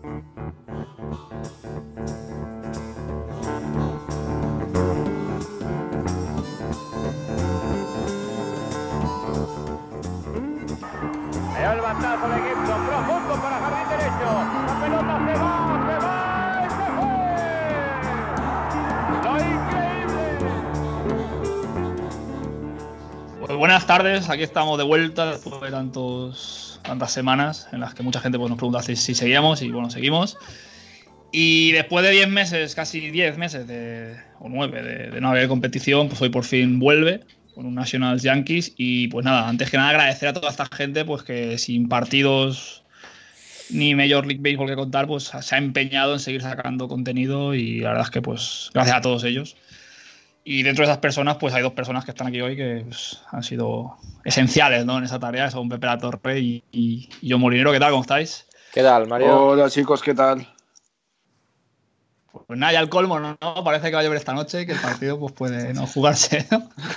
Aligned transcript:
El 0.00 0.22
batazo 11.80 12.28
de 12.28 12.36
Gibson, 12.36 12.86
profundo 12.86 13.34
para 13.42 13.58
jardín 13.58 13.88
derecho. 13.88 14.28
La 14.66 14.80
pelota 14.80 15.14
se 15.26 15.34
va, 15.34 15.86
se 15.88 15.96
va, 16.06 16.64
y 16.64 16.70
se 16.70 16.86
fue. 16.94 17.10
Lo 19.24 19.32
increíble. 19.36 20.24
Pues 23.40 23.52
buenas 23.58 23.84
tardes, 23.86 24.30
aquí 24.30 24.42
estamos 24.44 24.78
de 24.78 24.84
vuelta 24.84 25.26
después 25.26 25.60
de 25.60 25.70
tantos, 25.70 26.67
tantas 26.88 27.12
semanas 27.12 27.68
en 27.72 27.80
las 27.80 27.94
que 27.94 28.02
mucha 28.02 28.20
gente 28.20 28.38
pues, 28.38 28.50
nos 28.50 28.58
pregunta 28.58 28.82
si, 28.82 28.96
si 28.96 29.14
seguíamos 29.14 29.62
y 29.62 29.70
bueno, 29.70 29.90
seguimos. 29.90 30.36
Y 31.30 31.72
después 31.72 32.04
de 32.04 32.10
10 32.10 32.28
meses, 32.28 32.74
casi 32.74 33.10
10 33.10 33.38
meses 33.38 33.66
de, 33.66 34.16
o 34.40 34.48
9 34.48 34.82
de, 34.82 35.10
de 35.10 35.20
no 35.20 35.28
haber 35.28 35.48
competición, 35.48 36.08
pues 36.08 36.20
hoy 36.22 36.30
por 36.30 36.44
fin 36.44 36.78
vuelve 36.78 37.20
con 37.54 37.66
un 37.66 37.74
Nationals 37.74 38.22
Yankees. 38.22 38.72
Y 38.76 39.08
pues 39.08 39.24
nada, 39.24 39.48
antes 39.48 39.70
que 39.70 39.76
nada 39.76 39.90
agradecer 39.90 40.28
a 40.28 40.32
toda 40.32 40.50
esta 40.50 40.66
gente 40.66 41.04
pues 41.04 41.22
que 41.22 41.58
sin 41.58 41.88
partidos 41.88 42.84
ni 43.70 43.94
Major 43.94 44.26
League 44.26 44.40
Baseball 44.42 44.68
que 44.68 44.76
contar, 44.76 45.06
pues 45.06 45.32
se 45.40 45.54
ha 45.54 45.58
empeñado 45.58 46.14
en 46.14 46.20
seguir 46.20 46.40
sacando 46.40 46.88
contenido 46.88 47.54
y 47.54 47.80
la 47.80 47.90
verdad 47.90 48.06
es 48.06 48.10
que 48.10 48.22
pues 48.22 48.70
gracias 48.72 48.96
a 48.96 49.00
todos 49.00 49.24
ellos. 49.24 49.56
Y 50.50 50.62
dentro 50.62 50.82
de 50.82 50.90
esas 50.90 51.02
personas, 51.02 51.36
pues 51.36 51.52
hay 51.52 51.62
dos 51.62 51.74
personas 51.74 52.06
que 52.06 52.12
están 52.12 52.28
aquí 52.28 52.40
hoy 52.40 52.56
que 52.56 52.82
pues, 52.86 53.20
han 53.30 53.42
sido 53.42 53.98
esenciales 54.24 54.86
¿no? 54.86 54.96
en 54.96 55.04
esa 55.04 55.18
tarea, 55.18 55.50
son 55.50 55.68
Pepe 55.68 55.86
La 55.86 55.98
Torre 55.98 56.38
y, 56.38 56.64
y, 56.72 57.10
y 57.20 57.28
yo 57.28 57.38
Molinero. 57.38 57.70
¿Qué 57.70 57.78
tal? 57.78 57.90
¿Cómo 57.90 58.00
estáis? 58.00 58.46
¿Qué 58.72 58.82
tal, 58.82 59.06
Mario? 59.08 59.38
Hola 59.38 59.68
chicos, 59.68 60.00
¿qué 60.00 60.14
tal? 60.14 60.48
Pues 62.46 62.58
nada, 62.58 62.72
ya 62.72 62.80
el 62.80 62.88
colmo, 62.88 63.20
¿no? 63.20 63.36
Parece 63.62 63.90
que 63.90 63.96
va 63.96 64.00
a 64.00 64.04
llover 64.04 64.16
esta 64.16 64.32
noche 64.32 64.62
y 64.62 64.66
que 64.66 64.72
el 64.72 64.80
partido 64.80 65.18
pues, 65.18 65.34
puede 65.34 65.74
no 65.74 65.86
jugarse. 65.86 66.46
¿no? 66.50 66.66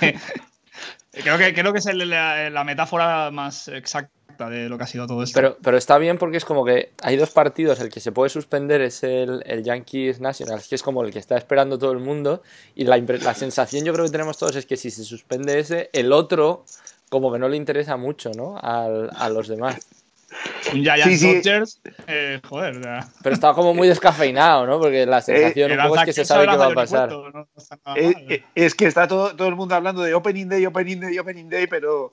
creo, 1.10 1.36
que, 1.36 1.52
creo 1.52 1.74
que 1.74 1.80
es 1.80 1.86
el, 1.86 2.08
la, 2.08 2.48
la, 2.48 2.64
metáfora 2.64 3.30
más 3.30 3.68
exacta 3.68 4.10
de 4.48 4.68
lo 4.68 4.78
que 4.78 4.84
ha 4.84 4.86
sido 4.86 5.06
todo 5.06 5.22
esto. 5.22 5.34
Pero, 5.34 5.56
pero 5.62 5.76
está 5.76 5.98
bien 5.98 6.18
porque 6.18 6.36
es 6.36 6.44
como 6.44 6.64
que 6.64 6.92
hay 7.02 7.16
dos 7.16 7.30
partidos, 7.30 7.80
el 7.80 7.88
que 7.88 8.00
se 8.00 8.12
puede 8.12 8.30
suspender 8.30 8.80
es 8.80 9.02
el, 9.02 9.42
el 9.46 9.62
Yankees 9.62 10.20
Nationals, 10.20 10.68
que 10.68 10.74
es 10.74 10.82
como 10.82 11.02
el 11.04 11.12
que 11.12 11.18
está 11.18 11.36
esperando 11.36 11.78
todo 11.78 11.92
el 11.92 11.98
mundo, 11.98 12.42
y 12.74 12.84
la, 12.84 12.96
la 12.96 13.34
sensación 13.34 13.84
yo 13.84 13.92
creo 13.92 14.04
que 14.04 14.12
tenemos 14.12 14.38
todos 14.38 14.56
es 14.56 14.66
que 14.66 14.76
si 14.76 14.90
se 14.90 15.04
suspende 15.04 15.58
ese, 15.58 15.90
el 15.92 16.12
otro 16.12 16.64
como 17.08 17.30
que 17.30 17.38
no 17.38 17.48
le 17.48 17.58
interesa 17.58 17.96
mucho, 17.96 18.30
¿no? 18.34 18.56
Al, 18.58 19.10
a 19.14 19.28
los 19.28 19.46
demás. 19.48 19.78
Un 20.72 20.82
Giants 20.82 21.04
sí, 21.04 21.18
sí. 21.18 21.34
Dodgers, 21.34 21.80
eh, 22.06 22.40
joder. 22.48 22.82
Ya. 22.82 23.06
Pero 23.22 23.34
estaba 23.34 23.54
como 23.54 23.74
muy 23.74 23.86
descafeinado, 23.86 24.66
¿no? 24.66 24.80
Porque 24.80 25.04
la 25.04 25.20
sensación 25.20 25.70
eh, 25.70 25.76
un 25.76 25.82
poco 25.82 25.96
es 25.96 26.04
que 26.06 26.12
se 26.14 26.24
sabe 26.24 26.46
qué 26.48 26.56
va 26.56 26.68
a 26.68 26.74
pasar. 26.74 27.10
Puesto, 27.10 27.30
no, 27.30 27.48
no 27.54 27.96
eh, 27.96 28.14
mal, 28.26 28.44
es 28.54 28.74
que 28.74 28.86
está 28.86 29.06
todo, 29.06 29.36
todo 29.36 29.48
el 29.48 29.56
mundo 29.56 29.74
hablando 29.74 30.02
de 30.02 30.14
Opening 30.14 30.48
Day, 30.48 30.64
Opening 30.64 31.00
Day, 31.00 31.18
Opening 31.18 31.50
Day, 31.50 31.66
pero 31.66 32.12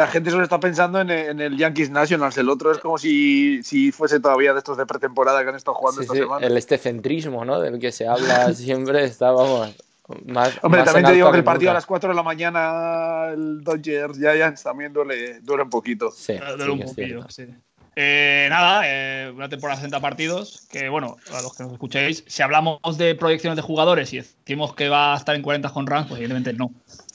la 0.00 0.06
gente 0.06 0.30
solo 0.30 0.42
está 0.42 0.58
pensando 0.58 1.00
en, 1.00 1.10
en, 1.10 1.40
el 1.40 1.56
Yankees 1.58 1.90
Nationals. 1.90 2.38
El 2.38 2.48
otro 2.48 2.72
es 2.72 2.78
como 2.78 2.96
si, 2.96 3.62
si 3.62 3.92
fuese 3.92 4.18
todavía 4.18 4.52
de 4.52 4.58
estos 4.58 4.78
de 4.78 4.86
pretemporada 4.86 5.42
que 5.42 5.50
han 5.50 5.56
estado 5.56 5.74
jugando 5.74 6.00
sí, 6.00 6.04
esta 6.04 6.14
sí. 6.14 6.20
semana. 6.20 6.46
El 6.46 6.56
estecentrismo, 6.56 7.44
¿no? 7.44 7.60
Del 7.60 7.78
que 7.78 7.92
se 7.92 8.08
habla 8.08 8.52
siempre 8.54 9.04
está, 9.04 9.30
vamos. 9.30 9.76
Más, 10.24 10.58
Hombre, 10.62 10.80
más 10.80 10.86
también 10.86 11.06
te 11.06 11.12
digo 11.12 11.30
que 11.30 11.36
el 11.36 11.42
nunca. 11.42 11.52
partido 11.52 11.70
a 11.70 11.74
las 11.74 11.86
4 11.86 12.08
de 12.08 12.16
la 12.16 12.22
mañana, 12.22 13.28
el 13.32 13.62
Dodgers 13.62 14.18
Giants 14.18 14.62
también 14.62 14.92
duele, 14.92 15.40
duele 15.40 15.62
un 15.64 15.70
poquito. 15.70 16.10
Sí, 16.10 16.32
duele 16.36 16.64
sí 16.64 16.70
un 16.70 16.80
poquillo, 16.80 17.26
sí. 17.28 17.46
Eh, 17.94 18.46
nada, 18.48 18.82
eh, 18.86 19.30
una 19.30 19.48
temporada 19.48 19.76
de 19.76 19.82
60 19.82 20.00
partidos, 20.00 20.66
que 20.70 20.88
bueno, 20.88 21.16
a 21.32 21.42
los 21.42 21.54
que 21.54 21.62
nos 21.62 21.72
escuchéis, 21.74 22.24
si 22.26 22.42
hablamos 22.42 22.80
de 22.96 23.14
proyecciones 23.14 23.56
de 23.56 23.62
jugadores 23.62 24.12
y 24.12 24.18
decimos 24.18 24.74
que 24.74 24.88
va 24.88 25.12
a 25.12 25.16
estar 25.16 25.36
en 25.36 25.42
40 25.42 25.68
con 25.70 25.86
runs, 25.86 26.06
pues 26.06 26.18
evidentemente 26.18 26.54
no. 26.54 26.72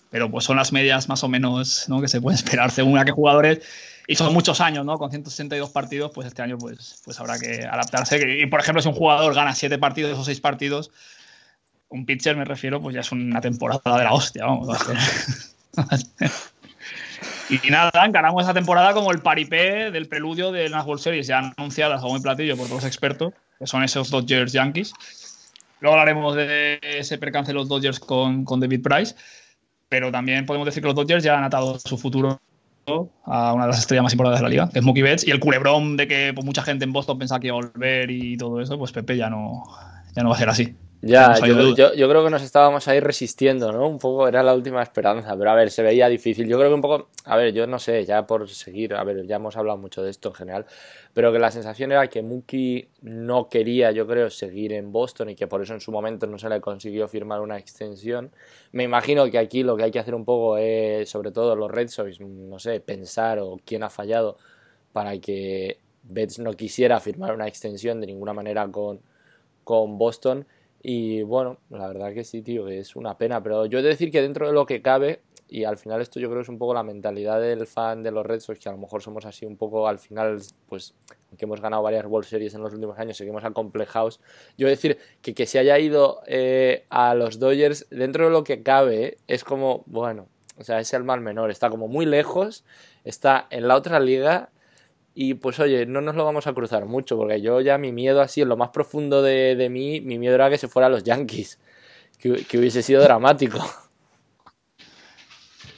Pero 0.09 0.29
pues 0.29 0.45
son 0.45 0.57
las 0.57 0.71
medias 0.71 1.09
más 1.09 1.23
o 1.23 1.27
menos 1.27 1.89
¿no? 1.89 2.01
que 2.01 2.07
se 2.07 2.21
pueden 2.21 2.35
esperar 2.43 2.71
según 2.71 2.97
a 2.97 3.05
qué 3.05 3.11
jugadores. 3.11 3.61
Y 4.07 4.15
son 4.15 4.33
muchos 4.33 4.61
años, 4.61 4.85
¿no? 4.85 4.99
Con 4.99 5.09
162 5.09 5.71
partidos, 5.71 6.11
pues 6.13 6.27
este 6.27 6.43
año 6.43 6.59
pues, 6.59 7.01
pues 7.03 7.19
habrá 7.19 7.39
que 7.39 7.65
adaptarse. 7.65 8.39
Y 8.39 8.45
por 8.45 8.59
ejemplo, 8.59 8.81
si 8.81 8.87
un 8.87 8.93
jugador 8.93 9.33
gana 9.33 9.55
7 9.55 9.79
partidos 9.79 10.17
o 10.19 10.23
6 10.23 10.41
partidos, 10.41 10.91
un 11.89 12.05
pitcher 12.05 12.35
me 12.37 12.45
refiero, 12.45 12.79
pues 12.81 12.93
ya 12.93 13.01
es 13.01 13.11
una 13.11 13.41
temporada 13.41 13.97
de 13.97 14.03
la 14.03 14.13
hostia, 14.13 14.45
vamos. 14.45 14.67
Y 17.47 17.69
nada, 17.69 17.91
ganamos 18.09 18.43
esa 18.43 18.55
temporada 18.55 18.93
como 18.93 19.11
el 19.11 19.19
paripé 19.19 19.91
del 19.91 20.07
preludio 20.07 20.51
de 20.51 20.67
las 20.67 20.83
World 20.85 21.01
Series 21.01 21.27
ya 21.27 21.53
anunciadas 21.55 22.01
a 22.01 22.07
buen 22.07 22.21
platillo 22.21 22.57
por 22.57 22.65
todos 22.65 22.81
los 22.81 22.87
expertos, 22.87 23.33
que 23.59 23.67
son 23.67 23.83
esos 23.83 24.09
Dodgers 24.09 24.51
Yankees. 24.51 24.93
Luego 25.79 25.93
hablaremos 25.95 26.35
de 26.35 26.79
ese 26.81 27.19
percance 27.19 27.51
de 27.51 27.53
los 27.53 27.67
Dodgers 27.67 27.99
con, 27.99 28.45
con 28.45 28.59
David 28.59 28.81
Price, 28.81 29.15
pero 29.89 30.11
también 30.11 30.45
podemos 30.45 30.65
decir 30.65 30.81
que 30.81 30.87
los 30.87 30.95
Dodgers 30.95 31.23
ya 31.23 31.37
han 31.37 31.43
atado 31.43 31.79
su 31.79 31.97
futuro 31.97 32.39
a 33.25 33.53
una 33.53 33.63
de 33.63 33.69
las 33.69 33.79
estrellas 33.79 34.03
más 34.03 34.13
importantes 34.13 34.39
de 34.39 34.43
la 34.43 34.49
liga, 34.49 34.69
que 34.71 34.79
es 34.79 34.85
Mookie 34.85 35.01
Betts, 35.01 35.27
y 35.27 35.31
el 35.31 35.39
culebrón 35.39 35.97
de 35.97 36.07
que 36.07 36.31
pues, 36.33 36.45
mucha 36.45 36.61
gente 36.61 36.85
en 36.85 36.93
Boston 36.93 37.17
pensaba 37.17 37.39
que 37.39 37.47
iba 37.47 37.57
a 37.57 37.61
volver 37.61 38.11
y 38.11 38.37
todo 38.37 38.61
eso, 38.61 38.77
pues 38.77 38.91
Pepe 38.91 39.17
ya 39.17 39.29
no, 39.29 39.63
ya 40.15 40.23
no 40.23 40.29
va 40.29 40.35
a 40.35 40.39
ser 40.39 40.49
así. 40.49 40.75
Ya, 41.01 41.35
yo, 41.45 41.75
yo, 41.75 41.93
yo, 41.93 42.09
creo 42.09 42.23
que 42.23 42.29
nos 42.31 42.41
estábamos 42.41 42.87
ahí 42.87 42.99
resistiendo, 42.99 43.71
¿no? 43.71 43.87
Un 43.87 43.99
poco 43.99 44.27
era 44.27 44.41
la 44.41 44.55
última 44.55 44.81
esperanza, 44.81 45.37
pero 45.37 45.51
a 45.51 45.53
ver, 45.55 45.69
se 45.69 45.83
veía 45.83 46.07
difícil. 46.09 46.47
Yo 46.47 46.57
creo 46.57 46.69
que 46.69 46.75
un 46.75 46.81
poco, 46.81 47.09
a 47.25 47.37
ver, 47.37 47.53
yo 47.53 47.67
no 47.67 47.77
sé, 47.77 48.03
ya 48.05 48.25
por 48.25 48.49
seguir, 48.49 48.95
a 48.95 49.03
ver, 49.03 49.27
ya 49.27 49.35
hemos 49.35 49.55
hablado 49.55 49.77
mucho 49.77 50.01
de 50.01 50.09
esto 50.09 50.29
en 50.29 50.35
general, 50.35 50.65
pero 51.13 51.31
que 51.31 51.37
la 51.37 51.51
sensación 51.51 51.91
era 51.91 52.07
que 52.07 52.23
Mookie 52.23 52.89
no 53.01 53.49
quería, 53.49 53.91
yo 53.91 54.07
creo, 54.07 54.29
seguir 54.29 54.73
en 54.73 54.91
Boston 54.91 55.29
y 55.29 55.35
que 55.35 55.47
por 55.47 55.61
eso 55.61 55.73
en 55.73 55.81
su 55.81 55.91
momento 55.91 56.25
no 56.27 56.39
se 56.39 56.49
le 56.49 56.59
consiguió 56.59 57.07
firmar 57.07 57.41
una 57.41 57.57
extensión. 57.57 58.31
Me 58.71 58.83
imagino 58.83 59.29
que 59.29 59.37
aquí 59.37 59.63
lo 59.63 59.77
que 59.77 59.83
hay 59.83 59.91
que 59.91 59.99
hacer 59.99 60.15
un 60.15 60.25
poco 60.25 60.57
es, 60.57 61.07
sobre 61.09 61.31
todo 61.31 61.55
los 61.55 61.69
Red 61.69 61.89
Sox, 61.89 62.19
no 62.19 62.57
sé, 62.57 62.79
pensar 62.79 63.39
o 63.39 63.59
quién 63.63 63.83
ha 63.83 63.89
fallado 63.89 64.37
para 64.91 65.19
que 65.19 65.77
Betts 66.03 66.39
no 66.39 66.53
quisiera 66.53 66.99
firmar 66.99 67.33
una 67.33 67.47
extensión 67.47 67.99
de 68.01 68.07
ninguna 68.07 68.33
manera 68.33 68.67
con, 68.71 69.01
con 69.63 69.97
Boston. 69.97 70.47
Y 70.87 71.23
bueno, 71.23 71.57
la 71.71 71.87
verdad 71.87 72.13
que 72.13 72.23
sí, 72.23 72.43
tío, 72.43 72.67
que 72.67 72.77
es 72.77 72.95
una 72.95 73.17
pena. 73.17 73.41
Pero 73.41 73.65
yo 73.65 73.79
he 73.79 73.81
de 73.81 73.89
decir 73.89 74.11
que 74.11 74.21
dentro 74.21 74.45
de 74.45 74.53
lo 74.53 74.67
que 74.67 74.83
cabe, 74.83 75.19
y 75.47 75.63
al 75.63 75.77
final 75.77 75.99
esto 75.99 76.19
yo 76.19 76.27
creo 76.27 76.41
que 76.41 76.43
es 76.43 76.49
un 76.49 76.59
poco 76.59 76.75
la 76.75 76.83
mentalidad 76.83 77.41
del 77.41 77.65
fan 77.65 78.03
de 78.03 78.11
los 78.11 78.23
Red 78.23 78.39
Sox, 78.41 78.59
que 78.59 78.69
a 78.69 78.71
lo 78.71 78.77
mejor 78.77 79.01
somos 79.01 79.25
así 79.25 79.47
un 79.47 79.57
poco 79.57 79.87
al 79.87 79.97
final, 79.97 80.39
pues, 80.69 80.93
aunque 81.31 81.45
hemos 81.45 81.59
ganado 81.59 81.81
varias 81.81 82.05
World 82.05 82.27
Series 82.27 82.53
en 82.53 82.61
los 82.61 82.71
últimos 82.71 82.99
años, 82.99 83.17
seguimos 83.17 83.43
acomplejados. 83.43 84.21
Yo 84.59 84.67
decir 84.67 84.99
que 85.23 85.33
que 85.33 85.47
se 85.47 85.57
haya 85.57 85.79
ido 85.79 86.21
eh, 86.27 86.85
a 86.91 87.15
los 87.15 87.39
Dodgers, 87.39 87.87
dentro 87.89 88.25
de 88.25 88.29
lo 88.29 88.43
que 88.43 88.61
cabe, 88.61 89.17
es 89.25 89.43
como, 89.43 89.81
bueno, 89.87 90.27
o 90.59 90.63
sea, 90.63 90.79
es 90.79 90.93
el 90.93 91.03
mal 91.03 91.19
menor, 91.19 91.49
está 91.49 91.71
como 91.71 91.87
muy 91.87 92.05
lejos, 92.05 92.63
está 93.03 93.47
en 93.49 93.67
la 93.67 93.75
otra 93.75 93.99
liga 93.99 94.51
y 95.15 95.35
pues 95.35 95.59
oye, 95.61 95.85
no 95.85 96.01
nos 96.01 96.15
lo 96.15 96.25
vamos 96.25 96.45
a 96.45 96.53
cruzar 96.53 96.85
mucho, 96.85 97.17
porque 97.17 97.41
yo 97.41 97.61
ya 97.61 97.77
mi 97.77 97.93
miedo 97.93 98.21
así, 98.21 98.41
en 98.41 98.49
lo 98.49 98.57
más 98.57 98.69
profundo 98.69 99.21
de, 99.21 99.55
de 99.55 99.69
mí, 99.69 100.01
mi 100.01 100.19
miedo 100.19 100.35
era 100.35 100.49
que 100.49 100.57
se 100.57 100.67
fuera 100.67 100.87
a 100.87 100.89
los 100.89 101.05
Yankees, 101.05 101.57
que, 102.19 102.45
que 102.45 102.57
hubiese 102.57 102.83
sido 102.83 103.01
dramático. 103.01 103.65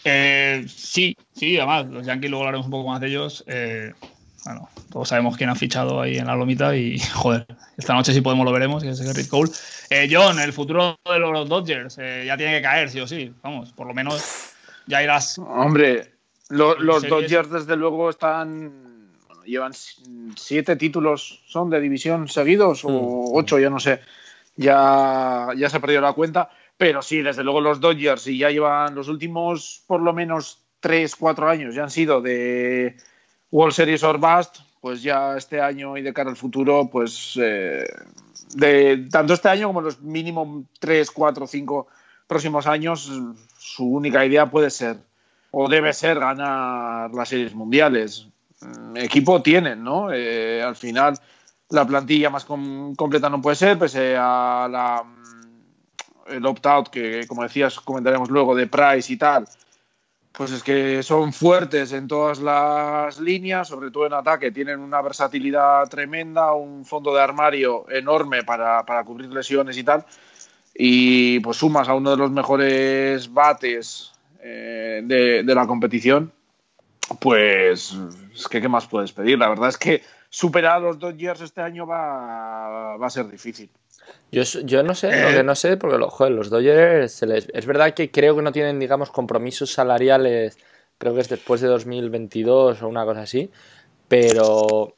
Eh, 0.04 0.66
sí, 0.68 1.16
sí, 1.34 1.58
además, 1.58 1.86
los 1.88 2.06
Yankees 2.06 2.32
luego 2.32 2.46
hablaremos 2.46 2.66
un 2.66 2.72
poco 2.72 2.90
más 2.90 3.00
de 3.00 3.08
ellos. 3.08 3.44
Eh, 3.46 3.94
bueno, 4.46 4.70
todos 4.92 5.10
sabemos 5.10 5.38
quién 5.38 5.50
ha 5.50 5.56
fichado 5.56 6.02
ahí 6.02 6.18
en 6.18 6.26
la 6.28 6.36
lomita 6.36 6.76
y, 6.76 6.98
joder, 7.14 7.46
esta 7.78 7.94
noche 7.94 8.14
sí 8.14 8.22
podemos 8.22 8.46
lo 8.46 8.52
veremos, 8.52 8.82
que 8.82 8.90
es 8.90 9.28
Cole. 9.28 9.52
Eh, 9.90 10.10
John, 10.10 10.40
el 10.40 10.54
futuro 10.54 10.98
de 11.06 11.20
los 11.20 11.48
Dodgers 11.48 11.98
eh, 12.00 12.24
ya 12.26 12.38
tiene 12.38 12.56
que 12.56 12.62
caer, 12.64 12.90
sí 12.90 13.00
o 13.02 13.08
sí. 13.08 13.34
Vamos, 13.44 13.72
por 13.74 13.86
lo 13.86 13.94
menos 13.94 14.54
ya 14.88 15.04
irás. 15.04 15.38
Hombre, 15.38 16.14
lo, 16.50 16.80
los 16.80 17.08
Dodgers 17.08 17.52
desde 17.52 17.76
luego 17.76 18.10
están 18.10 18.87
llevan 19.48 19.74
siete 20.36 20.76
títulos, 20.76 21.42
son 21.48 21.70
de 21.70 21.80
división 21.80 22.28
seguidos 22.28 22.84
o 22.84 22.90
Mm. 22.90 23.38
ocho, 23.38 23.58
ya 23.58 23.70
no 23.70 23.80
sé, 23.80 24.02
ya, 24.56 25.48
ya 25.56 25.70
se 25.70 25.78
ha 25.78 25.80
perdido 25.80 26.02
la 26.02 26.14
cuenta, 26.14 26.50
pero 26.78 27.02
sí, 27.02 27.22
desde 27.22 27.44
luego 27.44 27.62
los 27.62 27.80
Dodgers 27.80 28.28
y 28.28 28.38
ya 28.38 28.50
llevan 28.52 28.94
los 28.94 29.08
últimos 29.08 29.84
por 29.88 30.02
lo 30.02 30.14
menos 30.14 30.64
tres, 30.80 31.16
cuatro 31.16 31.50
años, 31.50 31.74
ya 31.74 31.84
han 31.84 31.90
sido 31.90 32.22
de 32.22 32.98
World 33.52 33.74
Series 33.74 34.04
or 34.04 34.20
Bust, 34.20 34.58
pues 34.82 35.02
ya 35.02 35.36
este 35.38 35.60
año 35.60 35.98
y 35.98 36.02
de 36.02 36.14
cara 36.14 36.30
al 36.30 36.36
futuro, 36.36 36.88
pues 36.92 37.38
eh, 37.42 37.86
de 38.54 39.08
tanto 39.10 39.34
este 39.34 39.50
año 39.50 39.68
como 39.68 39.82
los 39.82 40.02
mínimo 40.02 40.66
tres, 40.80 41.10
cuatro, 41.10 41.48
cinco 41.48 41.88
próximos 42.28 42.68
años, 42.68 43.10
su 43.58 43.86
única 43.86 44.26
idea 44.26 44.50
puede 44.52 44.70
ser 44.70 44.98
o 45.52 45.68
debe 45.68 45.94
ser 45.94 46.20
ganar 46.20 47.12
las 47.14 47.30
series 47.30 47.56
mundiales 47.56 48.28
equipo 48.96 49.42
tienen, 49.42 49.84
¿no? 49.84 50.12
Eh, 50.12 50.62
al 50.62 50.76
final 50.76 51.18
la 51.70 51.86
plantilla 51.86 52.30
más 52.30 52.46
com 52.46 52.96
completa 52.96 53.30
no 53.30 53.42
puede 53.42 53.56
ser, 53.56 53.78
pese 53.78 54.16
a 54.18 54.68
la, 54.72 55.04
el 56.28 56.46
opt-out 56.46 56.90
que, 56.90 57.26
como 57.28 57.44
decías, 57.44 57.80
comentaremos 57.80 58.30
luego 58.30 58.56
de 58.56 58.68
Price 58.68 59.12
y 59.12 59.18
tal. 59.18 59.48
pues 60.38 60.52
es 60.52 60.62
que 60.62 61.02
son 61.02 61.34
fuertes 61.34 61.94
en 61.94 62.08
todas 62.08 62.40
las 62.40 63.20
líneas, 63.20 63.68
sobre 63.68 63.90
todo 63.90 64.06
en 64.06 64.14
ataque, 64.14 64.52
tienen 64.52 64.80
una 64.80 65.02
versatilidad 65.02 65.90
tremenda, 65.90 66.54
un 66.54 66.86
fondo 66.86 67.14
de 67.16 67.22
armario 67.22 67.90
enorme 67.90 68.44
para, 68.44 68.86
para 68.86 69.04
cubrir 69.04 69.34
lesiones 69.34 69.78
y 69.78 69.84
tal, 69.84 70.06
y 70.76 71.40
pues 71.40 71.58
sumas 71.58 71.90
a 71.90 71.96
uno 71.96 72.12
de 72.12 72.18
los 72.18 72.30
mejores 72.30 73.34
bates 73.34 74.14
eh, 74.44 75.02
de, 75.04 75.42
de, 75.44 75.56
la 75.56 75.66
competición, 75.66 76.32
pues 77.20 77.96
es 78.34 78.48
que 78.48 78.62
qué 78.62 78.68
más 78.68 78.88
puedes 78.88 79.12
pedir. 79.12 79.38
La 79.38 79.50
verdad 79.50 79.70
es 79.70 79.78
que 79.78 80.04
superar 80.30 80.78
a 80.78 80.80
los 80.80 81.00
Dodgers 81.00 81.42
este 81.42 81.62
año 81.62 81.88
va, 81.88 82.98
va 82.98 83.08
a 83.08 83.10
ser 83.10 83.30
difícil. 83.30 83.70
Yo, 84.32 84.44
yo 84.44 84.84
no 84.84 84.94
sé, 84.94 85.22
lo 85.22 85.30
que 85.30 85.44
no 85.44 85.56
sé, 85.56 85.78
porque 85.78 85.98
joder, 86.10 86.34
los 86.34 86.50
Dodgers 86.50 87.14
se 87.14 87.26
les, 87.26 87.48
es 87.54 87.66
verdad 87.66 87.94
que 87.94 88.12
creo 88.12 88.36
que 88.36 88.42
no 88.42 88.52
tienen, 88.52 88.80
digamos, 88.80 89.10
compromisos 89.10 89.72
salariales, 89.72 90.58
creo 90.98 91.14
que 91.14 91.22
es 91.22 91.30
después 91.30 91.62
de 91.62 91.68
2022 91.68 92.82
o 92.82 92.88
una 92.88 93.06
cosa 93.06 93.22
así, 93.22 93.50
pero 94.08 94.97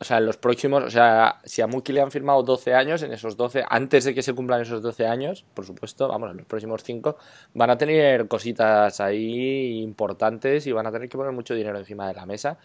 o 0.00 0.04
sea, 0.04 0.18
en 0.18 0.26
los 0.26 0.36
próximos, 0.36 0.84
o 0.84 0.90
sea, 0.90 1.40
si 1.44 1.60
a 1.60 1.66
Mookie 1.66 1.92
le 1.92 2.00
han 2.00 2.12
firmado 2.12 2.44
12 2.44 2.72
años, 2.72 3.02
en 3.02 3.12
esos 3.12 3.36
12, 3.36 3.64
antes 3.68 4.04
de 4.04 4.14
que 4.14 4.22
se 4.22 4.32
cumplan 4.32 4.60
esos 4.60 4.80
12 4.80 5.06
años, 5.06 5.44
por 5.54 5.66
supuesto, 5.66 6.06
vamos, 6.06 6.30
en 6.30 6.36
los 6.36 6.46
próximos 6.46 6.84
5, 6.84 7.16
van 7.54 7.70
a 7.70 7.78
tener 7.78 8.28
cositas 8.28 9.00
ahí 9.00 9.80
importantes 9.82 10.68
y 10.68 10.72
van 10.72 10.86
a 10.86 10.92
tener 10.92 11.08
que 11.08 11.18
poner 11.18 11.32
mucho 11.32 11.54
dinero 11.54 11.78
encima 11.78 12.06
de 12.06 12.14
la 12.14 12.26
mesa, 12.26 12.58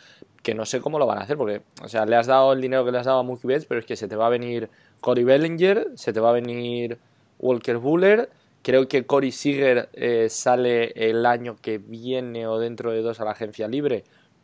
que 0.44 0.53
no 0.53 0.65
sé 0.65 0.80
cómo 0.80 1.00
lo 1.00 1.07
van 1.07 1.18
a 1.18 1.21
hacer, 1.21 1.35
porque, 1.38 1.63
o 1.83 1.88
sea, 1.88 2.06
le 2.06 2.15
has 2.15 2.27
dado 2.27 2.53
el 2.53 2.62
dinero 2.62 2.85
que 2.85 2.91
le 2.91 3.00
has 3.00 3.06
dado 3.07 3.19
a 3.19 3.24
Mookie 3.24 3.47
Betts, 3.47 3.65
pero 3.65 3.80
es 3.80 3.85
que 3.88 3.95
se 3.95 4.07
te 4.07 4.15
va 4.15 4.27
a 4.27 4.30
venir 4.30 4.69
Cory 5.01 5.24
Bellinger, 5.24 5.91
se 5.95 6.13
te 6.13 6.19
va 6.19 6.30
a 6.30 6.33
venir 6.33 7.00
Walker 7.39 7.77
Buller, 7.77 8.30
creo 8.62 8.88
que 8.88 9.07
Cory 9.07 9.31
Seager 9.31 9.89
eh, 9.94 10.27
sale 10.30 10.94
el 10.95 11.25
año 11.25 11.57
que 11.62 11.80
viene 11.80 12.45
o 12.45 12.59
dentro 12.59 12.91
de 12.91 13.01
dos 13.01 13.19
a 13.19 13.25
la 13.25 13.31
agencia 13.31 13.68
libre, 13.68 14.03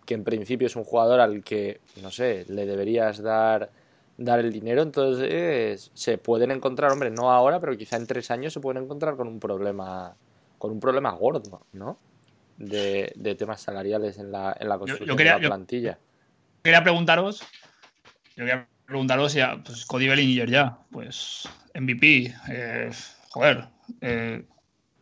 que 0.10 0.16
en 0.16 0.24
principio 0.24 0.66
es 0.66 0.76
un 0.76 0.86
jugador 0.86 1.20
al 1.20 1.44
que, 1.44 1.82
no 2.02 2.10
sé, 2.10 2.44
le 2.48 2.66
deberías 2.66 3.22
dar, 3.22 3.70
dar 4.18 4.40
el 4.40 4.52
dinero, 4.52 4.82
entonces 4.82 5.92
se 5.94 6.18
pueden 6.18 6.50
encontrar, 6.50 6.92
hombre, 6.92 7.12
no 7.12 7.32
ahora, 7.32 7.60
pero 7.60 7.78
quizá 7.78 7.96
en 7.96 8.08
tres 8.08 8.32
años 8.32 8.52
se 8.52 8.60
pueden 8.60 8.82
encontrar 8.86 9.16
con 9.16 9.28
un 9.28 9.40
problema, 9.40 10.16
con 10.58 10.72
un 10.72 10.80
problema 10.80 11.12
gordo, 11.12 11.62
¿no? 11.74 12.00
De, 12.58 13.14
de 13.18 13.36
temas 13.36 13.62
salariales 13.62 14.18
en 14.18 14.32
la, 14.32 14.58
en 14.60 14.68
la 14.68 14.80
construcción 14.80 15.10
yo, 15.10 15.14
yo 15.14 15.16
quería, 15.16 15.36
de 15.36 15.42
la 15.42 15.48
plantilla. 15.50 15.92
Yo 15.92 16.64
quería 16.64 16.82
preguntaros, 16.82 17.42
yo 18.36 18.46
quería 18.46 18.68
preguntaros 18.88 19.32
ya, 19.36 19.62
pues 19.64 19.86
Cody 19.86 20.08
Bellinger 20.08 20.50
ya, 20.50 20.80
pues 20.90 21.48
MVP, 21.76 22.34
eh, 22.50 22.90
joder, 23.30 23.68
eh, 24.02 24.44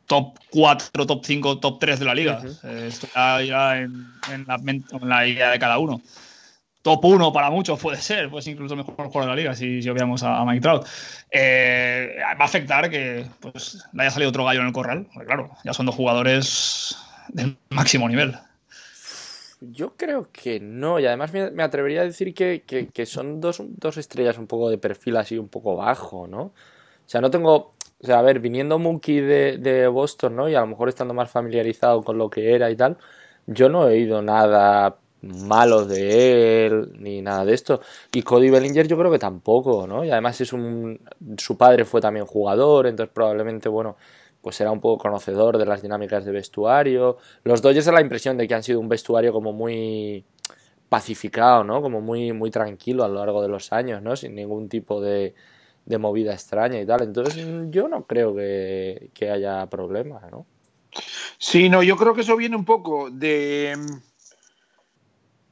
top 0.08 0.40
4, 0.50 1.06
top 1.06 1.24
5, 1.24 1.60
top 1.60 1.80
3 1.80 2.00
de 2.00 2.06
la 2.06 2.16
liga. 2.16 2.40
Uh 2.42 2.48
-huh. 2.48 2.60
eh, 2.64 2.88
esto 2.88 3.08
ya, 3.14 3.78
en, 3.78 4.08
en, 4.32 4.46
la, 4.48 4.56
en, 4.56 4.84
la, 5.02 5.28
idea 5.28 5.52
de 5.52 5.60
cada 5.60 5.78
uno. 5.78 6.02
Top 6.82 7.04
1 7.04 7.34
para 7.34 7.50
muchos 7.50 7.80
puede 7.80 7.98
ser, 7.98 8.30
pues 8.30 8.48
incluso 8.48 8.74
el 8.74 8.78
mejor 8.80 8.96
jugador 8.96 9.24
de 9.24 9.28
la 9.28 9.36
liga, 9.36 9.56
si, 9.56 9.82
si 9.82 9.90
obviamos 9.90 10.24
a, 10.24 10.38
a 10.38 10.46
Mike 10.46 10.62
Trout. 10.62 10.88
Eh, 11.32 12.16
va 12.40 12.44
a 12.44 12.46
afectar 12.46 12.90
que 12.90 13.26
pues, 13.42 13.84
le 13.92 14.04
haya 14.04 14.12
salido 14.12 14.30
otro 14.30 14.46
gallo 14.46 14.62
en 14.62 14.68
el 14.68 14.74
corral. 14.74 15.08
Porque, 15.14 15.28
claro, 15.28 15.52
ya 15.66 15.74
son 15.74 15.86
dos 15.86 15.96
jugadores 15.96 16.96
del 17.30 17.58
máximo 17.70 18.08
nivel. 18.08 18.36
Yo 19.60 19.98
creo 19.98 20.30
que 20.32 20.60
no, 20.60 21.00
y 21.00 21.08
además 21.08 21.34
me, 21.34 21.50
me 21.52 21.64
atrevería 21.64 22.02
a 22.02 22.06
decir 22.06 22.34
que, 22.34 22.64
que, 22.66 22.88
que, 22.88 23.06
son 23.08 23.42
dos, 23.42 23.60
dos 23.66 23.98
estrellas 23.98 24.38
un 24.38 24.46
poco 24.46 24.70
de 24.70 24.78
perfil 24.78 25.18
así 25.18 25.38
un 25.38 25.50
poco 25.50 25.76
bajo, 25.76 26.28
¿no? 26.28 26.42
O 26.44 27.10
sea, 27.10 27.22
no 27.22 27.32
tengo 27.32 27.74
o 28.02 28.06
sea, 28.06 28.20
a 28.20 28.22
ver, 28.22 28.40
viniendo 28.40 28.78
Mookie 28.80 29.22
de, 29.22 29.58
de, 29.58 29.88
Boston, 29.88 30.36
¿no? 30.36 30.50
Y 30.50 30.56
a 30.56 30.62
lo 30.62 30.68
mejor 30.68 30.90
estando 30.90 31.14
más 31.14 31.32
familiarizado 31.32 32.02
con 32.04 32.18
lo 32.18 32.30
que 32.30 32.54
era 32.54 32.70
y 32.70 32.76
tal, 32.76 32.98
yo 33.48 33.70
no 33.70 33.88
he 33.88 33.94
oído 33.94 34.22
nada 34.22 34.98
malo 35.22 35.86
de 35.86 36.66
él, 36.68 36.92
ni 37.00 37.22
nada 37.22 37.46
de 37.46 37.54
esto. 37.54 37.82
Y 38.14 38.22
Cody 38.22 38.50
Bellinger 38.50 38.88
yo 38.88 38.98
creo 38.98 39.12
que 39.12 39.20
tampoco, 39.20 39.88
¿no? 39.88 40.04
Y 40.06 40.12
además 40.12 40.40
es 40.42 40.54
un... 40.54 41.00
Su 41.38 41.58
padre 41.58 41.86
fue 41.86 42.02
también 42.02 42.26
jugador, 42.26 42.88
entonces 42.88 43.14
probablemente, 43.14 43.70
bueno, 43.70 43.98
pues 44.42 44.62
era 44.62 44.72
un 44.72 44.80
poco 44.80 45.00
conocedor 45.04 45.58
de 45.58 45.66
las 45.66 45.82
dinámicas 45.82 46.24
de 46.26 46.32
vestuario. 46.32 47.18
Los 47.44 47.62
Dodgers 47.62 47.86
da 47.86 47.94
la 47.94 48.02
impresión 48.02 48.38
de 48.38 48.48
que 48.48 48.54
han 48.54 48.64
sido 48.64 48.80
un 48.80 48.90
vestuario 48.90 49.32
como 49.34 49.54
muy 49.54 50.24
pacificado, 50.90 51.64
¿no? 51.64 51.82
Como 51.82 52.02
muy, 52.02 52.32
muy 52.32 52.52
tranquilo 52.52 53.04
a 53.04 53.08
lo 53.08 53.16
largo 53.16 53.42
de 53.42 53.50
los 53.50 53.74
años, 53.74 54.02
¿no? 54.02 54.16
Sin 54.16 54.36
ningún 54.36 54.70
tipo 54.70 55.02
de 55.02 55.34
de 55.88 55.98
movida 55.98 56.34
extraña 56.34 56.80
y 56.80 56.86
tal. 56.86 57.02
Entonces 57.02 57.46
yo 57.70 57.88
no 57.88 58.06
creo 58.06 58.36
que, 58.36 59.10
que, 59.14 59.32
haya 59.32 59.66
problema, 59.68 60.20
¿no? 60.30 60.46
Sí, 61.38 61.70
no, 61.70 61.82
yo 61.82 61.96
creo 61.96 62.14
que 62.14 62.22
eso 62.22 62.36
viene 62.36 62.56
un 62.56 62.66
poco 62.66 63.10
de 63.10 63.76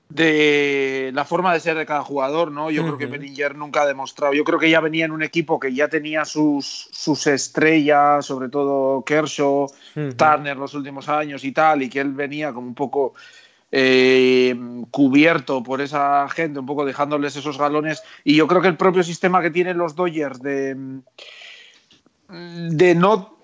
de 0.10 1.12
la 1.14 1.26
forma 1.26 1.54
de 1.54 1.60
ser 1.60 1.78
de 1.78 1.86
cada 1.86 2.04
jugador, 2.04 2.52
¿no? 2.52 2.70
Yo 2.70 2.82
uh 2.82 2.86
-huh. 2.86 2.88
creo 2.96 2.98
que 2.98 3.06
Bellinger 3.18 3.56
nunca 3.56 3.82
ha 3.82 3.86
demostrado. 3.86 4.34
Yo 4.34 4.44
creo 4.44 4.60
que 4.60 4.70
ya 4.70 4.80
venía 4.80 5.06
en 5.06 5.12
un 5.12 5.24
equipo 5.24 5.60
que 5.60 5.74
ya 5.74 5.88
tenía 5.88 6.26
sus, 6.26 6.90
sus 6.92 7.28
estrellas, 7.28 8.26
sobre 8.26 8.50
todo 8.50 9.04
Kershaw, 9.04 9.64
uh 9.64 9.68
-huh. 9.96 10.16
Turner 10.16 10.58
los 10.58 10.74
últimos 10.74 11.10
años 11.10 11.44
y 11.44 11.52
tal, 11.52 11.82
y 11.82 11.90
que 11.90 12.02
él 12.02 12.14
venía 12.14 12.54
como 12.54 12.68
un 12.68 12.76
poco 12.76 13.14
eh, 13.72 14.56
cubierto 14.92 15.64
por 15.64 15.82
esa 15.82 16.28
gente, 16.30 16.60
un 16.60 16.66
poco 16.66 16.86
dejándoles 16.86 17.36
esos 17.36 17.58
galones. 17.58 18.04
Y 18.24 18.36
yo 18.36 18.48
creo 18.48 18.62
que 18.62 18.68
el 18.68 18.78
propio 18.78 19.04
sistema 19.04 19.42
que 19.42 19.52
tienen 19.52 19.78
los 19.78 19.96
Dodgers 19.96 20.42
de, 20.42 20.76
de 22.30 22.96
no, 22.96 23.38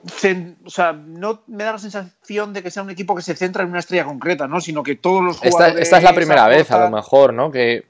o 0.65 0.69
sea, 0.69 0.94
no 0.94 1.44
me 1.47 1.63
da 1.63 1.73
la 1.73 1.79
sensación 1.79 2.53
de 2.53 2.63
que 2.63 2.71
sea 2.71 2.83
un 2.83 2.89
equipo 2.89 3.15
que 3.15 3.21
se 3.21 3.35
centra 3.35 3.63
en 3.63 3.69
una 3.69 3.79
estrella 3.79 4.06
concreta, 4.06 4.47
¿no? 4.47 4.62
Sino 4.62 4.83
que 4.83 4.95
todos 4.95 5.23
los 5.23 5.38
jugadores. 5.38 5.68
Esta, 5.69 5.81
esta 5.81 5.97
es 5.97 6.03
la 6.03 6.13
primera 6.13 6.44
aportan... 6.44 6.59
vez, 6.59 6.71
a 6.71 6.83
lo 6.85 6.91
mejor, 6.91 7.33
¿no? 7.33 7.51
Que 7.51 7.85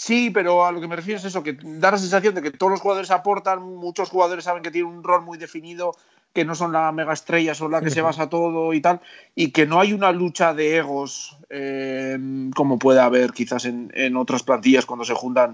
Sí, 0.00 0.30
pero 0.30 0.64
a 0.64 0.72
lo 0.72 0.80
que 0.80 0.88
me 0.88 0.96
refiero 0.96 1.18
es 1.18 1.24
eso, 1.26 1.42
que 1.42 1.58
da 1.62 1.90
la 1.90 1.98
sensación 1.98 2.34
de 2.34 2.40
que 2.40 2.50
todos 2.50 2.72
los 2.72 2.80
jugadores 2.80 3.10
aportan, 3.10 3.62
muchos 3.62 4.08
jugadores 4.08 4.44
saben 4.44 4.62
que 4.62 4.70
tienen 4.70 4.90
un 4.90 5.04
rol 5.04 5.22
muy 5.22 5.36
definido, 5.36 5.94
que 6.32 6.44
no 6.44 6.54
son 6.54 6.72
la 6.72 6.92
mega 6.92 7.12
estrella 7.12 7.54
sobre 7.54 7.72
la 7.72 7.80
que 7.80 7.90
se 7.90 8.02
basa 8.02 8.28
todo 8.28 8.72
y 8.72 8.80
tal, 8.80 9.00
y 9.34 9.50
que 9.50 9.66
no 9.66 9.80
hay 9.80 9.92
una 9.92 10.12
lucha 10.12 10.54
de 10.54 10.76
egos 10.76 11.36
eh, 11.48 12.18
como 12.54 12.78
puede 12.78 13.00
haber 13.00 13.32
quizás 13.32 13.64
en, 13.64 13.90
en, 13.94 14.16
otras 14.16 14.42
plantillas 14.42 14.86
cuando 14.86 15.04
se 15.04 15.14
juntan 15.14 15.52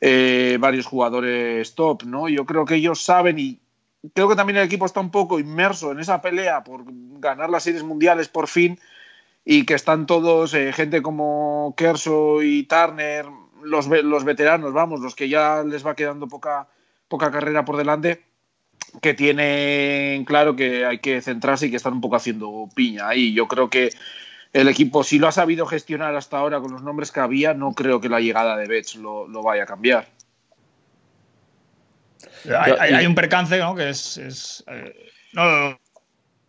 eh, 0.00 0.58
varios 0.60 0.86
jugadores 0.86 1.74
top, 1.74 2.04
¿no? 2.04 2.28
Yo 2.28 2.44
creo 2.46 2.64
que 2.64 2.76
ellos 2.76 3.02
saben 3.02 3.38
y 3.38 3.60
creo 4.14 4.28
que 4.28 4.36
también 4.36 4.58
el 4.58 4.66
equipo 4.66 4.86
está 4.86 5.00
un 5.00 5.10
poco 5.10 5.38
inmerso 5.38 5.92
en 5.92 6.00
esa 6.00 6.20
pelea 6.20 6.64
por 6.64 6.84
ganar 7.20 7.50
las 7.50 7.62
series 7.62 7.82
mundiales 7.82 8.28
por 8.28 8.48
fin 8.48 8.78
y 9.44 9.64
que 9.64 9.74
están 9.74 10.06
todos, 10.06 10.52
eh, 10.54 10.72
gente 10.72 11.00
como 11.00 11.74
Kershaw 11.76 12.42
y 12.42 12.64
Turner, 12.64 13.26
los, 13.62 13.86
los 13.86 14.24
veteranos, 14.24 14.72
vamos, 14.72 15.00
los 15.00 15.14
que 15.14 15.28
ya 15.28 15.62
les 15.64 15.86
va 15.86 15.96
quedando 15.96 16.28
poca, 16.28 16.68
poca 17.08 17.30
carrera 17.30 17.64
por 17.64 17.76
delante, 17.76 18.27
que 19.00 19.14
tienen 19.14 20.24
claro 20.24 20.56
que 20.56 20.84
hay 20.84 20.98
que 20.98 21.20
centrarse 21.20 21.66
y 21.66 21.70
que 21.70 21.76
están 21.76 21.94
un 21.94 22.00
poco 22.00 22.16
haciendo 22.16 22.68
piña 22.74 23.08
ahí. 23.08 23.32
Yo 23.32 23.48
creo 23.48 23.70
que 23.70 23.90
el 24.52 24.68
equipo, 24.68 25.04
si 25.04 25.18
lo 25.18 25.28
ha 25.28 25.32
sabido 25.32 25.66
gestionar 25.66 26.14
hasta 26.16 26.38
ahora 26.38 26.60
con 26.60 26.72
los 26.72 26.82
nombres 26.82 27.12
que 27.12 27.20
había, 27.20 27.54
no 27.54 27.72
creo 27.72 28.00
que 28.00 28.08
la 28.08 28.20
llegada 28.20 28.56
de 28.56 28.66
Betts 28.66 28.96
lo, 28.96 29.28
lo 29.28 29.42
vaya 29.42 29.64
a 29.64 29.66
cambiar. 29.66 30.08
Hay, 32.44 32.72
hay, 32.78 32.94
hay, 32.94 33.06
un 33.06 33.14
percance, 33.14 33.58
¿no? 33.58 33.74
Que 33.74 33.90
es. 33.90 34.16
es 34.16 34.64
eh, 34.68 35.10
no, 35.32 35.78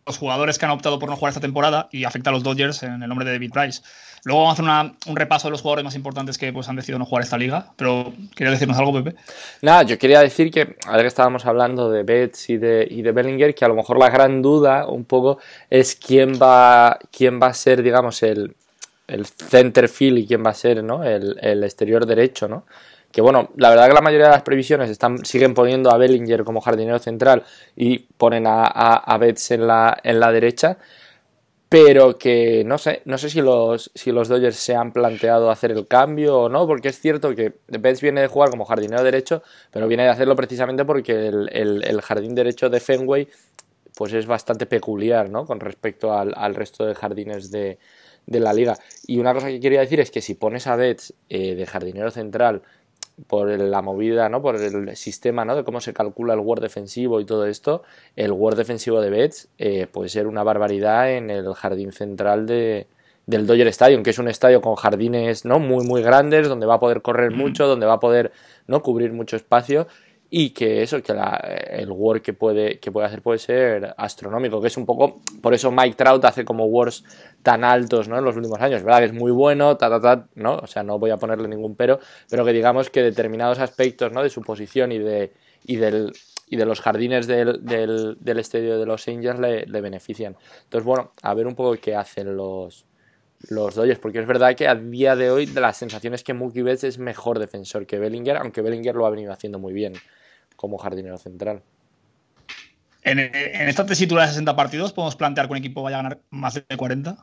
los 0.09 0.17
jugadores 0.17 0.57
que 0.57 0.65
han 0.65 0.71
optado 0.71 0.97
por 0.97 1.07
no 1.07 1.15
jugar 1.15 1.29
esta 1.29 1.41
temporada 1.41 1.87
y 1.91 2.03
afecta 2.03 2.31
a 2.31 2.33
los 2.33 2.41
Dodgers 2.41 2.81
en 2.81 3.03
el 3.03 3.07
nombre 3.07 3.25
de 3.25 3.33
David 3.33 3.51
Price. 3.51 3.83
Luego 4.23 4.41
vamos 4.41 4.51
a 4.51 4.53
hacer 4.53 4.65
una, 4.65 4.93
un 5.07 5.15
repaso 5.15 5.47
de 5.47 5.51
los 5.51 5.61
jugadores 5.61 5.83
más 5.83 5.95
importantes 5.95 6.37
que 6.37 6.51
pues, 6.53 6.69
han 6.69 6.75
decidido 6.75 6.99
no 6.99 7.05
jugar 7.05 7.23
esta 7.23 7.37
liga. 7.37 7.67
Pero, 7.75 8.13
¿querías 8.35 8.55
decirnos 8.55 8.77
algo, 8.77 8.93
Pepe? 8.93 9.15
Nada, 9.61 9.83
yo 9.83 9.97
quería 9.97 10.21
decir 10.21 10.51
que, 10.51 10.75
ahora 10.85 11.01
que 11.01 11.07
estábamos 11.07 11.45
hablando 11.45 11.89
de 11.89 12.03
Betts 12.03 12.49
y 12.49 12.57
de, 12.57 12.87
y 12.89 13.01
de 13.01 13.11
Bellinger, 13.11 13.55
que 13.55 13.65
a 13.65 13.67
lo 13.67 13.75
mejor 13.75 13.99
la 13.99 14.09
gran 14.09 14.41
duda 14.41 14.87
un 14.87 15.05
poco 15.05 15.39
es 15.69 15.95
quién 15.95 16.33
va, 16.41 16.99
quién 17.11 17.39
va 17.41 17.47
a 17.47 17.53
ser, 17.53 17.81
digamos, 17.81 18.23
el, 18.23 18.55
el 19.07 19.25
center 19.25 19.89
field 19.89 20.19
y 20.19 20.27
quién 20.27 20.45
va 20.45 20.51
a 20.51 20.55
ser 20.55 20.83
¿no? 20.83 21.03
el, 21.03 21.37
el 21.41 21.63
exterior 21.63 22.05
derecho, 22.05 22.47
¿no? 22.47 22.65
que 23.11 23.21
bueno, 23.21 23.49
la 23.55 23.69
verdad 23.69 23.87
que 23.87 23.93
la 23.93 24.01
mayoría 24.01 24.27
de 24.27 24.33
las 24.33 24.43
previsiones 24.43 24.89
están, 24.89 25.25
siguen 25.25 25.53
poniendo 25.53 25.91
a 25.91 25.97
Bellinger 25.97 26.43
como 26.43 26.61
jardinero 26.61 26.99
central 26.99 27.43
y 27.75 27.99
ponen 27.99 28.45
a, 28.45 28.63
a, 28.65 28.95
a 28.97 29.17
Betts 29.17 29.51
en 29.51 29.65
la, 29.67 29.97
en 30.03 30.19
la 30.19 30.31
derecha, 30.31 30.77
pero 31.69 32.17
que 32.17 32.63
no 32.65 32.79
sé, 32.79 33.03
no 33.05 33.19
sé 33.19 33.29
si 33.29 33.41
los, 33.41 33.91
si 33.93 34.11
los 34.11 34.27
Dodgers 34.27 34.55
se 34.55 34.75
han 34.75 34.91
planteado 34.91 35.51
hacer 35.51 35.71
el 35.71 35.87
cambio 35.87 36.39
o 36.39 36.49
no, 36.49 36.65
porque 36.65 36.89
es 36.89 36.99
cierto 36.99 37.35
que 37.35 37.53
Betts 37.67 38.01
viene 38.01 38.21
de 38.21 38.27
jugar 38.27 38.49
como 38.49 38.65
jardinero 38.65 39.03
derecho, 39.03 39.43
pero 39.71 39.87
viene 39.87 40.03
de 40.03 40.09
hacerlo 40.09 40.35
precisamente 40.35 40.83
porque 40.83 41.27
el, 41.27 41.49
el, 41.83 42.01
jardín 42.01 42.33
derecho 42.33 42.71
de 42.71 42.79
Fenway 42.79 43.27
pues 43.95 44.13
es 44.13 44.25
bastante 44.25 44.65
peculiar, 44.65 45.29
¿no? 45.29 45.45
Con 45.45 45.59
respecto 45.59 46.11
al, 46.13 46.33
al 46.35 46.55
resto 46.55 46.85
de 46.85 46.95
jardines 46.95 47.51
de, 47.51 47.77
de, 48.25 48.39
la 48.39 48.53
liga. 48.53 48.75
Y 49.05 49.19
una 49.19 49.33
cosa 49.33 49.47
que 49.49 49.59
quería 49.59 49.81
decir 49.81 49.99
es 49.99 50.09
que 50.09 50.21
si 50.21 50.33
pones 50.33 50.65
a 50.65 50.75
Betts 50.75 51.13
eh, 51.29 51.53
de 51.53 51.65
jardinero 51.67 52.09
central 52.09 52.63
por 53.27 53.49
la 53.49 53.81
movida, 53.81 54.29
¿no? 54.29 54.41
Por 54.41 54.55
el 54.55 54.95
sistema, 54.95 55.45
¿no? 55.45 55.55
De 55.55 55.63
cómo 55.63 55.81
se 55.81 55.93
calcula 55.93 56.33
el 56.33 56.39
Word 56.39 56.61
defensivo 56.61 57.19
y 57.19 57.25
todo 57.25 57.45
esto, 57.45 57.83
el 58.15 58.31
Word 58.31 58.57
defensivo 58.57 59.01
de 59.01 59.09
Betts 59.09 59.49
eh, 59.57 59.87
puede 59.87 60.09
ser 60.09 60.27
una 60.27 60.43
barbaridad 60.43 61.11
en 61.11 61.29
el 61.29 61.53
jardín 61.53 61.91
central 61.91 62.45
de, 62.45 62.87
del 63.25 63.45
Dodger 63.45 63.67
Stadium, 63.67 64.03
que 64.03 64.09
es 64.09 64.19
un 64.19 64.27
estadio 64.27 64.61
con 64.61 64.75
jardines, 64.75 65.45
¿no? 65.45 65.59
Muy, 65.59 65.85
muy 65.85 66.01
grandes, 66.01 66.47
donde 66.47 66.65
va 66.65 66.75
a 66.75 66.79
poder 66.79 67.01
correr 67.01 67.31
mucho, 67.31 67.67
donde 67.67 67.85
va 67.85 67.93
a 67.93 67.99
poder, 67.99 68.31
¿no? 68.67 68.81
Cubrir 68.81 69.13
mucho 69.13 69.35
espacio 69.35 69.87
y 70.31 70.51
que 70.51 70.83
eso, 70.83 71.01
que 71.01 71.13
el 71.71 71.89
work 71.91 72.21
que 72.21 72.33
puede, 72.33 72.79
que 72.79 72.91
puede 72.91 73.07
hacer 73.07 73.23
puede 73.23 73.39
ser 73.39 73.95
astronómico, 73.97 74.61
que 74.61 74.67
es 74.67 74.77
un 74.77 74.85
poco, 74.85 75.21
por 75.41 75.55
eso 75.55 75.71
Mike 75.71 75.95
Trout 75.95 76.23
hace 76.25 76.45
como 76.45 76.65
wars 76.65 77.03
tan 77.41 77.63
altos 77.63 78.07
¿no? 78.07 78.17
en 78.19 78.23
los 78.23 78.35
últimos 78.35 78.59
años, 78.59 78.83
¿verdad? 78.83 78.99
Que 78.99 79.05
es 79.05 79.13
muy 79.13 79.31
bueno, 79.31 79.75
ta, 79.77 79.89
ta, 79.89 79.99
ta, 79.99 80.27
¿no? 80.35 80.57
O 80.57 80.67
sea, 80.67 80.83
no 80.83 80.99
voy 80.99 81.09
a 81.09 81.17
ponerle 81.17 81.47
ningún 81.47 81.75
pero, 81.75 81.99
pero 82.29 82.45
que 82.45 82.53
digamos 82.53 82.91
que 82.91 83.01
determinados 83.01 83.59
aspectos 83.59 84.11
¿no? 84.11 84.21
de 84.21 84.29
su 84.29 84.41
posición 84.41 84.91
y 84.91 84.99
de, 84.99 85.33
y 85.65 85.77
del, 85.77 86.11
y 86.47 86.57
de 86.57 86.65
los 86.65 86.79
jardines 86.79 87.25
del, 87.25 87.65
del, 87.65 88.39
estadio 88.39 88.77
de 88.77 88.85
los 88.85 89.07
Angels 89.07 89.39
le, 89.39 89.65
le, 89.65 89.81
benefician. 89.81 90.35
Entonces, 90.63 90.85
bueno, 90.85 91.13
a 91.23 91.33
ver 91.33 91.47
un 91.47 91.55
poco 91.55 91.75
qué 91.81 91.95
hacen 91.95 92.35
los, 92.37 92.85
los 93.49 93.73
Dodgers, 93.73 93.99
porque 93.99 94.19
es 94.19 94.27
verdad 94.27 94.55
que 94.55 94.67
a 94.67 94.75
día 94.75 95.15
de 95.15 95.31
hoy 95.31 95.47
de 95.47 95.61
las 95.61 95.77
sensaciones 95.77 96.23
que 96.23 96.35
Mookie 96.35 96.61
Betts 96.61 96.83
es 96.83 96.99
mejor 96.99 97.39
defensor 97.39 97.87
que 97.87 97.97
Bellinger, 97.97 98.37
aunque 98.37 98.61
Bellinger 98.61 98.93
lo 98.93 99.07
ha 99.07 99.09
venido 99.09 99.33
haciendo 99.33 99.57
muy 99.57 99.73
bien 99.73 99.93
como 100.59 100.77
jardinero 100.77 101.17
central. 101.17 101.61
En, 103.01 103.17
en 103.17 103.69
esta 103.69 103.85
tesitura 103.85 104.23
de 104.23 104.27
60 104.27 104.57
partidos, 104.57 104.91
¿podemos 104.91 105.15
plantear 105.15 105.47
que 105.47 105.53
un 105.53 105.57
equipo 105.57 105.81
vaya 105.81 105.99
a 105.99 106.03
ganar 106.03 106.19
más 106.31 106.55
de 106.55 106.63
40? 106.75 107.15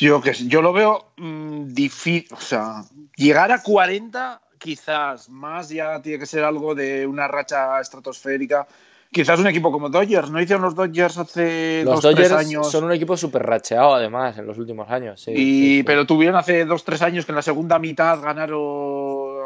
Yo 0.00 0.20
que 0.20 0.34
yo 0.34 0.60
lo 0.60 0.74
veo 0.74 1.12
mmm, 1.16 1.68
difícil, 1.72 2.28
o 2.36 2.40
sea, 2.40 2.84
llegar 3.16 3.50
a 3.52 3.62
40 3.62 4.42
quizás 4.58 5.30
más 5.30 5.70
ya 5.70 6.02
tiene 6.02 6.18
que 6.18 6.26
ser 6.26 6.44
algo 6.44 6.74
de 6.74 7.06
una 7.06 7.26
racha 7.26 7.80
estratosférica. 7.80 8.66
Quizás 9.10 9.40
un 9.40 9.46
equipo 9.46 9.72
como 9.72 9.88
Dodgers, 9.88 10.30
¿no 10.30 10.42
hicieron 10.42 10.62
los 10.62 10.74
Dodgers 10.74 11.16
hace 11.16 11.82
los 11.84 11.94
dos, 11.94 12.02
Dodgers 12.02 12.28
tres 12.28 12.38
años? 12.38 12.70
Son 12.70 12.84
un 12.84 12.92
equipo 12.92 13.16
súper 13.16 13.42
racheado, 13.44 13.94
además, 13.94 14.36
en 14.36 14.46
los 14.46 14.58
últimos 14.58 14.90
años. 14.90 15.22
Sí, 15.22 15.30
y, 15.30 15.34
sí, 15.36 15.76
sí. 15.76 15.82
Pero 15.84 16.06
tuvieron 16.06 16.36
hace 16.36 16.66
dos, 16.66 16.84
tres 16.84 17.00
años 17.00 17.24
que 17.24 17.32
en 17.32 17.36
la 17.36 17.42
segunda 17.42 17.78
mitad 17.78 18.20
ganaron, 18.20 18.58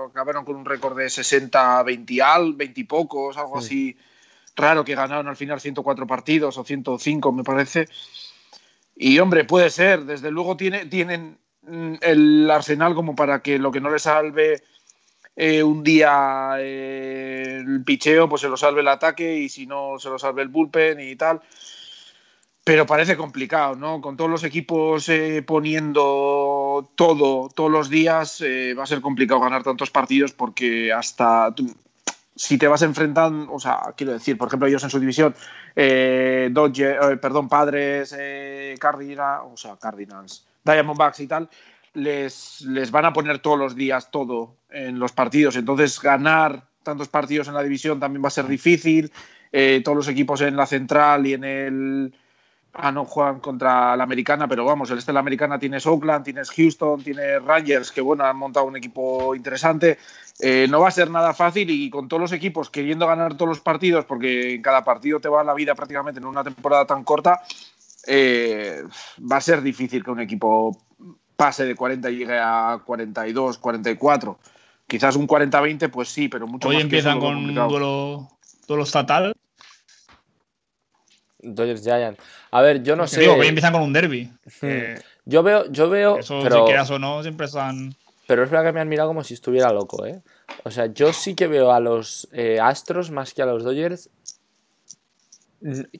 acabaron 0.06 0.44
con 0.44 0.56
un 0.56 0.64
récord 0.64 0.96
de 0.96 1.10
60, 1.10 1.82
20 1.82 2.22
al, 2.22 2.54
20 2.54 2.80
y 2.80 2.84
pocos, 2.84 3.36
algo 3.36 3.60
sí. 3.60 3.66
así 3.66 3.98
raro, 4.56 4.84
que 4.84 4.94
ganaron 4.94 5.28
al 5.28 5.36
final 5.36 5.60
104 5.60 6.06
partidos 6.06 6.58
o 6.58 6.64
105, 6.64 7.32
me 7.32 7.44
parece. 7.44 7.88
Y 8.94 9.18
hombre, 9.18 9.44
puede 9.44 9.70
ser, 9.70 10.04
desde 10.04 10.30
luego 10.30 10.56
tiene, 10.56 10.86
tienen 10.86 11.38
el 12.00 12.50
arsenal 12.50 12.94
como 12.94 13.14
para 13.14 13.42
que 13.42 13.58
lo 13.58 13.70
que 13.70 13.80
no 13.80 13.90
le 13.90 13.98
salve 13.98 14.62
eh, 15.36 15.62
un 15.62 15.82
día 15.82 16.54
eh, 16.58 17.62
el 17.64 17.84
picheo, 17.84 18.28
pues 18.28 18.42
se 18.42 18.48
lo 18.48 18.56
salve 18.56 18.80
el 18.80 18.88
ataque 18.88 19.38
y 19.38 19.48
si 19.48 19.66
no 19.66 19.98
se 19.98 20.08
lo 20.08 20.18
salve 20.18 20.42
el 20.42 20.48
bullpen 20.48 21.00
y 21.00 21.16
tal. 21.16 21.40
Pero 22.70 22.86
parece 22.86 23.16
complicado, 23.16 23.74
¿no? 23.74 24.00
Con 24.00 24.16
todos 24.16 24.30
los 24.30 24.44
equipos 24.44 25.08
eh, 25.08 25.42
poniendo 25.44 26.88
todo 26.94 27.48
todos 27.52 27.68
los 27.68 27.90
días, 27.90 28.40
eh, 28.42 28.74
va 28.74 28.84
a 28.84 28.86
ser 28.86 29.00
complicado 29.00 29.40
ganar 29.40 29.64
tantos 29.64 29.90
partidos 29.90 30.32
porque 30.32 30.92
hasta 30.92 31.52
si 32.36 32.58
te 32.58 32.68
vas 32.68 32.82
enfrentando, 32.82 33.52
o 33.52 33.58
sea, 33.58 33.80
quiero 33.96 34.12
decir, 34.12 34.38
por 34.38 34.46
ejemplo, 34.46 34.68
ellos 34.68 34.84
en 34.84 34.90
su 34.90 35.00
división, 35.00 35.34
eh, 35.74 36.48
Dodge, 36.52 37.18
perdón, 37.20 37.48
Padres, 37.48 38.16
Cardinals, 38.78 39.42
o 39.52 39.56
sea, 39.56 39.74
Cardinals, 39.74 40.46
Diamondbacks 40.62 41.18
y 41.18 41.26
tal, 41.26 41.48
les, 41.94 42.60
les 42.60 42.92
van 42.92 43.04
a 43.04 43.12
poner 43.12 43.40
todos 43.40 43.58
los 43.58 43.74
días 43.74 44.12
todo 44.12 44.54
en 44.70 45.00
los 45.00 45.10
partidos. 45.10 45.56
Entonces, 45.56 46.00
ganar 46.00 46.68
tantos 46.84 47.08
partidos 47.08 47.48
en 47.48 47.54
la 47.54 47.64
división 47.64 47.98
también 47.98 48.22
va 48.22 48.28
a 48.28 48.30
ser 48.30 48.46
difícil. 48.46 49.10
Eh, 49.52 49.82
todos 49.84 49.96
los 49.96 50.08
equipos 50.08 50.40
en 50.42 50.56
la 50.56 50.66
central 50.66 51.26
y 51.26 51.34
en 51.34 51.44
el. 51.44 52.14
Ah, 52.72 52.92
no 52.92 53.04
juegan 53.04 53.40
contra 53.40 53.96
la 53.96 54.04
americana, 54.04 54.46
pero 54.46 54.64
vamos, 54.64 54.90
el 54.90 54.98
este 54.98 55.10
de 55.10 55.14
la 55.14 55.20
americana 55.20 55.58
tienes 55.58 55.86
Oakland, 55.86 56.24
tienes 56.24 56.50
Houston, 56.50 57.02
tienes 57.02 57.42
Rangers, 57.42 57.90
que 57.90 58.00
bueno, 58.00 58.24
han 58.24 58.36
montado 58.36 58.66
un 58.66 58.76
equipo 58.76 59.34
interesante. 59.34 59.98
Eh, 60.38 60.66
no 60.70 60.80
va 60.80 60.88
a 60.88 60.92
ser 60.92 61.10
nada 61.10 61.34
fácil 61.34 61.68
y 61.68 61.90
con 61.90 62.08
todos 62.08 62.20
los 62.20 62.32
equipos 62.32 62.70
queriendo 62.70 63.06
ganar 63.08 63.34
todos 63.34 63.48
los 63.48 63.60
partidos, 63.60 64.04
porque 64.04 64.54
en 64.54 64.62
cada 64.62 64.84
partido 64.84 65.18
te 65.18 65.28
va 65.28 65.42
la 65.42 65.54
vida 65.54 65.74
prácticamente 65.74 66.20
en 66.20 66.26
una 66.26 66.44
temporada 66.44 66.86
tan 66.86 67.02
corta, 67.02 67.42
eh, 68.06 68.82
va 69.30 69.36
a 69.36 69.40
ser 69.40 69.62
difícil 69.62 70.04
que 70.04 70.10
un 70.10 70.20
equipo 70.20 70.78
pase 71.36 71.64
de 71.64 71.74
40 71.74 72.10
y 72.10 72.16
llegue 72.18 72.38
a 72.38 72.80
42, 72.84 73.58
44. 73.58 74.38
Quizás 74.86 75.16
un 75.16 75.26
40-20, 75.26 75.90
pues 75.90 76.08
sí, 76.08 76.28
pero 76.28 76.46
mucho 76.46 76.68
Hoy 76.68 76.76
más 76.76 76.84
empiezan 76.84 77.18
que 77.18 77.26
eso, 77.26 77.26
con 77.26 77.36
un 77.36 77.54
duelo, 77.54 78.28
duelo 78.66 78.82
estatal. 78.82 79.34
Dodgers 81.42 81.82
Giants. 81.82 82.20
A 82.50 82.60
ver, 82.62 82.82
yo 82.82 82.96
no 82.96 83.04
Que 83.04 83.08
sé. 83.10 83.20
digo, 83.20 83.34
hoy 83.34 83.46
empiezan 83.48 83.72
con 83.72 83.82
un 83.82 83.92
derby. 83.92 84.30
Eh, 84.62 84.98
Yo 85.24 85.42
veo, 85.42 85.70
yo 85.70 85.88
veo. 85.90 86.18
eso, 86.18 86.40
pero, 86.42 86.58
si 86.58 86.64
quieras 86.64 86.90
o 86.90 86.98
no, 86.98 87.22
siempre 87.22 87.46
están. 87.46 87.94
pero 88.26 88.42
es 88.44 88.50
verdad 88.50 88.66
que 88.66 88.72
me 88.72 88.80
han 88.80 88.88
mirado 88.88 89.08
como 89.08 89.24
si 89.24 89.34
estuviera 89.34 89.72
loco, 89.72 90.04
¿eh? 90.06 90.20
O 90.64 90.70
sea, 90.70 90.86
yo 90.86 91.12
sí 91.12 91.34
que 91.34 91.46
veo 91.46 91.72
a 91.72 91.80
los 91.80 92.28
eh, 92.32 92.58
Astros 92.60 93.10
más 93.10 93.32
que 93.34 93.42
a 93.42 93.46
los 93.46 93.62
Dodgers. 93.64 94.10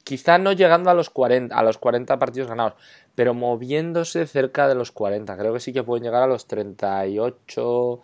Quizá 0.03 0.39
no 0.39 0.53
llegando 0.53 0.89
a 0.89 0.95
los 0.95 1.11
40, 1.11 1.55
a 1.55 1.61
los 1.61 1.77
40 1.77 2.17
partidos 2.17 2.49
ganados, 2.49 2.73
pero 3.13 3.35
moviéndose 3.35 4.25
cerca 4.25 4.67
de 4.67 4.73
los 4.73 4.91
40. 4.91 5.37
Creo 5.37 5.53
que 5.53 5.59
sí 5.59 5.71
que 5.71 5.83
pueden 5.83 6.03
llegar 6.03 6.23
a 6.23 6.27
los 6.27 6.47
38, 6.47 8.01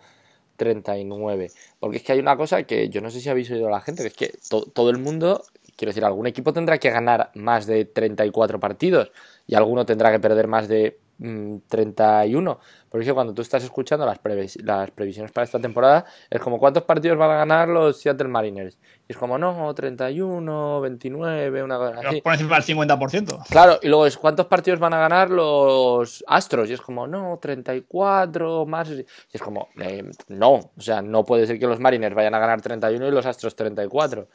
39. 0.56 1.50
Porque 1.80 1.96
es 1.96 2.02
que 2.04 2.12
hay 2.12 2.20
una 2.20 2.36
cosa 2.36 2.62
que 2.62 2.88
yo 2.90 3.00
no 3.00 3.10
sé 3.10 3.20
si 3.20 3.28
habéis 3.28 3.50
oído 3.50 3.66
a 3.66 3.72
la 3.72 3.80
gente, 3.80 4.02
que 4.02 4.08
es 4.08 4.14
que 4.14 4.38
to- 4.48 4.66
todo 4.72 4.90
el 4.90 4.98
mundo, 4.98 5.42
quiero 5.78 5.90
decir, 5.90 6.04
algún 6.04 6.26
equipo 6.26 6.52
tendrá 6.52 6.76
que 6.76 6.90
ganar 6.90 7.30
más 7.34 7.64
de 7.66 7.86
34 7.86 8.60
partidos 8.60 9.10
y 9.46 9.54
alguno 9.54 9.86
tendrá 9.86 10.10
que 10.10 10.18
perder 10.20 10.46
más 10.48 10.68
de 10.68 10.98
mm, 11.18 11.58
31. 11.68 12.58
Porque 12.90 13.02
es 13.04 13.08
que 13.10 13.14
cuando 13.14 13.34
tú 13.34 13.42
estás 13.42 13.62
escuchando 13.62 14.04
las, 14.06 14.20
previs- 14.22 14.60
las 14.62 14.90
previsiones 14.90 15.30
para 15.30 15.44
esta 15.44 15.58
temporada, 15.60 16.04
es 16.30 16.40
como 16.40 16.58
cuántos 16.58 16.82
partidos 16.84 17.18
van 17.18 17.30
a 17.30 17.36
ganar 17.36 17.68
los 17.68 18.00
Seattle 18.00 18.28
Mariners. 18.28 18.78
Y 19.06 19.12
es 19.12 19.18
como, 19.18 19.36
no, 19.38 19.72
31, 19.74 20.80
29, 20.80 21.62
una 21.62 21.76
cosa 21.78 22.00
así. 22.08 22.20
por 22.22 22.32
encima 22.32 22.56
del 22.58 22.64
50%. 22.64 23.44
Claro, 23.50 23.78
y 23.82 23.88
luego 23.88 24.06
es 24.06 24.16
cuántos 24.16 24.46
partidos 24.46 24.80
van 24.80 24.94
a 24.94 24.98
ganar 24.98 25.30
los 25.30 26.24
Astros. 26.26 26.70
Y 26.70 26.72
es 26.72 26.80
como, 26.80 27.06
no, 27.06 27.38
34 27.40 28.66
más. 28.66 28.90
Y 28.90 29.04
es 29.32 29.42
como, 29.42 29.68
eh, 29.80 30.10
no, 30.28 30.52
o 30.54 30.80
sea, 30.80 31.02
no 31.02 31.24
puede 31.24 31.46
ser 31.46 31.58
que 31.58 31.66
los 31.66 31.78
Mariners 31.80 32.14
vayan 32.14 32.34
a 32.34 32.38
ganar 32.38 32.60
31 32.60 33.06
y 33.06 33.10
los 33.10 33.26
Astros 33.26 33.54
34. 33.56 34.28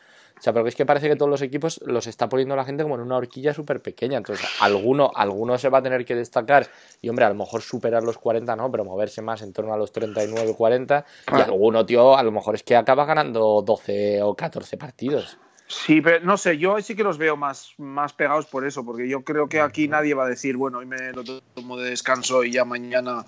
O 0.44 0.46
sea, 0.46 0.52
porque 0.52 0.68
es 0.68 0.76
que 0.76 0.86
parece 0.86 1.08
que 1.08 1.16
todos 1.16 1.32
los 1.32 1.42
equipos 1.42 1.80
los 1.86 2.06
está 2.06 2.28
poniendo 2.28 2.54
la 2.58 2.66
gente 2.66 2.84
como 2.84 2.96
en 2.96 3.02
una 3.02 3.16
horquilla 3.16 3.54
súper 3.54 3.82
pequeña. 3.82 4.18
Entonces, 4.18 4.46
alguno, 4.60 5.10
alguno 5.16 5.58
se 5.58 5.70
va 5.70 5.78
a 5.78 5.82
tener 5.82 6.04
que 6.04 6.16
destacar 6.16 6.68
y, 7.02 7.08
hombre, 7.08 7.24
a 7.24 7.30
lo 7.30 7.36
mejor 7.36 7.62
superar 7.62 8.04
los 8.04 8.18
40, 8.18 8.54
no, 8.58 8.70
pero 8.70 8.84
moverse 8.84 9.22
más 9.22 9.42
en 9.42 9.54
torno 9.54 9.74
a 9.74 9.78
los 9.78 9.94
39, 9.94 10.54
40. 10.54 11.06
Y 11.32 11.42
alguno, 11.42 11.86
tío, 11.86 12.18
a 12.18 12.24
lo 12.24 12.34
mejor 12.34 12.56
es 12.56 12.64
que 12.64 12.76
acaba 12.76 13.06
ganando 13.06 13.62
12 13.66 14.22
o 14.22 14.36
14 14.36 14.76
partidos. 14.76 15.38
Sí, 15.66 16.02
pero 16.02 16.20
no 16.26 16.36
sé, 16.36 16.58
yo 16.58 16.78
sí 16.82 16.94
que 16.94 17.06
los 17.06 17.18
veo 17.18 17.38
más, 17.38 17.74
más 17.78 18.12
pegados 18.12 18.46
por 18.46 18.68
eso, 18.68 18.84
porque 18.84 19.08
yo 19.08 19.24
creo 19.24 19.48
que 19.48 19.62
aquí 19.62 19.88
nadie 19.88 20.14
va 20.14 20.26
a 20.26 20.30
decir, 20.30 20.58
bueno, 20.58 20.80
hoy 20.80 20.86
me 20.86 21.14
lo 21.14 21.24
tomo 21.24 21.78
de 21.78 21.90
descanso 21.90 22.44
y 22.44 22.52
ya 22.52 22.66
mañana 22.66 23.26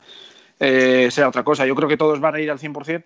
eh, 0.60 1.08
sea 1.12 1.30
otra 1.30 1.46
cosa. 1.46 1.66
Yo 1.66 1.76
creo 1.76 1.88
que 1.88 1.96
todos 1.96 2.20
van 2.20 2.36
a 2.36 2.42
ir 2.42 2.52
al 2.52 2.60
100%. 2.60 3.06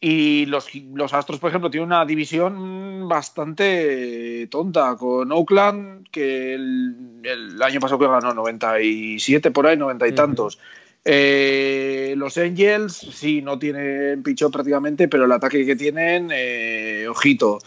Y 0.00 0.46
los, 0.46 0.68
los 0.92 1.14
Astros, 1.14 1.38
por 1.38 1.48
ejemplo, 1.48 1.70
tienen 1.70 1.86
una 1.86 2.04
división 2.04 3.08
bastante 3.08 4.46
tonta 4.50 4.96
con 4.96 5.32
Oakland, 5.32 6.08
que 6.10 6.54
el, 6.54 7.20
el 7.22 7.62
año 7.62 7.80
pasado 7.80 7.98
que 7.98 8.06
ganó 8.06 8.34
97 8.34 9.50
por 9.50 9.66
ahí, 9.66 9.76
90 9.76 10.08
y 10.08 10.12
tantos. 10.12 10.58
Eh, 11.04 12.14
los 12.16 12.38
Angels, 12.38 12.94
sí, 12.94 13.42
no 13.42 13.58
tienen 13.58 14.22
pichón 14.22 14.50
prácticamente, 14.50 15.06
pero 15.08 15.26
el 15.26 15.32
ataque 15.32 15.66
que 15.66 15.76
tienen, 15.76 16.30
eh, 16.32 17.06
ojito. 17.08 17.58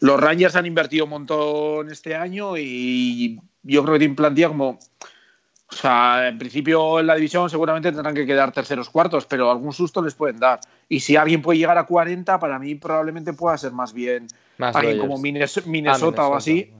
Los 0.00 0.20
Rangers 0.20 0.56
han 0.56 0.66
invertido 0.66 1.04
un 1.04 1.10
montón 1.10 1.90
este 1.90 2.14
año 2.14 2.58
y 2.58 3.40
yo 3.62 3.82
creo 3.82 3.94
que 3.94 4.00
tienen 4.00 4.16
plantilla 4.16 4.48
como. 4.48 4.78
O 5.72 5.74
sea, 5.74 6.28
en 6.28 6.36
principio 6.38 7.00
en 7.00 7.06
la 7.06 7.14
división 7.14 7.48
seguramente 7.48 7.90
tendrán 7.90 8.14
que 8.14 8.26
quedar 8.26 8.52
terceros 8.52 8.90
cuartos, 8.90 9.24
pero 9.24 9.50
algún 9.50 9.72
susto 9.72 10.02
les 10.02 10.14
pueden 10.14 10.38
dar. 10.38 10.60
Y 10.88 11.00
si 11.00 11.16
alguien 11.16 11.40
puede 11.40 11.58
llegar 11.58 11.78
a 11.78 11.86
40, 11.86 12.38
para 12.38 12.58
mí 12.58 12.74
probablemente 12.74 13.32
pueda 13.32 13.56
ser 13.56 13.72
más 13.72 13.94
bien 13.94 14.26
Más 14.58 14.76
alguien 14.76 14.98
Dodgers. 14.98 15.08
como 15.10 15.22
Minnes- 15.22 15.58
Ah, 15.58 15.62
Minnesota, 15.66 16.26
o 16.28 16.34
así. 16.34 16.70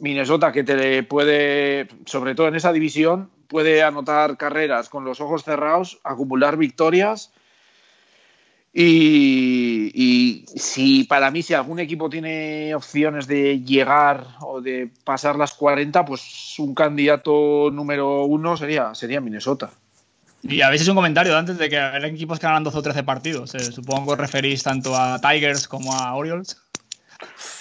Minnesota 0.00 0.50
que 0.52 0.64
te 0.64 1.02
puede, 1.04 1.88
sobre 2.04 2.34
todo 2.34 2.48
en 2.48 2.56
esa 2.56 2.72
división, 2.72 3.30
puede 3.46 3.82
anotar 3.84 4.36
carreras 4.36 4.88
con 4.88 5.04
los 5.04 5.20
ojos 5.20 5.44
cerrados, 5.44 6.00
acumular 6.02 6.56
victorias. 6.56 7.32
Y, 8.72 9.55
si 10.46 11.04
para 11.04 11.30
mí, 11.30 11.42
si 11.42 11.54
algún 11.54 11.78
equipo 11.78 12.10
tiene 12.10 12.74
opciones 12.74 13.26
de 13.26 13.60
llegar 13.60 14.26
o 14.40 14.60
de 14.60 14.90
pasar 15.04 15.36
las 15.36 15.54
40, 15.54 16.04
pues 16.04 16.54
un 16.58 16.74
candidato 16.74 17.70
número 17.72 18.24
uno 18.24 18.56
sería, 18.56 18.94
sería 18.94 19.20
Minnesota. 19.20 19.70
Y 20.42 20.60
a 20.60 20.70
veces 20.70 20.86
un 20.88 20.94
comentario 20.96 21.36
antes 21.36 21.58
de 21.58 21.68
que 21.68 21.78
hay 21.78 22.04
equipos 22.10 22.38
que 22.38 22.46
ganan 22.46 22.62
12 22.64 22.78
o 22.78 22.82
13 22.82 23.02
partidos. 23.02 23.54
Eh, 23.54 23.60
supongo 23.72 24.06
que 24.06 24.12
os 24.12 24.18
referís 24.18 24.62
tanto 24.62 24.94
a 24.94 25.20
Tigers 25.20 25.66
como 25.66 25.92
a 25.94 26.14
Orioles. 26.14 26.56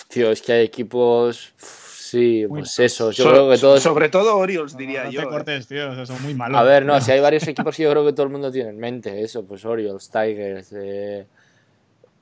Tío, 0.09 0.31
es 0.31 0.41
que 0.41 0.51
hay 0.53 0.65
equipos. 0.65 1.53
Sí, 1.57 2.45
Muy 2.47 2.59
pues 2.61 2.77
eso. 2.79 3.09
Yo 3.11 3.23
So- 3.23 3.29
creo 3.31 3.49
que 3.49 3.57
todos. 3.57 3.81
Sobre 3.81 4.09
todo 4.09 4.37
Orioles, 4.37 4.77
diría 4.77 5.05
no 5.05 5.11
yo. 5.11 5.21
te 5.21 5.27
¿eh? 5.27 5.29
cortes, 5.29 5.67
tío, 5.67 5.89
o 5.91 5.95
sea, 5.95 6.05
son 6.05 6.21
muy 6.21 6.35
malos. 6.35 6.59
A 6.59 6.63
ver, 6.63 6.85
no, 6.85 7.01
si 7.01 7.11
hay 7.11 7.19
varios 7.19 7.47
equipos 7.47 7.75
que 7.75 7.83
yo 7.83 7.89
creo 7.91 8.05
que 8.05 8.13
todo 8.13 8.27
el 8.27 8.31
mundo 8.31 8.51
tiene 8.51 8.69
en 8.69 8.77
mente. 8.77 9.21
Eso, 9.21 9.43
pues 9.45 9.65
Orioles, 9.65 10.09
Tigers, 10.09 10.71
eh, 10.73 11.25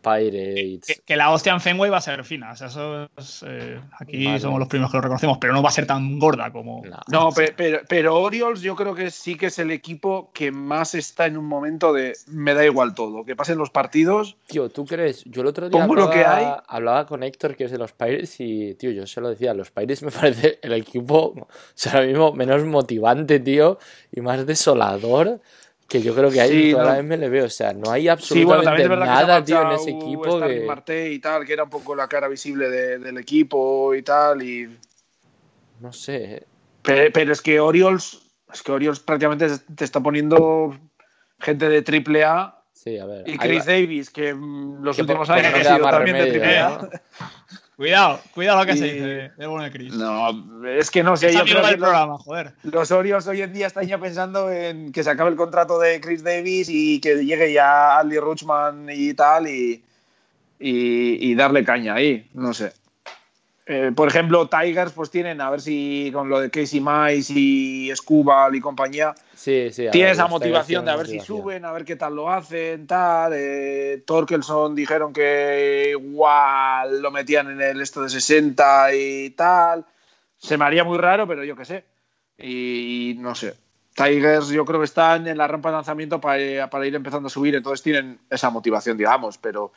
Pirates. 0.03 0.85
Que, 0.85 0.95
que 1.05 1.15
la 1.15 1.31
hostia 1.31 1.53
en 1.53 1.61
Fenway 1.61 1.89
va 1.89 1.97
a 1.97 2.01
ser 2.01 2.23
fina. 2.23 2.51
O 2.51 2.55
sea, 2.55 2.67
eso 2.67 3.09
es, 3.17 3.43
eh, 3.47 3.79
aquí 3.99 4.25
Vale. 4.25 4.39
somos 4.39 4.59
los 4.59 4.67
primeros 4.67 4.91
que 4.91 4.97
lo 4.97 5.01
reconocemos, 5.01 5.37
pero 5.39 5.53
no 5.53 5.63
va 5.63 5.69
a 5.69 5.71
ser 5.71 5.87
tan 5.87 6.19
gorda 6.19 6.51
como. 6.51 6.83
No. 6.85 6.99
No, 7.07 7.31
pe- 7.31 7.53
pero, 7.55 7.79
pero 7.87 8.19
Orioles 8.19 8.61
yo 8.61 8.75
creo 8.75 8.93
que 8.93 9.09
sí 9.09 9.35
que 9.35 9.47
es 9.47 9.57
el 9.59 9.71
equipo 9.71 10.29
que 10.33 10.51
más 10.51 10.93
está 10.93 11.25
en 11.25 11.37
un 11.37 11.45
momento 11.45 11.93
de 11.93 12.13
me 12.27 12.53
da 12.53 12.65
igual 12.65 12.93
todo, 12.93 13.23
que 13.25 13.35
pasen 13.35 13.57
los 13.57 13.69
partidos. 13.69 14.35
Tío, 14.47 14.69
¿tú 14.69 14.85
crees? 14.85 15.23
Yo 15.25 15.41
el 15.41 15.47
otro 15.47 15.69
día 15.69 15.79
Pongo 15.79 15.95
lo 15.95 16.03
hablaba, 16.11 16.37
que 16.39 16.45
hay. 16.45 16.53
hablaba 16.67 17.05
con 17.07 17.23
Héctor, 17.23 17.55
que 17.55 17.63
es 17.63 17.71
de 17.71 17.77
los 17.77 17.93
Pirates, 17.93 18.35
y, 18.39 18.75
tío, 18.75 18.91
yo 18.91 19.07
se 19.07 19.21
lo 19.21 19.29
decía, 19.29 19.53
los 19.53 19.71
Pirates 19.71 20.03
me 20.03 20.11
parece 20.11 20.59
el 20.61 20.73
equipo, 20.73 21.33
o 21.37 21.47
sea, 21.73 21.93
ahora 21.93 22.07
mismo 22.07 22.33
menos 22.33 22.63
motivante, 22.65 23.39
tío, 23.39 23.79
y 24.11 24.19
más 24.21 24.45
desolador 24.45 25.39
que 25.93 26.01
yo 26.01 26.15
creo 26.15 26.31
que 26.31 26.41
hay 26.41 26.49
Sí, 26.49 26.65
en 26.69 26.71
toda 26.71 26.83
no. 27.01 27.07
la 27.09 27.17
MLB. 27.17 27.43
O 27.45 27.49
sea, 27.49 27.71
no 27.71 27.91
hay 27.91 28.01
Sí, 28.19 28.43
bueno, 28.43 28.61
absolutamente 28.61 28.87
se 28.87 28.93
ha 28.93 28.95
nada, 29.05 29.43
tío, 29.45 29.61
en 29.61 29.71
ese 29.73 29.89
equipo 29.91 30.39
que... 30.41 30.61
Marte 30.61 31.11
y 31.11 31.19
tal, 31.19 31.45
que 31.45 31.53
era 31.53 31.63
un 31.65 31.69
poco 31.69 31.95
la 31.95 32.07
cara 32.07 32.27
visible 32.27 32.67
de- 32.67 32.97
del 32.97 33.17
equipo 33.19 33.93
y 33.93 34.01
tal. 34.01 34.41
Y... 34.41 34.75
No 35.79 35.93
sé. 35.93 36.15
eh. 36.37 36.43
Pero, 36.81 37.11
pero 37.13 37.31
es 37.31 37.41
que 37.41 37.59
Orioles, 37.59 38.19
es 38.51 38.63
que 38.63 38.71
Orioles 38.71 38.99
prácticamente 38.99 39.47
te 39.75 39.85
está 39.85 39.99
poniendo 40.01 40.75
gente 41.39 41.69
de 41.69 41.81
triple 41.83 42.23
A 42.23 42.59
Sí, 42.73 42.97
a 42.97 43.05
ver. 43.05 43.29
y 43.29 43.37
Chris. 43.37 43.65
Davis, 43.65 44.09
que 44.09 44.33
los 44.33 44.95
Que 44.95 45.03
últimos 45.03 45.27
por- 45.27 45.37
años 45.37 45.51
no 45.51 45.57
ha 45.59 45.63
sido 45.75 45.89
también 45.89 46.17
de 46.17 46.23
remedio, 46.23 46.41
triple 46.41 46.57
A. 46.57 46.69
¿no? 46.69 46.89
Cuidado, 47.75 48.19
cuidado 48.35 48.59
lo 48.59 48.65
que 48.67 48.73
Y- 48.73 48.77
se 48.77 48.85
dice 48.85 49.31
del 49.35 49.47
bueno 49.47 49.63
de 49.63 49.71
Chris. 49.71 49.93
No, 49.93 50.29
es 50.67 50.91
que 50.91 51.01
no 51.01 51.17
sé, 51.17 51.33
yo 51.33 51.43
creo 51.43 51.55
que 51.63 51.71
los, 51.71 51.75
programa, 51.75 52.17
joder. 52.19 52.53
los 52.63 52.91
Orioles 52.91 53.25
hoy 53.27 53.41
en 53.41 53.51
día 53.51 53.65
están 53.67 53.87
ya 53.87 53.97
pensando 53.97 54.51
en 54.51 54.91
que 54.91 55.03
se 55.03 55.09
acabe 55.09 55.31
el 55.31 55.35
contrato 55.35 55.79
de 55.79 55.99
Chris 55.99 56.23
Davis 56.23 56.67
y 56.69 56.99
que 57.01 57.25
llegue 57.25 57.51
ya 57.51 57.97
Andy 57.99 58.19
Rutschman 58.19 58.87
y 58.91 59.13
tal 59.15 59.47
y, 59.47 59.83
y, 60.59 61.31
y 61.31 61.35
darle 61.35 61.65
caña 61.65 61.95
ahí, 61.95 62.29
no 62.33 62.53
sé. 62.53 62.73
Eh, 63.65 63.93
por 63.95 64.09
ejemplo, 64.09 64.49
Tigers 64.49 64.91
pues 64.91 65.09
tienen, 65.09 65.39
a 65.39 65.49
ver 65.49 65.61
si 65.61 66.11
con 66.13 66.27
lo 66.27 66.41
de 66.41 66.49
Casey 66.51 66.81
Mice 66.81 67.33
y 67.33 67.95
Scubal 67.95 68.55
y 68.55 68.59
compañía, 68.59 69.15
Sí, 69.33 69.69
sí. 69.71 69.87
tiene 69.89 70.11
esa 70.11 70.27
motivación 70.27 70.83
de 70.83 70.91
a 70.91 70.97
ver 70.97 71.07
si 71.07 71.21
suben, 71.21 71.63
a 71.63 71.71
ver 71.71 71.85
qué 71.85 71.95
tal 71.95 72.15
lo 72.15 72.29
hacen, 72.29 72.85
tal. 72.87 73.31
Eh, 73.33 74.03
Torkelson 74.05 74.75
dijeron 74.75 75.13
que 75.13 75.91
igual 75.91 77.01
lo 77.01 77.09
metían 77.09 77.51
en 77.51 77.61
el 77.61 77.81
esto 77.81 78.01
de 78.01 78.09
60 78.09 78.93
y 78.95 79.29
tal. 79.29 79.85
Se 80.37 80.57
me 80.57 80.65
haría 80.65 80.83
muy 80.83 80.97
raro, 80.97 81.25
pero 81.25 81.45
yo 81.45 81.55
qué 81.55 81.63
sé. 81.63 81.85
Y, 82.37 83.15
no 83.19 83.33
sé. 83.33 83.53
Tigers 83.95 84.49
yo 84.49 84.65
creo 84.65 84.79
que 84.79 84.85
están 84.85 85.27
en 85.27 85.37
la 85.37 85.47
rampa 85.47 85.69
de 85.69 85.75
lanzamiento 85.75 86.19
para, 86.19 86.69
para 86.69 86.85
ir 86.85 86.95
empezando 86.95 87.27
a 87.27 87.29
subir, 87.29 87.55
entonces 87.55 87.81
tienen 87.81 88.19
esa 88.29 88.49
motivación, 88.49 88.97
digamos, 88.97 89.37
pero 89.37 89.71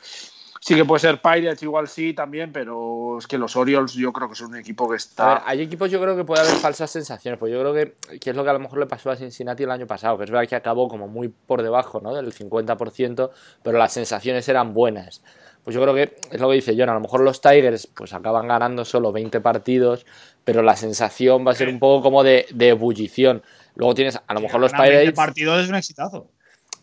sí 0.59 0.75
que 0.75 0.85
puede 0.85 0.99
ser 0.99 1.21
Pirates, 1.21 1.63
igual 1.63 1.87
sí 1.87 2.13
también, 2.13 2.51
pero 2.51 3.17
es 3.17 3.27
que 3.27 3.37
los 3.37 3.55
Orioles 3.55 3.93
yo 3.93 4.11
creo 4.13 4.29
que 4.29 4.35
son 4.35 4.49
un 4.49 4.57
equipo 4.57 4.85
que 4.85 4.91
A 4.91 4.91
ver, 4.91 4.97
está... 4.97 5.43
hay 5.45 5.61
equipos 5.61 5.89
yo 5.91 6.01
creo 6.01 6.15
que 6.15 6.23
puede 6.23 6.41
haber 6.41 6.55
falsas 6.55 6.91
sensaciones, 6.91 7.39
pues 7.39 7.51
yo 7.51 7.59
creo 7.59 7.73
que, 7.73 8.19
que 8.19 8.29
es 8.29 8.35
lo 8.35 8.43
que 8.43 8.49
a 8.49 8.53
lo 8.53 8.59
mejor 8.59 8.79
le 8.79 8.85
pasó 8.85 9.11
a 9.11 9.15
Cincinnati 9.15 9.63
el 9.63 9.71
año 9.71 9.87
pasado, 9.87 10.17
que 10.17 10.23
es 10.23 10.31
verdad 10.31 10.47
que 10.47 10.55
acabó 10.55 10.87
como 10.87 11.07
muy 11.07 11.27
por 11.29 11.61
debajo 11.61 11.99
¿no? 12.01 12.13
del 12.13 12.33
50%, 12.33 13.29
pero 13.63 13.77
las 13.77 13.93
sensaciones 13.93 14.47
eran 14.49 14.73
buenas. 14.73 15.21
Pues 15.63 15.75
yo 15.75 15.81
creo 15.81 15.93
que 15.93 16.15
es 16.31 16.39
lo 16.39 16.47
que 16.47 16.55
dice 16.55 16.75
John, 16.77 16.87
a 16.87 16.93
lo 16.93 17.01
mejor 17.01 17.19
los 17.19 17.41
Tigers 17.41 17.87
pues 17.87 18.13
acaban 18.13 18.47
ganando 18.47 18.85
solo 18.85 19.11
20 19.11 19.41
partidos, 19.41 20.05
pero 20.45 20.61
la 20.61 20.77
sensación 20.77 21.45
va 21.45 21.51
a 21.51 21.55
ser 21.55 21.67
un 21.67 21.77
poco 21.77 22.01
como 22.01 22.23
de, 22.23 22.45
de 22.53 22.69
ebullición. 22.69 23.43
Luego 23.75 23.93
tienes 23.93 24.17
a 24.25 24.33
lo 24.33 24.39
mejor 24.39 24.61
los 24.61 24.71
Ganar 24.71 24.87
20 24.87 25.01
Pirates, 25.01 25.17
partidos 25.17 25.63
es 25.63 25.69
un 25.69 25.75
exitazo. 25.75 26.31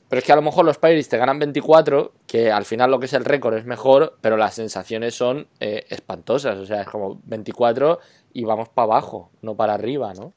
Pero 0.09 0.19
es 0.19 0.25
que 0.25 0.33
a 0.33 0.37
lo 0.37 0.43
mejor 0.43 0.65
los 0.65 0.79
Pirates 0.79 1.09
te 1.09 1.17
ganan 1.19 1.39
24, 1.39 2.13
que 2.27 2.53
al 2.53 2.65
final 2.65 2.91
lo 2.91 2.99
que 2.99 3.07
es 3.07 3.13
el 3.13 3.25
récord 3.25 3.55
es 3.57 3.65
mejor, 3.65 4.19
pero 4.21 4.37
las 4.37 4.55
sensaciones 4.55 5.15
son 5.15 5.47
eh, 5.61 5.87
espantosas. 5.89 6.59
O 6.59 6.67
sea, 6.67 6.83
es 6.83 6.89
como 6.89 7.21
24 7.25 7.99
y 8.33 8.45
vamos 8.45 8.69
para 8.69 8.85
abajo, 8.85 9.31
no 9.43 9.55
para 9.55 9.75
arriba, 9.75 10.13
¿no? 10.15 10.33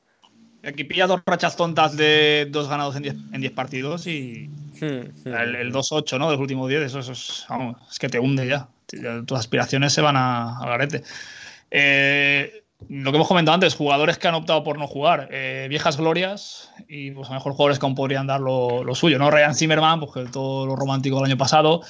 Aquí 0.63 0.84
pilla 0.84 1.08
dos 1.08 1.21
rachas 1.25 1.56
tontas 1.56 1.95
de 1.95 2.47
dos 2.49 2.67
ganados 2.67 2.95
en 2.95 3.03
10 3.03 3.15
en 3.34 3.41
10 3.41 3.53
partidos 3.53 4.08
y 4.08 4.49
Hmm, 4.80 5.30
hmm. 5.30 5.34
el, 5.34 5.56
el 5.56 5.73
2-8, 5.73 6.19
¿no? 6.19 6.27
De 6.27 6.34
los 6.34 6.41
últimos 6.41 6.69
10, 6.69 6.84
eso, 6.84 6.99
eso 6.99 7.12
es, 7.12 7.45
vamos, 7.49 7.77
es 7.89 7.99
que 7.99 8.10
te 8.10 8.19
hunde 8.19 8.47
ya. 8.47 8.67
Tus 9.25 9.38
aspiraciones 9.38 9.93
se 9.93 10.01
van 10.01 10.15
a, 10.15 10.58
a 10.60 10.69
garete. 10.69 11.03
Eh, 11.71 12.63
lo 12.90 13.12
que 13.12 13.18
hemos 13.18 13.28
comentado 13.28 13.56
antes, 13.56 13.76
jugadores 13.76 14.18
que 14.18 14.28
han 14.28 14.36
optado 14.36 14.63
por 14.63 14.78
no 14.78 14.88
jugar, 14.88 15.30
eh, 15.32 15.68
viejas 15.70 15.98
glorias 15.98 16.72
y 16.88 17.12
pues 17.12 17.28
a 17.28 17.32
lo 17.32 17.40
mejor 17.40 17.54
jugadores 17.54 17.80
que 17.80 17.86
aún 17.86 17.96
podrían 17.96 18.28
dar 18.28 18.40
lo, 18.40 18.84
suyo, 18.94 19.18
¿no? 19.18 19.32
Ryan 19.32 19.56
Zimmerman, 19.56 20.00
pues 20.00 20.12
que 20.13 20.32
todo 20.32 20.66
lo 20.66 20.76
romántico 20.76 21.18
del 21.18 21.26
año 21.26 21.38
pasado. 21.38 21.82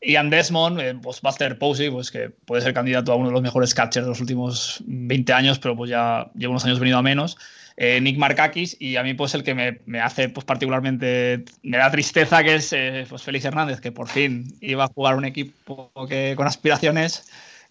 Ian 0.00 0.30
Desmond, 0.30 0.80
eh, 0.80 0.94
pues 1.02 1.20
Buster 1.20 1.58
Posey, 1.58 1.90
pues 1.90 2.12
que 2.12 2.30
puede 2.30 2.62
ser 2.62 2.72
candidato 2.72 3.12
a 3.12 3.16
uno 3.16 3.28
de 3.28 3.32
los 3.32 3.42
mejores 3.42 3.74
catchers 3.74 4.06
de 4.06 4.10
los 4.10 4.20
últimos 4.20 4.82
20 4.86 5.32
años, 5.32 5.58
pero 5.58 5.76
pues 5.76 5.90
ya 5.90 6.30
lleva 6.34 6.52
unos 6.52 6.64
años 6.64 6.78
venido 6.78 6.98
a 6.98 7.02
menos. 7.02 7.36
Eh, 7.76 8.00
Nick 8.00 8.18
Markakis 8.18 8.76
y 8.80 8.96
a 8.96 9.04
mí 9.04 9.14
pues 9.14 9.34
el 9.34 9.44
que 9.44 9.54
me, 9.54 9.80
me 9.86 10.00
hace 10.00 10.28
pues 10.28 10.44
particularmente, 10.44 11.44
me 11.62 11.76
da 11.76 11.90
tristeza 11.90 12.42
que 12.42 12.56
es 12.56 12.72
eh, 12.72 13.06
pues 13.08 13.22
Félix 13.22 13.44
Hernández, 13.44 13.80
que 13.80 13.92
por 13.92 14.08
fin 14.08 14.56
iba 14.60 14.84
a 14.84 14.88
jugar 14.88 15.16
un 15.16 15.24
equipo 15.24 15.92
que, 16.08 16.34
con 16.36 16.46
aspiraciones 16.46 17.28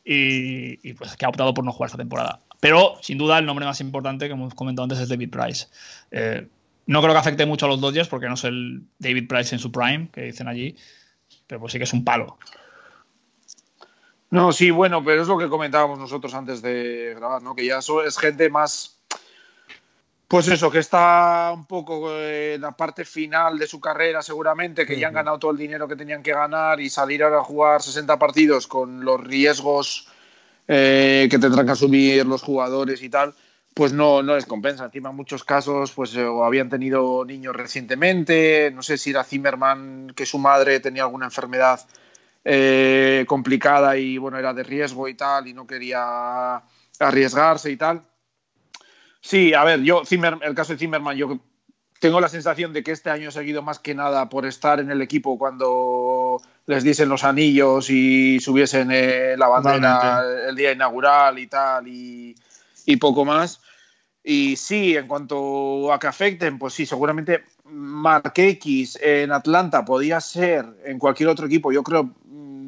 y, 0.10 0.94
pues 0.94 1.18
que 1.18 1.26
ha 1.26 1.30
optado 1.30 1.54
por 1.54 1.66
no 1.66 1.74
jugar 1.74 1.88
esta 1.88 1.98
temporada. 1.98 2.42
Pero 2.60 2.96
sin 3.02 3.18
duda 3.18 3.38
el 3.38 3.46
nombre 3.46 3.66
más 3.66 3.82
importante 3.82 4.28
que 4.28 4.34
hemos 4.34 4.54
comentado 4.54 4.84
antes 4.84 5.00
es 5.00 5.10
David 5.10 5.30
Price. 5.30 5.68
Eh, 6.12 6.48
no 6.86 7.02
creo 7.02 7.14
que 7.14 7.20
afecte 7.20 7.46
mucho 7.46 7.66
a 7.66 7.70
los 7.70 7.82
Dodgers 7.82 8.08
porque 8.08 8.28
no 8.28 8.36
es 8.36 8.44
el 8.46 8.84
David 9.00 9.28
Price 9.28 9.54
en 9.54 9.60
su 9.60 9.72
prime, 9.72 10.10
que 10.12 10.22
dicen 10.22 10.48
allí, 10.48 10.76
pero 11.46 11.60
pues 11.60 11.74
sí 11.74 11.78
que 11.78 11.84
es 11.84 11.94
un 11.94 12.06
palo. 12.06 12.38
No, 14.30 14.52
sí, 14.52 14.72
bueno, 14.72 15.04
pero 15.04 15.22
es 15.22 15.28
lo 15.28 15.38
que 15.38 15.50
comentábamos 15.50 16.00
nosotros 16.00 16.34
antes 16.34 16.62
de 16.62 17.14
grabar, 17.16 17.42
¿no? 17.42 17.56
Que 17.56 17.66
ya 17.66 17.80
eso 17.80 18.04
es 18.04 18.18
gente 18.18 18.50
más. 18.50 18.97
Pues 20.28 20.50
eso, 20.50 20.70
que 20.70 20.80
está 20.80 21.52
un 21.54 21.66
poco 21.66 22.12
en 22.20 22.60
la 22.60 22.74
parte 22.74 23.06
final 23.06 23.58
de 23.58 23.66
su 23.66 23.80
carrera, 23.80 24.22
seguramente, 24.22 24.86
que 24.86 25.00
ya 25.00 25.08
han 25.08 25.14
ganado 25.14 25.40
todo 25.40 25.52
el 25.52 25.58
dinero 25.58 25.88
que 25.88 25.96
tenían 25.96 26.22
que 26.22 26.34
ganar 26.34 26.82
y 26.82 26.90
salir 26.90 27.24
ahora 27.24 27.38
a 27.38 27.44
jugar 27.44 27.82
60 27.82 28.20
partidos 28.20 28.68
con 28.68 29.06
los 29.06 29.22
riesgos 29.24 30.10
eh, 30.68 31.30
que 31.32 31.40
tendrán 31.40 31.66
que 31.66 31.72
asumir 31.72 32.26
los 32.26 32.44
jugadores 32.44 33.02
y 33.02 33.08
tal, 33.08 33.34
pues 33.74 33.94
no, 33.94 34.22
no 34.22 34.36
les 34.36 34.46
compensa. 34.46 34.84
Encima, 34.84 35.12
en 35.12 35.16
muchos 35.16 35.46
casos, 35.46 35.94
pues 35.94 36.14
eh, 36.16 36.26
o 36.26 36.44
habían 36.44 36.70
tenido 36.70 37.24
niños 37.24 37.56
recientemente, 37.56 38.70
no 38.76 38.84
sé 38.84 38.98
si 38.98 39.12
era 39.12 39.24
Zimmerman, 39.24 40.12
que 40.14 40.26
su 40.26 40.40
madre 40.40 40.82
tenía 40.82 41.04
alguna 41.04 41.28
enfermedad 41.28 41.80
eh, 42.44 43.24
complicada 43.30 43.96
y 43.96 44.18
bueno, 44.18 44.38
era 44.38 44.54
de 44.54 44.64
riesgo 44.64 45.08
y 45.08 45.14
tal, 45.14 45.48
y 45.48 45.54
no 45.54 45.66
quería 45.66 46.62
arriesgarse 47.00 47.72
y 47.72 47.78
tal. 47.78 48.04
Sí, 49.22 49.54
a 49.54 49.64
ver, 49.64 49.82
yo, 49.82 50.06
Zimmer, 50.06 50.38
el 50.42 50.56
caso 50.56 50.74
de 50.74 50.80
Zimmerman, 50.80 51.18
yo 51.18 51.40
tengo 52.00 52.22
la 52.22 52.30
sensación 52.30 52.74
de 52.74 52.84
que 52.84 52.92
este 52.92 53.10
año 53.10 53.30
he 53.30 53.32
seguido 53.32 53.62
más 53.62 53.80
que 53.80 53.96
nada 53.96 54.30
por 54.30 54.46
estar 54.46 54.80
en 54.80 54.92
el 54.92 55.02
equipo 55.02 55.38
cuando 55.38 56.42
les 56.66 56.84
diesen 56.84 57.10
los 57.10 57.24
anillos 57.24 57.90
y 57.90 58.40
subiesen 58.40 58.90
eh, 58.92 59.36
la 59.38 59.48
bandera 59.48 60.22
el 60.48 60.56
día 60.56 60.72
inaugural 60.72 61.40
y 61.40 61.48
tal, 61.48 61.88
y, 61.88 62.36
y 62.86 62.98
poco 62.98 63.26
más. 63.26 63.62
Y 64.24 64.58
sí, 64.58 64.96
en 64.96 65.08
cuanto 65.08 65.92
a 65.94 66.00
que 66.00 66.08
afecten, 66.08 66.60
pues 66.60 66.74
sí, 66.74 66.86
seguramente 66.86 67.46
Mark 67.64 68.34
X 68.36 69.00
en 69.02 69.32
Atlanta 69.32 69.86
podía 69.86 70.20
ser 70.20 70.66
en 70.84 71.00
cualquier 71.00 71.30
otro 71.30 71.46
equipo, 71.46 71.72
yo 71.72 71.82
creo 71.82 72.14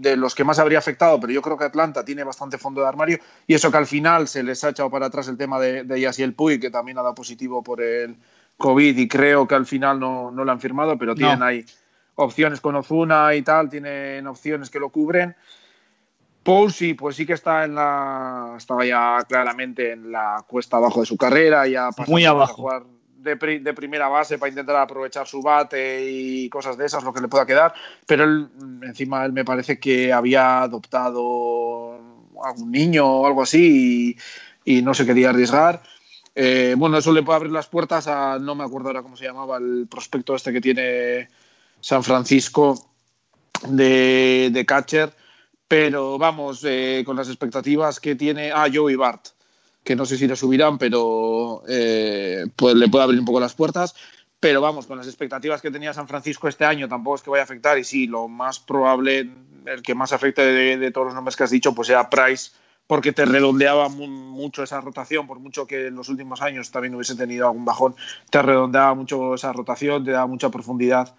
de 0.01 0.15
los 0.17 0.33
que 0.35 0.43
más 0.43 0.59
habría 0.59 0.79
afectado, 0.79 1.19
pero 1.19 1.33
yo 1.33 1.41
creo 1.41 1.57
que 1.57 1.65
Atlanta 1.65 2.05
tiene 2.05 2.23
bastante 2.23 2.57
fondo 2.57 2.81
de 2.81 2.87
armario 2.87 3.19
y 3.47 3.53
eso 3.53 3.69
que 3.71 3.77
al 3.77 3.87
final 3.87 4.27
se 4.27 4.43
les 4.43 4.63
ha 4.63 4.69
echado 4.69 4.89
para 4.89 5.07
atrás 5.07 5.27
el 5.27 5.37
tema 5.37 5.59
de, 5.59 5.83
de 5.83 5.99
Yasiel 6.01 6.33
Puy, 6.33 6.59
que 6.59 6.69
también 6.69 6.97
ha 6.97 7.01
dado 7.01 7.15
positivo 7.15 7.61
por 7.63 7.81
el 7.81 8.15
COVID 8.57 8.97
y 8.97 9.07
creo 9.07 9.47
que 9.47 9.55
al 9.55 9.65
final 9.65 9.99
no, 9.99 10.31
no 10.31 10.43
lo 10.43 10.51
han 10.51 10.59
firmado, 10.59 10.97
pero 10.97 11.15
tienen 11.15 11.39
No. 11.39 11.45
ahí 11.45 11.65
opciones 12.15 12.59
con 12.61 12.75
Ozuna 12.75 13.33
y 13.35 13.41
tal, 13.41 13.69
tienen 13.69 14.25
opciones 14.27 14.69
que 14.69 14.79
lo 14.79 14.89
cubren. 14.89 15.35
Posey, 16.43 16.93
pues 16.93 17.15
sí 17.15 17.25
que 17.25 17.33
está 17.33 17.65
en 17.65 17.75
la. 17.75 18.55
Estaba 18.57 18.85
ya 18.85 19.23
claramente 19.27 19.91
en 19.91 20.11
la 20.11 20.43
cuesta 20.47 20.77
abajo 20.77 21.01
de 21.01 21.05
su 21.05 21.17
carrera, 21.17 21.67
ya 21.67 21.89
pasando 21.91 22.11
Muy 22.11 22.25
a 22.25 22.29
abajo. 22.29 22.53
jugar 22.55 22.83
de, 23.21 23.37
pri- 23.37 23.59
de 23.59 23.73
primera 23.73 24.07
base 24.07 24.37
para 24.37 24.49
intentar 24.49 24.75
aprovechar 24.77 25.27
su 25.27 25.41
bate 25.41 26.09
y 26.09 26.49
cosas 26.49 26.77
de 26.77 26.85
esas, 26.85 27.03
lo 27.03 27.13
que 27.13 27.21
le 27.21 27.27
pueda 27.27 27.45
quedar. 27.45 27.73
Pero 28.05 28.23
él, 28.23 28.47
encima, 28.83 29.25
él 29.25 29.33
me 29.33 29.45
parece 29.45 29.79
que 29.79 30.11
había 30.11 30.61
adoptado 30.61 31.95
a 32.43 32.51
un 32.57 32.71
niño 32.71 33.05
o 33.05 33.27
algo 33.27 33.41
así 33.41 34.15
y, 34.65 34.77
y 34.77 34.81
no 34.81 34.93
se 34.93 35.05
quería 35.05 35.29
arriesgar. 35.29 35.81
Eh, 36.35 36.75
bueno, 36.77 36.97
eso 36.97 37.11
le 37.11 37.23
puede 37.23 37.37
abrir 37.37 37.51
las 37.51 37.67
puertas 37.67 38.07
a, 38.07 38.39
no 38.39 38.55
me 38.55 38.63
acuerdo 38.63 38.87
ahora 38.87 39.01
cómo 39.01 39.17
se 39.17 39.25
llamaba, 39.25 39.57
el 39.57 39.87
prospecto 39.89 40.35
este 40.35 40.53
que 40.53 40.61
tiene 40.61 41.27
San 41.81 42.03
Francisco 42.03 42.75
de, 43.67 44.49
de 44.51 44.65
catcher, 44.65 45.13
pero 45.67 46.17
vamos, 46.17 46.63
eh, 46.65 47.03
con 47.05 47.17
las 47.17 47.27
expectativas 47.27 47.99
que 47.99 48.15
tiene, 48.15 48.51
ah, 48.53 48.67
Joey 48.73 48.95
Bart, 48.95 49.27
que 49.89 49.95
no 49.95 50.05
sé 50.05 50.19
si 50.19 50.27
le 50.27 50.35
subirán, 50.35 50.77
pero 50.77 51.63
eh, 51.67 52.45
pues 52.55 52.75
le 52.75 52.89
puede 52.89 53.05
abrir 53.05 53.19
un 53.19 53.25
poco 53.25 53.39
las 53.39 53.55
puertas. 53.55 53.95
Pero 54.39 54.61
vamos, 54.61 54.85
con 54.85 54.99
las 54.99 55.07
expectativas 55.07 55.63
que 55.63 55.71
tenía 55.71 55.95
San 55.95 56.07
Francisco 56.07 56.47
este 56.47 56.63
año, 56.63 56.87
tampoco 56.87 57.15
es 57.15 57.23
que 57.23 57.31
vaya 57.31 57.41
a 57.41 57.45
afectar. 57.45 57.75
Y 57.79 57.83
sí, 57.83 58.05
lo 58.05 58.27
más 58.27 58.59
probable, 58.59 59.31
el 59.65 59.81
que 59.81 59.95
más 59.95 60.13
afecte 60.13 60.43
de, 60.43 60.91
todos 60.91 61.07
los 61.07 61.15
nombres 61.15 61.35
que 61.35 61.43
has 61.43 61.49
dicho, 61.49 61.73
pues 61.73 61.87
sea 61.87 62.07
Price, 62.07 62.51
porque 62.85 63.13
te 63.13 63.25
redondeaba 63.25 63.89
mu 63.89 64.05
mucho 64.05 64.61
esa 64.61 64.79
rotación, 64.79 65.25
por 65.25 65.39
mucho 65.39 65.65
que 65.65 65.87
en 65.87 65.95
los 65.95 66.07
últimos 66.07 66.43
años 66.43 66.69
también 66.69 66.93
hubiese 66.93 67.15
tenido 67.15 67.47
algún 67.47 67.65
bajón, 67.65 67.95
te 68.29 68.43
redondeaba 68.43 68.93
mucho 68.93 69.33
esa 69.33 69.51
rotación, 69.53 70.05
te 70.05 70.11
daba 70.11 70.27
mucha 70.27 70.51
profundidad. 70.51 71.15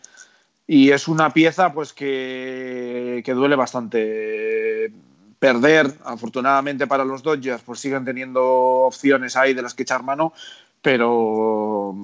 Y 0.69 0.93
es 0.93 1.09
una 1.09 1.31
pieza 1.31 1.73
pues 1.73 1.93
que, 1.93 3.21
que 3.25 3.35
duele 3.35 3.57
bastante 3.57 4.93
perder. 5.41 5.93
Afortunadamente 6.05 6.87
para 6.87 7.05
los 7.05 7.25
Dodgers, 7.25 7.63
pues 7.63 7.81
siguen 7.81 8.05
teniendo 8.05 8.45
opciones 8.45 9.35
ahí 9.37 9.55
de 9.55 9.63
las 9.63 9.75
que 9.75 9.83
echar 9.83 10.05
mano, 10.05 10.33
pero 10.81 11.97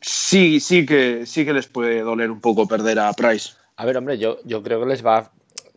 sí, 0.00 0.60
sí 0.60 0.86
que 0.86 1.26
sí 1.26 1.44
que 1.44 1.52
les 1.52 1.66
puede 1.66 2.00
doler 2.00 2.30
un 2.30 2.40
poco 2.40 2.66
perder 2.66 3.00
a 3.00 3.12
Price. 3.12 3.50
A 3.76 3.84
ver, 3.84 3.98
hombre, 3.98 4.16
yo, 4.16 4.38
yo 4.44 4.62
creo 4.62 4.80
que 4.80 4.86
les 4.86 5.04
va 5.04 5.30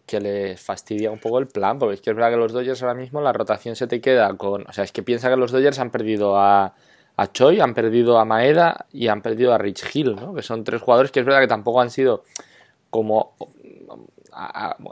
que 0.05 0.21
les 0.21 0.61
fastidia 0.61 1.11
un 1.11 1.19
poco 1.19 1.37
el 1.39 1.47
plan, 1.47 1.77
porque 1.77 1.95
es 1.95 2.01
que 2.01 2.11
es 2.11 2.15
verdad 2.15 2.31
que 2.31 2.37
los 2.37 2.53
Dodgers 2.53 2.81
ahora 2.81 2.93
mismo 2.93 3.19
la 3.19 3.33
rotación 3.33 3.75
se 3.75 3.87
te 3.87 3.99
queda 3.99 4.33
con. 4.37 4.65
O 4.65 4.71
sea, 4.71 4.85
es 4.85 4.93
que 4.93 5.03
piensa 5.03 5.29
que 5.29 5.35
los 5.35 5.51
Dodgers 5.51 5.79
han 5.79 5.89
perdido 5.91 6.37
a, 6.39 6.73
a 7.17 7.31
Choi, 7.33 7.59
han 7.59 7.73
perdido 7.73 8.17
a 8.17 8.23
Maeda 8.23 8.85
y 8.93 9.09
han 9.09 9.21
perdido 9.21 9.53
a 9.53 9.57
Rich 9.57 9.83
Hill, 9.93 10.15
¿no? 10.15 10.33
Que 10.33 10.43
son 10.43 10.63
tres 10.63 10.81
jugadores 10.81 11.11
que 11.11 11.19
es 11.19 11.25
verdad 11.25 11.41
que 11.41 11.47
tampoco 11.47 11.81
han 11.81 11.89
sido 11.89 12.23
como 12.89 13.35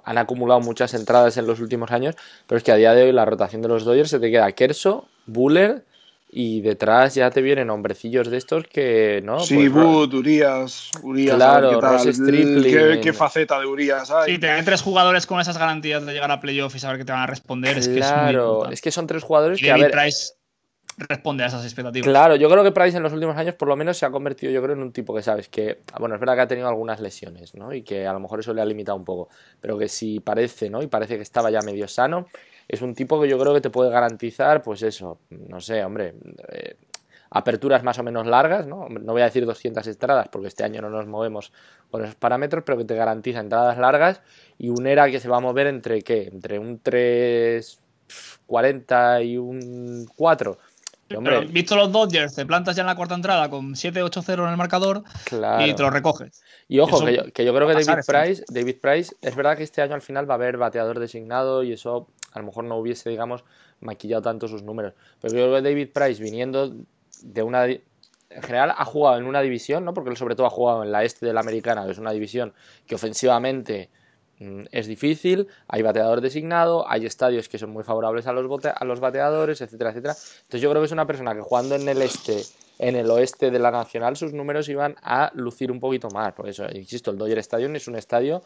han 0.03 0.17
acumulado 0.17 0.59
muchas 0.59 0.93
entradas 0.93 1.37
en 1.37 1.47
los 1.47 1.59
últimos 1.59 1.91
años, 1.91 2.15
pero 2.47 2.57
es 2.57 2.63
que 2.63 2.71
a 2.71 2.75
día 2.75 2.93
de 2.93 3.03
hoy 3.03 3.11
la 3.11 3.25
rotación 3.25 3.61
de 3.61 3.67
los 3.67 3.85
Dodgers 3.85 4.09
se 4.09 4.19
te 4.19 4.31
queda 4.31 4.51
Kerso, 4.51 5.07
Buller 5.25 5.83
y 6.37 6.61
detrás 6.61 7.15
ya 7.15 7.29
te 7.29 7.41
vienen 7.41 7.69
hombrecillos 7.69 8.29
de 8.29 8.37
estos 8.37 8.65
que, 8.67 9.21
¿no? 9.23 9.39
Sí, 9.39 9.69
Pues, 9.69 9.85
Wood, 9.85 10.13
Urias, 10.15 10.91
Urias, 11.01 11.35
Claro, 11.35 11.69
¿qué, 11.69 11.77
tal? 11.77 12.13
Stripling. 12.13 12.63
¿Qué, 12.63 12.99
qué 13.01 13.13
faceta 13.13 13.59
de 13.59 13.65
Urias 13.65 14.11
hay? 14.11 14.33
Sí, 14.33 14.39
tener 14.39 14.65
tres 14.65 14.81
jugadores 14.81 15.25
con 15.27 15.39
esas 15.39 15.57
garantías 15.57 16.05
de 16.05 16.11
llegar 16.11 16.31
a 16.31 16.41
playoff 16.41 16.75
y 16.75 16.79
saber 16.79 16.97
que 16.97 17.05
te 17.05 17.13
van 17.13 17.21
a 17.21 17.27
responder 17.27 17.77
es 17.77 17.87
que 17.87 17.99
es 17.99 18.05
muy 18.05 18.11
Claro, 18.11 18.69
es 18.69 18.81
que 18.81 18.91
son 18.91 19.07
tres 19.07 19.23
jugadores 19.23 19.59
Y 19.59 19.63
que, 19.63 19.71
a 19.71 19.77
ver, 19.77 19.91
Price 19.91 20.33
responde 20.97 21.43
a 21.43 21.47
esas 21.47 21.63
expectativas. 21.63 22.07
Claro, 22.07 22.35
yo 22.35 22.49
creo 22.49 22.63
que 22.63 22.71
Price 22.71 22.97
en 22.97 23.03
los 23.03 23.13
últimos 23.13 23.37
años 23.37 23.55
por 23.55 23.67
lo 23.67 23.75
menos 23.75 23.97
se 23.97 24.05
ha 24.05 24.11
convertido, 24.11 24.51
yo 24.51 24.61
creo, 24.61 24.75
en 24.75 24.81
un 24.81 24.91
tipo 24.91 25.15
que 25.15 25.21
sabes 25.21 25.49
que, 25.49 25.79
bueno, 25.99 26.15
es 26.15 26.21
verdad 26.21 26.35
que 26.35 26.41
ha 26.41 26.47
tenido 26.47 26.67
algunas 26.67 26.99
lesiones, 26.99 27.55
¿no? 27.55 27.73
Y 27.73 27.83
que 27.83 28.07
a 28.07 28.13
lo 28.13 28.19
mejor 28.19 28.39
eso 28.39 28.53
le 28.53 28.61
ha 28.61 28.65
limitado 28.65 28.97
un 28.97 29.05
poco, 29.05 29.29
pero 29.61 29.77
que 29.77 29.87
si 29.87 30.19
parece, 30.19 30.69
¿no? 30.69 30.81
Y 30.81 30.87
parece 30.87 31.17
que 31.17 31.23
estaba 31.23 31.49
ya 31.49 31.61
medio 31.61 31.87
sano, 31.87 32.27
es 32.67 32.81
un 32.81 32.95
tipo 32.95 33.21
que 33.21 33.27
yo 33.27 33.37
creo 33.37 33.53
que 33.53 33.61
te 33.61 33.69
puede 33.69 33.91
garantizar, 33.91 34.63
pues 34.63 34.81
eso, 34.81 35.19
no 35.29 35.61
sé, 35.61 35.83
hombre, 35.83 36.15
eh, 36.49 36.77
aperturas 37.29 37.83
más 37.83 37.99
o 37.99 38.03
menos 38.03 38.25
largas, 38.25 38.65
¿no? 38.65 38.89
No 38.89 39.11
voy 39.11 39.21
a 39.21 39.25
decir 39.25 39.45
200 39.45 39.85
entradas 39.87 40.29
porque 40.29 40.47
este 40.47 40.63
año 40.63 40.81
no 40.81 40.89
nos 40.89 41.05
movemos 41.05 41.51
con 41.91 42.01
esos 42.03 42.15
parámetros, 42.15 42.63
pero 42.65 42.77
que 42.77 42.85
te 42.85 42.95
garantiza 42.95 43.41
entradas 43.41 43.77
largas 43.77 44.21
y 44.57 44.69
un 44.69 44.87
ERA 44.87 45.11
que 45.11 45.19
se 45.19 45.27
va 45.27 45.35
a 45.37 45.41
mover 45.41 45.67
entre, 45.67 46.01
¿qué? 46.01 46.29
Entre 46.31 46.59
un 46.59 46.81
3.40 46.81 49.25
y 49.25 49.37
un 49.37 50.07
4. 50.15 50.57
Pero 51.07 51.45
visto 51.47 51.75
los 51.75 51.91
Dodgers, 51.91 52.33
te 52.33 52.45
plantas 52.45 52.75
ya 52.75 52.81
en 52.81 52.87
la 52.87 52.95
cuarta 52.95 53.13
entrada 53.13 53.49
con 53.49 53.75
7-8-0 53.75 54.43
en 54.43 54.49
el 54.49 54.57
marcador 54.57 55.03
claro. 55.25 55.65
y 55.65 55.73
te 55.73 55.83
lo 55.83 55.91
recoges. 55.91 56.41
Y 56.67 56.79
ojo, 56.79 57.05
que 57.05 57.15
yo, 57.15 57.31
que 57.31 57.45
yo 57.45 57.53
creo 57.53 57.67
que 57.67 57.73
David 57.73 57.85
pasar, 57.85 58.23
Price, 58.23 58.43
David 58.47 58.77
Price, 58.81 59.15
es 59.21 59.35
verdad 59.35 59.55
que 59.55 59.63
este 59.63 59.81
año 59.81 59.93
al 59.93 60.01
final 60.01 60.27
va 60.27 60.33
a 60.33 60.37
haber 60.37 60.57
bateador 60.57 60.99
designado 60.99 61.63
y 61.63 61.73
eso 61.73 62.07
a 62.33 62.39
lo 62.39 62.45
mejor 62.45 62.63
no 62.63 62.77
hubiese, 62.77 63.09
digamos, 63.09 63.43
maquillado 63.79 64.23
tanto 64.23 64.47
sus 64.47 64.63
números. 64.63 64.93
Pero 65.21 65.33
yo 65.33 65.45
creo 65.45 65.55
que 65.55 65.61
David 65.61 65.89
Price, 65.93 66.21
viniendo 66.21 66.75
de 67.21 67.43
una. 67.43 67.65
En 67.65 68.41
general, 68.41 68.73
ha 68.75 68.85
jugado 68.85 69.17
en 69.17 69.25
una 69.25 69.41
división, 69.41 69.85
¿no? 69.85 69.93
Porque 69.93 70.09
él, 70.09 70.17
sobre 70.17 70.35
todo, 70.35 70.47
ha 70.47 70.49
jugado 70.49 70.83
en 70.83 70.91
la 70.91 71.03
este 71.03 71.25
de 71.25 71.33
la 71.33 71.39
americana, 71.39 71.85
que 71.85 71.91
es 71.91 71.99
una 71.99 72.11
división 72.11 72.53
que 72.85 72.95
ofensivamente 72.95 73.89
es 74.39 74.87
difícil. 74.87 75.47
Hay 75.67 75.81
bateador 75.81 76.21
designado, 76.21 76.89
hay 76.89 77.05
estadios 77.05 77.49
que 77.49 77.57
son 77.57 77.71
muy 77.71 77.83
favorables 77.83 78.27
a 78.27 78.33
los, 78.33 78.65
a 78.65 78.85
los 78.85 78.99
bateadores, 78.99 79.61
etcétera, 79.61 79.91
etcétera. 79.91 80.13
Entonces, 80.13 80.61
yo 80.61 80.69
creo 80.69 80.81
que 80.81 80.87
es 80.87 80.91
una 80.91 81.07
persona 81.07 81.33
que 81.33 81.41
jugando 81.41 81.75
en 81.75 81.87
el 81.87 82.01
este 82.01 82.43
en 82.77 82.95
el 82.95 83.09
oeste 83.09 83.51
de 83.51 83.59
la 83.59 83.71
Nacional 83.71 84.17
sus 84.17 84.33
números 84.33 84.67
iban 84.67 84.95
a 85.01 85.31
lucir 85.33 85.71
un 85.71 85.79
poquito 85.79 86.09
más. 86.09 86.33
Por 86.33 86.49
eso, 86.49 86.65
insisto, 86.73 87.11
el 87.11 87.17
Dodger 87.17 87.39
Stadium 87.39 87.75
es 87.75 87.87
un 87.87 87.95
estadio 87.95 88.43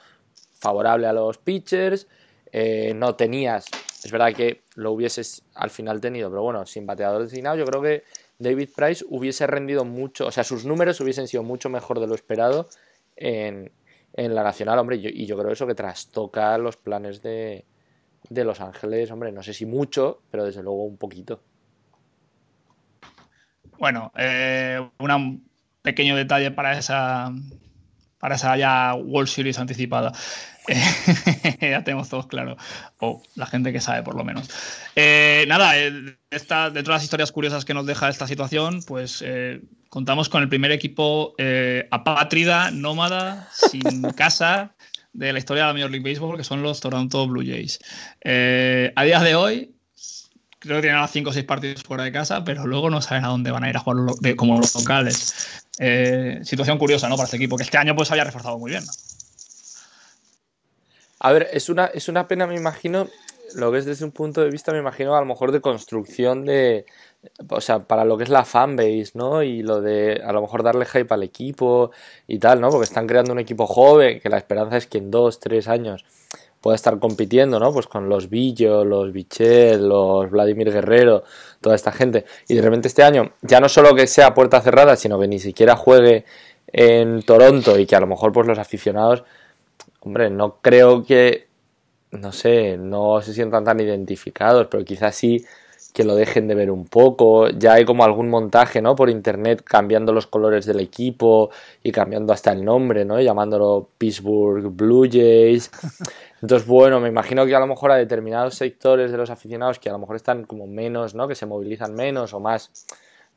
favorable 0.59 1.07
a 1.07 1.13
los 1.13 1.37
pitchers. 1.37 2.07
eh, 2.51 2.93
no 2.95 3.15
tenías, 3.15 3.65
es 4.03 4.11
verdad 4.11 4.33
que 4.33 4.63
lo 4.75 4.91
hubieses 4.91 5.43
al 5.53 5.69
final 5.69 6.01
tenido, 6.01 6.29
pero 6.29 6.41
bueno, 6.41 6.65
sin 6.65 6.85
bateador 6.85 7.23
designado, 7.23 7.57
yo 7.57 7.65
creo 7.65 7.81
que 7.81 8.03
David 8.39 8.69
Price 8.75 9.05
hubiese 9.07 9.45
rendido 9.45 9.85
mucho, 9.85 10.25
o 10.25 10.31
sea, 10.31 10.43
sus 10.43 10.65
números 10.65 10.99
hubiesen 10.99 11.27
sido 11.27 11.43
mucho 11.43 11.69
mejor 11.69 11.99
de 11.99 12.07
lo 12.07 12.15
esperado 12.15 12.67
en, 13.17 13.71
en 14.13 14.35
la 14.35 14.43
Nacional, 14.43 14.79
hombre, 14.79 14.99
yo, 14.99 15.09
y 15.11 15.25
yo 15.25 15.37
creo 15.37 15.51
eso 15.51 15.67
que 15.67 15.75
trastoca 15.75 16.57
los 16.57 16.77
planes 16.77 17.21
de, 17.21 17.65
de 18.29 18.43
Los 18.43 18.61
Ángeles, 18.61 19.11
hombre, 19.11 19.31
no 19.31 19.43
sé 19.43 19.53
si 19.53 19.65
mucho, 19.65 20.21
pero 20.31 20.45
desde 20.45 20.63
luego 20.63 20.83
un 20.83 20.97
poquito. 20.97 21.41
Bueno, 23.77 24.11
eh, 24.17 24.79
un 24.99 25.49
pequeño 25.81 26.15
detalle 26.15 26.51
para 26.51 26.77
esa 26.77 27.31
para 28.19 28.35
esa 28.35 28.57
ya 28.57 28.93
World 28.95 29.29
Series 29.29 29.57
anticipada. 29.59 30.11
Ya 31.61 31.83
tenemos 31.83 32.09
todos 32.09 32.27
claro. 32.27 32.57
O 32.99 33.21
la 33.35 33.45
gente 33.45 33.73
que 33.73 33.81
sabe, 33.81 34.03
por 34.03 34.15
lo 34.15 34.23
menos. 34.23 34.49
Eh, 34.95 35.45
nada, 35.47 35.77
eh, 35.77 36.17
esta, 36.29 36.69
dentro 36.69 36.93
de 36.93 36.97
las 36.97 37.03
historias 37.03 37.31
curiosas 37.31 37.65
que 37.65 37.73
nos 37.73 37.85
deja 37.85 38.09
esta 38.09 38.27
situación, 38.27 38.81
pues 38.83 39.23
eh, 39.25 39.61
contamos 39.89 40.29
con 40.29 40.43
el 40.43 40.49
primer 40.49 40.71
equipo 40.71 41.33
eh, 41.37 41.87
apátrida, 41.91 42.71
nómada, 42.71 43.49
sin 43.51 44.01
casa 44.15 44.75
de 45.13 45.33
la 45.33 45.39
historia 45.39 45.63
de 45.63 45.67
la 45.67 45.73
Major 45.73 45.91
League 45.91 46.07
Baseball, 46.07 46.37
que 46.37 46.43
son 46.43 46.61
los 46.61 46.79
Toronto 46.79 47.27
Blue 47.27 47.43
Jays. 47.45 47.79
Eh, 48.21 48.93
a 48.95 49.03
día 49.03 49.19
de 49.19 49.35
hoy, 49.35 49.75
creo 50.59 50.77
que 50.77 50.83
tienen 50.83 51.01
a 51.01 51.07
5 51.07 51.29
o 51.29 51.33
6 51.33 51.45
partidos 51.45 51.83
fuera 51.83 52.03
de 52.03 52.11
casa, 52.11 52.43
pero 52.43 52.67
luego 52.67 52.89
no 52.89 53.01
saben 53.01 53.25
a 53.25 53.29
dónde 53.29 53.51
van 53.51 53.63
a 53.63 53.69
ir 53.69 53.77
a 53.77 53.79
jugar 53.79 54.35
como 54.35 54.57
los 54.57 54.75
locales. 54.75 55.65
Eh, 55.79 56.39
situación 56.43 56.77
curiosa, 56.77 57.07
¿no? 57.09 57.15
Para 57.15 57.25
este 57.25 57.37
equipo, 57.37 57.57
que 57.57 57.63
este 57.63 57.77
año 57.77 57.95
pues 57.95 58.11
había 58.11 58.25
reforzado 58.25 58.59
muy 58.59 58.71
bien. 58.71 58.83
A 61.19 61.31
ver, 61.31 61.49
es 61.51 61.69
una, 61.69 61.85
es 61.85 62.07
una 62.07 62.27
pena, 62.27 62.47
me 62.47 62.55
imagino, 62.55 63.07
lo 63.55 63.71
que 63.71 63.79
es 63.79 63.85
desde 63.85 64.05
un 64.05 64.11
punto 64.11 64.41
de 64.41 64.49
vista, 64.49 64.71
me 64.71 64.79
imagino, 64.79 65.15
a 65.15 65.19
lo 65.19 65.25
mejor 65.25 65.51
de 65.51 65.61
construcción 65.61 66.45
de, 66.45 66.85
o 67.49 67.61
sea, 67.61 67.79
para 67.79 68.05
lo 68.05 68.17
que 68.17 68.23
es 68.23 68.29
la 68.29 68.45
fanbase, 68.45 69.11
¿no? 69.15 69.43
Y 69.43 69.61
lo 69.61 69.81
de, 69.81 70.21
a 70.23 70.31
lo 70.31 70.41
mejor 70.41 70.63
darle 70.63 70.85
hype 70.85 71.13
al 71.13 71.23
equipo 71.23 71.91
y 72.27 72.39
tal, 72.39 72.61
¿no? 72.61 72.69
Porque 72.69 72.85
están 72.85 73.07
creando 73.07 73.33
un 73.33 73.39
equipo 73.39 73.67
joven, 73.67 74.19
que 74.19 74.29
la 74.29 74.37
esperanza 74.37 74.77
es 74.77 74.87
que 74.87 74.99
en 74.99 75.11
dos, 75.11 75.39
tres 75.39 75.67
años 75.67 76.05
pueda 76.61 76.75
estar 76.75 76.99
compitiendo, 76.99 77.59
¿no? 77.59 77.71
Pues 77.73 77.87
con 77.87 78.09
los 78.09 78.29
Billo, 78.29 78.83
los 78.83 79.11
Bichet, 79.13 79.79
los 79.79 80.29
Vladimir 80.29 80.71
Guerrero, 80.71 81.23
toda 81.61 81.75
esta 81.75 81.91
gente. 81.91 82.25
Y 82.47 82.55
de 82.55 82.61
repente 82.61 82.87
este 82.87 83.03
año, 83.03 83.33
ya 83.41 83.59
no 83.59 83.69
solo 83.69 83.95
que 83.95 84.07
sea 84.07 84.33
puerta 84.33 84.61
cerrada, 84.61 84.95
sino 84.95 85.19
que 85.19 85.27
ni 85.27 85.39
siquiera 85.39 85.75
juegue 85.75 86.25
en 86.67 87.23
Toronto 87.23 87.79
y 87.79 87.85
que 87.85 87.95
a 87.95 87.99
lo 87.99 88.07
mejor 88.07 88.31
pues 88.31 88.45
los 88.47 88.59
aficionados, 88.59 89.23
hombre, 90.01 90.29
no 90.29 90.57
creo 90.61 91.03
que, 91.03 91.47
no 92.11 92.31
sé, 92.31 92.77
no 92.77 93.21
se 93.21 93.33
sientan 93.33 93.63
tan 93.63 93.79
identificados, 93.79 94.67
pero 94.69 94.83
quizás 94.85 95.15
sí 95.15 95.45
que 95.93 96.03
lo 96.03 96.15
dejen 96.15 96.47
de 96.47 96.55
ver 96.55 96.71
un 96.71 96.85
poco. 96.85 97.49
Ya 97.49 97.73
hay 97.73 97.85
como 97.85 98.03
algún 98.03 98.29
montaje, 98.29 98.81
¿no? 98.81 98.95
Por 98.95 99.09
internet 99.09 99.63
cambiando 99.63 100.13
los 100.13 100.27
colores 100.27 100.65
del 100.65 100.79
equipo 100.79 101.49
y 101.83 101.91
cambiando 101.91 102.31
hasta 102.31 102.51
el 102.51 102.63
nombre, 102.63 103.05
¿no? 103.05 103.19
Llamándolo 103.19 103.89
Pittsburgh 103.97 104.69
Blue 104.75 105.07
Jays. 105.11 105.71
Entonces, 106.41 106.67
bueno, 106.67 106.99
me 106.99 107.09
imagino 107.09 107.45
que 107.45 107.55
a 107.55 107.59
lo 107.59 107.67
mejor 107.67 107.91
a 107.91 107.95
determinados 107.95 108.55
sectores 108.55 109.11
de 109.11 109.17
los 109.17 109.29
aficionados 109.29 109.79
que 109.79 109.89
a 109.89 109.93
lo 109.93 109.99
mejor 109.99 110.15
están 110.15 110.45
como 110.45 110.67
menos, 110.67 111.15
¿no? 111.15 111.27
Que 111.27 111.35
se 111.35 111.45
movilizan 111.45 111.95
menos 111.95 112.33
o 112.33 112.39
más 112.39 112.71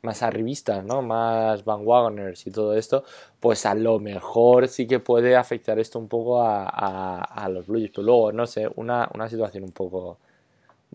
más 0.03 0.21
arribistas, 0.21 0.83
¿no? 0.83 1.01
Más 1.01 1.63
bandwagoners 1.65 2.45
y 2.47 2.51
todo 2.51 2.75
esto, 2.77 3.03
pues 3.39 3.65
a 3.65 3.73
lo 3.73 3.99
mejor 3.99 4.67
sí 4.67 4.85
que 4.87 4.99
puede 4.99 5.35
afectar 5.35 5.79
esto 5.79 5.97
un 5.99 6.07
poco 6.09 6.41
a, 6.41 6.63
a, 6.69 7.21
a 7.23 7.49
los 7.49 7.67
Blue 7.67 7.79
Jays. 7.79 7.91
Pero 7.91 8.03
luego, 8.03 8.31
no 8.31 8.45
sé, 8.45 8.69
una, 8.75 9.09
una 9.13 9.29
situación 9.29 9.63
un 9.63 9.71
poco 9.71 10.17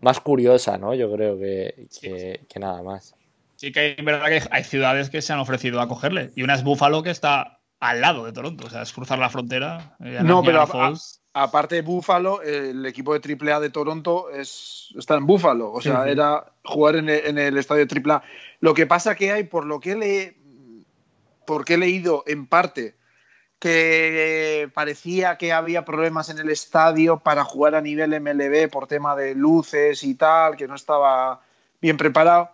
más 0.01 0.19
curiosa, 0.21 0.77
¿no? 0.77 0.93
Yo 0.93 1.11
creo 1.11 1.37
que, 1.37 1.87
que, 1.99 2.41
que 2.47 2.59
nada 2.59 2.81
más. 2.83 3.15
Sí 3.55 3.71
que 3.71 3.95
es 3.97 4.05
verdad 4.05 4.27
que 4.27 4.41
hay 4.51 4.63
ciudades 4.63 5.09
que 5.09 5.21
se 5.21 5.33
han 5.33 5.39
ofrecido 5.39 5.81
a 5.81 5.87
cogerle. 5.87 6.31
Y 6.35 6.43
una 6.43 6.55
es 6.55 6.63
Buffalo, 6.63 7.03
que 7.03 7.09
está 7.09 7.59
al 7.81 8.01
lado 8.01 8.25
de 8.25 8.31
Toronto, 8.31 8.67
o 8.67 8.69
sea, 8.69 8.83
es 8.83 8.93
cruzar 8.93 9.19
la 9.19 9.29
frontera. 9.29 9.97
eh, 9.99 10.19
No, 10.23 10.43
pero 10.43 10.61
a-. 10.61 10.93
aparte 11.33 11.75
de 11.75 11.81
Buffalo, 11.81 12.41
el 12.41 12.85
equipo 12.85 13.17
de 13.17 13.37
AAA 13.37 13.59
de 13.59 13.69
Toronto 13.69 14.29
es, 14.29 14.93
está 14.97 15.15
en 15.15 15.25
Buffalo. 15.25 15.71
O 15.71 15.81
sea, 15.81 16.01
Ujú. 16.01 16.09
era 16.09 16.45
jugar 16.63 16.95
en 16.95 17.09
el, 17.09 17.25
en 17.25 17.37
el 17.37 17.57
estadio 17.57 17.85
AAA. 17.85 18.23
Lo 18.59 18.73
que 18.73 18.87
pasa 18.87 19.15
que 19.15 19.31
hay, 19.31 19.43
por 19.43 19.65
lo 19.65 19.79
que 19.79 19.95
le, 19.95 20.37
porque 21.45 21.75
he 21.75 21.77
leído 21.77 22.23
en 22.27 22.47
parte, 22.47 22.95
que 23.59 24.69
parecía 24.73 25.37
que 25.37 25.51
había 25.51 25.83
problemas 25.83 26.29
en 26.29 26.39
el 26.39 26.49
estadio 26.49 27.19
para 27.19 27.43
jugar 27.43 27.75
a 27.75 27.81
nivel 27.81 28.19
MLB 28.19 28.69
por 28.69 28.87
tema 28.87 29.15
de 29.15 29.35
luces 29.35 30.03
y 30.03 30.15
tal, 30.15 30.55
que 30.55 30.67
no 30.67 30.75
estaba 30.75 31.41
bien 31.81 31.97
preparado. 31.97 32.51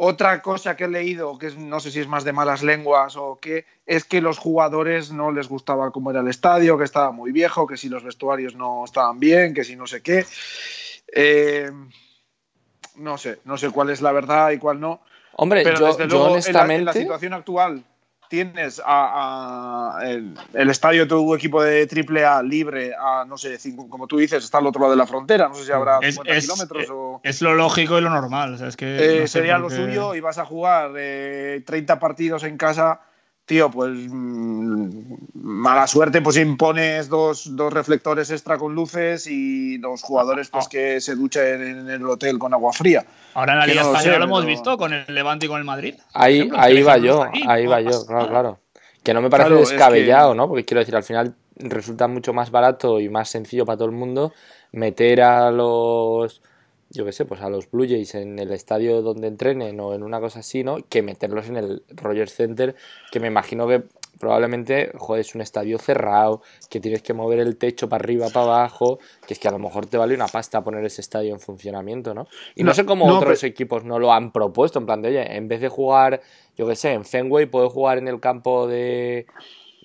Otra 0.00 0.42
cosa 0.42 0.76
que 0.76 0.84
he 0.84 0.88
leído, 0.88 1.36
que 1.38 1.50
no 1.56 1.80
sé 1.80 1.90
si 1.90 1.98
es 1.98 2.06
más 2.06 2.22
de 2.22 2.32
malas 2.32 2.62
lenguas 2.62 3.16
o 3.16 3.40
qué, 3.42 3.66
es 3.84 4.04
que 4.04 4.20
los 4.20 4.38
jugadores 4.38 5.10
no 5.10 5.32
les 5.32 5.48
gustaba 5.48 5.90
cómo 5.90 6.12
era 6.12 6.20
el 6.20 6.28
estadio, 6.28 6.78
que 6.78 6.84
estaba 6.84 7.10
muy 7.10 7.32
viejo, 7.32 7.66
que 7.66 7.76
si 7.76 7.88
los 7.88 8.04
vestuarios 8.04 8.54
no 8.54 8.84
estaban 8.84 9.18
bien, 9.18 9.54
que 9.54 9.64
si 9.64 9.74
no 9.74 9.88
sé 9.88 10.00
qué. 10.00 10.24
Eh, 11.12 11.72
no 12.94 13.18
sé, 13.18 13.40
no 13.44 13.58
sé 13.58 13.70
cuál 13.70 13.90
es 13.90 14.00
la 14.00 14.12
verdad 14.12 14.52
y 14.52 14.58
cuál 14.58 14.78
no. 14.78 15.00
Hombre, 15.32 15.64
Pero 15.64 15.80
yo, 15.80 15.86
desde 15.86 16.04
yo 16.04 16.08
luego, 16.10 16.26
en 16.26 16.30
la- 16.30 16.32
honestamente. 16.32 16.76
en 16.76 16.84
la, 16.84 16.92
situación 16.92 17.32
actual, 17.32 17.84
tienes 18.28 18.80
a, 18.84 19.98
a- 19.98 20.08
el, 20.10 20.34
el 20.54 20.70
estadio 20.70 21.02
de 21.02 21.08
tu 21.08 21.34
equipo 21.34 21.62
de 21.62 21.86
AAA 21.90 22.42
libre 22.42 22.92
a, 22.98 23.24
no 23.26 23.36
sé, 23.38 23.58
cinco- 23.58 23.88
como 23.88 24.06
tú 24.06 24.18
dices, 24.18 24.44
está 24.44 24.58
al 24.58 24.66
otro 24.66 24.80
lado 24.82 24.92
de 24.92 24.96
la 24.98 25.06
frontera. 25.06 25.48
No 25.48 25.54
sé 25.54 25.64
si 25.64 25.72
habrá 25.72 25.98
Es, 26.02 26.14
50 26.16 26.32
es- 26.34 26.44
kilómetros 26.44 26.84
eh, 26.84 26.92
o. 26.92 27.20
es 27.22 27.42
lo 27.42 27.54
lógico 27.54 27.98
y 27.98 28.00
lo 28.02 28.10
normal. 28.10 28.54
O 28.54 28.58
sea, 28.58 28.68
es 28.68 28.76
que 28.76 28.96
Eh, 28.96 29.20
no 29.20 29.26
sé 29.26 29.28
sería 29.28 29.58
lo 29.58 29.68
qué- 29.68 29.76
suyo 29.76 30.14
y 30.14 30.20
vas 30.20 30.38
a 30.38 30.44
jugar 30.44 30.92
eh, 30.96 31.62
30 31.66 31.98
partidos 31.98 32.44
en 32.44 32.56
casa, 32.56 33.00
tío, 33.48 33.70
pues 33.70 33.90
mm, 33.92 34.88
mala 35.34 35.86
suerte, 35.88 36.20
pues 36.22 36.36
impones 36.36 37.08
dos, 37.08 37.56
dos 37.56 37.72
reflectores 37.72 38.30
extra 38.30 38.58
con 38.58 38.74
luces 38.74 39.26
y 39.26 39.78
los 39.78 40.02
jugadores 40.02 40.50
pues 40.50 40.68
que 40.68 41.00
se 41.00 41.16
duchen 41.16 41.60
en 41.62 41.90
el 41.90 42.06
hotel 42.06 42.38
con 42.38 42.52
agua 42.54 42.72
fría. 42.72 43.04
Ahora 43.34 43.54
en 43.54 43.58
la 43.60 43.66
Liga 43.66 43.82
no 43.82 43.88
Española 43.88 44.12
sé, 44.14 44.18
lo 44.18 44.24
hemos 44.26 44.40
pero- 44.40 44.48
visto 44.50 44.76
con 44.78 44.92
el 44.92 45.04
Levante 45.12 45.46
y 45.46 45.48
con 45.48 45.58
el 45.58 45.64
Madrid. 45.64 45.94
Ahí, 46.12 46.36
ejemplo, 46.40 46.60
ahí 46.60 46.82
va 46.82 46.98
yo, 46.98 47.24
ahí, 47.48 47.66
va 47.66 47.80
yo, 47.80 48.06
claro, 48.06 48.28
claro. 48.28 48.58
Que 49.02 49.14
no 49.14 49.22
me 49.22 49.30
parece 49.30 49.48
Claro, 49.48 49.62
es 49.62 49.70
descabellado, 49.70 50.32
que- 50.32 50.36
¿no? 50.36 50.48
Porque 50.48 50.64
quiero 50.64 50.80
decir, 50.80 50.94
al 50.94 51.02
final 51.02 51.34
resulta 51.56 52.06
mucho 52.06 52.32
más 52.34 52.50
barato 52.50 53.00
y 53.00 53.08
más 53.08 53.30
sencillo 53.30 53.64
para 53.64 53.78
todo 53.78 53.86
el 53.88 53.94
mundo 53.94 54.32
meter 54.72 55.22
a 55.22 55.50
los, 55.50 56.42
yo 56.90 57.04
qué 57.04 57.12
sé, 57.12 57.24
pues 57.24 57.40
a 57.42 57.50
los 57.50 57.70
Blue 57.70 57.86
Jays 57.86 58.14
en 58.14 58.38
el 58.38 58.50
estadio 58.52 59.02
donde 59.02 59.28
entrenen 59.28 59.78
o 59.80 59.94
en 59.94 60.02
una 60.02 60.20
cosa 60.20 60.40
así, 60.40 60.64
¿no? 60.64 60.76
Que 60.88 61.02
meterlos 61.02 61.48
en 61.48 61.56
el 61.56 61.82
Rogers 61.88 62.34
Center, 62.34 62.74
que 63.12 63.20
me 63.20 63.26
imagino 63.28 63.66
que 63.68 63.82
probablemente, 64.18 64.90
joder, 64.96 65.20
es 65.20 65.34
un 65.36 65.42
estadio 65.42 65.78
cerrado, 65.78 66.42
que 66.68 66.80
tienes 66.80 67.02
que 67.02 67.14
mover 67.14 67.38
el 67.38 67.56
techo 67.56 67.88
para 67.88 68.02
arriba, 68.02 68.26
para 68.30 68.46
abajo, 68.46 68.98
que 69.26 69.34
es 69.34 69.38
que 69.38 69.46
a 69.46 69.52
lo 69.52 69.60
mejor 69.60 69.86
te 69.86 69.96
vale 69.96 70.12
una 70.14 70.26
pasta 70.26 70.64
poner 70.64 70.84
ese 70.84 71.02
estadio 71.02 71.32
en 71.32 71.38
funcionamiento, 71.38 72.14
¿no? 72.14 72.26
Y 72.56 72.64
no, 72.64 72.70
No, 72.70 72.74
sé 72.74 72.84
cómo 72.84 73.06
no, 73.06 73.18
otros 73.18 73.38
pero- 73.40 73.48
equipos 73.50 73.84
no 73.84 73.98
lo 74.00 74.12
han 74.12 74.32
propuesto, 74.32 74.80
en 74.80 74.86
plan 74.86 75.02
de, 75.02 75.08
oye, 75.10 75.36
en 75.36 75.46
vez 75.46 75.60
de 75.60 75.68
jugar, 75.68 76.20
yo 76.56 76.66
qué 76.66 76.74
sé, 76.74 76.94
en 76.94 77.04
Fenway, 77.04 77.46
puedo 77.46 77.70
jugar 77.70 77.98
en 77.98 78.08
el 78.08 78.18
campo 78.18 78.66
de, 78.66 79.26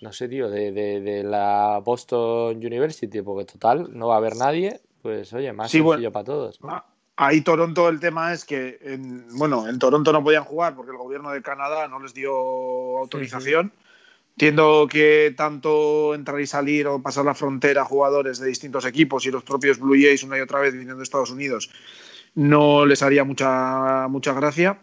no 0.02 0.12
sé, 0.14 0.28
tío, 0.28 0.50
de, 0.50 0.72
de, 0.72 1.00
de 1.02 1.24
la 1.24 1.80
Boston 1.86 2.56
University, 2.58 3.22
porque 3.22 3.46
total, 3.46 3.90
no 3.92 4.08
va 4.08 4.16
a 4.16 4.18
haber 4.18 4.36
nadie, 4.36 4.80
pues 5.04 5.32
oye, 5.34 5.54
más 5.54 5.70
Sí, 5.70 5.78
sencillo 5.78 5.96
bueno. 5.96 6.12
para 6.12 6.24
todos. 6.26 6.60
Ah, 7.16 7.28
Ahí 7.28 7.42
Toronto 7.42 7.90
el 7.90 8.00
tema 8.00 8.34
es 8.34 8.46
que, 8.46 8.80
en, 8.82 9.28
bueno, 9.38 9.68
en 9.68 9.80
Toronto 9.80 10.12
no 10.12 10.24
podían 10.24 10.44
jugar 10.44 10.76
porque 10.76 10.92
el 10.92 10.98
gobierno 10.98 11.32
de 11.32 11.42
Canadá 11.42 11.88
no 11.88 12.00
les 12.00 12.14
dio 12.14 12.34
autorización. 13.00 13.72
Entiendo 14.36 14.88
que 14.90 15.34
tanto 15.38 16.16
entrar 16.16 16.42
y 16.42 16.48
salir 16.48 16.88
o 16.88 17.02
pasar 17.04 17.26
la 17.26 17.36
frontera 17.36 17.86
jugadores 17.86 18.40
de 18.40 18.48
distintos 18.48 18.84
equipos 18.86 19.26
y 19.28 19.32
los 19.32 19.44
propios 19.44 19.78
Blue 19.78 19.94
Jays 19.94 20.24
una 20.24 20.40
y 20.40 20.42
otra 20.42 20.60
vez 20.60 20.74
viniendo 20.74 20.98
de 20.98 21.04
Estados 21.04 21.30
Unidos 21.30 21.70
no 22.36 22.86
les 22.86 23.02
haría 23.04 23.24
mucha, 23.24 24.08
mucha 24.10 24.34
gracia. 24.34 24.80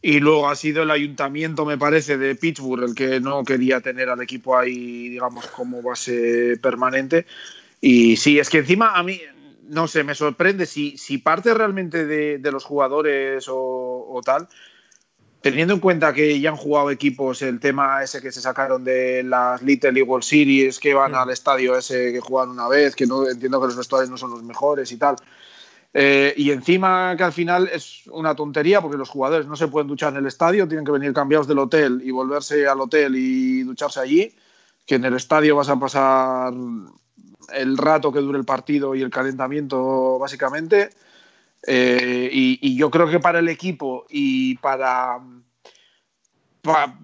Y 0.00 0.20
luego 0.20 0.48
ha 0.48 0.54
sido 0.54 0.84
el 0.84 0.90
ayuntamiento, 0.90 1.64
me 1.64 1.76
parece, 1.76 2.18
de 2.18 2.36
Pittsburgh 2.36 2.84
el 2.84 2.94
que 2.94 3.18
no 3.20 3.42
quería 3.42 3.80
tener 3.80 4.08
al 4.08 4.22
equipo 4.22 4.56
ahí, 4.56 5.08
digamos, 5.08 5.46
como 5.48 5.82
base 5.82 6.56
permanente. 6.62 7.26
Y 7.80 8.16
sí, 8.16 8.38
es 8.38 8.48
que 8.48 8.58
encima 8.58 8.92
a 8.94 9.02
mí, 9.02 9.20
no 9.68 9.88
sé, 9.88 10.04
me 10.04 10.14
sorprende 10.14 10.66
si, 10.66 10.96
si 10.98 11.18
parte 11.18 11.54
realmente 11.54 12.06
de, 12.06 12.38
de 12.38 12.52
los 12.52 12.64
jugadores 12.64 13.48
o, 13.48 14.06
o 14.08 14.20
tal, 14.22 14.48
teniendo 15.40 15.74
en 15.74 15.80
cuenta 15.80 16.12
que 16.12 16.40
ya 16.40 16.50
han 16.50 16.56
jugado 16.56 16.90
equipos, 16.90 17.42
el 17.42 17.60
tema 17.60 18.02
ese 18.02 18.20
que 18.20 18.32
se 18.32 18.40
sacaron 18.40 18.84
de 18.84 19.22
las 19.22 19.62
Little 19.62 19.92
League 19.92 20.08
World 20.08 20.24
Series, 20.24 20.78
que 20.78 20.94
van 20.94 21.14
al 21.14 21.30
estadio 21.30 21.76
ese 21.76 22.12
que 22.12 22.20
juegan 22.20 22.50
una 22.50 22.68
vez, 22.68 22.96
que 22.96 23.06
no 23.06 23.28
entiendo 23.28 23.60
que 23.60 23.68
los 23.68 23.76
vestuarios 23.76 24.10
no 24.10 24.16
son 24.16 24.30
los 24.30 24.42
mejores 24.42 24.90
y 24.90 24.96
tal. 24.96 25.16
Eh, 25.94 26.34
y 26.36 26.50
encima 26.50 27.16
que 27.16 27.22
al 27.22 27.32
final 27.32 27.68
es 27.72 28.06
una 28.08 28.34
tontería 28.34 28.82
porque 28.82 28.98
los 28.98 29.08
jugadores 29.08 29.46
no 29.46 29.56
se 29.56 29.68
pueden 29.68 29.88
duchar 29.88 30.12
en 30.12 30.18
el 30.18 30.26
estadio, 30.26 30.68
tienen 30.68 30.84
que 30.84 30.92
venir 30.92 31.12
cambiados 31.12 31.48
del 31.48 31.58
hotel 31.58 32.02
y 32.04 32.10
volverse 32.10 32.66
al 32.66 32.80
hotel 32.80 33.14
y 33.16 33.62
ducharse 33.62 34.00
allí, 34.00 34.34
que 34.86 34.96
en 34.96 35.04
el 35.04 35.14
estadio 35.14 35.56
vas 35.56 35.68
a 35.68 35.78
pasar 35.78 36.52
el 37.52 37.76
rato 37.76 38.12
que 38.12 38.20
dure 38.20 38.38
el 38.38 38.44
partido 38.44 38.94
y 38.94 39.02
el 39.02 39.10
calentamiento 39.10 40.18
básicamente. 40.18 40.90
Eh, 41.66 42.28
y, 42.32 42.76
yo 42.76 42.90
creo 42.90 43.08
que 43.08 43.18
para 43.18 43.40
el 43.40 43.48
equipo 43.48 44.06
y 44.08 44.56
para, 44.58 45.18
pa- 46.62 46.98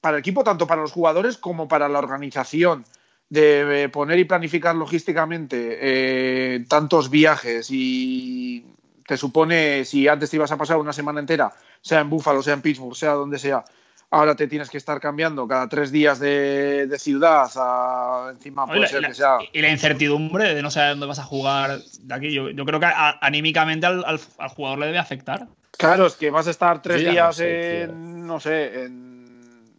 para 0.00 0.16
el 0.16 0.20
equipo, 0.20 0.42
tanto 0.42 0.66
para 0.66 0.82
los 0.82 0.92
jugadores 0.92 1.36
como 1.36 1.68
para 1.68 1.88
la 1.88 2.00
organización, 2.00 2.84
de 3.28 3.88
poner 3.92 4.18
y 4.18 4.24
planificar 4.24 4.74
logísticamente 4.74 5.78
eh, 5.80 6.64
tantos 6.68 7.10
viajes 7.10 7.68
y 7.70 8.66
te 9.06 9.16
supone, 9.16 9.84
si 9.84 10.06
antes 10.06 10.30
te 10.30 10.36
ibas 10.36 10.52
a 10.52 10.56
pasar 10.56 10.76
una 10.76 10.92
semana 10.92 11.20
entera, 11.20 11.52
sea 11.80 12.00
en 12.00 12.10
Buffalo, 12.10 12.42
sea 12.42 12.54
en 12.54 12.62
Pittsburgh, 12.62 12.94
sea 12.94 13.12
donde 13.12 13.38
sea, 13.38 13.64
ahora 14.10 14.34
te 14.34 14.46
tienes 14.48 14.68
que 14.70 14.76
estar 14.78 15.00
cambiando 15.00 15.46
cada 15.46 15.68
tres 15.68 15.92
días 15.92 16.18
de, 16.18 16.86
de 16.86 16.98
ciudad, 16.98 17.48
a, 17.56 18.30
encima 18.32 18.66
puede 18.66 18.86
ser 18.88 19.02
la- 19.02 19.08
que 19.08 19.14
sea... 19.14 19.38
Y 19.52 19.60
la 19.60 19.68
incertidumbre 19.70 20.54
de 20.54 20.62
no 20.62 20.70
saber 20.70 20.90
dónde 20.90 21.06
vas 21.06 21.18
a 21.18 21.24
jugar 21.24 21.78
de 21.78 22.14
aquí. 22.14 22.32
Yo, 22.32 22.50
yo 22.50 22.64
creo 22.64 22.80
que 22.80 22.86
a- 22.86 23.18
anímicamente 23.20 23.86
al, 23.86 24.04
al- 24.04 24.20
al 24.38 24.48
jugador 24.48 24.78
le 24.80 24.86
debe 24.86 24.98
afectar. 24.98 25.46
Claro, 25.78 26.06
es 26.06 26.14
que 26.14 26.30
vas 26.30 26.46
a 26.46 26.50
estar 26.50 26.82
tres 26.82 27.02
no 27.04 27.10
días 27.10 27.36
sé, 27.36 27.82
en, 27.84 28.26
no 28.26 28.40
sé, 28.40 28.82
en... 28.84 29.20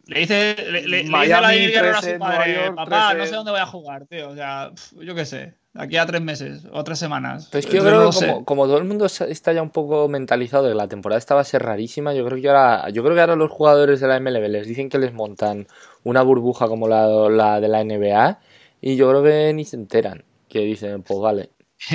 Le 0.07 0.19
dice, 0.19 0.55
le, 0.57 0.71
le- 0.71 0.87
le 0.87 0.97
dice 0.99 1.09
Miami, 1.11 1.29
la 1.29 1.41
David 1.41 1.69
Guerrero 1.69 1.97
a 1.97 2.01
tres 2.01 2.13
su 2.13 2.19
padre, 2.19 2.53
York, 2.55 2.75
papá, 2.75 3.13
no 3.13 3.25
sé 3.25 3.35
dónde 3.35 3.51
voy 3.51 3.59
a 3.61 3.65
jugar, 3.65 4.05
tío. 4.07 4.29
O 4.29 4.35
sea, 4.35 4.71
yo 4.99 5.15
qué 5.15 5.25
sé, 5.25 5.53
aquí 5.75 5.97
a 5.97 6.05
tres 6.05 6.21
meses 6.21 6.63
o 6.71 6.83
tres 6.83 6.99
semanas. 6.99 7.47
Pero 7.51 7.59
es 7.59 7.65
que 7.65 7.77
yo 7.77 7.83
No 7.83 7.89
creo 7.89 8.09
que 8.09 8.15
como, 8.27 8.45
como 8.45 8.65
todo 8.65 8.77
el 8.77 8.83
mundo 8.85 9.05
está 9.05 9.53
ya 9.53 9.61
un 9.61 9.69
poco 9.69 10.07
mentalizado 10.07 10.63
de 10.65 10.71
que 10.71 10.75
la 10.75 10.87
temporada 10.87 11.17
esta 11.19 11.35
va 11.35 11.41
a 11.41 11.45
ser 11.45 11.63
rarísima, 11.63 12.13
yo 12.13 12.25
creo 12.25 12.41
que 12.41 12.49
ahora, 12.49 12.89
yo 12.89 13.03
creo 13.03 13.15
que 13.15 13.21
ahora 13.21 13.35
los 13.35 13.51
jugadores 13.51 13.99
de 13.99 14.07
la 14.07 14.19
MLB 14.19 14.47
les 14.49 14.67
dicen 14.67 14.89
que 14.89 14.97
les 14.99 15.13
montan 15.13 15.67
una 16.03 16.21
burbuja 16.21 16.67
como 16.67 16.87
la, 16.87 17.07
la 17.29 17.59
de 17.61 17.67
la 17.67 17.83
NBA 17.83 18.39
y 18.81 18.95
yo 18.95 19.09
creo 19.09 19.23
que 19.23 19.53
ni 19.53 19.65
se 19.65 19.75
enteran. 19.75 20.23
Que 20.49 20.59
dicen, 20.59 21.01
pues 21.03 21.19
vale. 21.19 21.49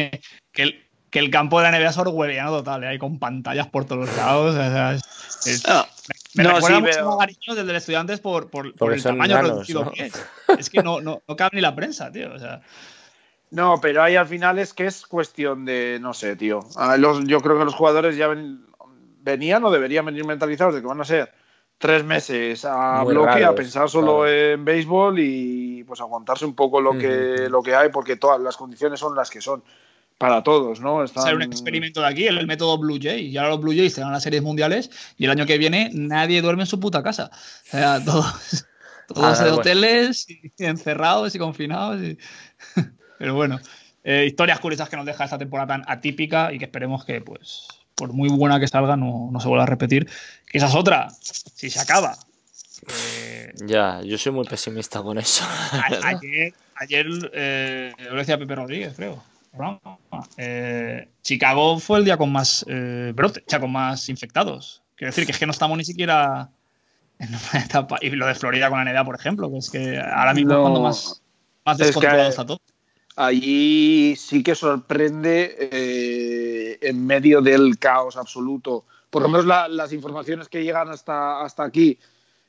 que, 0.53 0.63
el, 0.63 0.83
que 1.11 1.19
el 1.19 1.31
campo 1.31 1.61
de 1.61 1.71
la 1.71 1.79
NBA 1.79 1.91
es 1.91 1.99
orwelliano 1.99 2.51
total, 2.51 2.85
¿eh? 2.85 2.89
ahí 2.89 2.99
con 2.99 3.19
pantallas 3.19 3.67
por 3.67 3.85
todos 3.85 4.09
lados. 4.17 4.55
o 4.55 4.57
sea, 4.57 4.95
es- 4.95 5.47
es- 5.47 5.63
me 6.35 6.45
No, 6.45 6.55
recuerda 6.55 6.77
sí, 6.77 6.83
mucho 6.83 6.95
pero- 6.97 7.13
a 7.13 7.17
Gariños 7.19 7.57
del 7.57 7.67
de 7.67 7.77
estudiantes 7.77 8.21
por, 8.21 8.49
por, 8.51 8.75
por 8.75 8.93
el 8.95 9.03
tamaño 9.03 9.33
enanos, 9.33 9.51
reducido 9.51 9.85
¿no? 9.85 9.91
que 9.91 10.07
es. 10.07 10.27
Es 10.59 10.71
que 10.71 10.83
no, 10.83 11.01
no, 11.01 11.23
no 11.29 11.37
cabe 11.37 11.51
ni 11.55 11.61
la 11.61 11.75
prensa, 11.75 12.11
tío. 12.13 12.33
O 12.33 12.39
sea, 12.39 12.61
No, 13.51 13.79
pero 13.81 14.03
ahí 14.03 14.17
al 14.17 14.27
final 14.27 14.59
es 14.59 14.75
que 14.75 14.87
es 14.87 15.07
cuestión 15.07 15.65
de, 15.65 15.99
no 16.01 16.13
sé, 16.15 16.37
tío. 16.37 16.61
Los- 16.99 17.25
yo 17.27 17.41
creo 17.41 17.59
que 17.59 17.65
los 17.65 17.75
jugadores 17.75 18.17
ya 18.17 18.27
ven- 18.29 18.67
venían 19.23 19.65
o 19.65 19.71
deberían 19.71 20.05
venir 20.05 20.25
mentalizados 20.25 20.75
de 20.75 20.81
que 20.81 20.87
van 20.87 21.01
a 21.01 21.05
ser 21.05 21.33
tres 21.79 22.05
meses 22.05 22.65
a 22.65 23.03
Muy 23.05 23.13
bloque, 23.15 23.45
a 23.45 23.55
pensar 23.55 23.89
solo 23.91 24.19
claro. 24.23 24.29
en 24.29 24.65
béisbol 24.65 25.19
y 25.19 25.85
pues 25.85 26.01
aguantarse 26.01 26.45
un 26.47 26.55
poco 26.55 26.81
lo 26.81 26.97
que, 26.99 27.49
lo 27.51 27.63
que 27.63 27.75
hay, 27.75 27.91
porque 27.91 28.17
todas 28.17 28.41
las 28.41 28.57
condiciones 28.57 28.99
son 28.99 29.15
las 29.15 29.31
que 29.31 29.41
son 29.41 29.63
para 30.19 30.43
todos, 30.43 30.81
¿no? 30.81 31.05
Están- 31.05 31.25
hacer 31.25 31.35
un 31.37 31.43
experimento 31.43 32.01
de 32.01 32.07
aquí, 32.07 32.27
el, 32.27 32.39
el 32.39 32.47
método 32.47 32.79
Blue 32.79 32.99
Jay. 33.01 33.27
Y 33.27 33.37
ahora 33.37 33.51
los 33.51 33.61
Blue 33.61 33.73
Jays 33.77 33.95
te 33.95 34.01
dan 34.01 34.13
las 34.13 34.23
series 34.23 34.43
mundiales 34.43 34.91
y 35.19 35.25
el 35.27 35.31
año 35.31 35.45
que 35.45 35.59
viene 35.59 35.91
nadie 35.93 36.41
duerme 36.41 36.63
en 36.63 36.67
su 36.69 36.81
puta 36.81 37.03
casa. 37.03 37.31
O 37.33 37.71
sea, 37.71 38.01
todos, 38.05 38.67
todos 39.09 39.25
Ah, 39.25 39.43
en 39.43 39.49
bueno. 39.49 39.57
hoteles, 39.59 40.27
y 40.31 40.51
encerrados 40.59 41.35
y 41.35 41.39
confinados. 41.39 42.01
y- 42.03 42.19
Pero 43.19 43.35
bueno, 43.35 43.59
eh, 44.05 44.25
historias 44.27 44.61
curiosas 44.61 44.89
que 44.89 44.97
nos 44.97 45.07
deja 45.07 45.25
esta 45.25 45.39
temporada 45.39 45.69
tan 45.69 45.85
atípica 45.87 46.53
y 46.53 46.59
que 46.59 46.65
esperemos 46.67 47.05
que, 47.05 47.21
pues, 47.21 47.67
por 47.95 48.13
muy 48.13 48.29
buena 48.29 48.61
que 48.61 48.69
salga, 48.69 48.97
no, 48.97 49.29
no 49.33 49.41
se 49.41 49.49
vuelva 49.49 49.65
a 49.65 49.67
repetir. 49.67 50.07
Que 50.47 50.59
esa 50.59 50.67
es 50.69 50.75
otra, 50.75 51.09
si 51.21 51.71
se 51.71 51.81
acaba. 51.81 52.17
Eh, 52.89 53.53
Ya, 53.67 54.01
yo 54.03 54.19
soy 54.19 54.33
muy 54.33 54.45
pesimista 54.45 55.03
con 55.03 55.19
eso. 55.19 55.45
a- 55.73 56.09
ayer, 56.09 56.53
ayer 56.77 57.07
eh, 57.33 57.93
lo 58.11 58.17
decía 58.17 58.39
Pepe 58.39 58.55
Rodríguez, 58.55 58.93
creo. 58.97 59.23
Eh, 60.37 61.09
Chicago 61.23 61.79
fue 61.79 61.99
el 61.99 62.05
día 62.05 62.17
con 62.17 62.31
más 62.31 62.65
eh, 62.69 63.13
brote, 63.15 63.41
o 63.41 63.51
sea, 63.51 63.61
con 63.61 63.73
más 63.73 64.09
infectados. 64.09 64.83
Quiero 64.97 65.11
decir 65.11 65.25
que 65.27 65.33
es 65.33 65.39
que 65.39 65.47
no 65.47 65.53
estamos 65.53 65.77
ni 65.79 65.85
siquiera 65.85 66.51
en 67.19 67.29
una 67.31 67.39
etapa. 67.65 67.97
Y 68.03 68.11
lo 68.11 68.27
de 68.27 68.35
Florida 68.35 68.69
con 68.69 68.85
la 68.85 68.91
NBA, 68.93 69.05
por 69.05 69.15
ejemplo, 69.19 69.51
que 69.51 69.59
es 69.59 69.71
que 69.71 69.99
ahora 69.99 70.35
mismo 70.35 70.53
No. 70.53 70.59
es 70.59 70.63
cuando 70.63 70.81
más, 70.83 71.23
más 71.65 71.75
Es 71.77 71.79
que- 71.81 71.87
descontrolado 71.87 72.29
está 72.29 72.45
todo. 72.47 72.61
Allí 73.17 74.15
sí 74.17 74.43
que 74.43 74.55
sorprende 74.55 75.57
eh, 75.59 76.79
en 76.83 77.07
medio 77.07 77.41
del 77.41 77.79
caos 77.79 78.17
absoluto. 78.17 78.85
Por 79.11 79.23
lo 79.23 79.29
menos 79.29 79.47
la- 79.47 79.69
las 79.69 79.93
informaciones 79.93 80.49
que 80.49 80.63
llegan 80.63 80.89
hasta, 80.91 81.41
hasta 81.43 81.65
aquí 81.65 81.99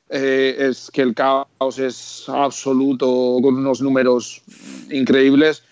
eh, 0.09 0.55
es 0.69 0.89
que 0.91 1.01
el 1.01 1.13
caos 1.15 1.79
es 1.79 2.25
absoluto 2.27 3.05
con 3.41 3.55
unos 3.55 3.81
números 3.81 4.41
increíbles 4.91 5.63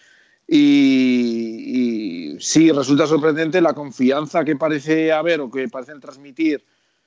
y, 0.47 2.36
y 2.36 2.39
sí 2.39 2.71
resulta 2.71 3.08
sorprendente 3.08 3.62
la 3.62 3.73
confianza 3.73 4.43
que 4.45 4.55
parece 4.55 5.12
haber 5.12 5.41
o 5.41 5.49
que 5.51 5.67
parecen 5.67 5.99
transmitir 5.99 6.63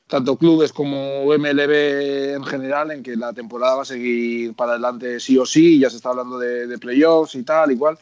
tanto 0.09 0.37
clubes 0.37 0.73
como 0.73 1.23
MLB 1.33 2.35
en 2.35 2.44
general 2.44 2.90
en 2.90 3.03
que 3.03 3.14
la 3.14 3.33
temporada 3.33 3.77
va 3.77 3.83
a 3.83 3.85
seguir 3.85 4.55
para 4.55 4.73
adelante 4.73 5.21
sí 5.21 5.38
o 5.38 5.47
sí, 5.47 5.79
ya 5.79 5.90
se 5.90 5.97
está 5.97 6.09
hablando 6.09 6.38
de, 6.38 6.66
de 6.66 6.79
playoffs 6.79 7.35
y 7.37 7.42
tal, 7.44 7.71
igual. 7.71 7.97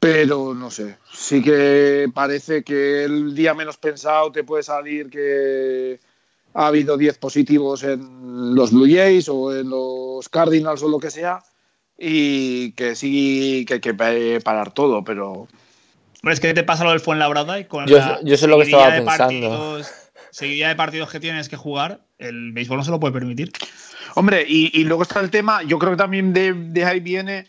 Pero 0.00 0.52
no 0.52 0.70
sé, 0.70 0.98
sí 1.14 1.40
que 1.42 2.10
parece 2.12 2.62
que 2.62 3.04
el 3.04 3.34
día 3.34 3.54
menos 3.54 3.78
pensado 3.78 4.30
te 4.32 4.44
puede 4.44 4.62
salir 4.62 5.08
que 5.08 5.98
ha 6.52 6.66
habido 6.66 6.98
10 6.98 7.16
positivos 7.16 7.82
en 7.84 8.54
los 8.54 8.70
Blue 8.70 8.86
Jays 8.86 9.28
o 9.30 9.54
en 9.56 9.70
los 9.70 10.28
Cardinals 10.28 10.82
o 10.82 10.88
lo 10.88 10.98
que 10.98 11.10
sea 11.10 11.42
y 11.98 12.72
que 12.72 12.96
sí 12.96 13.64
que 13.66 13.74
hay 13.74 13.80
que 13.80 13.94
pa- 13.94 14.12
parar 14.44 14.74
todo, 14.74 15.02
pero 15.04 15.48
es 16.24 16.38
que 16.38 16.52
te 16.52 16.64
pasa 16.64 16.84
lo 16.84 16.90
del 16.90 17.00
Fuenlabrada 17.00 17.58
y 17.58 17.64
con 17.64 17.86
Yo- 17.86 17.96
la 17.98 18.20
yo 18.22 18.36
sé 18.36 18.46
lo 18.46 18.58
que 18.58 18.64
estaba 18.64 18.88
pensando. 18.94 19.16
partidos- 19.48 20.03
seguidilla 20.34 20.68
de 20.68 20.74
partidos 20.74 21.12
que 21.12 21.20
tienes 21.20 21.48
que 21.48 21.56
jugar, 21.56 22.00
el 22.18 22.50
béisbol 22.50 22.78
no 22.78 22.84
se 22.84 22.90
lo 22.90 22.98
puede 22.98 23.12
permitir. 23.14 23.52
Hombre, 24.16 24.44
y, 24.46 24.82
luego 24.82 25.04
está 25.04 25.20
el 25.20 25.30
tema, 25.30 25.62
yo 25.62 25.78
creo 25.78 25.92
que 25.92 25.96
también 25.96 26.32
de, 26.32 26.52
de 26.52 26.84
ahí 26.84 26.98
viene 26.98 27.46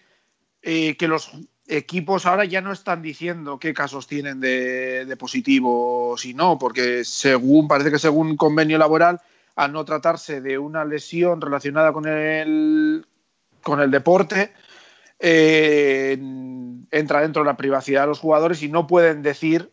eh, 0.62 0.96
que 0.96 1.08
los 1.08 1.32
equipos 1.68 2.28
ahora 2.28 2.46
ya 2.46 2.62
no 2.62 2.72
están 2.72 3.02
diciendo 3.02 3.58
qué 3.58 3.74
casos 3.74 4.06
tienen 4.06 4.40
de, 4.40 5.06
de 5.06 5.18
positivos 5.18 6.24
y 6.26 6.36
no, 6.36 6.60
porque 6.60 7.04
según, 7.04 7.68
parece 7.68 7.90
que 7.90 7.98
según 7.98 8.38
convenio 8.38 8.78
laboral, 8.78 9.20
al 9.56 9.74
no 9.74 9.84
tratarse 9.84 10.40
de 10.40 10.60
una 10.60 10.86
lesión 10.86 11.42
relacionada 11.42 11.92
con 11.92 12.08
el, 12.08 13.04
con 13.64 13.80
el 13.80 13.90
deporte, 13.90 14.54
eh, 15.18 16.20
entra 16.92 17.22
dentro 17.22 17.42
de 17.42 17.48
la 17.48 17.58
privacidad 17.58 18.02
de 18.02 18.08
los 18.08 18.20
jugadores 18.20 18.62
y 18.62 18.70
no 18.70 18.86
pueden 18.86 19.24
decir 19.24 19.72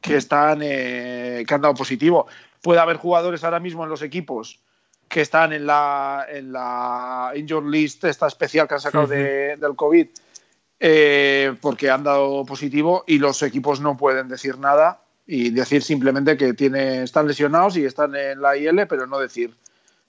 que 0.00 0.16
están 0.16 0.60
eh, 0.62 1.44
que 1.46 1.54
han 1.54 1.60
dado 1.60 1.74
positivo. 1.74 2.26
Puede 2.62 2.80
haber 2.80 2.96
jugadores 2.96 3.42
ahora 3.44 3.60
mismo 3.60 3.84
en 3.84 3.90
los 3.90 4.02
equipos 4.02 4.58
que 5.08 5.22
están 5.22 5.52
en 5.52 5.66
la, 5.66 6.24
en 6.30 6.52
la 6.52 7.32
injured 7.34 7.68
list, 7.70 8.04
esta 8.04 8.26
especial 8.28 8.68
que 8.68 8.74
han 8.74 8.80
sacado 8.80 9.06
de- 9.08 9.56
del 9.56 9.74
COVID, 9.74 10.06
eh, 10.78 11.54
porque 11.60 11.90
han 11.90 12.04
dado 12.04 12.44
positivo 12.44 13.04
y 13.06 13.18
los 13.18 13.42
equipos 13.42 13.80
no 13.80 13.96
pueden 13.96 14.28
decir 14.28 14.58
nada 14.58 15.00
y 15.26 15.50
decir 15.50 15.82
simplemente 15.82 16.36
que 16.36 16.54
tiene, 16.54 17.02
están 17.02 17.26
lesionados 17.26 17.76
y 17.76 17.84
están 17.84 18.14
en 18.16 18.40
la 18.40 18.56
IL, 18.56 18.86
pero 18.88 19.06
no 19.06 19.18
decir 19.18 19.54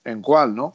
en 0.06 0.22
cuál, 0.22 0.56
¿no? 0.56 0.74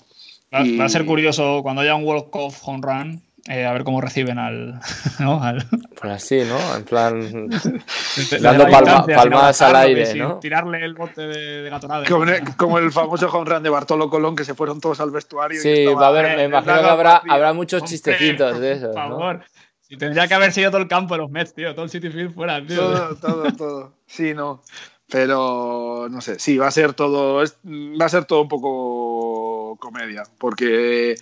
Va, 0.54 0.62
Y- 0.62 0.76
va 0.76 0.84
a 0.84 0.88
ser 0.88 1.04
curioso 1.06 1.60
cuando 1.62 1.82
haya 1.82 1.94
un 1.94 2.04
World 2.04 2.30
Cup 2.30 2.52
home 2.62 2.80
run, 2.82 3.22
eh, 3.48 3.64
a 3.64 3.72
ver 3.72 3.84
cómo 3.84 4.00
reciben 4.00 4.38
al. 4.38 4.80
¿no? 5.20 5.42
al 5.42 5.66
Pues 6.00 6.12
así, 6.12 6.40
¿no? 6.48 6.76
En 6.76 6.84
plan. 6.84 7.20
Dando 8.40 8.64
la 8.66 8.70
palma- 8.70 9.06
palmadas 9.06 9.62
al 9.62 9.76
aire, 9.76 10.14
¿no? 10.14 10.38
Tirarle 10.38 10.84
el 10.84 10.94
bote 10.94 11.22
de, 11.26 11.62
de 11.62 11.70
Gatorade. 11.70 12.06
Como, 12.08 12.24
como 12.56 12.78
el 12.78 12.90
famoso 12.92 13.28
home 13.28 13.50
run 13.50 13.62
de 13.62 13.70
Bartolo 13.70 14.08
Colón, 14.10 14.34
que 14.36 14.44
se 14.44 14.54
fueron 14.54 14.80
todos 14.80 15.00
al 15.00 15.10
vestuario. 15.10 15.58
y 15.58 15.62
Sí, 15.62 15.70
estaba 15.84 16.00
va 16.00 16.06
a 16.06 16.08
haber, 16.10 16.36
me 16.36 16.44
imagino 16.44 16.74
que 16.74 16.80
habrá, 16.88 17.22
habrá 17.28 17.52
muchos 17.52 17.82
Hombre, 17.82 17.90
chistecitos 17.94 18.58
de 18.60 18.72
esos, 18.76 18.94
Por 18.94 19.04
¿no? 19.08 19.18
favor. 19.18 19.44
Si 19.80 19.96
tendría 19.96 20.26
que 20.26 20.34
haber 20.34 20.52
sido 20.52 20.70
todo 20.72 20.80
el 20.82 20.88
campo 20.88 21.14
de 21.14 21.18
los 21.20 21.30
Mets, 21.30 21.54
tío. 21.54 21.72
Todo 21.74 21.84
el 21.84 21.90
City 21.90 22.10
Field 22.10 22.34
fuera, 22.34 22.60
tío. 22.66 22.76
Todo, 22.76 23.14
todo, 23.16 23.52
todo. 23.52 23.92
Sí, 24.06 24.34
no. 24.34 24.62
Pero 25.08 26.08
no 26.10 26.20
sé, 26.20 26.40
sí, 26.40 26.58
va 26.58 26.66
a 26.66 26.70
ser 26.72 26.92
todo, 26.92 27.40
es- 27.44 27.56
va 27.64 28.06
a 28.06 28.08
ser 28.08 28.24
todo 28.24 28.42
un 28.42 28.48
poco 28.48 29.76
comedia, 29.78 30.24
porque 30.38 31.14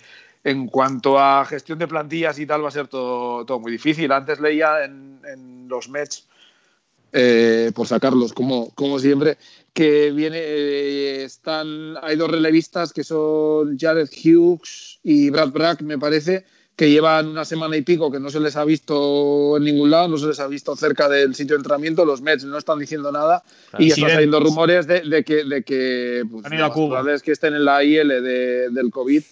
en 0.45 0.67
cuanto 0.67 1.19
a 1.19 1.43
gestión 1.43 1.79
de 1.79 1.87
plantillas 1.87 2.37
y 2.37 2.45
tal 2.45 2.63
va 2.63 2.67
a 2.67 2.71
ser 2.71 2.87
todo, 2.87 3.43
todo 3.45 3.59
muy 3.59 3.71
difícil. 3.71 4.11
Antes 4.11 4.39
leía 4.39 4.85
en, 4.85 5.19
en 5.27 5.67
los 5.67 5.89
Mets, 5.89 6.27
eh, 7.11 7.71
por 7.73 7.87
sacarlos 7.87 8.31
como, 8.31 8.69
como 8.75 8.99
siempre, 8.99 9.37
que 9.73 10.11
viene, 10.11 10.37
eh, 10.39 11.23
están, 11.23 11.95
hay 12.01 12.15
dos 12.15 12.29
relevistas 12.29 12.93
que 12.93 13.03
son 13.03 13.75
Jared 13.79 14.07
Hughes 14.23 14.99
y 15.03 15.31
Brad 15.31 15.49
Brack, 15.49 15.81
me 15.81 15.97
parece, 15.97 16.45
que 16.75 16.91
llevan 16.91 17.27
una 17.29 17.43
semana 17.45 17.75
y 17.75 17.81
pico 17.81 18.11
que 18.11 18.19
no 18.19 18.29
se 18.29 18.39
les 18.39 18.55
ha 18.55 18.65
visto 18.65 19.57
en 19.57 19.63
ningún 19.63 19.89
lado, 19.89 20.09
no 20.09 20.17
se 20.17 20.27
les 20.27 20.39
ha 20.39 20.47
visto 20.47 20.75
cerca 20.75 21.09
del 21.09 21.33
sitio 21.33 21.55
de 21.55 21.61
entrenamiento, 21.61 22.05
los 22.05 22.21
Mets 22.21 22.43
no 22.43 22.57
están 22.59 22.77
diciendo 22.77 23.11
nada 23.11 23.43
y 23.79 23.85
Sí, 23.85 23.91
están 23.93 24.11
saliendo 24.11 24.39
rumores 24.41 24.85
de, 24.85 24.99
de 25.01 25.23
que, 25.23 25.43
de 25.43 25.63
que 25.63 26.23
pues, 26.29 26.45
Han 26.45 26.53
ido 26.53 26.65
a 26.65 26.71
Cuba. 26.71 27.03
que 27.23 27.31
estén 27.31 27.55
en 27.55 27.65
la 27.65 27.83
IL 27.83 28.09
de- 28.09 28.69
del 28.69 28.91
COVID 28.91 29.23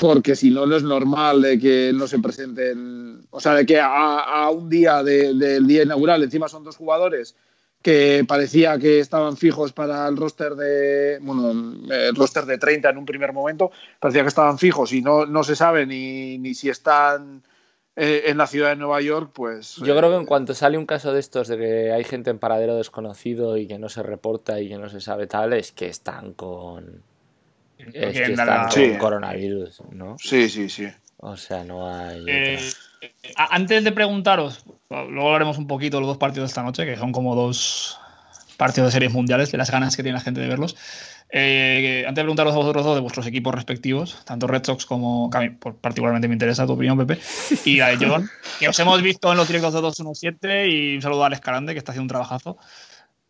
porque 0.00 0.34
si 0.34 0.50
no, 0.50 0.66
no 0.66 0.76
es 0.76 0.82
normal 0.82 1.42
de 1.42 1.58
que 1.58 1.92
no 1.94 2.06
se 2.08 2.18
presenten, 2.18 3.26
o 3.30 3.38
sea, 3.40 3.54
de 3.54 3.66
que 3.66 3.78
a, 3.78 4.18
a 4.20 4.50
un 4.50 4.68
día 4.68 5.02
de- 5.02 5.34
del 5.34 5.66
día 5.66 5.82
inaugural, 5.82 6.22
encima 6.22 6.48
son 6.48 6.64
dos 6.64 6.76
jugadores 6.76 7.36
que 7.82 8.24
parecía 8.28 8.78
que 8.78 8.98
estaban 9.00 9.36
fijos 9.36 9.72
para 9.72 10.06
el 10.06 10.16
roster 10.16 10.54
de, 10.54 11.18
bueno, 11.22 11.50
el 11.90 12.14
roster 12.14 12.44
de 12.44 12.58
30 12.58 12.90
en 12.90 12.98
un 12.98 13.06
primer 13.06 13.32
momento, 13.32 13.70
parecía 13.98 14.22
que 14.22 14.28
estaban 14.28 14.58
fijos 14.58 14.92
y 14.92 15.00
no, 15.00 15.24
no 15.26 15.42
se 15.44 15.56
sabe 15.56 15.86
ni, 15.86 16.36
ni 16.38 16.54
si 16.54 16.68
están 16.68 17.42
eh, 17.96 18.24
en 18.26 18.36
la 18.36 18.46
ciudad 18.46 18.68
de 18.70 18.76
Nueva 18.76 19.00
York, 19.00 19.30
pues... 19.32 19.76
Yo 19.76 19.94
eh, 19.94 19.98
creo 19.98 20.10
que 20.10 20.16
en 20.16 20.26
cuanto 20.26 20.52
sale 20.54 20.76
un 20.76 20.84
caso 20.86 21.12
de 21.14 21.20
estos 21.20 21.48
de 21.48 21.56
que 21.56 21.92
hay 21.92 22.04
gente 22.04 22.28
en 22.30 22.38
paradero 22.38 22.76
desconocido 22.76 23.56
y 23.56 23.66
que 23.66 23.78
no 23.78 23.88
se 23.88 24.02
reporta 24.02 24.60
y 24.60 24.68
que 24.68 24.76
no 24.78 24.88
se 24.90 25.00
sabe 25.00 25.26
tal, 25.26 25.54
es 25.54 25.72
que 25.72 25.86
están 25.88 26.34
con. 26.34 27.02
Es 27.88 27.92
que 27.94 28.10
Quieren 28.12 28.30
están 28.32 28.46
dar 28.46 28.58
la- 28.58 28.62
con 28.68 28.72
Sí. 28.72 28.92
coronavirus, 28.98 29.82
¿no? 29.92 30.16
Sí, 30.18 30.48
sí, 30.48 30.68
sí. 30.68 30.86
O 31.18 31.36
sea, 31.36 31.64
no 31.64 31.88
hay. 31.94 32.24
Eh, 32.28 32.58
antes 33.36 33.84
de 33.84 33.92
preguntaros, 33.92 34.64
luego 34.88 35.26
hablaremos 35.28 35.58
un 35.58 35.66
poquito 35.66 35.96
de 35.98 36.00
los 36.02 36.08
dos 36.08 36.18
partidos 36.18 36.48
de 36.48 36.52
esta 36.52 36.62
noche, 36.62 36.86
que 36.86 36.96
son 36.96 37.12
como 37.12 37.34
dos 37.34 37.98
partidos 38.56 38.88
de 38.88 38.92
series 38.92 39.12
mundiales, 39.12 39.50
de 39.52 39.58
las 39.58 39.70
ganas 39.70 39.96
que 39.96 40.02
tiene 40.02 40.18
la 40.18 40.22
gente 40.24 40.40
de 40.40 40.48
verlos. 40.48 40.76
Eh, 41.32 42.04
antes 42.08 42.16
de 42.16 42.22
preguntaros 42.24 42.52
a 42.54 42.56
vosotros 42.56 42.84
dos 42.84 42.94
de 42.96 43.00
vuestros 43.02 43.26
equipos 43.26 43.54
respectivos, 43.54 44.24
tanto 44.24 44.46
Red 44.48 44.64
Sox 44.64 44.84
como 44.84 45.30
que 45.30 45.38
a 45.38 45.40
mí 45.42 45.50
por- 45.50 45.76
particularmente 45.76 46.26
me 46.26 46.34
interesa 46.34 46.66
tu 46.66 46.72
opinión, 46.72 46.98
Pepe, 46.98 47.20
y 47.64 47.76
la 47.76 47.88
de 47.94 48.04
John, 48.04 48.28
que 48.58 48.68
os 48.68 48.78
hemos 48.80 49.00
visto 49.00 49.30
en 49.30 49.36
los 49.38 49.46
directos 49.46 49.72
de 49.74 49.80
217 49.80 50.68
y 50.68 50.96
un 50.96 51.02
saludo 51.02 51.22
a 51.22 51.26
Alex 51.26 51.40
Carande, 51.40 51.72
que 51.72 51.78
está 51.78 51.92
haciendo 51.92 52.04
un 52.04 52.08
trabajazo. 52.08 52.56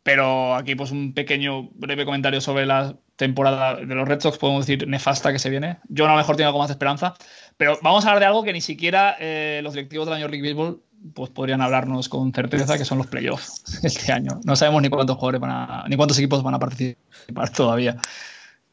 Pero 0.02 0.54
aquí, 0.54 0.74
pues, 0.76 0.92
un 0.92 1.12
pequeño 1.12 1.68
breve 1.74 2.06
comentario 2.06 2.40
sobre 2.40 2.64
la 2.64 2.96
temporada 3.20 3.76
de 3.76 3.94
los 3.94 4.09
Red 4.09 4.20
Sox, 4.20 4.38
podemos 4.38 4.66
decir 4.66 4.88
nefasta 4.88 5.33
que 5.33 5.38
se 5.38 5.48
viene. 5.50 5.78
Yo 5.88 6.06
a 6.06 6.11
lo 6.11 6.16
mejor 6.16 6.37
tengo 6.37 6.48
algo 6.48 6.59
más 6.59 6.68
de 6.68 6.72
esperanza, 6.72 7.14
pero 7.56 7.78
vamos 7.83 8.04
a 8.04 8.09
hablar 8.09 8.20
de 8.20 8.26
algo 8.26 8.42
que 8.42 8.52
ni 8.52 8.61
siquiera 8.61 9.16
eh, 9.20 9.61
los 9.62 9.74
directivos 9.74 10.06
del 10.06 10.14
año 10.16 10.26
League 10.28 10.42
Baseball 10.42 10.80
pues, 11.14 11.30
podrían 11.30 11.61
hablarnos 11.61 12.09
con 12.09 12.33
certeza, 12.33 12.76
que 12.76 12.85
son 12.85 12.98
los 12.98 13.06
playoffs 13.06 13.80
este 13.85 14.11
año. 14.12 14.40
No 14.44 14.56
sabemos 14.56 14.83
ni 14.83 14.88
cuántos 14.88 15.16
jugadores 15.16 15.40
van 15.40 15.50
a, 15.50 15.85
ni 15.88 15.96
cuántos 15.96 16.18
equipos 16.18 16.42
van 16.42 16.54
a 16.54 16.59
participar 16.59 17.50
todavía. 17.54 17.96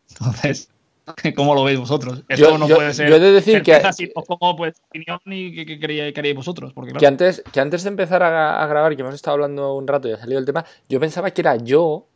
Entonces, 0.09 0.69
¿cómo 1.35 1.53
lo 1.55 1.63
veis 1.63 1.79
vosotros? 1.79 2.23
Esto 2.27 2.51
Yo- 2.51 2.57
no 2.57 2.67
yo- 2.67 2.75
puede 2.75 2.93
ser 2.93 3.09
yo 3.09 3.15
he 3.15 3.19
de 3.19 3.31
decir 3.31 3.61
que- 3.63 3.81
sino 3.93 4.13
como 4.23 4.55
pues 4.55 4.75
opinión 4.89 5.19
y 5.25 5.53
qué 5.55 5.65
qué 5.65 5.79
queríais 5.79 6.13
queríais 6.13 6.35
vosotros. 6.35 6.73
Porque, 6.73 6.91
claro, 6.91 6.99
Que 7.01 7.07
antes, 7.07 7.43
que 7.51 7.59
antes 7.59 7.83
de 7.83 7.89
empezar 7.89 8.23
a, 8.23 8.63
a 8.63 8.67
grabar, 8.67 8.95
que 8.95 9.01
hemos 9.01 9.15
estado 9.15 9.35
hablando 9.35 9.75
un 9.75 9.87
rato 9.87 10.07
y 10.07 10.13
ha 10.13 10.17
salido 10.17 10.39
el 10.39 10.45
tema, 10.45 10.65
yo 10.89 10.99
pensaba 10.99 11.31
que 11.31 11.41
era 11.41 11.55
yo 11.57 12.07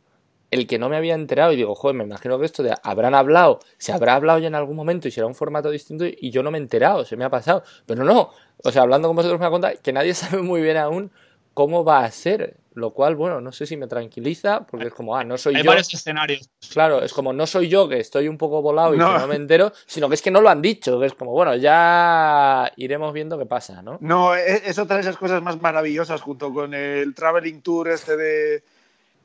el 0.52 0.66
que 0.68 0.78
no 0.78 0.88
me 0.88 0.96
había 0.96 1.14
enterado 1.14 1.50
y 1.52 1.56
digo, 1.56 1.74
joder, 1.74 1.96
me 1.96 2.04
imagino 2.04 2.38
que 2.38 2.46
esto 2.46 2.62
de 2.62 2.72
habrán 2.84 3.14
hablado, 3.14 3.58
se 3.78 3.92
habrá 3.92 4.14
hablado 4.14 4.38
ya 4.38 4.46
en 4.46 4.54
algún 4.54 4.76
momento 4.76 5.08
y 5.08 5.10
será 5.10 5.26
un 5.26 5.34
formato 5.34 5.70
distinto 5.70 6.04
y 6.06 6.30
yo 6.30 6.42
no 6.44 6.50
me 6.52 6.58
he 6.58 6.60
enterado, 6.60 7.04
se 7.04 7.16
me 7.16 7.24
ha 7.24 7.30
pasado. 7.30 7.64
Pero 7.86 8.04
no, 8.04 8.30
o 8.62 8.70
sea, 8.70 8.82
hablando 8.82 9.08
con 9.08 9.16
vosotros 9.16 9.40
me 9.40 9.46
da 9.46 9.50
cuenta 9.50 9.74
que 9.74 9.92
nadie 9.92 10.14
sabe 10.14 10.42
muy 10.42 10.60
bien 10.62 10.76
aún 10.76 11.10
cómo 11.54 11.84
va 11.84 12.04
a 12.04 12.10
ser, 12.10 12.56
lo 12.74 12.92
cual, 12.92 13.14
bueno, 13.14 13.40
no 13.42 13.52
sé 13.52 13.66
si 13.66 13.76
me 13.76 13.86
tranquiliza, 13.86 14.66
porque 14.66 14.86
es 14.86 14.94
como, 14.94 15.14
ah, 15.16 15.22
no 15.24 15.36
soy 15.36 15.56
hay 15.56 15.62
yo. 15.62 15.68
varios 15.70 15.92
escenarios. 15.92 16.48
Claro, 16.72 17.02
es 17.02 17.12
como 17.12 17.34
no 17.34 17.46
soy 17.46 17.68
yo 17.68 17.88
que 17.90 17.98
estoy 17.98 18.26
un 18.28 18.38
poco 18.38 18.62
volado 18.62 18.94
y 18.94 18.98
No. 18.98 19.12
que 19.12 19.18
no 19.18 19.26
me 19.26 19.36
entero, 19.36 19.70
sino 19.86 20.08
que 20.08 20.14
es 20.14 20.22
que 20.22 20.30
no 20.30 20.40
lo 20.40 20.48
han 20.48 20.62
dicho, 20.62 20.98
que 20.98 21.06
es 21.06 21.14
como, 21.14 21.32
bueno, 21.32 21.54
ya 21.56 22.70
iremos 22.76 23.12
viendo 23.12 23.38
qué 23.38 23.46
pasa, 23.46 23.82
¿no? 23.82 23.98
No, 24.00 24.34
e- 24.34 24.62
es 24.66 24.78
otra 24.78 24.96
de 24.96 25.02
esas 25.02 25.16
cosas 25.18 25.42
más 25.42 25.60
maravillosas 25.60 26.20
junto 26.22 26.52
con 26.54 26.72
el 26.72 27.14
traveling 27.14 27.60
tour 27.60 27.88
este 27.90 28.16
de, 28.16 28.64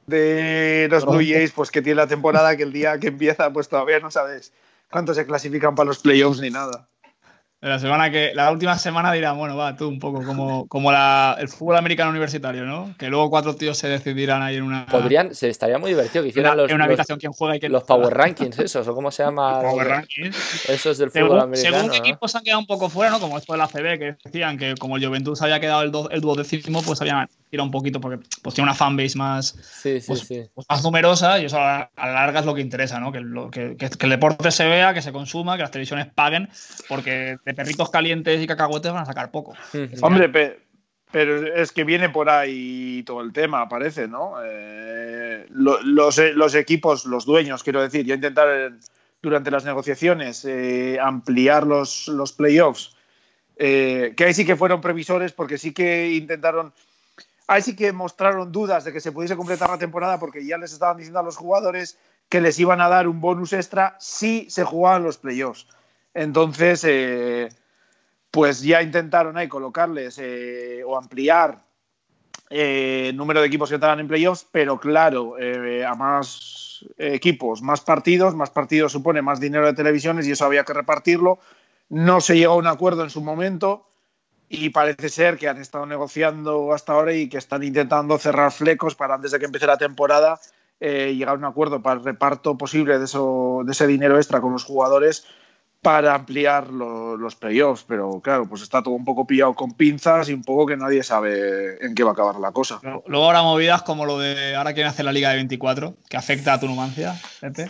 de 0.07 0.87
los 0.89 1.05
Blue 1.05 1.17
Jays, 1.25 1.51
pues 1.51 1.69
que 1.69 1.81
tiene 1.81 1.97
la 1.97 2.07
temporada 2.07 2.55
que 2.57 2.63
el 2.63 2.71
día 2.73 2.97
que 2.99 3.07
empieza, 3.07 3.51
pues 3.51 3.67
todavía 3.69 3.99
no 3.99 4.09
sabes 4.09 4.53
cuántos 4.89 5.17
se 5.17 5.25
clasifican 5.25 5.75
para 5.75 5.87
los 5.87 5.99
playoffs 5.99 6.39
ni 6.39 6.49
nada. 6.49 6.87
La 7.59 7.79
semana 7.79 8.11
que, 8.11 8.33
la 8.35 8.51
última 8.51 8.77
semana 8.77 9.11
dirán, 9.11 9.35
bueno, 9.35 9.57
va, 9.57 9.75
tú 9.75 9.87
un 9.87 9.97
poco 9.97 10.23
como, 10.23 10.67
como 10.67 10.91
la, 10.91 11.35
el 11.39 11.49
fútbol 11.49 11.75
americano 11.75 12.11
universitario, 12.11 12.65
¿no? 12.65 12.93
Que 12.99 13.07
luego 13.09 13.31
cuatro 13.31 13.55
tíos 13.55 13.79
se 13.79 13.87
decidirán 13.89 14.43
ahí 14.43 14.57
en 14.57 14.61
una. 14.63 14.85
Podrían, 14.85 15.33
se 15.33 15.49
estaría 15.49 15.79
muy 15.79 15.89
divertido 15.89 16.21
que 16.23 16.29
hicieran 16.29 16.53
una, 16.53 16.61
los, 16.61 16.69
en 16.69 16.75
una 16.75 16.85
los- 16.85 16.91
habitación 16.91 17.17
quién 17.19 17.31
juega 17.33 17.55
y 17.55 17.59
quién 17.59 17.71
los 17.71 17.83
Power 17.83 18.13
Rankings, 18.13 18.59
esos, 18.59 18.87
o 18.87 18.93
cómo 18.93 19.09
se 19.09 19.23
llama. 19.23 19.59
Power 19.63 19.87
Rankings. 19.87 20.69
Esos 20.69 20.99
del 20.99 21.09
fútbol 21.09 21.29
Según, 21.29 21.41
americano. 21.41 21.75
según 21.77 21.87
¿no? 21.87 21.91
qué 21.93 21.97
equipos 21.97 22.35
han 22.35 22.43
quedado 22.43 22.59
un 22.59 22.67
poco 22.67 22.89
fuera, 22.89 23.09
¿no? 23.11 23.19
Como 23.19 23.39
esto 23.39 23.51
de 23.53 23.57
la 23.57 23.67
CB, 23.67 23.97
que 23.99 24.15
decían 24.23 24.57
que 24.59 24.75
como 24.75 24.97
el 24.97 25.05
Juventus 25.07 25.41
había 25.41 25.59
quedado 25.59 25.81
el, 25.81 25.91
do- 25.91 26.11
el 26.11 26.21
duodécimo, 26.21 26.83
pues 26.83 27.01
habían 27.01 27.27
tirado 27.49 27.65
un 27.65 27.71
poquito 27.71 27.99
porque 28.01 28.25
pues 28.41 28.55
tiene 28.55 28.69
una 28.69 28.75
fanbase 28.75 29.17
más, 29.17 29.55
Sí, 29.81 30.01
sí, 30.01 30.07
pues, 30.07 30.19
sí. 30.21 30.41
pues 30.53 30.67
más 30.69 30.83
numerosa 30.83 31.39
y 31.39 31.45
eso 31.45 31.57
a 31.57 31.61
la, 31.61 31.91
a 31.95 32.07
la 32.07 32.13
larga 32.13 32.41
es 32.41 32.45
lo 32.45 32.53
que 32.55 32.61
interesa, 32.61 32.99
¿no? 32.99 33.11
Que, 33.11 33.21
lo- 33.21 33.49
que- 33.49 33.75
que- 33.77 33.89
que 33.89 34.05
el 34.05 34.09
deporte 34.09 34.51
se 34.51 34.65
vea, 34.67 34.93
que 34.93 35.01
se 35.01 35.11
consuma, 35.11 35.55
que 35.55 35.61
las 35.63 35.71
televisiones 35.71 36.07
paguen, 36.13 36.49
porque 36.89 37.37
de 37.45 37.53
perritos 37.53 37.89
calientes 37.89 38.41
y 38.41 38.47
cacahuetes 38.47 38.91
van 38.91 39.03
a 39.03 39.05
sacar 39.05 39.31
poco. 39.31 39.53
Hombre, 40.01 40.29
pe- 40.29 40.59
pero 41.11 41.55
es 41.55 41.71
que 41.71 41.85
viene 41.85 42.09
por 42.09 42.29
ahí 42.29 43.01
todo 43.05 43.21
el 43.21 43.31
tema, 43.31 43.69
parece, 43.69 44.07
¿no? 44.09 44.33
Eh, 44.43 45.45
lo- 45.51 45.81
los, 45.81 46.17
los 46.35 46.53
equipos, 46.55 47.05
los 47.05 47.25
dueños, 47.25 47.63
quiero 47.63 47.81
decir, 47.81 48.05
ya 48.05 48.15
intentar 48.15 48.47
eh, 48.51 48.71
durante 49.21 49.49
las 49.51 49.63
negociaciones 49.63 50.43
eh, 50.45 50.99
ampliar 51.01 51.65
los, 51.65 52.09
los 52.09 52.33
playoffs, 52.33 52.93
eh, 53.55 54.13
que 54.17 54.25
ahí 54.25 54.33
sí 54.33 54.45
que 54.45 54.55
fueron 54.57 54.81
previsores 54.81 55.31
porque 55.31 55.57
sí 55.57 55.71
que 55.73 56.11
intentaron, 56.13 56.73
ahí 57.47 57.61
sí 57.61 57.75
que 57.75 57.91
mostraron 57.91 58.51
dudas 58.51 58.83
de 58.83 58.93
que 58.93 58.99
se 58.99 59.11
pudiese 59.11 59.35
completar 59.35 59.69
la 59.69 59.77
temporada 59.77 60.19
porque 60.19 60.45
ya 60.45 60.57
les 60.57 60.73
estaban 60.73 60.97
diciendo 60.97 61.19
a 61.19 61.23
los 61.23 61.37
jugadores 61.37 61.97
que 62.29 62.41
les 62.41 62.59
iban 62.59 62.81
a 62.81 62.89
dar 62.89 63.07
un 63.07 63.21
bonus 63.21 63.53
extra 63.53 63.95
si 63.99 64.49
se 64.49 64.63
jugaban 64.63 65.03
los 65.03 65.17
playoffs. 65.17 65.67
Entonces, 66.13 66.83
eh, 66.83 67.49
pues 68.31 68.61
ya 68.61 68.81
intentaron 68.81 69.37
ahí 69.37 69.47
colocarles 69.47 70.19
eh, 70.19 70.83
o 70.85 70.97
ampliar 70.97 71.63
eh, 72.49 73.07
el 73.09 73.17
número 73.17 73.41
de 73.41 73.47
equipos 73.47 73.69
que 73.69 73.75
entraran 73.75 73.99
en 73.99 74.07
playoffs, 74.07 74.45
pero 74.51 74.79
claro, 74.79 75.37
eh, 75.39 75.85
a 75.85 75.95
más 75.95 76.85
equipos, 76.97 77.61
más 77.61 77.81
partidos, 77.81 78.35
más 78.35 78.49
partidos 78.49 78.91
supone 78.91 79.21
más 79.21 79.39
dinero 79.39 79.65
de 79.65 79.73
televisiones 79.73 80.27
y 80.27 80.31
eso 80.31 80.45
había 80.45 80.63
que 80.63 80.73
repartirlo. 80.73 81.39
No 81.89 82.21
se 82.21 82.37
llegó 82.37 82.53
a 82.53 82.57
un 82.57 82.67
acuerdo 82.67 83.03
en 83.03 83.09
su 83.09 83.21
momento 83.21 83.87
y 84.49 84.69
parece 84.69 85.09
ser 85.09 85.37
que 85.37 85.47
han 85.49 85.59
estado 85.59 85.85
negociando 85.85 86.71
hasta 86.73 86.93
ahora 86.93 87.13
y 87.13 87.27
que 87.29 87.37
están 87.37 87.63
intentando 87.63 88.17
cerrar 88.17 88.51
flecos 88.51 88.95
para 88.95 89.15
antes 89.15 89.31
de 89.31 89.39
que 89.39 89.45
empiece 89.45 89.67
la 89.67 89.77
temporada 89.77 90.39
eh, 90.79 91.13
llegar 91.17 91.35
a 91.35 91.37
un 91.37 91.45
acuerdo 91.45 91.81
para 91.81 91.99
el 91.99 92.05
reparto 92.05 92.57
posible 92.57 92.97
de, 92.99 93.05
eso, 93.05 93.61
de 93.65 93.71
ese 93.71 93.87
dinero 93.87 94.17
extra 94.17 94.39
con 94.41 94.53
los 94.53 94.63
jugadores 94.63 95.25
para 95.81 96.15
ampliar 96.15 96.69
lo- 96.69 97.17
los 97.17 97.35
playoffs, 97.35 97.83
pero 97.87 98.19
claro, 98.21 98.47
pues 98.49 98.61
está 98.61 98.81
todo 98.81 98.93
un 98.95 99.05
poco 99.05 99.27
pillado 99.27 99.53
con 99.53 99.73
pinzas 99.73 100.27
y 100.29 100.33
un 100.33 100.43
poco 100.43 100.65
que 100.65 100.75
nadie 100.75 101.03
sabe 101.03 101.83
en 101.85 101.93
qué 101.93 102.03
va 102.03 102.09
a 102.11 102.13
acabar 102.13 102.35
la 102.37 102.51
cosa. 102.51 102.79
Luego 103.05 103.25
habrá 103.27 103.41
movidas 103.43 103.83
como 103.83 104.05
lo 104.05 104.17
de 104.17 104.55
ahora 104.55 104.73
quieren 104.73 104.89
hacer 104.89 105.05
la 105.05 105.11
Liga 105.11 105.29
de 105.29 105.35
24, 105.37 105.95
que 106.09 106.17
afecta 106.17 106.53
a 106.53 106.59
tu 106.59 106.67
numancia, 106.67 107.15
Pepe, 107.41 107.69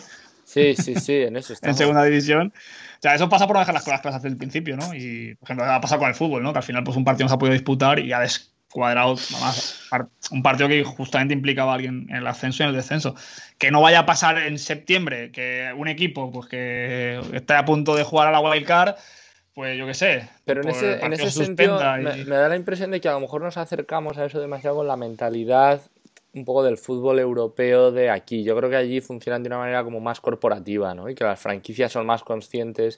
Sí, 0.76 0.76
sí, 0.76 0.96
sí, 0.96 1.14
en 1.24 1.38
eso 1.38 1.54
en 1.54 1.56
estamos. 1.56 1.78
segunda 1.78 2.04
división. 2.04 2.54
O 2.56 3.00
sea, 3.02 3.14
eso 3.16 3.30
pasa 3.30 3.46
por 3.48 3.56
no 3.56 3.60
dejar 3.60 3.76
las 3.76 3.84
cosas 3.84 4.02
claras 4.02 4.22
desde 4.22 4.34
el 4.34 4.38
principio, 4.38 4.76
¿no? 4.76 4.94
Y, 4.96 5.36
por 5.36 5.48
ejemplo, 5.48 5.66
ha 5.66 5.80
pasado 5.82 6.00
con 6.00 6.10
el 6.10 6.16
fútbol, 6.16 6.42
¿no? 6.44 6.52
Que 6.52 6.60
al 6.60 6.64
final, 6.64 6.84
pues 6.84 6.98
un 6.98 7.04
partido 7.06 7.26
no 7.26 7.30
se 7.30 7.36
ha 7.36 7.40
podido 7.40 7.54
disputar 7.54 8.00
y 8.00 8.12
ha 8.12 8.20
descuadrado 8.20 9.16
par- 9.90 10.08
un 10.32 10.42
partido 10.44 10.68
que 10.68 10.84
justamente 10.84 11.34
implicaba 11.34 11.72
a 11.72 11.76
alguien 11.76 12.08
en 12.10 12.16
el 12.16 12.28
ascenso 12.28 12.64
y 12.64 12.66
en 12.66 12.70
el 12.72 12.76
descenso. 12.76 13.16
Que 13.58 13.70
no 13.72 13.82
vaya 13.82 14.00
a 14.00 14.06
pasar 14.06 14.38
en 14.40 14.58
septiembre 14.58 15.32
que 15.32 15.72
un 15.78 15.88
equipo, 15.88 16.32
pues 16.32 16.48
que 16.48 17.20
está 17.34 17.60
a 17.60 17.66
punto 17.66 17.96
de 17.96 18.04
jugar 18.04 18.28
a 18.28 18.32
la 18.32 18.40
wild 18.40 18.66
card, 18.66 18.96
pues 19.54 19.78
yo 19.78 19.86
qué 19.88 19.94
sé. 19.94 20.30
Pero 20.46 20.62
en 20.62 20.70
ese, 20.70 21.04
en 21.06 21.14
ese 21.14 21.32
se 21.32 21.46
sentido 21.46 21.80
suspenda 21.80 21.98
me, 21.98 22.20
y- 22.22 22.26
me 22.26 22.36
da 22.36 22.50
la 22.50 22.56
impresión 22.56 22.92
de 22.92 23.00
que 23.02 23.10
a 23.10 23.14
lo 23.14 23.20
mejor 23.20 23.42
nos 23.42 23.58
acercamos 23.58 24.18
a 24.18 24.26
eso 24.26 24.40
demasiado 24.40 24.76
con 24.78 24.88
la 24.88 24.98
mentalidad 24.98 25.82
un 26.34 26.46
poco 26.46 26.64
del 26.64 26.78
fútbol 26.78 27.20
europeo 27.20 27.92
de 27.92 28.10
aquí. 28.10 28.44
Yo 28.44 28.56
creo 28.56 28.70
que 28.70 28.76
allí 28.76 29.02
funcionan 29.02 29.44
de 29.44 29.48
una 29.48 29.58
manera 29.58 29.84
como 29.84 30.00
más 30.00 30.22
corporativa, 30.22 30.94
¿no? 30.94 31.10
Y 31.10 31.16
que 31.16 31.24
las 31.24 31.40
franquicias 31.40 31.92
son 31.92 32.06
más 32.06 32.24
conscientes 32.24 32.98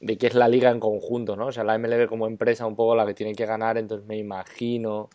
de 0.00 0.18
que 0.18 0.26
es 0.26 0.34
la 0.34 0.48
liga 0.48 0.70
en 0.70 0.80
conjunto, 0.80 1.36
¿no? 1.36 1.46
O 1.46 1.52
sea, 1.52 1.64
la 1.64 1.78
MLB 1.78 2.06
como 2.06 2.26
empresa 2.26 2.66
un 2.66 2.76
poco 2.76 2.94
la 2.94 3.06
que 3.06 3.14
tiene 3.14 3.34
que 3.34 3.46
ganar, 3.46 3.78
entonces 3.78 4.06
me 4.06 4.16
imagino 4.16 5.08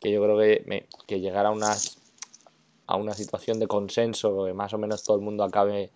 que 0.00 0.10
yo 0.12 0.22
creo 0.22 0.38
que, 0.38 0.86
que 1.06 1.20
llegar 1.20 1.46
a 1.46 1.50
unas 1.50 1.98
a 2.86 2.96
una 2.96 3.14
situación 3.14 3.60
de 3.60 3.68
consenso, 3.68 4.44
que 4.44 4.52
más 4.52 4.74
o 4.74 4.78
menos 4.78 5.04
todo 5.04 5.16
el 5.16 5.22
mundo 5.22 5.44
acabe 5.44 5.92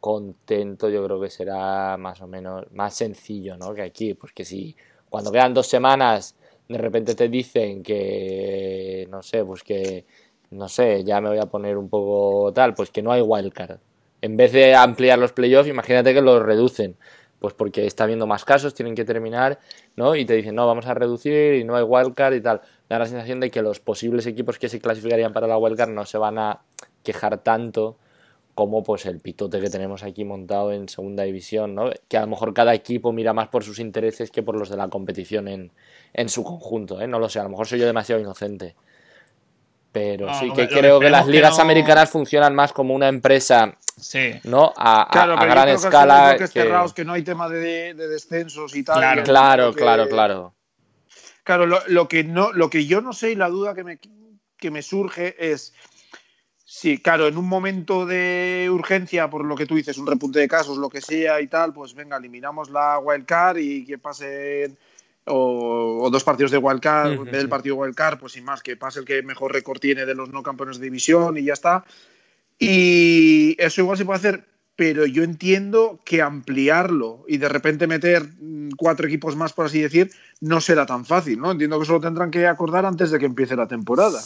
contento, 0.00 0.88
yo 0.88 1.04
creo 1.04 1.20
que 1.20 1.30
será 1.30 1.96
más 1.96 2.20
o 2.20 2.26
menos 2.26 2.64
más 2.72 2.94
sencillo, 2.96 3.56
¿no? 3.56 3.72
Que 3.72 3.82
aquí, 3.82 4.14
pues 4.14 4.32
que 4.32 4.44
si 4.44 4.76
cuando 5.08 5.30
quedan 5.30 5.54
dos 5.54 5.68
semanas 5.68 6.34
de 6.72 6.78
repente 6.78 7.14
te 7.14 7.28
dicen 7.28 7.82
que, 7.82 9.06
no 9.10 9.22
sé, 9.22 9.44
pues 9.44 9.62
que, 9.62 10.06
no 10.50 10.68
sé, 10.68 11.04
ya 11.04 11.20
me 11.20 11.28
voy 11.28 11.38
a 11.38 11.46
poner 11.46 11.76
un 11.76 11.88
poco 11.88 12.52
tal, 12.52 12.74
pues 12.74 12.90
que 12.90 13.02
no 13.02 13.12
hay 13.12 13.20
wildcard. 13.20 13.78
En 14.20 14.36
vez 14.36 14.52
de 14.52 14.74
ampliar 14.74 15.18
los 15.18 15.32
playoffs, 15.32 15.68
imagínate 15.68 16.14
que 16.14 16.22
los 16.22 16.42
reducen. 16.42 16.96
Pues 17.38 17.54
porque 17.54 17.86
está 17.86 18.04
habiendo 18.04 18.26
más 18.28 18.44
casos, 18.44 18.72
tienen 18.72 18.94
que 18.94 19.04
terminar, 19.04 19.58
¿no? 19.96 20.14
Y 20.14 20.24
te 20.24 20.34
dicen, 20.34 20.54
no, 20.54 20.64
vamos 20.64 20.86
a 20.86 20.94
reducir 20.94 21.54
y 21.54 21.64
no 21.64 21.74
hay 21.74 21.82
wildcard 21.82 22.34
y 22.34 22.40
tal. 22.40 22.60
Da 22.88 23.00
la 23.00 23.06
sensación 23.06 23.40
de 23.40 23.50
que 23.50 23.62
los 23.62 23.80
posibles 23.80 24.26
equipos 24.26 24.60
que 24.60 24.68
se 24.68 24.80
clasificarían 24.80 25.32
para 25.32 25.48
la 25.48 25.58
wildcard 25.58 25.90
no 25.90 26.06
se 26.06 26.18
van 26.18 26.38
a 26.38 26.60
quejar 27.02 27.38
tanto 27.38 27.96
como 28.54 28.82
pues 28.82 29.06
el 29.06 29.18
pitote 29.20 29.60
que 29.60 29.70
tenemos 29.70 30.02
aquí 30.02 30.24
montado 30.24 30.72
en 30.72 30.88
segunda 30.88 31.22
división, 31.22 31.74
¿no? 31.74 31.90
Que 32.08 32.18
a 32.18 32.20
lo 32.22 32.26
mejor 32.26 32.52
cada 32.52 32.74
equipo 32.74 33.10
mira 33.12 33.32
más 33.32 33.48
por 33.48 33.64
sus 33.64 33.78
intereses 33.78 34.30
que 34.30 34.42
por 34.42 34.56
los 34.56 34.68
de 34.68 34.76
la 34.76 34.88
competición 34.88 35.48
en, 35.48 35.72
en 36.12 36.28
su 36.28 36.44
conjunto, 36.44 37.00
¿eh? 37.00 37.06
No 37.08 37.18
lo 37.18 37.28
sé, 37.30 37.38
a 37.40 37.44
lo 37.44 37.48
mejor 37.48 37.66
soy 37.66 37.78
yo 37.80 37.86
demasiado 37.86 38.20
inocente. 38.20 38.74
Pero 39.92 40.26
No, 40.26 40.34
sí 40.40 40.50
que 40.52 40.62
lo 40.62 40.68
creo 40.68 40.98
que 41.00 41.06
que 41.06 41.10
las 41.10 41.26
que 41.26 41.32
ligas 41.32 41.56
no- 41.58 41.62
americanas 41.64 42.08
funcionan 42.10 42.54
más 42.54 42.72
como 42.72 42.94
una 42.94 43.08
empresa, 43.08 43.76
Sí. 43.98 44.32
¿no? 44.44 44.72
A, 44.76 45.02
a- 45.02 45.08
Claro, 45.10 45.34
a 45.34 45.36
pero 45.38 45.48
yo 45.48 45.52
gran 45.54 45.68
escala. 45.68 46.36
que- 46.38 46.46
cerrados, 46.46 46.94
que 46.94 47.04
no 47.04 47.12
hay 47.12 47.22
tema 47.22 47.48
de, 47.50 47.92
de 47.94 48.08
descensos 48.08 48.74
y 48.74 48.82
tal. 48.84 48.98
Claro. 48.98 49.20
y 49.20 49.24
Claro, 49.24 49.72
que- 49.72 49.80
claro, 49.80 50.08
claro. 50.08 50.54
Claro, 51.44 51.66
lo, 51.66 51.78
lo 51.88 52.08
que 52.08 52.24
no, 52.24 52.52
lo 52.52 52.70
que 52.70 52.86
yo 52.86 53.00
no 53.02 53.12
sé 53.12 53.32
y 53.32 53.34
la 53.34 53.48
duda 53.50 53.74
que 53.74 53.84
me, 53.84 53.98
que 54.56 54.70
me 54.70 54.80
surge 54.80 55.34
es 55.52 55.74
si, 56.74 56.96
claro, 56.96 57.28
en 57.28 57.36
un 57.36 57.46
momento 57.46 58.06
de 58.06 58.66
urgencia, 58.72 59.28
por 59.28 59.44
lo 59.44 59.56
que 59.56 59.66
tú 59.66 59.74
dices, 59.74 59.98
un 59.98 60.06
repunte 60.06 60.38
de 60.38 60.48
casos, 60.48 60.78
lo 60.78 60.88
que 60.88 61.02
sea 61.02 61.38
y 61.42 61.46
tal, 61.46 61.74
pues 61.74 61.92
venga, 61.94 62.16
eliminamos 62.16 62.70
la 62.70 62.98
wildcard 62.98 63.58
y 63.58 63.84
que 63.84 63.98
pasen 63.98 64.78
o, 65.26 65.98
o 66.02 66.08
dos 66.08 66.24
partidos 66.24 66.50
de 66.50 66.56
wildcard, 66.56 67.24
vez 67.24 67.30
del 67.30 67.42
sí. 67.42 67.48
partido 67.48 67.76
wildcard, 67.76 68.18
pues 68.18 68.32
sin 68.32 68.44
más, 68.44 68.62
que 68.62 68.78
pase 68.78 69.00
el 69.00 69.04
que 69.04 69.22
mejor 69.22 69.52
récord 69.52 69.80
tiene 69.80 70.06
de 70.06 70.14
los 70.14 70.30
no 70.30 70.42
campeones 70.42 70.78
de 70.78 70.84
división 70.84 71.36
y 71.36 71.44
ya 71.44 71.52
está. 71.52 71.84
Y 72.58 73.54
eso 73.58 73.82
igual 73.82 73.98
se 73.98 74.06
puede 74.06 74.20
hacer, 74.20 74.44
pero 74.74 75.04
yo 75.04 75.24
entiendo 75.24 76.00
que 76.06 76.22
ampliarlo 76.22 77.26
y 77.28 77.36
de 77.36 77.50
repente 77.50 77.86
meter 77.86 78.26
mm, 78.40 78.70
cuatro 78.78 79.06
equipos 79.06 79.36
más, 79.36 79.52
por 79.52 79.66
así 79.66 79.82
decir, 79.82 80.10
no 80.40 80.62
será 80.62 80.86
tan 80.86 81.04
fácil, 81.04 81.38
¿no? 81.38 81.50
Entiendo 81.50 81.76
que 81.76 81.84
eso 81.84 81.92
lo 81.92 82.00
tendrán 82.00 82.30
que 82.30 82.46
acordar 82.46 82.86
antes 82.86 83.10
de 83.10 83.18
que 83.18 83.26
empiece 83.26 83.56
la 83.56 83.68
temporada. 83.68 84.22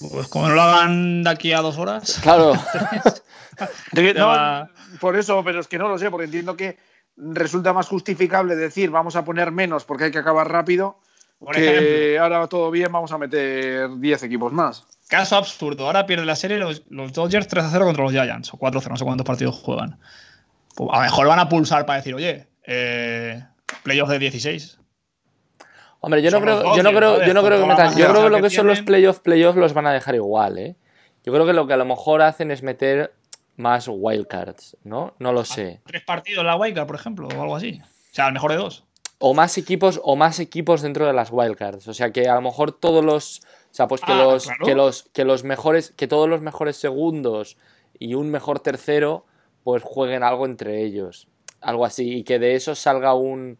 Pues 0.00 0.28
como 0.28 0.48
no 0.48 0.54
lo 0.54 0.62
hagan 0.62 1.22
de 1.24 1.30
aquí 1.30 1.52
a 1.52 1.60
dos 1.60 1.78
horas. 1.78 2.18
Claro, 2.22 2.52
no, 4.16 4.68
por 5.00 5.16
eso, 5.16 5.42
pero 5.44 5.60
es 5.60 5.68
que 5.68 5.78
no 5.78 5.88
lo 5.88 5.98
sé, 5.98 6.10
porque 6.10 6.26
entiendo 6.26 6.56
que 6.56 6.76
resulta 7.16 7.72
más 7.72 7.88
justificable 7.88 8.56
decir 8.56 8.90
vamos 8.90 9.16
a 9.16 9.24
poner 9.24 9.50
menos 9.50 9.84
porque 9.84 10.04
hay 10.04 10.10
que 10.10 10.18
acabar 10.18 10.50
rápido, 10.50 11.00
Por 11.38 11.54
que 11.54 11.64
ejemplo, 11.64 12.22
ahora 12.22 12.38
va 12.40 12.46
todo 12.48 12.70
bien, 12.70 12.92
vamos 12.92 13.10
a 13.12 13.18
meter 13.18 13.88
10 13.98 14.22
equipos 14.24 14.52
más. 14.52 14.84
caso 15.08 15.36
absurdo. 15.36 15.86
Ahora 15.86 16.04
pierde 16.06 16.26
la 16.26 16.36
serie 16.36 16.58
los, 16.58 16.82
los 16.90 17.12
Dodgers 17.12 17.48
3-0 17.48 17.84
contra 17.84 18.04
los 18.04 18.12
Giants, 18.12 18.52
o 18.52 18.58
4-0, 18.58 18.88
no 18.90 18.96
sé 18.96 19.04
cuántos 19.04 19.26
partidos 19.26 19.56
juegan. 19.56 19.98
Pues 20.74 20.90
a 20.92 20.96
lo 20.96 21.02
mejor 21.02 21.26
van 21.26 21.38
a 21.38 21.48
pulsar 21.48 21.86
para 21.86 21.98
decir, 21.98 22.14
oye, 22.14 22.46
eh, 22.64 23.42
playoffs 23.82 24.10
de 24.10 24.18
16. 24.18 24.78
Hombre, 26.06 26.22
yo 26.22 26.30
no 26.30 26.40
creo, 26.40 26.76
yo 26.76 26.84
no 26.84 26.90
creo, 26.92 27.26
yo 27.26 27.34
no 27.34 27.42
creo 27.44 27.58
que 27.60 27.66
metan. 27.66 27.96
Yo 27.96 28.08
creo 28.08 28.22
que 28.22 28.30
lo 28.30 28.40
que 28.40 28.48
son 28.48 28.68
los 28.68 28.80
playoffs, 28.82 29.18
playoffs 29.18 29.58
los 29.58 29.72
van 29.74 29.88
a 29.88 29.92
dejar 29.92 30.14
igual, 30.14 30.56
¿eh? 30.56 30.76
Yo 31.24 31.32
creo 31.32 31.44
que 31.44 31.52
lo 31.52 31.66
que 31.66 31.72
a 31.72 31.76
lo 31.76 31.84
mejor 31.84 32.22
hacen 32.22 32.52
es 32.52 32.62
meter 32.62 33.12
más 33.56 33.88
wildcards, 33.88 34.76
¿no? 34.84 35.14
No 35.18 35.32
lo 35.32 35.44
sé. 35.44 35.80
Tres 35.84 36.04
partidos 36.04 36.42
en 36.42 36.46
la 36.46 36.54
Wildcard, 36.56 36.86
por 36.86 36.94
ejemplo, 36.94 37.26
o 37.26 37.42
algo 37.42 37.56
así. 37.56 37.80
O 37.82 38.14
sea, 38.14 38.26
al 38.26 38.34
mejor 38.34 38.52
de 38.52 38.58
dos. 38.58 38.84
O 39.18 39.34
más 39.34 39.58
equipos, 39.58 40.00
o 40.04 40.14
más 40.14 40.38
equipos 40.38 40.80
dentro 40.80 41.06
de 41.08 41.12
las 41.12 41.30
wildcards. 41.32 41.88
O 41.88 41.92
sea 41.94 42.12
que 42.12 42.28
a 42.28 42.36
lo 42.36 42.40
mejor 42.42 42.70
todos 42.70 43.04
los. 43.04 43.40
O 43.40 43.74
sea, 43.74 43.88
pues 43.88 44.00
que 44.00 44.12
Ah, 44.12 44.22
los, 44.22 44.44
claro. 44.44 44.64
que 44.64 44.74
los, 44.76 45.02
que 45.12 45.24
los 45.24 45.42
mejores, 45.42 45.90
que 45.96 46.06
todos 46.06 46.28
los 46.28 46.40
mejores 46.40 46.76
segundos 46.76 47.56
y 47.98 48.14
un 48.14 48.30
mejor 48.30 48.60
tercero, 48.60 49.26
pues 49.64 49.82
jueguen 49.82 50.22
algo 50.22 50.46
entre 50.46 50.84
ellos. 50.84 51.26
Algo 51.60 51.84
así. 51.84 52.18
Y 52.18 52.22
que 52.22 52.38
de 52.38 52.54
eso 52.54 52.76
salga 52.76 53.14
un, 53.14 53.58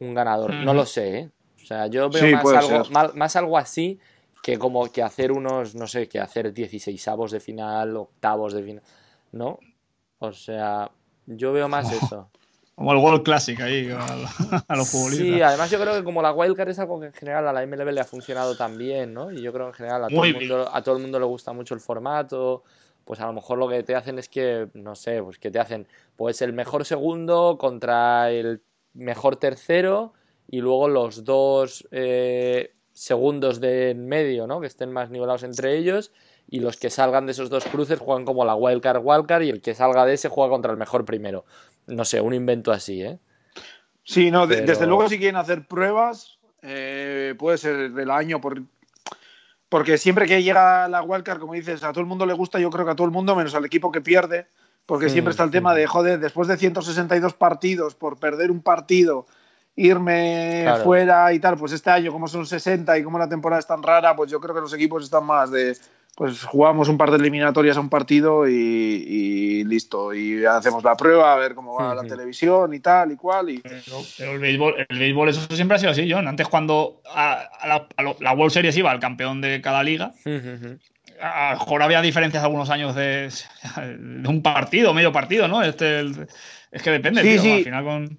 un 0.00 0.14
ganador. 0.14 0.52
No 0.52 0.74
lo 0.74 0.86
sé, 0.86 1.18
¿eh? 1.18 1.30
O 1.64 1.66
sea, 1.66 1.86
yo 1.86 2.10
veo 2.10 2.22
Sí, 2.22 2.30
más, 2.30 2.44
algo, 2.44 2.90
más, 2.90 3.14
más 3.14 3.36
algo 3.36 3.56
así 3.56 3.98
que 4.42 4.58
como 4.58 4.92
que 4.92 5.02
hacer 5.02 5.32
unos, 5.32 5.74
no 5.74 5.86
sé, 5.86 6.06
que 6.06 6.20
hacer 6.20 6.52
16 6.52 7.08
avos 7.08 7.30
de 7.30 7.40
final, 7.40 7.96
octavos 7.96 8.52
de 8.52 8.62
final. 8.62 8.82
¿No? 9.32 9.58
O 10.18 10.32
sea, 10.32 10.90
yo 11.24 11.54
veo 11.54 11.66
más 11.66 11.90
eso. 11.90 12.28
Como 12.74 12.92
el 12.92 12.98
World 12.98 13.22
Classic 13.22 13.58
ahí 13.62 13.88
a, 13.90 14.04
a 14.68 14.76
los 14.76 14.90
futbolistas. 14.90 15.26
Sí, 15.26 15.40
además 15.40 15.70
yo 15.70 15.80
creo 15.80 15.94
que 15.94 16.04
como 16.04 16.20
la 16.20 16.32
wildcard 16.32 16.68
es 16.68 16.78
algo 16.78 17.00
que 17.00 17.06
en 17.06 17.12
general 17.14 17.48
a 17.48 17.54
la 17.54 17.66
MLB 17.66 17.92
le 17.92 18.00
ha 18.02 18.04
funcionado 18.04 18.54
también, 18.54 19.14
¿no? 19.14 19.32
Y 19.32 19.40
yo 19.40 19.50
creo 19.50 19.66
que 19.66 19.70
en 19.70 19.74
general 19.76 20.04
a 20.04 20.08
todo, 20.08 20.24
el 20.24 20.34
mundo, 20.34 20.68
a 20.70 20.82
todo 20.82 20.96
el 20.96 21.02
mundo 21.02 21.18
le 21.18 21.24
gusta 21.24 21.54
mucho 21.54 21.72
el 21.72 21.80
formato. 21.80 22.64
Pues 23.06 23.20
a 23.20 23.26
lo 23.26 23.32
mejor 23.32 23.56
lo 23.56 23.66
que 23.66 23.82
te 23.82 23.94
hacen 23.94 24.18
es 24.18 24.28
que, 24.28 24.68
no 24.74 24.94
sé, 24.94 25.22
pues 25.22 25.38
que 25.38 25.50
te 25.50 25.58
hacen 25.58 25.88
pues 26.16 26.42
el 26.42 26.52
mejor 26.52 26.84
segundo 26.84 27.56
contra 27.58 28.30
el 28.30 28.62
mejor 28.92 29.36
tercero 29.36 30.12
y 30.54 30.60
luego 30.60 30.86
los 30.88 31.24
dos 31.24 31.84
eh, 31.90 32.70
segundos 32.92 33.58
de 33.58 33.90
en 33.90 34.06
medio, 34.06 34.46
¿no? 34.46 34.60
Que 34.60 34.68
estén 34.68 34.92
más 34.92 35.10
nivelados 35.10 35.42
entre 35.42 35.76
ellos 35.76 36.12
y 36.48 36.60
los 36.60 36.76
que 36.76 36.90
salgan 36.90 37.26
de 37.26 37.32
esos 37.32 37.50
dos 37.50 37.64
cruces 37.64 37.98
juegan 37.98 38.24
como 38.24 38.44
la 38.44 38.54
wildcard 38.54 39.00
wildcard 39.02 39.42
y 39.42 39.50
el 39.50 39.60
que 39.60 39.74
salga 39.74 40.06
de 40.06 40.14
ese 40.14 40.28
juega 40.28 40.50
contra 40.50 40.70
el 40.70 40.76
mejor 40.78 41.04
primero. 41.04 41.44
No 41.88 42.04
sé, 42.04 42.20
un 42.20 42.34
invento 42.34 42.70
así, 42.70 43.02
¿eh? 43.02 43.18
Sí, 44.04 44.30
no, 44.30 44.46
Pero- 44.46 44.64
desde 44.64 44.86
luego 44.86 45.08
si 45.08 45.18
quieren 45.18 45.34
hacer 45.34 45.66
pruebas, 45.66 46.38
eh, 46.62 47.34
puede 47.36 47.58
ser 47.58 47.90
del 47.92 48.12
año, 48.12 48.40
por, 48.40 48.62
porque 49.68 49.98
siempre 49.98 50.26
que 50.26 50.40
llega 50.44 50.86
la 50.86 51.02
wildcard, 51.02 51.40
como 51.40 51.54
dices, 51.54 51.82
a 51.82 51.90
todo 51.90 52.00
el 52.02 52.06
mundo 52.06 52.26
le 52.26 52.34
gusta, 52.34 52.60
yo 52.60 52.70
creo 52.70 52.84
que 52.84 52.92
a 52.92 52.96
todo 52.96 53.06
el 53.08 53.12
mundo, 53.12 53.34
menos 53.34 53.56
al 53.56 53.64
equipo 53.64 53.90
que 53.90 54.00
pierde, 54.00 54.46
porque 54.86 55.06
Mm, 55.06 55.10
siempre 55.10 55.30
está 55.32 55.42
el 55.42 55.50
tema 55.50 55.74
de, 55.74 55.88
joder, 55.88 56.20
después 56.20 56.46
de 56.46 56.56
162 56.58 57.34
partidos, 57.34 57.96
por 57.96 58.20
perder 58.20 58.52
un 58.52 58.62
partido, 58.62 59.26
irme 59.76 60.60
Claro. 60.64 60.84
fuera 60.84 61.32
y 61.32 61.38
tal, 61.40 61.56
pues 61.56 61.72
este 61.72 61.90
año, 61.90 62.12
como 62.12 62.28
son 62.28 62.46
60 62.46 62.96
y 62.98 63.02
como 63.02 63.18
la 63.18 63.28
temporada 63.28 63.60
es 63.60 63.66
tan 63.66 63.82
rara, 63.82 64.14
pues 64.14 64.30
yo 64.30 64.40
creo 64.40 64.54
que 64.54 64.60
los 64.60 64.72
equipos 64.72 65.02
están 65.04 65.24
más 65.26 65.50
de, 65.50 65.76
pues 66.16 66.44
jugamos 66.44 66.88
un 66.88 66.96
par 66.96 67.10
de 67.10 67.16
eliminatorias 67.16 67.76
a 67.76 67.80
un 67.80 67.88
partido 67.88 68.48
y, 68.48 68.52
y 68.54 69.64
listo, 69.64 70.14
y 70.14 70.44
hacemos 70.44 70.84
la 70.84 70.96
prueba, 70.96 71.32
a 71.32 71.36
ver 71.36 71.54
cómo 71.56 71.74
va 71.74 71.92
la 71.94 72.02
Ujú. 72.02 72.08
televisión 72.10 72.72
y 72.72 72.78
tal 72.80 73.10
y 73.12 73.16
cual, 73.16 73.50
y... 73.50 73.58
Pero, 73.58 73.82
pero 74.16 74.32
el 74.34 74.38
béisbol, 74.38 74.86
el 74.88 74.98
béisbol, 74.98 75.28
eso 75.30 75.40
siempre 75.56 75.74
ha 75.76 75.80
sido 75.80 75.90
así, 75.90 76.08
John. 76.10 76.28
Antes, 76.28 76.46
cuando 76.46 77.00
a, 77.12 77.42
a 77.60 77.66
la, 77.66 77.88
a 77.96 78.02
lo- 78.02 78.16
la 78.20 78.32
World 78.32 78.52
Series 78.52 78.76
iba 78.76 78.92
el 78.92 79.00
campeón 79.00 79.40
de 79.40 79.60
cada 79.60 79.82
liga, 79.82 80.12
a 81.20 81.52
lo 81.54 81.58
mejor 81.58 81.82
había 81.82 82.00
diferencias 82.00 82.44
algunos 82.44 82.70
años 82.70 82.94
de, 82.94 83.28
de 83.98 84.28
un 84.28 84.40
partido, 84.42 84.94
medio 84.94 85.10
partido, 85.12 85.48
¿no? 85.48 85.62
Este, 85.64 85.98
el- 85.98 86.28
es 86.70 86.82
que 86.82 86.90
depende, 86.90 87.22
Sí, 87.22 87.28
tío. 87.30 87.42
sí. 87.42 87.52
Al 87.52 87.64
final 87.64 87.84
con. 87.84 88.18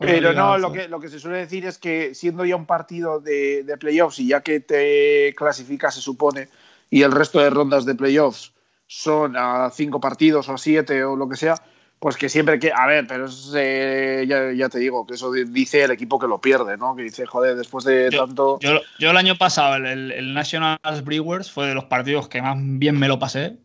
Pero 0.00 0.32
no, 0.32 0.58
lo 0.58 0.72
que, 0.72 0.88
lo 0.88 0.98
que 1.00 1.08
se 1.08 1.20
suele 1.20 1.38
decir 1.38 1.64
es 1.66 1.78
que 1.78 2.14
siendo 2.14 2.44
ya 2.44 2.56
un 2.56 2.66
partido 2.66 3.20
de, 3.20 3.62
de 3.64 3.76
playoffs 3.76 4.18
y 4.18 4.28
ya 4.28 4.40
que 4.42 4.60
te 4.60 5.34
clasificas, 5.36 5.94
se 5.94 6.00
supone, 6.00 6.48
y 6.90 7.02
el 7.02 7.12
resto 7.12 7.38
de 7.40 7.50
rondas 7.50 7.84
de 7.84 7.94
playoffs 7.94 8.52
son 8.86 9.36
a 9.36 9.70
cinco 9.72 10.00
partidos 10.00 10.48
o 10.48 10.54
a 10.54 10.58
siete 10.58 11.04
o 11.04 11.16
lo 11.16 11.28
que 11.28 11.36
sea, 11.36 11.54
pues 11.98 12.16
que 12.16 12.28
siempre 12.28 12.58
que. 12.58 12.70
A 12.74 12.86
ver, 12.86 13.06
pero 13.06 13.26
es, 13.26 13.52
eh, 13.56 14.24
ya, 14.28 14.52
ya 14.52 14.68
te 14.68 14.78
digo, 14.78 15.06
que 15.06 15.14
eso 15.14 15.32
di- 15.32 15.44
dice 15.44 15.84
el 15.84 15.90
equipo 15.92 16.18
que 16.18 16.26
lo 16.26 16.38
pierde, 16.40 16.76
¿no? 16.76 16.94
Que 16.94 17.02
dice, 17.04 17.24
joder, 17.24 17.56
después 17.56 17.84
de 17.84 18.10
Yo- 18.12 18.26
tanto. 18.26 18.58
Yo, 18.60 18.80
yo 18.98 19.10
el 19.10 19.16
año 19.16 19.36
pasado, 19.36 19.76
el, 19.76 19.86
el- 19.86 20.12
el 20.12 20.34
Nationals 20.34 21.02
Brewers 21.04 21.50
fue 21.50 21.66
de 21.68 21.74
los 21.74 21.84
partidos 21.84 22.28
que 22.28 22.42
más 22.42 22.56
bien 22.58 22.98
me 22.98 23.08
lo 23.08 23.18
pasé. 23.18 23.56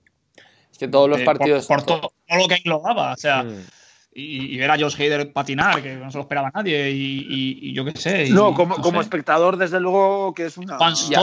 Es 0.71 0.77
que 0.77 0.87
todos 0.87 1.09
los 1.09 1.19
Eh, 1.19 1.25
por- 1.25 1.37
partidos. 1.37 1.65
Por, 1.65 1.83
todo, 1.83 2.13
todo 2.27 2.37
lo 2.39 2.47
que 2.47 2.55
englobaba. 2.55 3.11
O 3.13 3.17
sea, 3.17 3.43
Mm. 3.43 3.65
Y, 4.13 4.55
y 4.55 4.57
ver 4.57 4.71
a 4.71 4.77
Josh 4.79 4.95
Hader 4.95 5.31
patinar, 5.31 5.81
que 5.83 5.95
no 5.95 6.09
se 6.11 6.17
lo 6.17 6.23
esperaba 6.23 6.51
nadie, 6.53 6.89
y, 6.91 7.19
y- 7.29 7.59
y 7.69 7.73
yo 7.73 7.85
qué 7.85 7.91
sé. 7.95 8.25
y- 8.25 8.31
no, 8.31 8.53
como, 8.53 8.75
no 8.77 8.81
como 8.83 8.99
sé. 8.99 9.03
espectador, 9.03 9.57
desde 9.57 9.79
luego 9.79 10.33
que 10.33 10.45
es 10.47 10.57
una. 10.57 10.77
Juan 10.77 10.93
Y, 11.09 11.15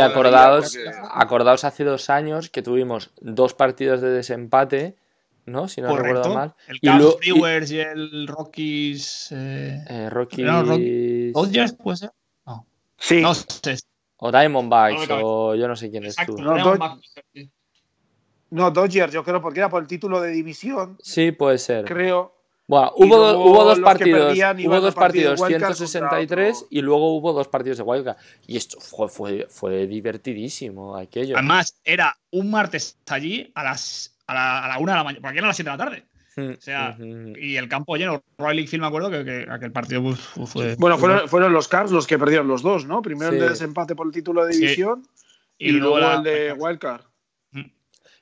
acordaos, 0.00 0.74
porque- 0.76 0.98
acordaos 1.14 1.64
hace 1.64 1.84
dos 1.84 2.10
años 2.10 2.50
que 2.50 2.62
tuvimos 2.62 3.12
dos 3.20 3.54
partidos 3.54 4.00
de 4.00 4.10
desempate, 4.10 4.96
¿no? 5.46 5.68
Si 5.68 5.80
no 5.80 5.88
Correcto. 5.88 6.14
recuerdo 6.14 6.34
mal. 6.34 6.54
El 6.68 6.76
Y 6.80 6.86
Cavs 6.88 7.04
y- 7.22 7.30
Brewers 7.32 7.70
y, 7.70 7.78
el 7.80 8.26
Rockies. 8.26 9.28
Eh, 9.32 9.84
Eh, 9.88 10.10
Rockies 10.10 10.44
No, 10.44 10.62
¿Dodgers 10.64 11.72
puede 11.74 11.96
ser? 11.98 12.10
No. 12.46 12.66
Sí, 12.98 13.20
No 13.20 13.34
sé. 13.34 13.76
o 14.16 14.32
Diamondbacks 14.32 15.08
No 15.08 15.18
o 15.22 15.54
yo 15.54 15.68
no 15.68 15.76
sé 15.76 15.90
quién 15.90 16.04
es 16.04 16.16
tú. 16.26 16.36
No. 16.38 16.74
No, 18.54 18.70
Dodgers, 18.70 19.12
yo 19.12 19.22
creo, 19.24 19.40
porque 19.42 19.60
era 19.60 19.68
por 19.68 19.82
el 19.82 19.88
título 19.88 20.20
de 20.20 20.30
división, 20.30 20.96
Sí, 21.02 21.32
puede 21.32 21.58
ser. 21.58 21.84
creo. 21.84 22.32
Bueno, 22.66 22.92
hubo, 22.96 23.16
luego 23.18 23.44
hubo 23.44 23.64
dos 23.64 23.78
partidos, 23.80 24.26
perdían 24.28 24.66
hubo 24.66 24.80
dos 24.80 24.94
partidos 24.94 25.38
wildcard 25.38 25.74
163 25.74 26.30
contra 26.30 26.56
otro. 26.56 26.66
y 26.70 26.80
luego 26.80 27.14
hubo 27.16 27.32
dos 27.34 27.48
partidos 27.48 27.76
de 27.76 27.84
wildcard. 27.84 28.16
Y 28.46 28.56
esto 28.56 28.80
fue, 28.80 29.08
fue, 29.10 29.46
fue 29.50 29.86
divertidísimo 29.86 30.96
aquello. 30.96 31.36
Además, 31.36 31.78
era 31.84 32.16
un 32.30 32.50
martes 32.50 32.96
allí 33.08 33.52
a 33.54 33.64
las 33.64 34.16
a 34.26 34.32
la, 34.32 34.64
a 34.64 34.68
la 34.68 34.78
una 34.78 34.92
de 34.92 34.96
la 34.98 35.04
mañana, 35.04 35.20
porque 35.22 35.38
eran 35.38 35.48
las 35.48 35.56
7 35.56 35.70
de 35.70 35.76
la 35.76 35.84
tarde. 35.84 36.04
Mm, 36.36 36.52
O 36.56 36.60
sea, 36.60 36.96
mm, 36.98 37.36
y 37.38 37.56
el 37.56 37.68
campo 37.68 37.96
lleno. 37.96 38.22
Riley 38.38 38.66
Field, 38.66 38.80
me 38.80 38.86
acuerdo 38.88 39.10
que, 39.10 39.24
que 39.24 39.46
aquel 39.50 39.70
partido 39.70 40.02
fue. 40.46 40.74
Bueno, 40.76 40.96
fueron, 40.96 41.28
fueron 41.28 41.52
los 41.52 41.68
Cavs 41.68 41.90
los 41.92 42.06
que 42.06 42.18
perdieron 42.18 42.48
los 42.48 42.62
dos, 42.62 42.86
¿no? 42.86 43.02
Primero 43.02 43.30
el 43.32 43.40
de 43.40 43.50
desempate 43.50 43.94
por 43.94 44.06
el 44.06 44.12
título 44.14 44.44
de 44.46 44.54
Sí. 44.54 44.60
división 44.60 45.06
y, 45.58 45.70
luego 45.72 45.98
la- 45.98 46.14
el 46.14 46.22
de 46.22 46.52
Wildcard. 46.54 47.02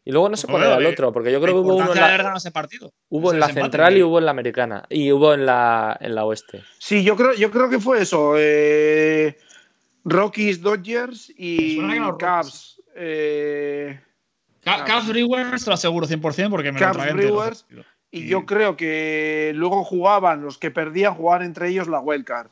Y 0.04 0.10
luego 0.10 0.28
no 0.28 0.36
sé 0.36 0.46
cuál 0.48 0.62
Bueno, 0.62 0.66
era 0.74 0.80
el 0.80 0.86
eh, 0.86 0.92
otro, 0.92 1.12
porque 1.12 1.30
yo 1.30 1.40
creo 1.40 1.54
que 1.54 1.60
hubo 1.60 1.76
uno 1.76 1.92
en 1.92 2.00
la, 2.00 2.34
ese 2.36 2.50
partido. 2.50 2.92
hubo 3.08 3.32
en 3.32 3.38
la 3.38 3.48
central 3.48 3.92
y 3.92 3.96
que- 3.98 4.04
hubo 4.04 4.18
en 4.18 4.24
la 4.24 4.30
americana. 4.32 4.84
Y 4.88 5.12
hubo 5.12 5.32
en 5.32 5.46
la, 5.46 5.96
en 6.00 6.14
la 6.16 6.24
oeste. 6.24 6.62
Sí, 6.78 7.04
yo 7.04 7.14
creo, 7.16 7.34
yo 7.34 7.50
creo 7.52 7.68
que 7.70 7.78
fue 7.78 8.02
eso. 8.02 8.34
eh, 8.36 9.36
Rockies, 10.04 10.60
Dodgers 10.60 11.32
y 11.36 11.78
Cavs. 12.18 12.82
eh, 12.96 14.00
Ca- 14.60 14.84
Cavs 14.84 15.08
Brewers 15.08 15.64
te 15.64 15.70
lo 15.70 15.74
aseguro 15.74 16.06
100% 16.06 16.50
porque 16.50 16.72
me 16.72 16.78
Cavs 16.80 16.96
lo 16.96 17.02
tragué 17.02 17.10
entero. 17.12 17.34
Brewers. 17.36 17.66
y 18.10 18.26
yo 18.26 18.44
creo 18.44 18.76
que 18.76 19.52
luego 19.54 19.84
jugaban, 19.84 20.42
los 20.42 20.58
que 20.58 20.70
perdían, 20.70 21.14
jugaban 21.14 21.42
entre 21.46 21.68
ellos 21.68 21.86
la 21.88 22.00
Wildcard. 22.00 22.48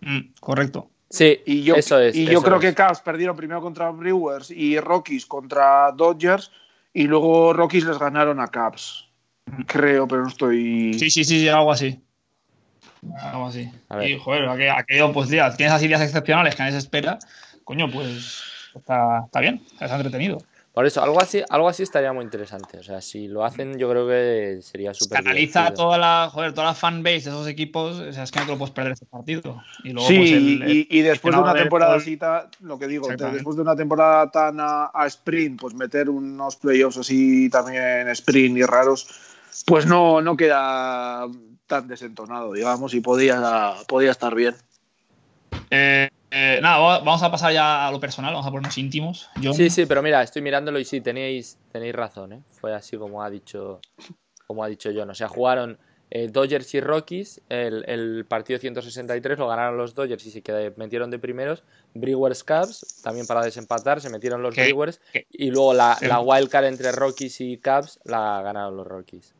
Mm, 0.00 0.32
correcto. 0.40 0.90
Sí, 1.10 1.40
Y 1.46 1.62
yo, 1.62 1.74
eso 1.76 1.98
es. 2.00 2.14
y 2.14 2.26
yo 2.26 2.42
creo 2.42 2.56
es. 2.56 2.60
que 2.62 2.74
Cavs 2.74 3.00
perdieron 3.00 3.34
primero 3.36 3.60
contra 3.62 3.88
Brewers 3.90 4.50
y 4.50 4.78
Rockies 4.78 5.24
contra 5.26 5.90
Dodgers 5.92 6.50
y 6.92 7.04
luego 7.04 7.52
Rockies 7.52 7.84
les 7.84 7.98
ganaron 7.98 8.40
a 8.40 8.48
Cavs. 8.48 9.08
Creo, 9.66 10.06
pero 10.06 10.22
no 10.22 10.28
estoy. 10.28 10.94
Sí, 10.94 11.10
sí, 11.10 11.24
sí, 11.24 11.40
sí, 11.40 11.48
algo 11.48 11.72
así. 11.72 12.00
Algo 13.20 13.46
así. 13.46 13.70
A 13.88 13.96
ver. 13.96 14.10
Y, 14.10 14.18
joder, 14.18 14.48
aquello, 14.70 15.12
pues, 15.12 15.28
tía, 15.30 15.54
tienes 15.56 15.74
así 15.74 15.88
días 15.88 16.02
excepcionales 16.02 16.54
que 16.54 16.62
nadie 16.62 16.72
se 16.72 16.78
espera. 16.78 17.18
Coño, 17.64 17.90
pues 17.90 18.42
está, 18.74 19.22
está 19.26 19.40
bien, 19.40 19.62
está 19.80 19.94
entretenido. 19.94 20.38
Por 20.78 20.86
eso, 20.86 21.02
algo 21.02 21.20
así, 21.20 21.42
algo 21.50 21.68
así 21.68 21.82
estaría 21.82 22.12
muy 22.12 22.22
interesante. 22.22 22.78
O 22.78 22.84
sea, 22.84 23.00
si 23.00 23.26
lo 23.26 23.44
hacen, 23.44 23.76
yo 23.80 23.90
creo 23.90 24.06
que 24.06 24.60
sería 24.62 24.94
súper 24.94 25.24
Canaliza 25.24 25.62
divertido. 25.62 25.86
toda 25.86 25.98
la, 25.98 26.30
joder, 26.32 26.52
toda 26.54 26.68
la 26.68 26.74
fanbase 26.74 27.14
de 27.14 27.18
esos 27.18 27.48
equipos. 27.48 27.98
O 27.98 28.12
sea, 28.12 28.22
es 28.22 28.30
que 28.30 28.38
no 28.38 28.44
te 28.46 28.52
lo 28.52 28.58
puedes 28.58 28.72
perder 28.72 28.92
este 28.92 29.06
partido. 29.06 29.60
Y 29.82 29.90
luego, 29.92 30.06
Sí, 30.08 30.16
pues, 30.18 30.30
el- 30.30 30.62
y, 30.68 30.86
y- 30.88 30.98
y 31.00 31.02
después 31.02 31.34
de 31.34 31.40
una 31.40 31.52
temporada 31.52 31.94
gol- 31.94 32.00
así, 32.00 32.16
lo 32.60 32.78
que 32.78 32.86
digo, 32.86 33.08
después 33.08 33.56
de 33.56 33.62
una 33.62 33.74
temporada 33.74 34.30
tan 34.30 34.60
a, 34.60 34.92
a 34.94 35.06
sprint, 35.08 35.60
pues 35.60 35.74
meter 35.74 36.08
unos 36.08 36.54
playoffs 36.54 36.98
así 36.98 37.50
también 37.50 38.06
sprint 38.10 38.56
y 38.58 38.62
raros, 38.62 39.08
pues 39.66 39.84
no, 39.84 40.22
no 40.22 40.36
queda 40.36 41.26
tan 41.66 41.88
desentonado, 41.88 42.52
digamos, 42.52 42.94
y 42.94 43.00
podía, 43.00 43.74
podía 43.88 44.12
estar 44.12 44.32
bien. 44.32 44.54
Eh, 45.70 46.08
eh, 46.30 46.58
nada, 46.62 46.78
va- 46.78 46.98
vamos 47.00 47.22
a 47.22 47.30
pasar 47.30 47.52
ya 47.52 47.86
a 47.88 47.90
lo 47.92 47.98
personal, 48.00 48.32
vamos 48.34 48.46
a 48.46 48.50
ponernos 48.50 48.76
íntimos. 48.78 49.28
Sí, 49.54 49.70
sí, 49.70 49.86
pero 49.86 50.02
mira, 50.02 50.22
estoy 50.22 50.42
mirándolo 50.42 50.78
y 50.78 50.84
sí, 50.84 51.00
tenéis, 51.00 51.58
tenéis 51.72 51.94
razón, 51.94 52.32
¿eh? 52.32 52.42
Fue 52.60 52.74
así 52.74 52.96
como 52.96 53.22
ha 53.22 53.30
dicho, 53.30 53.80
como 54.46 54.62
ha 54.64 54.68
dicho 54.68 54.90
John. 54.94 55.10
O 55.10 55.14
sea, 55.14 55.28
jugaron 55.28 55.78
eh, 56.10 56.28
Dodgers 56.28 56.74
y 56.74 56.80
Rockies, 56.80 57.42
el, 57.48 57.84
el 57.86 58.24
partido 58.26 58.58
163 58.58 59.38
lo 59.38 59.46
ganaron 59.48 59.76
los 59.76 59.94
Dodgers 59.94 60.24
y 60.26 60.30
se 60.30 60.42
metieron 60.76 61.10
de 61.10 61.18
primeros. 61.18 61.64
Brewers 61.94 62.44
Cubs, 62.44 63.00
también 63.02 63.26
para 63.26 63.42
desempatar, 63.42 64.00
se 64.00 64.08
metieron 64.10 64.42
los 64.42 64.54
¿Qué? 64.54 64.64
Brewers. 64.64 65.00
¿Qué? 65.12 65.26
Y 65.30 65.50
luego 65.50 65.74
la, 65.74 65.96
Sí. 65.96 66.06
la 66.06 66.20
wildcard 66.20 66.64
entre 66.66 66.92
Rockies 66.92 67.40
y 67.40 67.58
Cubs 67.58 68.00
la 68.04 68.40
ganaron 68.42 68.76
los 68.76 68.86
Rockies. 68.86 69.34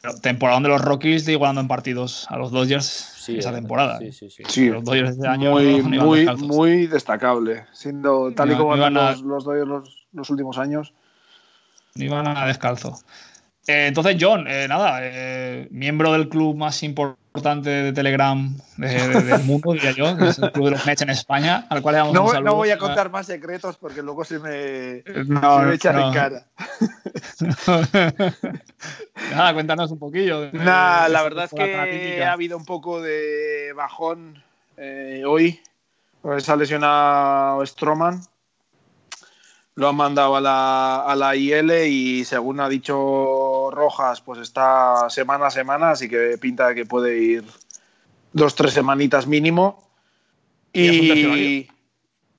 Pero 0.00 0.14
temporada 0.20 0.60
de 0.60 0.68
los 0.68 0.80
Rockies 0.80 1.24
de 1.24 1.32
igualando 1.32 1.60
en 1.60 1.68
partidos 1.68 2.26
a 2.28 2.36
los 2.36 2.50
Dodgers 2.50 2.84
Sí, 2.84 3.38
esa 3.38 3.50
eh, 3.50 3.54
temporada. 3.54 3.98
Sí, 3.98 4.12
sí, 4.12 4.30
sí. 4.30 4.42
Sí, 4.48 4.68
Los 4.70 4.84
Dodgers 4.84 5.18
de 5.18 5.28
año 5.28 5.50
muy, 5.50 5.82
no 5.82 6.06
muy, 6.36 6.86
destacable, 6.86 7.64
siendo 7.72 8.32
tal 8.32 8.52
y 8.52 8.54
como 8.56 8.76
iban 8.76 8.96
andan 8.96 9.06
a- 9.06 9.10
los, 9.12 9.22
los 9.22 9.44
Dodgers 9.44 9.68
los, 9.68 10.06
los 10.12 10.30
últimos 10.30 10.58
años. 10.58 10.94
No 11.96 12.04
iban 12.04 12.26
a 12.28 12.46
descalzo. 12.46 12.98
Eh, 13.66 13.86
entonces, 13.88 14.16
John, 14.18 14.46
eh, 14.48 14.66
nada, 14.68 14.98
eh, 15.02 15.68
miembro 15.70 16.12
del 16.12 16.28
club 16.28 16.56
más 16.56 16.82
importante 16.82 17.19
de 17.32 17.92
Telegram 17.92 18.56
de- 18.76 18.88
de- 18.88 19.22
del 19.22 19.42
mundo, 19.44 19.72
diría 19.72 19.92
yo, 19.92 20.16
que 20.16 20.28
es 20.28 20.38
el 20.38 20.50
club 20.52 20.64
de 20.66 20.70
los 20.72 20.84
Mets 20.86 21.02
en 21.02 21.10
España, 21.10 21.64
al 21.68 21.80
cual 21.80 21.94
le 21.94 21.98
damos 21.98 22.14
No, 22.14 22.24
un 22.24 22.30
saludo. 22.32 22.50
no 22.50 22.56
voy 22.56 22.70
a 22.70 22.78
contar 22.78 23.10
más 23.10 23.26
secretos 23.26 23.76
porque 23.76 24.02
luego 24.02 24.24
se 24.24 24.38
me, 24.40 25.02
No, 25.26 25.60
se 25.60 25.66
me 25.66 25.74
echan 25.74 25.96
no. 25.96 26.08
en 26.08 26.12
cara. 26.14 26.44
nada, 29.34 29.54
cuéntanos 29.54 29.90
un 29.90 29.98
poquillo. 29.98 30.50
Nah, 30.52 31.04
de 31.04 31.10
la 31.10 31.22
verdad 31.22 31.44
es 31.44 31.50
que 31.52 32.24
ha 32.24 32.32
habido 32.32 32.56
un 32.56 32.64
poco 32.64 33.00
de 33.00 33.72
bajón 33.76 34.42
eh, 34.76 35.22
hoy. 35.26 35.60
Se 36.38 36.52
ha 36.52 36.56
lesionado 36.56 37.64
Stroman. 37.64 38.20
Lo 39.76 39.88
han 39.88 39.96
mandado 39.96 40.36
a 40.36 40.40
la, 40.40 41.02
a 41.02 41.16
la 41.16 41.36
IL 41.36 41.70
y 41.86 42.24
según 42.24 42.60
ha 42.60 42.68
dicho 42.68 43.70
Rojas 43.70 44.20
pues 44.20 44.40
está 44.40 45.08
semana 45.08 45.46
a 45.46 45.50
semana, 45.50 45.90
así 45.90 46.08
que 46.08 46.36
pinta 46.38 46.74
que 46.74 46.86
puede 46.86 47.18
ir 47.18 47.44
dos, 48.32 48.54
tres 48.54 48.72
semanitas 48.72 49.26
mínimo. 49.26 49.88
Y 50.72 51.68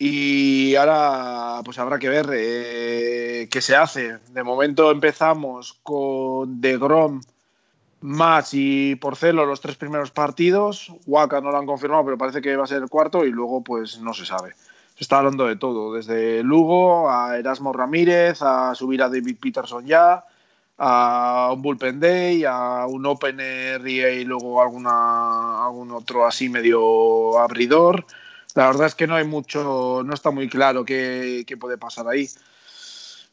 Y, 0.03 0.75
ahora 0.75 1.61
pues 1.63 1.77
habrá 1.77 1.99
que 1.99 2.09
ver 2.09 2.27
eh, 2.33 3.47
qué 3.51 3.61
se 3.61 3.75
hace. 3.75 4.17
De 4.29 4.43
momento 4.43 4.89
empezamos 4.89 5.79
con 5.83 6.59
De 6.59 6.77
Grom, 6.77 7.21
Match 8.01 8.49
y 8.53 8.95
Porcelo 8.95 9.45
los 9.45 9.61
tres 9.61 9.75
primeros 9.75 10.09
partidos. 10.09 10.91
Waka 11.05 11.39
no 11.39 11.51
lo 11.51 11.57
han 11.59 11.67
confirmado, 11.67 12.03
pero 12.03 12.17
parece 12.17 12.41
que 12.41 12.55
va 12.55 12.63
a 12.63 12.67
ser 12.67 12.81
el 12.81 12.89
cuarto 12.89 13.25
y 13.25 13.31
luego 13.31 13.63
pues 13.63 13.99
no 13.99 14.13
se 14.13 14.25
sabe. 14.25 14.53
Se 15.01 15.05
está 15.05 15.17
hablando 15.17 15.47
de 15.47 15.55
todo, 15.55 15.95
desde 15.95 16.43
Lugo 16.43 17.09
a 17.09 17.35
Erasmo 17.35 17.73
Ramírez, 17.73 18.43
a 18.43 18.75
subir 18.75 19.01
a 19.01 19.09
David 19.09 19.35
Peterson 19.41 19.83
ya, 19.83 20.23
a 20.77 21.49
un 21.51 21.63
bullpen 21.63 21.99
day, 21.99 22.43
a 22.47 22.85
un 22.85 23.03
opener 23.07 23.81
y, 23.87 23.99
y 23.99 24.25
luego 24.25 24.61
alguna, 24.61 25.65
algún 25.65 25.89
otro 25.89 26.27
así 26.27 26.49
medio 26.49 27.39
abridor. 27.39 28.05
La 28.53 28.67
verdad 28.67 28.85
es 28.85 28.93
que 28.93 29.07
no 29.07 29.15
hay 29.15 29.23
mucho, 29.23 30.03
no 30.05 30.13
está 30.13 30.29
muy 30.29 30.47
claro 30.47 30.85
qué, 30.85 31.45
qué 31.47 31.57
puede 31.57 31.79
pasar 31.79 32.07
ahí. 32.07 32.29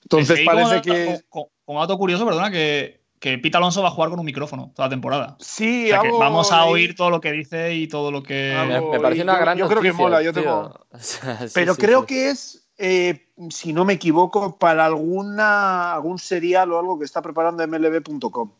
Entonces 0.04 0.40
parece 0.46 0.80
que... 0.80 1.20
Como 1.28 1.80
dato 1.80 1.98
curioso, 1.98 2.24
perdona, 2.24 2.50
que, 2.50 2.97
que 3.20 3.36
Pete 3.38 3.56
Alonso 3.56 3.82
va 3.82 3.88
a 3.88 3.90
jugar 3.90 4.10
con 4.10 4.18
un 4.20 4.24
micrófono 4.26 4.70
toda 4.74 4.86
la 4.88 4.90
temporada. 4.90 5.36
Sí, 5.40 5.86
O 5.86 5.88
sea, 5.88 6.00
que 6.02 6.10
vamos 6.12 6.52
a 6.52 6.64
oír 6.66 6.94
todo 6.94 7.10
lo 7.10 7.20
que 7.20 7.32
dice 7.32 7.74
y 7.74 7.88
todo 7.88 8.10
lo 8.10 8.22
que. 8.22 8.52
Algo- 8.54 8.92
Me, 8.92 9.00
parece 9.00 9.22
una 9.22 9.34
yo- 9.34 9.40
gran 9.40 9.58
yo 9.58 9.68
creo 9.68 9.80
que 9.82 9.88
noticia, 9.88 10.04
mola, 10.04 10.22
yo 10.22 10.32
tengo- 10.32 10.74
O 10.92 10.98
sea, 10.98 11.38
sí, 11.48 11.52
Pero 11.54 11.74
sí, 11.74 11.80
creo 11.80 12.00
sí. 12.00 12.06
que 12.06 12.30
es, 12.30 12.68
eh, 12.78 13.26
si 13.50 13.72
no 13.72 13.84
me 13.84 13.94
equivoco, 13.94 14.56
para 14.58 14.86
alguna 14.86 15.94
algún 15.94 16.18
serial 16.18 16.72
o 16.72 16.78
algo 16.78 16.98
que 16.98 17.04
está 17.04 17.20
preparando 17.22 17.62
MLB.com. 17.66 18.50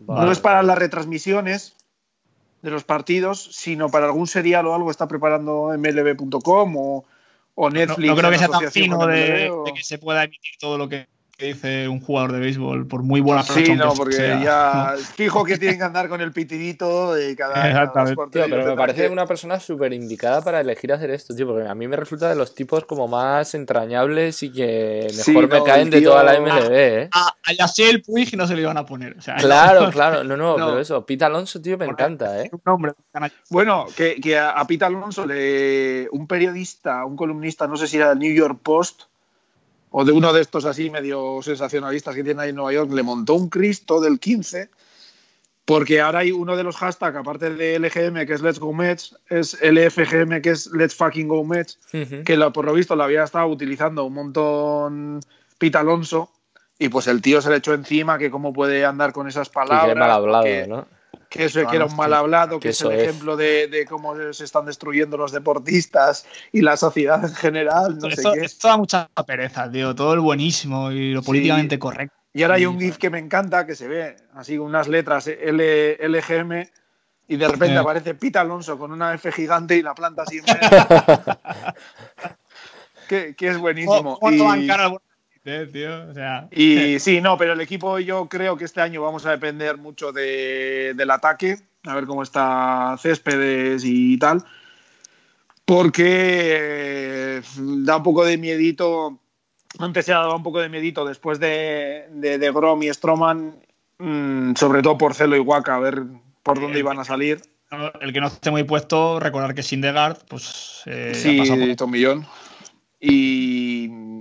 Vale, 0.00 0.26
no 0.26 0.32
es 0.32 0.38
para 0.40 0.62
las 0.62 0.78
retransmisiones 0.78 1.76
de 2.62 2.70
los 2.70 2.84
partidos, 2.84 3.48
sino 3.52 3.88
para 3.90 4.06
algún 4.06 4.26
serial 4.26 4.66
o 4.66 4.74
algo 4.74 4.86
que 4.86 4.92
está 4.92 5.06
preparando 5.08 5.72
MLB.com 5.76 6.76
o, 6.76 7.04
o 7.54 7.68
no, 7.70 7.74
Netflix. 7.74 8.08
no 8.08 8.16
creo 8.16 8.26
en 8.28 8.32
que 8.32 8.38
sea 8.38 8.48
tan 8.48 8.70
fino 8.72 9.06
de, 9.06 9.50
o- 9.50 9.64
de 9.64 9.72
que 9.72 9.82
se 9.84 9.98
pueda 9.98 10.24
emitir 10.24 10.52
todo 10.58 10.76
lo 10.78 10.88
que 10.88 11.06
dice 11.46 11.88
un 11.88 12.00
jugador 12.00 12.32
de 12.32 12.40
béisbol, 12.40 12.86
por 12.86 13.02
muy 13.02 13.20
buena 13.20 13.42
Sí, 13.42 13.54
persona 13.54 13.84
no, 13.84 13.92
que 13.92 13.96
porque 13.98 14.16
sea. 14.16 14.42
ya 14.42 14.94
fijo 15.16 15.44
que 15.44 15.58
tienen 15.58 15.78
que 15.78 15.84
andar 15.84 16.08
con 16.08 16.20
el 16.20 16.32
pitidito 16.32 17.14
de 17.14 17.34
cada, 17.36 17.54
cada 17.92 18.04
Tío, 18.14 18.26
pero 18.30 18.64
me 18.66 18.76
parece 18.76 19.02
que- 19.02 19.08
una 19.08 19.26
persona 19.26 19.58
súper 19.60 19.92
indicada 19.92 20.42
para 20.42 20.60
elegir 20.60 20.92
hacer 20.92 21.10
esto, 21.10 21.34
tío, 21.34 21.46
porque 21.46 21.68
a 21.68 21.74
mí 21.74 21.88
me 21.88 21.96
resulta 21.96 22.28
de 22.28 22.34
los 22.36 22.54
tipos 22.54 22.84
como 22.84 23.08
más 23.08 23.54
entrañables 23.54 24.42
y 24.42 24.52
que 24.52 25.06
Sí, 25.10 25.30
mejor 25.32 25.48
me 25.50 25.58
no, 25.58 25.64
caen 25.64 25.82
el 25.86 25.90
de 25.90 26.00
toda 26.02 26.22
la 26.24 26.38
MLB, 26.40 26.72
¿eh? 26.72 27.08
A, 27.12 27.34
a 27.46 27.52
Yasiel 27.52 28.02
Puig 28.02 28.36
no 28.36 28.46
se 28.46 28.54
le 28.54 28.62
iban 28.62 28.76
a 28.76 28.84
poner. 28.86 29.16
O 29.18 29.20
sea, 29.20 29.36
Claro, 29.38 29.90
claro, 29.90 30.24
no, 30.24 30.36
no, 30.36 30.56
No. 30.58 30.66
pero 30.68 30.80
eso, 30.80 31.04
Pete 31.06 31.24
Alonso, 31.24 31.60
tío, 31.60 31.76
me 31.78 31.86
Porque 31.86 32.02
encanta, 32.02 32.42
¿eh? 32.42 32.50
nombre. 32.64 32.92
Bueno, 33.50 33.86
que, 33.96 34.16
que 34.20 34.38
a, 34.38 34.50
a 34.50 34.66
Pete 34.66 34.84
Alonso, 34.84 35.26
le, 35.26 36.08
un 36.12 36.26
periodista, 36.26 37.04
un 37.04 37.16
columnista, 37.16 37.66
no 37.66 37.76
sé 37.76 37.86
si 37.86 37.96
era 37.96 38.10
del 38.10 38.18
New 38.18 38.32
York 38.34 38.58
Post 38.62 39.02
o 39.90 40.04
de 40.04 40.12
uno 40.12 40.32
de 40.32 40.40
estos 40.40 40.64
así 40.64 40.88
medio 40.90 41.40
sensacionalistas 41.42 42.14
que 42.14 42.24
tiene 42.24 42.42
ahí 42.42 42.50
en 42.50 42.56
Nueva 42.56 42.72
York, 42.72 42.92
le 42.92 43.02
montó 43.02 43.34
un 43.34 43.48
Cristo 43.48 44.00
del 44.00 44.18
15, 44.20 44.70
porque 45.64 46.00
ahora 46.00 46.20
hay 46.20 46.32
uno 46.32 46.56
de 46.56 46.62
los 46.64 46.76
hashtags, 46.76 47.16
aparte 47.16 47.54
de 47.54 47.76
LGM, 47.78 48.26
que 48.26 48.32
es 48.34 48.42
Let's 48.42 48.58
Go 48.58 48.72
Mets, 48.72 49.16
es 49.28 49.58
LFGM, 49.62 50.40
que 50.42 50.50
es 50.50 50.66
Let's 50.72 50.94
Fucking 50.94 51.28
Go 51.28 51.44
Mets, 51.44 51.78
que 52.24 52.36
lo, 52.36 52.52
por 52.52 52.64
lo 52.64 52.72
visto 52.72 52.96
lo 52.96 53.04
había 53.04 53.24
estado 53.24 53.46
utilizando 53.46 54.04
un 54.04 54.14
montón 54.14 55.20
Pete 55.58 55.78
Alonso, 55.78 56.30
y 56.78 56.88
pues 56.88 57.06
el 57.08 57.20
tío 57.20 57.42
se 57.42 57.50
le 57.50 57.56
echó 57.56 57.74
encima 57.74 58.16
que 58.18 58.30
cómo 58.30 58.52
puede 58.52 58.84
andar 58.84 59.12
con 59.12 59.28
esas 59.28 59.48
palabras. 59.48 59.88
que 59.88 59.94
mal 59.94 60.10
hablado, 60.10 60.44
que- 60.44 60.66
¿no? 60.66 60.86
Que 61.28 61.44
eso 61.44 61.64
que 61.66 61.76
era 61.76 61.84
un 61.86 61.96
mal 61.96 62.12
hablado, 62.12 62.58
que, 62.58 62.64
que 62.64 62.68
es 62.70 62.80
el 62.82 62.92
es. 62.92 63.02
ejemplo 63.04 63.36
de, 63.36 63.68
de 63.68 63.84
cómo 63.86 64.14
se 64.32 64.44
están 64.44 64.66
destruyendo 64.66 65.16
los 65.16 65.30
deportistas 65.32 66.26
y 66.52 66.60
la 66.62 66.76
sociedad 66.76 67.24
en 67.24 67.34
general, 67.34 67.98
no 67.98 68.08
sé 68.10 68.14
esto, 68.14 68.32
qué. 68.32 68.40
esto 68.44 68.68
da 68.68 68.76
mucha 68.76 69.08
pereza, 69.26 69.70
tío. 69.70 69.94
Todo 69.94 70.14
el 70.14 70.20
buenísimo 70.20 70.90
y 70.90 71.12
lo 71.12 71.20
Sí. 71.22 71.26
políticamente 71.26 71.78
correcto. 71.78 72.14
Y 72.32 72.42
ahora 72.42 72.56
hay 72.56 72.66
un 72.66 72.78
GIF 72.80 72.96
que 72.98 73.10
me 73.10 73.18
encanta, 73.18 73.66
que 73.66 73.74
se 73.74 73.88
ve 73.88 74.16
así 74.34 74.56
unas 74.58 74.86
letras 74.88 75.26
L, 75.26 75.96
LGM 76.08 76.68
y 77.28 77.36
de 77.36 77.48
repente 77.48 77.74
Eh. 77.74 77.78
aparece 77.78 78.14
Pita 78.14 78.40
Alonso 78.40 78.78
con 78.78 78.90
una 78.92 79.14
F 79.14 79.30
gigante 79.32 79.76
y 79.76 79.82
la 79.82 79.94
planta 79.94 80.22
así 80.22 80.38
en 80.38 80.44
medio. 80.60 81.38
que, 83.08 83.34
que 83.34 83.48
es 83.48 83.58
buenísimo. 83.58 84.18
¿Cómo 84.18 84.32
Y- 84.32 84.38
no 84.38 84.44
bancar 84.44 84.80
al 84.80 84.98
eh, 85.44 85.68
tío? 85.72 86.10
O 86.10 86.14
sea, 86.14 86.48
Y 86.50 86.98
sí, 87.00 87.20
no, 87.20 87.36
pero 87.38 87.52
el 87.54 87.60
equipo 87.60 87.98
yo 87.98 88.28
creo 88.28 88.56
que 88.56 88.64
este 88.64 88.80
año 88.80 89.02
vamos 89.02 89.24
a 89.26 89.30
depender 89.30 89.76
mucho 89.78 90.12
de- 90.12 90.92
del 90.96 91.10
ataque, 91.10 91.56
a 91.84 91.94
ver 91.94 92.04
cómo 92.06 92.22
está 92.22 92.96
Céspedes 93.00 93.82
y 93.84 94.18
tal, 94.18 94.44
porque 95.64 96.04
eh, 97.38 97.42
da 97.56 97.96
un 97.98 98.02
poco 98.02 98.24
de 98.24 98.36
miedito, 98.38 99.18
antes 99.78 100.04
se 100.06 100.12
daba 100.12 100.34
un 100.34 100.42
poco 100.42 100.60
de 100.60 100.68
miedito 100.68 101.04
después 101.04 101.38
de, 101.38 102.06
de, 102.10 102.38
de 102.38 102.50
Grom 102.52 102.82
y 102.82 102.92
Stroman, 102.92 103.54
mm, 103.98 104.54
sobre 104.56 104.82
todo 104.82 104.98
por 104.98 105.14
Celo 105.14 105.36
y 105.36 105.40
Waka, 105.40 105.76
a 105.76 105.80
ver 105.80 106.02
por 106.42 106.60
dónde 106.60 106.78
iban 106.80 106.98
a 106.98 107.04
salir. 107.04 107.40
el 108.00 108.12
que 108.12 108.20
no 108.20 108.26
esté 108.26 108.50
muy 108.50 108.64
puesto, 108.64 109.20
recordar 109.20 109.54
que 109.54 109.62
Sindegard, 109.62 110.18
pues. 110.28 110.82
Eh, 110.86 111.12
ha 111.12 111.14
Sí, 111.14 111.38
pasado 111.38 111.60
por- 111.66 111.76
Tomillón. 111.76 112.26
Y, 113.02 113.49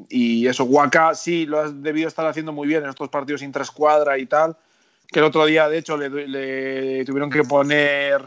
y 0.09 0.47
eso, 0.47 0.63
Waka 0.63 1.13
sí 1.15 1.45
lo 1.45 1.59
has 1.59 1.81
debido 1.83 2.07
estar 2.07 2.25
haciendo 2.25 2.51
muy 2.51 2.67
bien 2.67 2.83
en 2.83 2.89
estos 2.89 3.09
partidos 3.09 3.41
sin 3.41 3.51
tres 3.51 3.71
cuadra 3.71 4.17
y 4.17 4.25
tal. 4.25 4.55
Que 5.07 5.19
el 5.19 5.25
otro 5.25 5.45
día, 5.45 5.67
de 5.69 5.77
hecho, 5.79 5.97
le, 5.97 6.09
le 6.27 7.05
tuvieron 7.05 7.29
que 7.29 7.43
poner 7.43 8.21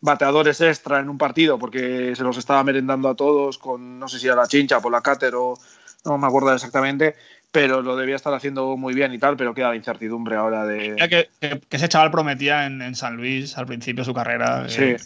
bateadores 0.00 0.60
extra 0.60 1.00
en 1.00 1.08
un 1.08 1.16
partido 1.18 1.58
porque 1.58 2.14
se 2.14 2.22
los 2.22 2.36
estaba 2.36 2.62
merendando 2.62 3.08
a 3.08 3.14
todos 3.14 3.56
con, 3.58 3.98
no 3.98 4.08
sé 4.08 4.18
si 4.18 4.26
era 4.26 4.36
la 4.36 4.46
chincha, 4.46 4.80
por 4.80 4.92
la 4.92 5.00
cáter 5.00 5.34
o 5.34 5.54
no 6.04 6.18
me 6.18 6.26
acuerdo 6.26 6.52
exactamente, 6.54 7.16
pero 7.50 7.80
lo 7.82 7.96
debía 7.96 8.16
estar 8.16 8.32
haciendo 8.34 8.76
muy 8.76 8.94
bien 8.94 9.12
y 9.14 9.18
tal, 9.18 9.36
pero 9.36 9.54
queda 9.54 9.70
la 9.70 9.76
incertidumbre 9.76 10.36
ahora 10.36 10.64
de... 10.66 10.94
Que, 10.96 11.08
que- 11.40 11.60
que 11.68 11.76
ese 11.76 11.88
chaval 11.88 12.10
prometía 12.10 12.66
en, 12.66 12.82
en 12.82 12.94
San 12.94 13.16
Luis 13.16 13.56
al 13.56 13.66
principio 13.66 14.02
de 14.02 14.06
su 14.06 14.14
carrera. 14.14 14.68
Sí, 14.68 14.82
eh, 14.82 14.96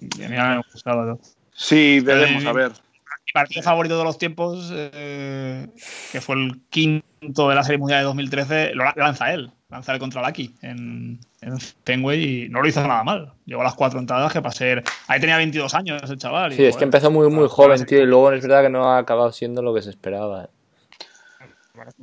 y 0.00 0.22
a 0.24 0.28
mí 0.28 0.36
me 0.36 0.62
gustaba. 0.72 1.04
¿no? 1.06 1.18
sí, 1.54 2.00
veremos, 2.00 2.44
a 2.44 2.52
ver. 2.52 2.72
Partido 3.34 3.62
favorito 3.64 3.98
de 3.98 4.04
los 4.04 4.16
tiempos, 4.16 4.70
eh, 4.72 5.66
que 6.12 6.20
fue 6.20 6.36
el 6.36 6.60
quinto 6.70 7.48
de 7.48 7.54
la 7.56 7.64
Serie 7.64 7.78
Mundial 7.78 7.98
de 7.98 8.04
2013, 8.04 8.74
lo 8.76 8.84
la- 8.84 8.94
lanza 8.96 9.32
él. 9.34 9.50
Lanza 9.70 9.92
él 9.92 9.98
contra 9.98 10.24
Lucky 10.24 10.54
en, 10.62 11.18
en 11.40 11.58
Fenway 11.84 12.44
y 12.44 12.48
no 12.48 12.62
lo 12.62 12.68
hizo 12.68 12.80
nada 12.86 13.02
mal. 13.02 13.32
Llegó 13.44 13.62
a 13.62 13.64
las 13.64 13.74
cuatro 13.74 13.98
entradas 13.98 14.32
que 14.32 14.40
para 14.40 14.54
ser. 14.54 14.84
Ahí 15.08 15.18
tenía 15.18 15.36
22 15.36 15.74
años 15.74 16.00
ese 16.00 16.16
chaval. 16.16 16.52
y, 16.52 16.56
Sí, 16.56 16.62
es 16.64 16.74
joder, 16.74 16.78
que 16.78 16.84
empezó 16.84 17.10
muy, 17.10 17.26
muy 17.28 17.48
para- 17.48 17.54
joven, 17.56 17.84
tío, 17.86 18.02
y 18.02 18.06
luego 18.06 18.30
es 18.30 18.40
verdad 18.40 18.62
que 18.62 18.68
no 18.70 18.88
ha 18.88 18.98
acabado 18.98 19.32
siendo 19.32 19.62
lo 19.62 19.74
que 19.74 19.82
se 19.82 19.90
esperaba. 19.90 20.44
¿eh? 20.44 20.48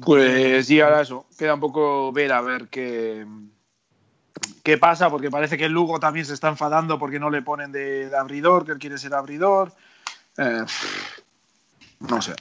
Pues 0.01 0.65
sí, 0.67 0.81
ahora 0.81 0.99
eso. 0.99 1.27
Queda 1.39 1.53
un 1.53 1.61
poco 1.61 2.11
ver 2.11 2.33
a 2.33 2.41
ver 2.41 2.67
qué, 2.67 3.25
qué 4.63 4.77
pasa, 4.77 5.09
porque 5.09 5.31
parece 5.31 5.57
que 5.57 5.63
el 5.63 5.71
Lugo 5.71 5.97
también 5.97 6.25
se 6.25 6.33
está 6.33 6.49
enfadando 6.49 6.99
porque 6.99 7.19
no 7.21 7.29
le 7.29 7.41
ponen 7.41 7.71
de, 7.71 8.09
de 8.09 8.17
abridor, 8.17 8.65
que 8.65 8.73
él 8.73 8.79
quiere 8.79 8.97
ser 8.97 9.13
abridor. 9.13 9.71
Eh, 10.37 10.63
no 12.09 12.21
sé. 12.21 12.33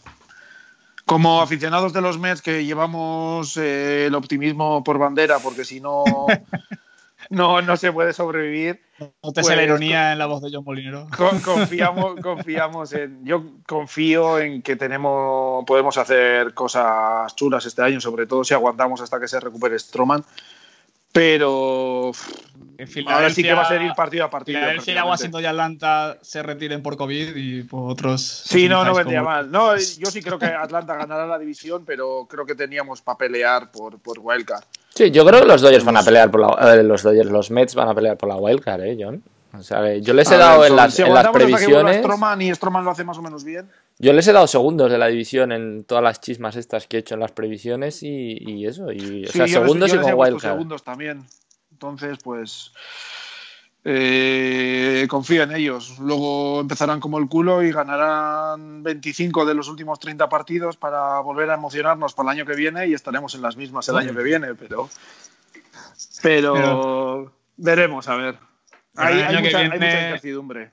Como 1.06 1.42
aficionados 1.42 1.92
de 1.92 2.00
los 2.00 2.18
Mets 2.18 2.40
que 2.42 2.64
llevamos 2.64 3.56
eh, 3.56 4.06
el 4.06 4.14
optimismo 4.14 4.84
por 4.84 4.98
bandera, 4.98 5.38
porque 5.40 5.64
si 5.64 5.80
no, 5.80 6.04
no, 7.30 7.62
no 7.62 7.76
se 7.76 7.92
puede 7.92 8.12
sobrevivir. 8.12 8.80
Notes 9.22 9.44
pues, 9.46 9.56
la 9.56 9.62
ironía 9.62 10.12
en 10.12 10.18
la 10.18 10.26
voz 10.26 10.42
de 10.42 10.50
John 10.52 10.64
Molinero. 10.64 11.08
Con- 11.16 11.40
confiamos, 11.40 12.20
confiamos 12.22 12.92
en. 12.92 13.24
Yo 13.24 13.42
confío 13.66 14.38
en 14.38 14.62
que 14.62 14.76
tenemos, 14.76 15.64
podemos 15.66 15.98
hacer 15.98 16.54
cosas 16.54 17.34
chulas 17.34 17.66
este 17.66 17.82
año, 17.82 18.00
sobre 18.00 18.26
todo 18.26 18.44
si 18.44 18.54
aguantamos 18.54 19.00
hasta 19.00 19.18
que 19.18 19.26
se 19.26 19.40
recupere 19.40 19.78
Stroman. 19.78 20.24
Pero 21.12 22.12
En 22.78 23.08
ahora 23.08 23.30
sí 23.30 23.42
que 23.42 23.52
va 23.52 23.62
a 23.62 23.68
ser 23.68 23.82
ir 23.82 23.92
partido 23.94 24.24
a 24.24 24.30
partido. 24.30 24.58
Filadelfia, 24.58 24.84
prácticamente. 24.94 25.10
Washington 25.10 25.42
y 25.42 25.46
Atlanta 25.46 26.18
se 26.22 26.42
retiren 26.42 26.82
por 26.82 26.96
COVID 26.96 27.36
y 27.36 27.62
pues, 27.64 27.82
otros. 27.86 28.22
Sí, 28.22 28.68
no, 28.68 28.84
no 28.84 28.94
vendría 28.94 29.20
como- 29.20 29.30
mal. 29.30 29.50
No, 29.50 29.76
yo 29.76 30.10
sí 30.10 30.22
creo 30.22 30.38
que 30.38 30.46
Atlanta 30.46 30.94
ganará 30.96 31.26
la 31.26 31.38
división, 31.38 31.84
pero 31.84 32.26
creo 32.30 32.46
que 32.46 32.54
teníamos 32.54 33.02
para 33.02 33.18
pelear 33.18 33.70
por, 33.70 33.98
por 33.98 34.18
Wildcard. 34.20 34.64
Sí, 34.94 35.10
yo 35.10 35.24
creo 35.26 35.40
que 35.40 35.46
los 35.46 35.60
Dodgers 35.60 35.84
van 35.84 35.96
a 35.96 36.02
pelear 36.02 36.30
por 36.30 36.40
la. 36.40 36.74
eh, 36.74 36.82
los 36.82 37.02
Dodgers, 37.02 37.30
los 37.30 37.50
Mets 37.50 37.74
van 37.74 37.88
a 37.88 37.94
pelear 37.94 38.16
por 38.16 38.28
la 38.28 38.36
wildcard, 38.36 38.82
¿eh, 38.82 38.96
John? 39.00 39.22
O 39.52 39.62
sea, 39.64 39.82
que 39.82 40.00
yo 40.00 40.14
les 40.14 40.30
he 40.30 40.36
A 40.36 40.38
dado 40.38 40.60
ver, 40.60 40.70
en 40.70 40.76
las, 40.76 40.94
si 40.94 41.02
en 41.02 41.12
las 41.12 41.24
aguantamos 41.26 41.42
hasta 41.54 41.66
que 41.66 41.72
previsiones. 41.72 41.96
Stroman 41.98 42.42
y 42.42 42.54
Stroman 42.54 42.84
lo 42.84 42.90
hace 42.92 43.02
más 43.04 43.18
o 43.18 43.22
menos 43.22 43.42
bien. 43.44 43.68
Yo 44.02 44.12
les 44.14 44.26
he 44.26 44.32
dado 44.32 44.46
segundos 44.46 44.90
de 44.90 44.96
la 44.98 45.08
división 45.08 45.52
en 45.52 45.84
todas 45.84 46.02
las 46.02 46.20
chismas 46.20 46.56
estas 46.56 46.86
que 46.86 46.96
he 46.96 47.00
hecho 47.00 47.14
en 47.14 47.20
las 47.20 47.32
previsiones 47.32 48.02
y, 48.02 48.08
y 48.40 48.66
eso. 48.66 48.90
Y, 48.92 49.24
o 49.24 49.26
Sí, 49.28 49.32
sea, 49.38 49.46
yo 49.46 49.60
les- 49.60 49.66
segundos 49.66 49.92
yo 49.92 50.00
y 50.00 50.02
con 50.02 50.14
wildcard. 50.14 50.52
segundos 50.52 50.82
también. 50.82 51.26
Entonces, 51.70 52.18
pues 52.24 52.72
eh, 53.84 55.06
confío 55.08 55.42
en 55.42 55.52
ellos. 55.52 55.98
Luego 55.98 56.60
empezarán 56.60 57.00
como 57.00 57.18
el 57.18 57.28
culo 57.28 57.62
y 57.62 57.72
ganarán 57.72 58.82
25 58.82 59.44
de 59.44 59.54
los 59.54 59.68
últimos 59.68 59.98
30 60.00 60.28
partidos 60.28 60.76
para 60.76 61.20
volver 61.20 61.50
a 61.50 61.54
emocionarnos 61.54 62.14
para 62.14 62.30
el 62.32 62.38
año 62.38 62.46
que 62.46 62.56
viene 62.56 62.86
y 62.88 62.94
estaremos 62.94 63.34
en 63.34 63.42
las 63.42 63.56
mismas 63.56 63.88
el 63.88 63.96
año 63.96 64.14
que 64.14 64.22
viene, 64.22 64.54
pero 64.54 64.88
Pero, 66.22 66.54
Pero- 66.54 67.32
veremos, 67.56 68.08
a 68.08 68.16
ver. 68.16 68.38
Hay, 68.96 69.14
el 69.14 69.18
hay 69.20 69.24
año 69.26 69.38
que 69.38 69.44
mucha, 69.44 69.58
hay 69.58 69.70
viene- 69.70 69.86
mucha 69.86 70.06
incertidumbre, 70.08 70.70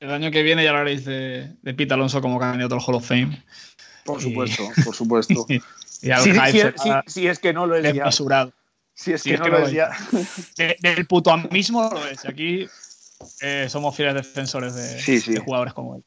El 0.00 0.10
año 0.10 0.30
que 0.30 0.42
viene 0.42 0.64
ya 0.64 0.70
hablaréis 0.70 1.04
de, 1.04 1.54
de 1.62 1.74
Pete 1.74 1.94
Alonso 1.94 2.20
como 2.20 2.38
candidato 2.40 2.74
al 2.74 2.80
Hall 2.84 2.94
of 2.96 3.06
Fame. 3.06 3.42
por 4.04 4.18
Y- 4.20 4.24
supuesto, 4.24 4.64
por 4.84 4.94
supuesto. 4.94 5.46
Y 6.02 6.10
al 6.10 6.22
Si, 6.22 6.30
si- 6.32 6.36
será 6.60 7.04
si- 7.06 7.12
si 7.12 7.26
es 7.28 7.38
que 7.38 7.52
no 7.52 7.66
lo 7.66 7.76
es 7.76 7.94
ya. 7.94 8.10
Si 8.94 9.12
es 9.12 9.22
que 9.22 9.34
es 9.34 9.38
no 9.38 9.44
que 9.46 9.50
lo 9.50 9.58
no 9.60 9.66
es 9.66 9.72
lo 9.72 9.76
ya. 9.76 9.90
De- 10.56 10.76
del 10.80 11.06
puto 11.06 11.36
mismo 11.50 11.88
lo 11.92 12.06
es. 12.06 12.24
Aquí 12.24 12.66
eh, 13.42 13.66
somos 13.68 13.94
fieles 13.94 14.14
defensores 14.14 14.74
de, 14.74 15.00
Sí, 15.00 15.20
sí. 15.20 15.34
de 15.34 15.40
jugadores 15.40 15.74
como 15.74 15.96
él. 15.96 16.04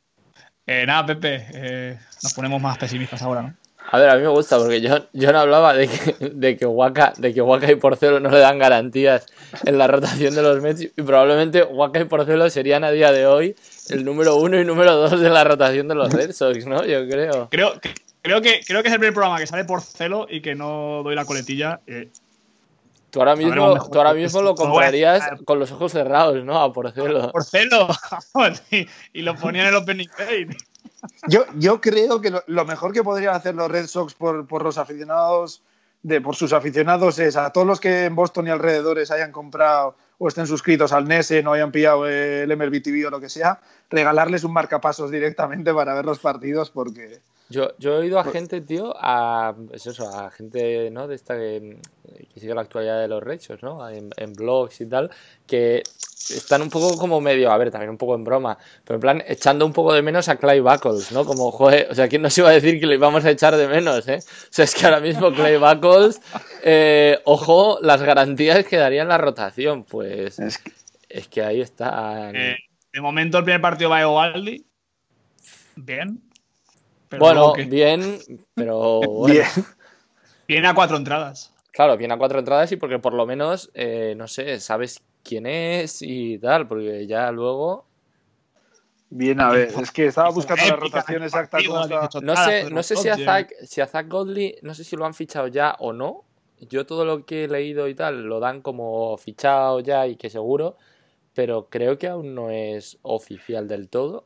Eh, 0.65 0.85
nada, 0.87 1.05
Pepe, 1.05 1.45
eh, 1.53 1.99
nos 2.23 2.33
ponemos 2.33 2.61
más 2.61 2.77
pesimistas 2.77 3.21
ahora, 3.21 3.41
¿no? 3.43 3.53
A 3.91 3.99
ver, 3.99 4.09
a 4.09 4.15
mí 4.15 4.21
me 4.21 4.27
gusta 4.29 4.57
porque 4.57 4.81
yo, 4.81 5.05
yo 5.13 5.31
no 5.31 5.39
hablaba 5.39 5.73
de 5.73 5.87
que, 5.87 6.15
de 6.29 6.57
que 6.57 6.65
Waka, 6.65 7.13
de 7.17 7.33
que 7.33 7.41
Waka 7.41 7.71
y 7.71 7.75
Porcelo 7.75 8.19
no 8.19 8.29
le 8.29 8.39
dan 8.39 8.57
garantías 8.57 9.27
en 9.65 9.77
la 9.77 9.85
rotación 9.87 10.33
de 10.33 10.41
los 10.41 10.61
Mets 10.61 10.81
y 10.81 10.87
probablemente 11.03 11.63
Waka 11.63 11.99
y 11.99 12.05
Porcelo 12.05 12.49
serían 12.49 12.83
a 12.83 12.91
día 12.91 13.11
de 13.11 13.27
hoy 13.27 13.55
el 13.89 14.03
número 14.03 14.37
uno 14.37 14.59
y 14.59 14.65
número 14.65 14.95
dos 14.95 15.19
de 15.19 15.29
la 15.29 15.43
rotación 15.43 15.87
de 15.87 15.95
los 15.95 16.11
Red 16.11 16.31
Sox, 16.31 16.65
¿no? 16.65 16.83
Yo 16.85 17.07
creo. 17.07 17.49
Creo, 17.51 17.79
que- 17.79 17.93
creo, 18.23 18.41
que, 18.41 18.61
creo 18.65 18.81
que 18.81 18.87
es 18.87 18.93
el 18.93 18.99
primer 18.99 19.13
programa 19.13 19.37
que 19.37 19.45
sale 19.47 19.63
por 19.65 19.81
celo 19.81 20.25
y 20.29 20.41
que 20.41 20.55
no 20.55 21.01
doy 21.03 21.13
la 21.15 21.25
coletilla. 21.25 21.79
eh, 21.85 22.09
Tú 23.11 23.19
ahora 23.19 23.35
mismo, 23.35 23.73
tú 23.91 23.97
ahora 23.99 24.13
mismo 24.15 24.41
lo 24.41 24.55
comprarías 24.55 25.23
con 25.45 25.59
los 25.59 25.71
ojos 25.71 25.91
cerrados, 25.91 26.43
¿no? 26.43 26.59
A 26.59 26.73
Porcelo. 26.73 27.31
por 27.31 27.43
celo. 27.43 27.87
y, 28.71 28.87
y 29.13 29.21
lo 29.21 29.35
ponía 29.35 29.61
en 29.61 29.67
el 29.67 29.75
opening 29.75 30.07
day. 30.17 30.47
Yo, 31.27 31.45
yo 31.57 31.81
creo 31.81 32.21
que 32.21 32.29
lo, 32.29 32.43
lo 32.47 32.65
mejor 32.65 32.93
que 32.93 33.03
podrían 33.03 33.35
hacer 33.35 33.55
los 33.55 33.69
Red 33.69 33.87
Sox 33.87 34.13
por, 34.13 34.47
por 34.47 34.63
los 34.63 34.77
aficionados, 34.77 35.61
de, 36.03 36.19
por 36.19 36.35
sus 36.35 36.53
aficionados, 36.53 37.17
es 37.19 37.35
a 37.37 37.51
todos 37.51 37.65
los 37.65 37.79
que 37.79 38.05
en 38.05 38.15
Boston 38.15 38.47
y 38.47 38.49
alrededores 38.49 39.09
hayan 39.09 39.31
comprado 39.31 39.95
o 40.17 40.27
estén 40.27 40.47
suscritos 40.47 40.91
al 40.91 41.07
NESE, 41.07 41.41
no 41.41 41.53
hayan 41.53 41.71
pillado 41.71 42.07
el 42.07 42.55
MLB 42.55 42.81
TV 42.81 43.05
o 43.05 43.09
lo 43.09 43.19
que 43.19 43.29
sea, 43.29 43.59
regalarles 43.89 44.43
un 44.43 44.53
marcapasos 44.53 45.09
directamente 45.11 45.73
para 45.73 45.93
ver 45.93 46.05
los 46.05 46.19
partidos 46.19 46.69
porque 46.69 47.19
Yo, 47.49 47.69
yo 47.77 47.95
he 47.95 47.97
oído 47.99 48.19
a 48.19 48.23
gente, 48.23 48.61
tío, 48.61 48.93
a, 48.97 49.53
es 49.71 49.87
eso, 49.87 50.07
a 50.07 50.29
gente, 50.29 50.89
¿no? 50.91 51.07
De 51.07 51.15
esta 51.15 51.35
que, 51.35 51.77
que 52.33 52.39
sigue 52.39 52.53
la 52.53 52.61
actualidad 52.61 52.99
de 52.99 53.07
los 53.07 53.23
Red 53.23 53.39
Sox, 53.39 53.63
¿no? 53.63 53.89
En, 53.89 54.11
en 54.17 54.33
blogs 54.33 54.81
y 54.81 54.85
tal, 54.87 55.09
que 55.47 55.83
están 56.29 56.61
un 56.61 56.69
poco 56.69 56.97
como 56.97 57.19
medio, 57.21 57.51
a 57.51 57.57
ver, 57.57 57.71
también 57.71 57.89
un 57.89 57.97
poco 57.97 58.15
en 58.15 58.23
broma, 58.23 58.57
pero 58.83 58.95
en 58.95 59.01
plan 59.01 59.23
echando 59.27 59.65
un 59.65 59.73
poco 59.73 59.93
de 59.93 60.01
menos 60.01 60.29
a 60.29 60.37
Clay 60.37 60.59
Buckles, 60.59 61.11
¿no? 61.11 61.25
Como, 61.25 61.51
joder, 61.51 61.87
o 61.91 61.95
sea, 61.95 62.07
¿quién 62.07 62.21
nos 62.21 62.37
iba 62.37 62.49
a 62.49 62.53
decir 62.53 62.79
que 62.79 62.85
le 62.85 62.95
íbamos 62.95 63.25
a 63.25 63.31
echar 63.31 63.55
de 63.55 63.67
menos, 63.67 64.07
eh? 64.07 64.19
O 64.19 64.47
sea, 64.49 64.65
es 64.65 64.73
que 64.75 64.85
ahora 64.85 64.99
mismo 64.99 65.31
Clay 65.33 65.57
Buckles, 65.57 66.21
eh, 66.63 67.19
ojo, 67.25 67.79
las 67.81 68.01
garantías 68.01 68.65
que 68.65 68.77
daría 68.77 69.01
en 69.01 69.07
la 69.09 69.17
rotación, 69.17 69.83
pues 69.83 70.39
es 70.39 70.57
que- 70.57 70.71
es 71.09 71.27
que 71.27 71.43
ahí 71.43 71.61
está. 71.61 72.31
Eh, 72.33 72.55
de 72.91 73.01
momento 73.01 73.37
el 73.37 73.43
primer 73.43 73.61
partido 73.61 73.89
va 73.89 73.97
a 73.97 74.01
Eovaldi. 74.01 74.65
Bien. 75.75 76.21
Pero 77.09 77.19
bueno, 77.19 77.53
que- 77.53 77.65
bien, 77.65 78.19
pero 78.55 78.99
bueno. 79.01 79.33
bien. 79.33 79.47
Viene 80.47 80.67
a 80.67 80.73
cuatro 80.73 80.97
entradas. 80.97 81.53
Claro, 81.71 81.97
viene 81.97 82.13
a 82.13 82.17
cuatro 82.17 82.39
entradas 82.39 82.71
y 82.71 82.75
porque 82.77 82.99
por 82.99 83.13
lo 83.13 83.25
menos, 83.25 83.71
eh, 83.73 84.13
no 84.17 84.27
sé, 84.27 84.59
sabes 84.59 85.01
quién 85.23 85.45
es 85.45 86.01
y 86.01 86.37
tal, 86.37 86.67
porque 86.67 87.07
ya 87.07 87.31
luego... 87.31 87.85
Bien, 89.09 89.39
a 89.41 89.49
ver, 89.51 89.71
es 89.79 89.91
que 89.91 90.07
estaba 90.07 90.31
buscando 90.31 90.65
la 90.65 90.75
rotación 90.75 91.21
exacta. 91.21 91.51
partido, 91.51 91.73
cómo 91.73 91.85
la 91.85 92.05
estaba. 92.05 92.07
18 92.07 92.25
No 92.25 92.35
sé, 92.35 92.71
no 92.71 92.83
sé 92.83 92.95
si 92.95 93.09
a 93.09 93.17
Zach, 93.17 93.53
si 93.63 93.79
a 93.79 93.85
Zach 93.85 94.07
Godley, 94.07 94.55
no 94.63 94.73
sé 94.73 94.83
si 94.83 94.95
lo 94.95 95.05
han 95.05 95.13
fichado 95.13 95.47
ya 95.47 95.75
o 95.79 95.93
no. 95.93 96.25
Yo 96.59 96.85
todo 96.87 97.05
lo 97.05 97.25
que 97.25 97.43
he 97.43 97.47
leído 97.47 97.87
y 97.87 97.93
tal 97.93 98.23
lo 98.23 98.39
dan 98.39 98.61
como 98.61 99.15
fichado 99.17 99.81
ya 99.81 100.07
y 100.07 100.15
que 100.15 100.31
seguro, 100.31 100.77
pero 101.35 101.69
creo 101.69 101.99
que 101.99 102.07
aún 102.07 102.33
no 102.33 102.49
es 102.49 102.97
oficial 103.03 103.67
del 103.67 103.89
todo. 103.89 104.25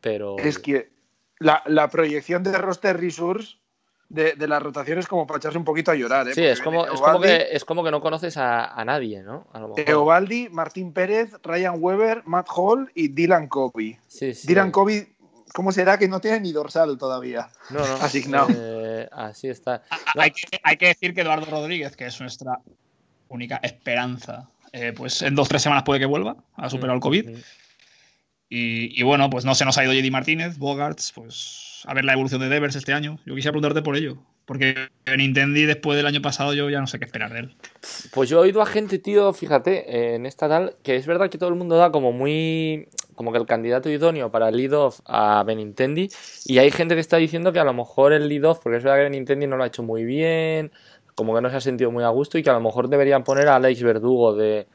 Pero 0.00 0.38
Es 0.38 0.58
que 0.58 0.90
la, 1.38 1.62
la 1.66 1.90
proyección 1.90 2.42
de 2.42 2.56
roster 2.56 2.98
resource 2.98 3.58
de, 4.08 4.32
de 4.32 4.48
la 4.48 4.58
rotación 4.58 4.98
es 4.98 5.06
como 5.06 5.26
para 5.26 5.38
echarse 5.38 5.58
un 5.58 5.64
poquito 5.64 5.90
a 5.90 5.94
llorar. 5.94 6.28
¿eh? 6.28 6.34
sí, 6.34 6.42
es 6.42 6.60
como, 6.60 6.86
es 6.86 7.00
como 7.00 7.20
que 7.20 7.48
es 7.52 7.64
como 7.64 7.84
que 7.84 7.90
no 7.90 8.00
conoces 8.00 8.36
a, 8.36 8.66
a 8.66 8.84
nadie, 8.84 9.22
¿no? 9.22 9.46
A 9.52 9.60
lo 9.60 9.68
mejor. 9.68 9.88
Eovaldi, 9.88 10.48
Martín 10.50 10.92
Pérez, 10.92 11.32
Ryan 11.42 11.74
Weber, 11.78 12.22
Matt 12.24 12.48
Hall 12.54 12.90
y 12.94 13.08
Dylan 13.08 13.48
Covey. 13.48 13.98
Sí, 14.06 14.32
sí. 14.34 14.46
Dylan 14.48 14.70
Covey, 14.70 15.08
¿cómo 15.52 15.72
será 15.72 15.98
que 15.98 16.08
no 16.08 16.20
tiene 16.20 16.40
ni 16.40 16.52
dorsal 16.52 16.96
todavía? 16.96 17.50
No, 17.70 17.80
no. 17.80 17.94
asignado. 18.02 18.48
eh, 18.50 19.08
así 19.12 19.48
está. 19.48 19.82
No, 20.14 20.22
Hay 20.22 20.30
que, 20.30 20.58
hay 20.62 20.76
que 20.76 20.86
decir 20.86 21.14
que 21.14 21.20
Eduardo 21.20 21.46
Rodríguez, 21.50 21.96
que 21.96 22.06
es 22.06 22.20
nuestra 22.20 22.60
única 23.28 23.56
esperanza, 23.62 24.48
eh, 24.72 24.94
pues 24.96 25.20
en 25.22 25.34
dos 25.34 25.46
o 25.46 25.50
tres 25.50 25.62
semanas 25.62 25.84
puede 25.84 26.00
que 26.00 26.06
vuelva 26.06 26.36
a 26.56 26.70
superar 26.70 26.94
el 26.94 27.00
COVID. 27.00 27.30
Ujú. 27.30 27.38
Y, 28.50 28.98
y 28.98 29.02
bueno, 29.02 29.28
pues 29.28 29.44
no 29.44 29.54
se 29.54 29.66
nos 29.66 29.76
ha 29.76 29.84
ido 29.84 29.92
JD 29.92 30.10
Martínez, 30.10 30.56
Bogarts, 30.56 31.12
pues 31.12 31.67
a 31.86 31.94
ver 31.94 32.04
la 32.04 32.12
evolución 32.12 32.40
de 32.40 32.48
Devers 32.48 32.76
este 32.76 32.92
año. 32.92 33.18
Yo 33.26 33.34
quisiera 33.34 33.52
preguntarte 33.52 33.82
por 33.82 33.96
ello. 33.96 34.18
Porque 34.48 34.88
Nintendo 35.14 35.60
después 35.66 35.98
del 35.98 36.06
año 36.06 36.22
pasado 36.22 36.54
yo 36.54 36.70
ya 36.70 36.80
no 36.80 36.86
sé 36.86 36.98
qué 36.98 37.04
esperar 37.04 37.30
de 37.34 37.40
él. 37.40 37.56
Pues 38.14 38.30
yo 38.30 38.38
he 38.38 38.42
oído 38.44 38.62
a 38.62 38.66
gente, 38.66 38.98
tío, 38.98 39.34
fíjate, 39.34 40.14
en 40.14 40.24
esta 40.24 40.48
tal, 40.48 40.74
que 40.82 40.96
es 40.96 41.06
verdad 41.06 41.28
que 41.28 41.36
todo 41.36 41.50
el 41.50 41.54
mundo 41.54 41.76
da 41.76 41.92
como 41.92 42.12
muy. 42.12 42.88
como 43.14 43.30
que 43.30 43.36
el 43.36 43.44
candidato 43.44 43.90
idóneo 43.90 44.30
para 44.30 44.48
el 44.48 44.56
lead-off 44.56 45.00
a 45.04 45.42
Benintendi. 45.44 46.08
Y 46.46 46.56
hay 46.56 46.70
gente 46.70 46.94
que 46.94 47.02
está 47.02 47.18
diciendo 47.18 47.52
que 47.52 47.58
a 47.58 47.64
lo 47.64 47.74
mejor 47.74 48.14
el 48.14 48.26
lead-off, 48.26 48.60
porque 48.62 48.78
es 48.78 48.84
verdad 48.84 48.96
que 48.96 49.04
Benintendi 49.04 49.46
no 49.46 49.58
lo 49.58 49.64
ha 49.64 49.66
hecho 49.66 49.82
muy 49.82 50.04
bien, 50.04 50.72
como 51.14 51.34
que 51.34 51.42
no 51.42 51.50
se 51.50 51.56
ha 51.56 51.60
sentido 51.60 51.90
muy 51.90 52.04
a 52.04 52.08
gusto 52.08 52.38
y 52.38 52.42
que 52.42 52.48
a 52.48 52.54
lo 52.54 52.60
mejor 52.60 52.88
deberían 52.88 53.24
poner 53.24 53.48
a 53.48 53.56
Alex 53.56 53.82
Verdugo 53.82 54.34
de, 54.34 54.66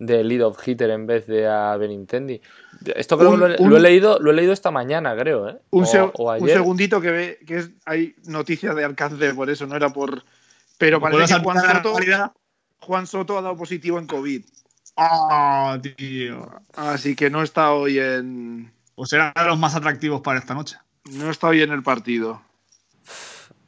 de 0.00 0.24
lead-off 0.24 0.66
hitter 0.66 0.90
en 0.90 1.06
vez 1.06 1.26
de 1.28 1.46
a 1.46 1.76
Benintendi. 1.76 2.40
Esto 2.96 3.16
creo 3.18 3.30
Un- 3.30 3.34
que 3.36 3.40
lo, 3.48 3.54
he- 3.54 3.56
un- 3.62 3.70
lo 3.70 3.76
he 3.76 3.80
leído, 3.80 4.18
lo 4.18 4.30
he 4.30 4.34
leído 4.34 4.52
esta 4.52 4.70
mañana, 4.72 5.14
creo, 5.16 5.48
¿eh? 5.48 5.58
Un, 5.70 5.84
O- 5.84 6.12
o 6.14 6.32
un 6.36 6.44
ayer. 6.44 6.56
segundito 6.56 7.00
que 7.00 7.10
ve 7.10 7.38
que 7.46 7.58
es, 7.58 7.70
hay 7.84 8.14
noticias 8.24 8.74
de 8.74 8.84
alcance, 8.84 9.32
por 9.34 9.48
eso 9.50 9.66
no 9.66 9.76
era 9.76 9.90
por. 9.90 10.24
Pero 10.78 10.98
¿Puedo 10.98 11.12
parece 11.18 11.34
que 11.36 11.40
Juan 11.42 11.60
Soto? 11.60 11.94
Juan 12.80 13.06
Soto 13.06 13.38
ha 13.38 13.42
dado 13.42 13.56
positivo 13.56 13.98
en 13.98 14.06
COVID. 14.06 14.42
Ah, 14.96 15.78
tío. 15.96 16.48
Así 16.74 17.14
que 17.14 17.28
no 17.30 17.42
está 17.42 17.72
hoy 17.72 17.98
en. 17.98 18.72
Pues 18.94 19.12
era 19.12 19.32
de 19.36 19.44
los 19.46 19.58
más 19.58 19.74
atractivos 19.74 20.22
para 20.22 20.38
esta 20.38 20.54
noche. 20.54 20.76
No 21.12 21.30
está 21.30 21.48
hoy 21.48 21.60
en 21.62 21.72
el 21.72 21.82
partido. 21.82 22.40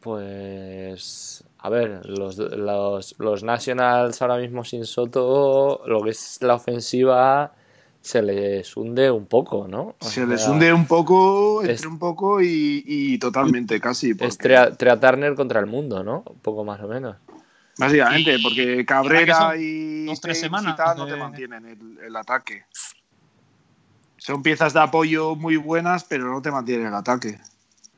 Pues. 0.01 1.45
A 1.65 1.69
ver, 1.71 2.05
los, 2.07 2.39
los, 2.39 3.15
los 3.19 3.43
Nationals 3.45 4.21
ahora 4.21 4.37
mismo 4.39 4.65
sin 4.65 4.85
Soto, 4.85 5.83
lo 5.87 6.03
que 6.03 6.11
es 6.11 6.39
la 6.43 6.55
ofensiva, 6.57 7.53
se 8.01 8.21
les 8.21 8.77
hunde 8.77 9.13
un 9.13 9.27
poco, 9.27 9.69
¿no? 9.69 9.95
O 10.01 10.05
Se 10.05 10.27
les 10.27 10.47
hunde 10.49 10.73
un 10.73 10.87
poco, 10.87 11.63
es- 11.63 11.69
entre 11.71 11.87
un 11.89 11.99
poco 12.01 12.41
y, 12.43 12.83
y 12.85 13.17
totalmente, 13.19 13.81
casi. 13.81 14.11
Es 14.11 14.17
porque- 14.19 14.37
Trea, 14.39 14.73
Trea 14.77 14.99
Turner 14.99 15.37
contra 15.37 15.61
el 15.61 15.67
mundo, 15.67 16.03
¿no? 16.03 16.25
Un 16.29 16.41
poco 16.41 16.65
más 16.65 16.81
o 16.81 16.89
menos. 16.89 17.17
Básicamente, 17.79 18.39
porque 18.43 18.85
Cabrera 18.85 19.57
y 19.57 20.05
dos, 20.07 20.21
tres 20.21 20.39
y 20.39 20.41
semanas 20.41 20.77
tal 20.77 20.99
no 20.99 21.07
de- 21.07 21.13
te 21.13 21.19
mantienen 21.19 21.65
el, 21.67 21.99
el 22.05 22.17
ataque. 22.17 22.65
Son 24.17 24.43
piezas 24.43 24.73
de 24.75 24.81
apoyo 24.81 25.37
muy 25.37 25.57
buenas, 25.57 26.05
pero 26.05 26.27
no 26.31 26.43
te 26.43 26.51
mantienen 26.51 26.89
el 26.89 26.95
ataque. 26.95 27.39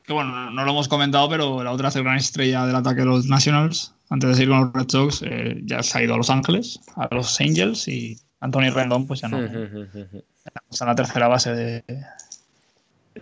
Que 0.05 0.13
bueno, 0.13 0.51
no 0.51 0.65
lo 0.65 0.71
hemos 0.71 0.87
comentado, 0.87 1.27
pero 1.29 1.63
la 1.63 1.71
otra 1.71 1.89
gran 1.89 2.17
estrella 2.17 2.65
del 2.65 2.75
ataque 2.75 3.01
de 3.01 3.07
los 3.07 3.25
Nationals, 3.25 3.95
antes 4.09 4.29
de 4.29 4.35
seguir 4.35 4.49
con 4.49 4.59
los 4.59 4.73
Red 4.73 4.89
Sox, 4.89 5.21
eh, 5.23 5.61
ya 5.63 5.81
se 5.81 5.97
ha 5.97 6.03
ido 6.03 6.13
a 6.13 6.17
Los 6.17 6.29
Ángeles, 6.29 6.79
a 6.95 7.07
los 7.13 7.41
Angels, 7.41 7.87
y 7.87 8.17
Anthony 8.39 8.69
Rendon, 8.71 9.07
pues 9.07 9.21
ya 9.21 9.27
no. 9.27 9.43
Está 9.43 10.85
en 10.85 10.87
la 10.87 10.95
tercera 10.95 11.27
base 11.27 11.53
de, 11.55 11.83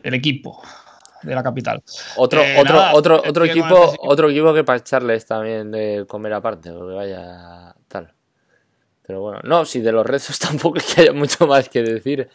del 0.03 0.13
equipo 0.13 0.61
de 1.21 1.35
la 1.35 1.43
capital. 1.43 1.81
Otro, 2.17 2.41
Eh, 2.41 2.59
otro, 2.59 2.75
nada, 2.75 2.93
otro, 2.93 3.17
sigue 3.17 3.29
otro 3.29 3.45
equipo, 3.45 3.95
otro 3.99 4.29
equipo 4.29 4.53
que 4.53 4.63
para 4.63 4.79
echarles 4.79 5.25
también 5.25 5.71
de 5.71 6.05
comer 6.07 6.33
aparte, 6.33 6.71
porque 6.71 6.93
vaya 6.93 7.73
tal. 7.87 8.13
Pero 9.05 9.21
bueno, 9.21 9.39
no, 9.43 9.65
si 9.65 9.81
de 9.81 9.91
los 9.91 10.05
Red 10.05 10.19
Sox 10.19 10.39
tampoco 10.49 10.77
es 10.77 10.93
que 10.93 11.01
haya 11.01 11.13
mucho 11.13 11.47
más 11.47 11.69
que 11.69 11.81
decir. 11.81 12.29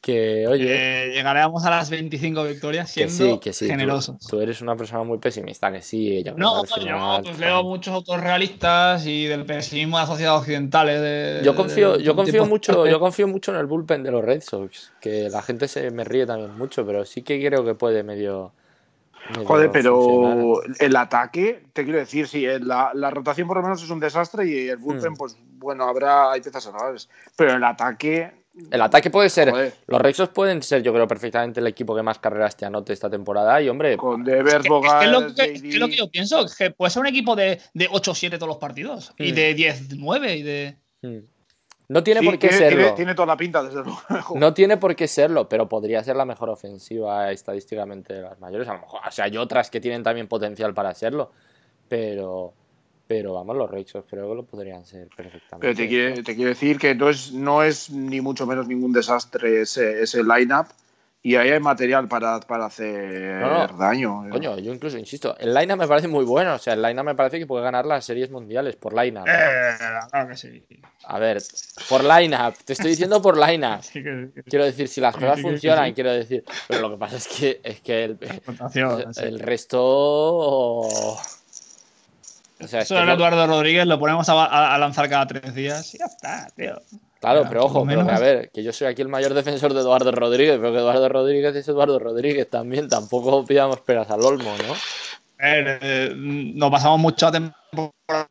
Que, 0.00 0.46
oye, 0.48 0.64
Eh, 1.08 1.12
llegaremos 1.12 1.62
a 1.66 1.70
las 1.70 1.90
25 1.90 2.44
victorias 2.44 2.86
que 2.94 3.06
siendo 3.10 3.34
sí, 3.34 3.40
que 3.40 3.52
sí. 3.52 3.66
generosos. 3.66 4.16
Tú, 4.26 4.40
eres 4.40 4.62
una 4.62 4.74
persona 4.74 5.02
muy 5.02 5.18
pesimista, 5.18 5.70
que 5.70 5.82
sí. 5.82 6.22
Yo 6.24 6.34
creo 6.34 6.36
No, 6.38 6.64
yo 6.64 7.22
pues, 7.22 7.38
leo 7.38 7.62
muchos 7.64 7.92
autores 7.92 8.24
realistas 8.24 9.04
y 9.06 9.26
del 9.26 9.44
pesimismo 9.44 9.98
de 9.98 10.02
las 10.02 10.08
sociedades 10.08 10.40
occidentales. 10.40 11.00
de- 11.02 11.40
Yo 11.44 11.54
confío, 11.54 11.98
de- 11.98 12.02
yo 12.02 12.16
confío 12.16 12.46
mucho, 12.46 12.86
yo 12.86 12.98
confío 13.00 13.28
mucho 13.28 13.52
en 13.52 13.58
el 13.58 13.66
bullpen 13.66 14.02
de 14.02 14.10
los 14.10 14.24
Red 14.24 14.40
Sox, 14.40 14.90
que 15.02 15.28
la 15.28 15.42
gente 15.42 15.68
se 15.68 15.90
me 15.90 16.04
ríe 16.04 16.24
también 16.24 16.56
mucho, 16.56 16.86
pero 16.86 17.04
sí 17.04 17.20
que 17.20 17.38
creo 17.44 17.62
que 17.62 17.74
puede 17.74 18.02
medio. 18.02 18.52
medio 19.34 19.46
Joder, 19.46 19.70
pero 19.70 20.00
funcionar. 20.00 20.76
el 20.80 20.96
ataque, 20.96 21.62
te 21.74 21.84
quiero 21.84 21.98
decir, 21.98 22.26
sí, 22.26 22.46
eh, 22.46 22.58
la, 22.58 22.92
la 22.94 23.10
rotación 23.10 23.46
por 23.46 23.58
lo 23.58 23.62
menos 23.64 23.82
es 23.82 23.90
un 23.90 24.00
desastre 24.00 24.46
y 24.46 24.68
el 24.70 24.78
bullpen, 24.78 25.12
Hmm. 25.12 25.16
pues 25.16 25.36
bueno, 25.58 25.84
habrá, 25.84 26.32
hay 26.32 26.40
piezas 26.40 26.64
raras. 26.72 27.06
Pero 27.36 27.52
el 27.52 27.62
ataque 27.64 28.32
El 28.70 28.82
ataque 28.82 29.10
puede 29.10 29.28
ser. 29.30 29.50
Joder. 29.50 29.74
Los 29.86 30.00
Rexos 30.00 30.28
pueden 30.30 30.62
ser, 30.62 30.82
yo 30.82 30.92
creo, 30.92 31.06
perfectamente 31.08 31.60
el 31.60 31.66
equipo 31.66 31.94
que 31.94 32.02
más 32.02 32.18
carreras 32.18 32.56
te 32.56 32.64
anote 32.66 32.92
esta 32.92 33.08
temporada. 33.10 33.60
Y 33.62 33.68
hombre, 33.68 33.96
Con 33.96 34.24
Devers, 34.24 34.64
Es 34.64 34.70
que, 34.70 35.04
es 35.06 35.10
lo 35.10 35.34
que, 35.34 35.42
es 35.52 35.62
JD. 35.62 35.70
que 35.70 35.78
lo 35.78 35.88
que 35.88 35.96
yo 35.96 36.10
pienso, 36.10 36.44
que 36.58 36.70
puede 36.70 36.90
ser 36.90 37.00
un 37.00 37.06
equipo 37.06 37.36
de, 37.36 37.60
de 37.74 37.88
8-7 37.88 38.30
todos 38.36 38.48
los 38.48 38.56
partidos. 38.58 39.12
Y 39.18 39.32
Mm. 39.32 39.34
de 39.34 39.56
10-9 39.56 40.36
y 40.38 40.42
de. 40.42 40.76
hmm. 41.02 41.18
no 41.88 42.02
tiene 42.04 42.20
Sí, 42.20 42.26
por 42.26 42.38
qué 42.38 42.48
tiene, 42.48 42.56
serlo. 42.64 42.78
tiene- 42.82 42.96
tiene 42.96 43.14
toda 43.14 43.26
la 43.26 43.36
pinta, 43.36 43.62
desde 43.62 43.82
luego. 43.82 44.00
No 44.36 44.54
tiene 44.54 44.76
por 44.76 44.94
qué 44.94 45.08
serlo, 45.08 45.48
pero 45.48 45.68
podría 45.68 46.04
ser 46.04 46.14
la 46.16 46.24
mejor 46.24 46.50
ofensiva 46.50 47.30
estadísticamente 47.32 48.14
de 48.14 48.22
las 48.22 48.38
mayores. 48.38 48.68
A 48.68 48.74
lo 48.74 48.80
mejor, 48.80 49.00
o 49.06 49.10
sea, 49.10 49.24
hay 49.24 49.36
otras 49.36 49.70
que 49.70 49.80
tienen 49.80 50.02
también 50.02 50.28
potencial 50.28 50.72
para 50.74 50.94
serlo, 50.94 51.32
pero, 51.88 52.52
pero 53.10 53.34
vamos, 53.34 53.56
los 53.56 53.68
Rexos 53.68 54.04
creo 54.08 54.28
que 54.28 54.34
lo 54.36 54.44
podrían 54.44 54.84
ser 54.86 55.08
perfectamente. 55.08 55.58
Pero 55.62 55.74
te 55.74 55.88
quiero, 55.88 56.22
te 56.22 56.36
quiero 56.36 56.50
decir 56.50 56.78
que 56.78 56.94
no 56.94 57.08
es, 57.10 57.32
no 57.32 57.64
es 57.64 57.90
ni 57.90 58.20
mucho 58.20 58.46
menos 58.46 58.68
ningún 58.68 58.92
desastre 58.92 59.62
ese, 59.62 60.00
ese 60.00 60.22
line-up 60.22 60.66
y 61.20 61.34
ahí 61.34 61.50
hay 61.50 61.58
material 61.58 62.06
para, 62.06 62.38
para 62.38 62.66
hacer 62.66 63.40
No, 63.40 63.66
no. 63.66 63.76
daño. 63.76 64.26
Coño, 64.30 64.56
yo 64.60 64.72
incluso 64.72 64.96
insisto, 64.96 65.36
el 65.40 65.52
line 65.52 65.74
me 65.74 65.88
parece 65.88 66.06
muy 66.06 66.24
bueno. 66.24 66.54
O 66.54 66.58
sea, 66.58 66.74
el 66.74 66.82
line 66.82 67.02
me 67.02 67.16
parece 67.16 67.40
que 67.40 67.48
puede 67.48 67.64
ganar 67.64 67.84
las 67.84 68.04
series 68.04 68.30
mundiales 68.30 68.76
por 68.76 68.94
line 68.94 69.18
Eh, 69.26 69.72
claro 70.08 70.28
que 70.28 70.36
sí. 70.36 70.64
A 71.02 71.18
ver, 71.18 71.42
por 71.88 72.04
line 72.04 72.36
te 72.64 72.74
estoy 72.74 72.90
diciendo 72.90 73.20
por 73.20 73.36
line 73.36 73.78
Sí 73.82 74.04
que- 74.04 74.30
Quiero 74.48 74.64
decir, 74.66 74.86
si 74.86 75.00
las 75.00 75.16
Sí, 75.16 75.20
cosas 75.20 75.34
sí, 75.34 75.42
sí, 75.42 75.48
funcionan, 75.48 75.88
sí. 75.88 75.94
quiero 75.94 76.12
decir. 76.12 76.44
Pero 76.68 76.80
lo 76.80 76.90
que 76.92 76.96
pasa 76.96 77.16
es 77.16 77.26
que, 77.26 77.60
es 77.64 77.80
que 77.80 78.04
el, 78.04 78.18
sí. 78.72 79.20
el 79.24 79.40
resto. 79.40 81.16
O 82.62 82.66
sea, 82.68 82.80
es 82.80 82.86
Eso 82.86 82.94
que 82.96 83.00
es 83.00 83.06
no- 83.06 83.12
Eduardo 83.14 83.46
Rodríguez, 83.46 83.86
lo 83.86 83.98
ponemos 83.98 84.28
a, 84.28 84.44
a- 84.44 84.74
a 84.74 84.78
lanzar 84.78 85.08
cada 85.08 85.26
tres 85.26 85.54
días 85.54 85.94
y 85.94 85.98
ya 85.98 86.04
está, 86.06 86.48
tío. 86.56 86.80
Claro, 87.20 87.44
pero 87.48 87.64
ojo, 87.66 87.84
pero 87.86 88.06
que, 88.06 88.12
a 88.12 88.18
ver, 88.18 88.50
que 88.50 88.62
yo 88.62 88.72
soy 88.72 88.86
aquí 88.86 89.02
el 89.02 89.08
mayor 89.08 89.34
defensor 89.34 89.74
de 89.74 89.80
Eduardo 89.80 90.10
Rodríguez, 90.10 90.56
pero 90.58 90.72
que 90.72 90.78
Eduardo 90.78 91.06
Rodríguez 91.08 91.54
es 91.54 91.68
Eduardo 91.68 91.98
Rodríguez 91.98 92.48
también. 92.48 92.88
Tampoco 92.88 93.44
pidamos 93.44 93.80
peras 93.80 94.10
al 94.10 94.22
olmo, 94.24 94.50
¿no? 94.66 94.72
A 95.42 95.46
ver, 95.52 95.78
eh, 95.82 96.12
nos 96.16 96.70
pasamos 96.70 96.98
mucho 96.98 97.26
a 97.26 97.32
temporada 97.32 98.28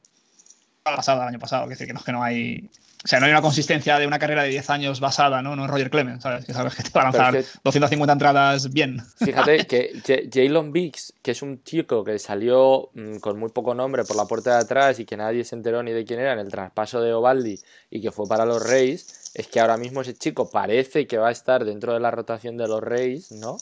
pasada, 0.84 1.24
el 1.24 1.30
año 1.30 1.40
pasado, 1.40 1.64
es 1.64 1.70
decir, 1.70 1.88
que 1.88 1.94
no, 1.94 2.02
que 2.04 2.12
no 2.12 2.24
hay. 2.24 2.70
O 3.04 3.08
sea, 3.08 3.20
no 3.22 3.28
hay 3.28 3.32
una 3.32 3.42
consistencia 3.42 3.98
de 3.98 4.06
una 4.06 4.20
carrera 4.20 4.44
de 4.44 4.50
10 4.50 4.70
años 4.72 5.00
basada, 5.00 5.42
¿no? 5.42 5.56
No 5.56 5.64
es 5.64 5.72
Roger 5.72 5.90
Clemens, 5.90 6.22
¿sabes? 6.22 6.44
Que 6.44 6.54
sabes 6.54 6.76
que 6.76 6.84
te 6.84 6.90
va 6.90 7.02
a 7.02 7.04
lanzar 7.06 7.36
es 7.38 7.54
que- 7.54 7.60
250 7.64 8.12
entradas 8.12 8.74
bien. 8.74 9.02
Fíjate 9.16 9.66
que 9.68 10.30
Jalen 10.34 10.74
Biggs, 10.74 11.14
que 11.22 11.32
es 11.32 11.42
un 11.42 11.64
chico 11.64 12.04
que 12.04 12.20
salió 12.20 12.90
mm, 12.94 13.20
con 13.20 13.40
muy 13.40 13.52
poco 13.52 13.74
nombre 13.74 14.04
por 14.04 14.18
la 14.18 14.26
puerta 14.26 14.56
de 14.56 14.64
atrás 14.64 15.00
y 15.00 15.06
que 15.06 15.16
nadie 15.16 15.46
se 15.46 15.56
enteró 15.56 15.82
ni 15.82 15.94
de 15.94 16.04
quién 16.04 16.20
era 16.20 16.34
en 16.34 16.40
el 16.40 16.50
traspaso 16.50 17.00
de 17.00 17.14
Ovaldi 17.14 17.58
y 17.90 18.02
que 18.02 18.12
fue 18.12 18.28
para 18.28 18.46
los 18.46 18.68
Reyes, 18.68 19.32
es 19.34 19.48
que 19.48 19.62
ahora 19.62 19.78
mismo 19.78 20.02
ese 20.02 20.14
chico 20.16 20.50
parece 20.52 21.08
que 21.08 21.18
va 21.18 21.30
a 21.30 21.32
estar 21.32 21.64
dentro 21.64 21.94
de 21.94 22.02
la 22.02 22.12
rotación 22.12 22.58
de 22.58 22.68
los 22.68 22.82
Reyes, 22.82 23.32
¿no? 23.32 23.56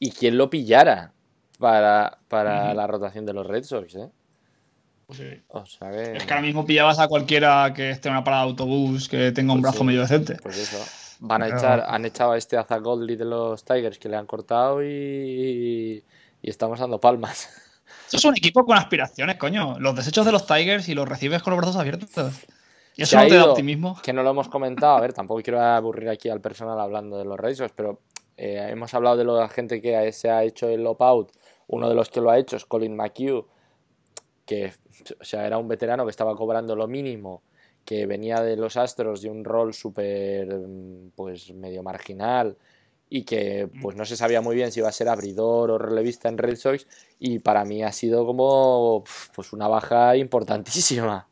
Y 0.00 0.10
quién 0.10 0.36
lo 0.36 0.50
pillara 0.50 1.12
para, 1.60 2.18
para 2.26 2.74
la 2.74 2.88
rotación 2.88 3.24
de 3.24 3.34
los 3.34 3.46
Red 3.46 3.62
Sox, 3.64 3.94
¿eh? 3.94 4.08
Sí. 5.12 5.42
O 5.48 5.64
sea 5.66 5.90
que... 5.90 6.16
Es 6.16 6.24
que 6.24 6.32
ahora 6.32 6.42
mismo 6.46 6.64
pillabas 6.64 6.98
a 6.98 7.08
cualquiera 7.08 7.72
que 7.74 7.90
esté 7.90 8.08
en 8.08 8.14
una 8.14 8.24
parada 8.24 8.44
de 8.44 8.50
autobús, 8.50 9.08
que 9.08 9.32
tenga 9.32 9.52
un 9.52 9.60
Pues 9.60 9.72
brazo 9.72 9.78
sí. 9.78 9.84
medio 9.84 10.00
decente. 10.02 10.36
Pues 10.42 10.58
eso. 10.58 10.78
Van 11.20 11.42
a 11.42 11.46
Pero- 11.46 11.58
echar, 11.58 11.84
han 11.86 12.04
echado 12.04 12.32
a 12.32 12.38
este 12.38 12.56
a 12.56 12.64
Zach 12.64 12.80
Goldley 12.82 13.16
de 13.16 13.24
los 13.26 13.64
Tigers 13.64 13.98
que 13.98 14.08
le 14.08 14.16
han 14.16 14.26
cortado 14.26 14.82
y, 14.82 16.02
y 16.42 16.50
estamos 16.50 16.78
dando 16.80 16.98
palmas. 17.00 17.48
Eso 18.08 18.16
es 18.16 18.24
un 18.24 18.36
equipo 18.36 18.64
con 18.64 18.76
aspiraciones, 18.76 19.36
coño. 19.36 19.78
Los 19.78 19.94
desechos 19.94 20.24
de 20.26 20.32
los 20.32 20.46
Tigers 20.46 20.88
y 20.88 20.94
los 20.94 21.08
recibes 21.08 21.42
con 21.42 21.52
los 21.52 21.58
brazos 21.58 21.76
abiertos. 21.76 22.10
Y 22.96 23.02
eso 23.02 23.16
no 23.18 23.26
te 23.28 23.34
da 23.36 23.44
optimismo. 23.50 23.96
Que 24.02 24.12
no 24.12 24.22
lo 24.22 24.30
hemos 24.30 24.48
comentado, 24.48 24.96
a 24.96 25.00
ver, 25.00 25.12
tampoco 25.12 25.42
quiero 25.42 25.60
aburrir 25.62 26.08
aquí 26.08 26.28
al 26.28 26.40
personal 26.40 26.78
hablando 26.80 27.18
de 27.18 27.24
los 27.24 27.38
Racers, 27.38 27.72
pero 27.76 28.00
eh, 28.36 28.68
hemos 28.70 28.92
hablado 28.94 29.16
de 29.16 29.24
la 29.24 29.48
gente 29.48 29.80
que 29.80 30.10
se 30.12 30.28
ha 30.30 30.42
hecho 30.42 30.68
el 30.68 30.86
opt-out. 30.86 31.30
Uno 31.68 31.88
de 31.88 31.94
los 31.94 32.08
que 32.10 32.20
lo 32.20 32.30
ha 32.30 32.38
hecho 32.38 32.56
es 32.56 32.64
Colin 32.64 32.96
McHugh, 32.96 33.46
que 34.44 34.72
o 35.20 35.24
sea, 35.24 35.46
era 35.46 35.58
un 35.58 35.68
veterano 35.68 36.04
que 36.04 36.10
estaba 36.10 36.34
cobrando 36.36 36.74
lo 36.76 36.86
mínimo, 36.88 37.42
que 37.84 38.06
venía 38.06 38.40
de 38.40 38.56
los 38.56 38.76
Astros 38.76 39.22
de 39.22 39.30
un 39.30 39.44
rol 39.44 39.72
súper, 39.74 40.46
mm, 40.54 41.10
pues, 41.16 41.52
medio 41.54 41.82
marginal 41.82 42.56
y 43.12 43.24
que 43.24 43.68
pues 43.82 43.96
no 43.96 44.04
se 44.04 44.16
sabía 44.16 44.40
muy 44.40 44.54
bien 44.54 44.70
si 44.70 44.78
iba 44.78 44.88
a 44.88 44.92
ser 44.92 45.08
abridor 45.08 45.72
o 45.72 45.78
relevista 45.78 46.28
en 46.28 46.38
Red 46.38 46.54
Sox 46.56 46.86
y 47.18 47.40
para 47.40 47.64
mí 47.64 47.82
ha 47.82 47.90
sido 47.90 48.24
como 48.24 49.02
pues 49.34 49.52
una 49.52 49.66
baja 49.66 50.16
importantísima, 50.16 51.26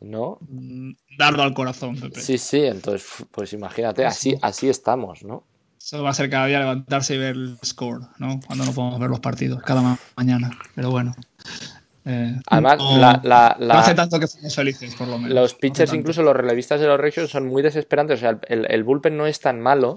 ¿no? 0.00 0.38
Mm, 0.40 0.92
Dardo 1.16 1.42
al 1.42 1.54
corazón, 1.54 1.94
Pepe. 2.00 2.20
Sí, 2.20 2.38
sí, 2.38 2.64
entonces, 2.64 3.06
pues 3.30 3.52
imagínate, 3.52 4.04
así, 4.04 4.36
así 4.42 4.68
estamos, 4.68 5.22
¿no? 5.22 5.44
Eso 5.78 6.02
va 6.02 6.10
a 6.10 6.14
ser 6.14 6.30
cada 6.30 6.46
día 6.46 6.58
levantarse 6.60 7.14
y 7.14 7.18
ver 7.18 7.34
el 7.36 7.58
score, 7.64 8.00
¿no? 8.18 8.40
Cuando 8.46 8.64
no 8.64 8.72
podemos 8.72 8.98
ver 8.98 9.10
los 9.10 9.20
partidos, 9.20 9.62
cada 9.62 9.82
ma- 9.82 9.98
mañana. 10.16 10.50
Pero 10.74 10.90
bueno. 10.90 11.14
Eh, 12.04 12.34
Además, 12.48 12.78
no, 12.78 12.98
la, 12.98 13.20
la- 13.22 13.56
no 13.60 13.74
hace 13.74 13.94
tanto 13.94 14.18
que 14.18 14.26
fuimos 14.26 14.54
felices, 14.54 14.94
por 14.96 15.06
lo 15.08 15.18
menos. 15.18 15.32
los 15.34 15.54
pitchers, 15.54 15.92
incluso 15.92 16.22
los 16.22 16.34
relevistas 16.36 16.80
de 16.80 16.86
los 16.88 16.98
Rexos, 16.98 17.30
son 17.30 17.46
muy 17.46 17.62
desesperantes. 17.62 18.18
O 18.18 18.20
sea, 18.20 18.38
el, 18.48 18.66
el 18.70 18.82
bullpen 18.84 19.16
no 19.16 19.26
es 19.26 19.38
tan 19.40 19.60
malo 19.60 19.96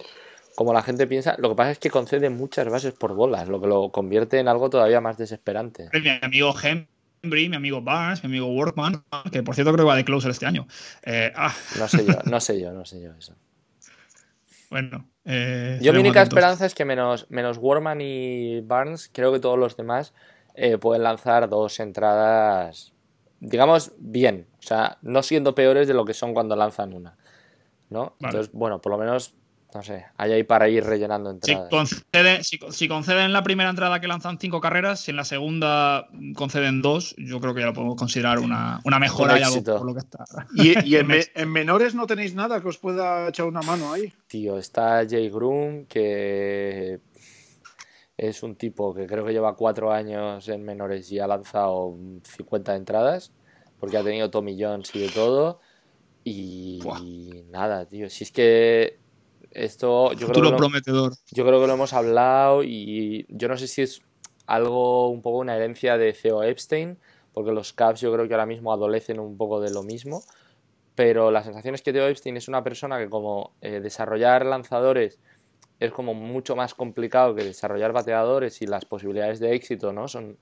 como 0.56 0.72
la 0.74 0.84
gente 0.84 1.08
piensa. 1.08 1.36
Lo 1.40 1.50
que 1.50 1.56
pasa 1.56 1.72
es 1.72 1.80
que 1.80 1.90
concede 1.90 2.30
muchas 2.30 2.70
bases 2.70 2.94
por 2.94 3.14
bolas, 3.16 3.48
lo 3.50 3.60
que 3.60 3.68
lo 3.68 3.90
convierte 3.90 4.40
en 4.40 4.48
algo 4.48 4.70
todavía 4.70 5.02
más 5.02 5.18
desesperante. 5.18 5.90
Mi 5.94 6.10
amigo 6.22 6.54
Henry, 6.62 7.50
mi 7.50 7.56
amigo 7.56 7.82
Barnes, 7.82 8.24
mi 8.24 8.28
amigo 8.30 8.48
Workman, 8.48 9.04
que 9.32 9.42
por 9.42 9.56
cierto 9.56 9.74
creo 9.74 9.86
que 9.86 9.90
va 9.90 9.96
de 9.96 10.06
closer 10.06 10.30
este 10.32 10.46
año. 10.46 10.68
Eh, 11.04 11.34
ah, 11.36 11.54
No 11.80 11.88
sé 11.88 12.06
yo, 12.06 12.20
no 12.26 12.40
sé 12.40 12.62
yo, 12.62 12.72
no 12.72 12.86
sé 12.86 13.02
yo 13.02 13.12
eso. 13.18 13.34
bueno. 14.70 15.08
eh, 15.26 15.80
Yo 15.82 15.92
mi 15.94 16.00
única 16.00 16.22
atentos. 16.22 16.38
esperanza 16.38 16.66
es 16.66 16.76
que 16.76 16.86
menos, 16.86 17.26
menos 17.30 17.58
Warman 17.60 18.00
y 18.02 18.62
Barnes, 18.62 19.10
creo 19.12 19.32
que 19.34 19.40
todos 19.40 19.58
los 19.60 19.76
demás 19.78 20.14
eh, 20.56 20.78
pueden 20.78 21.04
lanzar 21.04 21.48
dos 21.50 21.80
entradas, 21.80 22.94
digamos, 23.40 23.92
bien. 23.98 24.48
O 24.60 24.62
sea, 24.62 24.98
no 25.02 25.22
siendo 25.24 25.54
peores 25.56 25.88
de 25.88 25.94
lo 25.94 26.06
que 26.06 26.14
son 26.14 26.34
cuando 26.34 26.56
lanzan 26.56 26.94
una. 26.94 27.16
¿No? 27.90 28.16
Vale. 28.20 28.32
Entonces, 28.38 28.50
bueno, 28.52 28.82
por 28.82 28.92
lo 28.94 28.98
menos, 28.98 29.36
no 29.74 29.84
sé, 29.84 30.06
hay 30.18 30.32
ahí 30.32 30.44
para 30.44 30.68
ir 30.70 30.84
rellenando 30.84 31.30
Si, 31.44 31.52
entradas. 31.52 32.04
si, 32.42 32.60
si 32.72 32.88
conceden 32.88 33.32
la 33.32 33.44
primera 33.44 33.70
entrada 33.70 34.00
que 34.02 34.08
lanzan 34.08 34.40
cinco 34.40 34.60
carreras, 34.60 35.02
si 35.02 35.12
en 35.12 35.18
la 35.18 35.24
segunda 35.24 36.08
conceden 36.36 36.82
dos, 36.82 37.14
yo 37.18 37.40
creo 37.40 37.54
que 37.54 37.60
ya 37.62 37.68
lo 37.68 37.74
podemos 37.74 37.96
considerar 37.96 38.40
una, 38.40 38.80
una 38.86 38.98
mejora 38.98 39.34
Un 39.36 39.40
y 39.40 39.44
algo 39.44 39.64
por 39.64 39.86
lo 39.86 39.94
que 39.94 40.00
está. 40.00 40.26
Y, 40.56 40.90
y 40.90 40.96
en, 40.98 41.08
me- 41.08 41.26
en 41.36 41.52
menores 41.52 41.94
no 41.94 42.08
tenéis 42.08 42.34
nada 42.34 42.60
que 42.60 42.70
os 42.70 42.80
pueda 42.80 43.28
echar 43.30 43.46
una 43.46 43.62
mano 43.62 43.94
ahí. 43.94 44.12
Tío, 44.28 44.58
está 44.58 45.06
Jay 45.08 45.30
Groom, 45.30 45.86
que 45.86 47.00
es 48.18 48.44
un 48.44 48.56
tipo 48.56 48.94
que 48.94 49.08
creo 49.08 49.26
que 49.26 49.34
lleva 49.34 49.56
cuatro 49.56 49.92
años 49.92 50.48
en 50.48 50.64
menores 50.64 51.12
y 51.12 51.20
ha 51.20 51.28
lanzado 51.28 51.94
50 52.24 52.76
entradas, 52.76 53.32
porque 53.80 53.98
ha 53.98 54.04
tenido 54.04 54.30
Tommy 54.30 54.62
Jones 54.62 54.94
y 54.96 55.00
de 55.00 55.10
todo. 55.10 55.60
Y 56.24 56.80
nada, 57.50 57.86
tío, 57.86 58.10
si 58.10 58.24
es 58.24 58.32
que 58.32 58.98
esto 59.52 60.12
yo 60.14 60.18
creo 60.18 60.28
que, 60.28 60.34
Futuro 60.34 60.52
lo, 60.52 60.58
prometedor. 60.58 61.14
yo 61.32 61.46
creo 61.46 61.62
que 61.62 61.68
lo 61.68 61.74
hemos 61.74 61.94
hablado 61.94 62.64
y 62.64 63.26
yo 63.30 63.48
no 63.48 63.58
sé 63.58 63.68
si 63.68 63.84
es 63.84 64.02
algo 64.48 65.10
un 65.10 65.22
poco 65.22 65.38
una 65.38 65.56
herencia 65.56 65.98
de 65.98 66.14
Theo 66.14 66.44
Epstein, 66.44 66.98
porque 67.34 67.52
los 67.52 67.74
Cavs 67.74 68.02
yo 68.02 68.12
creo 68.12 68.28
que 68.28 68.34
ahora 68.34 68.46
mismo 68.46 68.74
adolecen 68.74 69.20
un 69.20 69.38
poco 69.38 69.62
de 69.62 69.72
lo 69.72 69.84
mismo, 69.84 70.24
pero 70.96 71.32
la 71.32 71.44
sensación 71.44 71.76
es 71.76 71.82
que 71.82 71.94
Theo 71.94 72.08
Epstein 72.08 72.38
es 72.38 72.48
una 72.48 72.64
persona 72.64 72.98
que 72.98 73.10
como 73.10 73.52
eh, 73.62 73.82
desarrollar 73.82 74.46
lanzadores 74.46 75.20
es 75.80 75.92
como 75.92 76.14
mucho 76.14 76.56
más 76.56 76.74
complicado 76.74 77.36
que 77.36 77.44
desarrollar 77.44 77.92
bateadores 77.94 78.62
y 78.62 78.68
las 78.68 78.86
posibilidades 78.86 79.40
de 79.40 79.54
éxito 79.56 79.94
no 79.94 80.08
son 80.08 80.38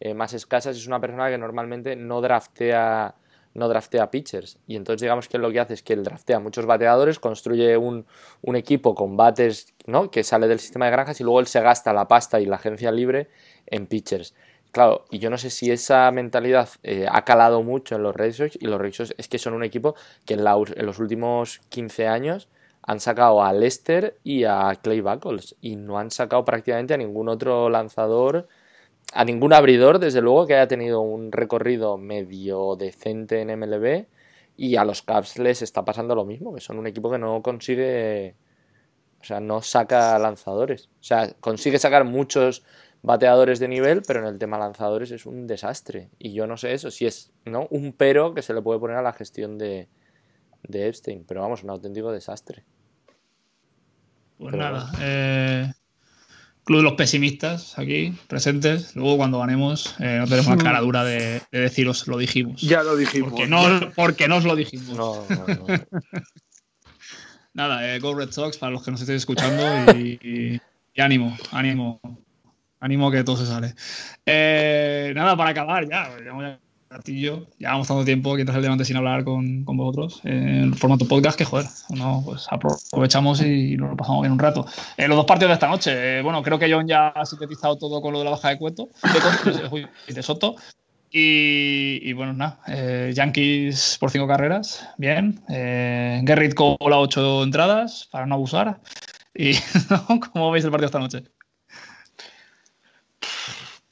eh, 0.00 0.14
más 0.14 0.32
escasas, 0.34 0.76
es 0.76 0.86
una 0.86 1.00
persona 1.00 1.28
que 1.30 1.38
normalmente 1.38 1.96
no 1.96 2.20
draftea 2.20 3.14
no 3.54 3.68
draftea 3.68 4.10
pitchers 4.10 4.58
y 4.66 4.76
entonces 4.76 5.00
digamos 5.00 5.28
que 5.28 5.38
lo 5.38 5.50
que 5.50 5.60
hace 5.60 5.72
es 5.72 5.82
que 5.82 5.94
él 5.94 6.02
draftea 6.04 6.38
muchos 6.40 6.66
bateadores, 6.66 7.18
construye 7.18 7.78
un, 7.78 8.04
un 8.42 8.54
equipo 8.56 8.94
con 8.94 9.16
bates 9.16 9.72
¿no? 9.86 10.10
que 10.10 10.24
sale 10.24 10.46
del 10.46 10.58
sistema 10.60 10.84
de 10.86 10.90
granjas 10.90 11.18
y 11.20 11.24
luego 11.24 11.40
él 11.40 11.46
se 11.46 11.62
gasta 11.62 11.94
la 11.94 12.06
pasta 12.06 12.38
y 12.38 12.44
la 12.44 12.56
agencia 12.56 12.92
libre 12.92 13.28
en 13.66 13.86
pitchers. 13.86 14.34
Claro, 14.72 15.06
y 15.10 15.20
yo 15.20 15.30
no 15.30 15.38
sé 15.38 15.48
si 15.48 15.70
esa 15.70 16.10
mentalidad 16.10 16.68
eh, 16.82 17.06
ha 17.10 17.24
calado 17.24 17.62
mucho 17.62 17.96
en 17.96 18.02
los 18.02 18.14
Red 18.14 18.34
y 18.60 18.66
los 18.66 18.78
Red 18.78 18.92
es 19.16 19.28
que 19.28 19.38
son 19.38 19.54
un 19.54 19.64
equipo 19.64 19.94
que 20.26 20.34
en, 20.34 20.44
la- 20.44 20.56
en 20.76 20.84
los 20.84 20.98
últimos 20.98 21.60
15 21.70 22.06
años 22.06 22.48
han 22.86 23.00
sacado 23.00 23.42
a 23.42 23.52
Lester 23.52 24.18
y 24.22 24.44
a 24.44 24.72
Clay 24.80 25.00
Buckles 25.00 25.56
y 25.60 25.74
no 25.74 25.98
han 25.98 26.12
sacado 26.12 26.44
prácticamente 26.44 26.94
a 26.94 26.96
ningún 26.96 27.28
otro 27.28 27.68
lanzador, 27.68 28.46
a 29.12 29.24
ningún 29.24 29.52
abridor, 29.52 29.98
desde 29.98 30.20
luego, 30.20 30.46
que 30.46 30.54
haya 30.54 30.68
tenido 30.68 31.00
un 31.00 31.32
recorrido 31.32 31.98
medio 31.98 32.76
decente 32.76 33.40
en 33.40 33.58
MLB 33.58 34.06
y 34.56 34.76
a 34.76 34.84
los 34.84 35.02
Cavs 35.02 35.36
les 35.38 35.62
está 35.62 35.84
pasando 35.84 36.14
lo 36.14 36.24
mismo, 36.24 36.54
que 36.54 36.60
son 36.60 36.78
un 36.78 36.86
equipo 36.86 37.10
que 37.10 37.18
no 37.18 37.42
consigue, 37.42 38.36
o 39.20 39.24
sea, 39.24 39.40
no 39.40 39.62
saca 39.62 40.16
lanzadores, 40.20 40.88
o 41.00 41.04
sea, 41.04 41.32
consigue 41.40 41.80
sacar 41.80 42.04
muchos 42.04 42.64
bateadores 43.02 43.58
de 43.58 43.68
nivel, 43.68 44.02
pero 44.06 44.20
en 44.20 44.26
el 44.26 44.38
tema 44.38 44.58
lanzadores 44.58 45.10
es 45.10 45.26
un 45.26 45.48
desastre 45.48 46.10
y 46.18 46.32
yo 46.32 46.46
no 46.46 46.56
sé 46.56 46.72
eso, 46.72 46.92
si 46.92 47.06
es 47.06 47.32
¿no? 47.44 47.66
un 47.70 47.92
pero 47.92 48.32
que 48.32 48.42
se 48.42 48.54
le 48.54 48.62
puede 48.62 48.78
poner 48.78 48.96
a 48.96 49.02
la 49.02 49.12
gestión 49.12 49.58
de, 49.58 49.88
de 50.62 50.88
Epstein, 50.88 51.24
pero 51.26 51.42
vamos, 51.42 51.64
un 51.64 51.70
auténtico 51.70 52.12
desastre. 52.12 52.64
Pues 54.38 54.54
nada, 54.54 54.92
eh, 55.00 55.72
Club 56.64 56.78
de 56.78 56.82
los 56.82 56.94
pesimistas 56.94 57.78
aquí, 57.78 58.12
presentes. 58.26 58.96
Luego 58.96 59.16
cuando 59.16 59.38
ganemos 59.38 59.94
eh, 60.00 60.16
no 60.18 60.26
tenemos 60.26 60.48
la 60.48 60.56
cara 60.56 60.80
dura 60.80 61.04
de, 61.04 61.40
deciros 61.52 62.08
lo 62.08 62.18
dijimos. 62.18 62.60
Ya 62.60 62.82
lo 62.82 62.96
dijimos. 62.96 63.30
Porque 63.30 63.46
no, 63.46 63.92
porque 63.94 64.26
no 64.26 64.36
os 64.36 64.44
lo 64.44 64.56
dijimos. 64.56 64.88
No, 64.88 65.24
no, 65.28 65.46
no. 65.46 65.66
nada, 67.54 67.94
eh, 67.94 68.00
Go 68.00 68.14
Red 68.14 68.32
Sox 68.32 68.58
para 68.58 68.72
los 68.72 68.82
que 68.82 68.90
nos 68.90 69.00
estéis 69.00 69.22
escuchando 69.22 69.62
y, 69.96 70.60
y 70.94 71.00
ánimo, 71.00 71.36
ánimo. 71.52 72.00
Ánimo 72.80 73.10
que 73.10 73.24
todo 73.24 73.36
se 73.36 73.46
sale. 73.46 73.74
Eh, 74.26 75.12
nada, 75.14 75.36
para 75.36 75.50
acabar 75.50 75.88
ya. 75.88 76.10
Ratillo, 76.90 77.46
llevamos 77.58 77.88
tanto 77.88 78.04
tiempo 78.04 78.34
aquí 78.34 78.44
tras 78.44 78.56
el 78.56 78.62
Levante 78.62 78.84
sin 78.84 78.96
hablar 78.96 79.24
con, 79.24 79.64
con 79.64 79.76
vosotros 79.76 80.20
en 80.24 80.74
formato 80.74 81.06
podcast 81.06 81.36
que 81.36 81.44
joder, 81.44 81.66
no, 81.90 82.22
pues 82.24 82.46
aprovechamos 82.50 83.42
y 83.42 83.76
nos 83.76 83.90
lo 83.90 83.96
pasamos 83.96 84.22
bien 84.22 84.32
un 84.32 84.38
rato. 84.38 84.66
Eh, 84.96 85.08
los 85.08 85.16
dos 85.16 85.26
partidos 85.26 85.50
de 85.50 85.54
esta 85.54 85.68
noche, 85.68 86.18
eh, 86.18 86.22
bueno, 86.22 86.42
creo 86.42 86.58
que 86.58 86.72
John 86.72 86.86
ya 86.86 87.08
ha 87.08 87.26
sintetizado 87.26 87.76
todo 87.76 88.00
con 88.00 88.12
lo 88.12 88.20
de 88.20 88.24
la 88.24 88.30
baja 88.30 88.50
de 88.50 88.58
Cueto, 88.58 88.88
de, 89.02 90.14
de 90.14 90.22
Soto. 90.22 90.56
Y, 91.18 92.12
bueno, 92.12 92.34
nada, 92.34 92.60
eh, 92.66 93.12
Yankees 93.14 93.96
por 93.98 94.10
cinco 94.10 94.26
carreras, 94.26 94.86
bien. 94.98 95.40
Eh, 95.48 96.22
Gerrit 96.26 96.52
Cole 96.52 96.76
a 96.80 96.98
ocho 96.98 97.42
entradas, 97.42 98.06
para 98.10 98.26
no 98.26 98.34
abusar. 98.34 98.80
Y 99.34 99.52
¿cómo 100.32 100.50
veis 100.50 100.64
el 100.64 100.70
partido 100.70 100.86
esta 100.86 100.98
noche? 100.98 101.24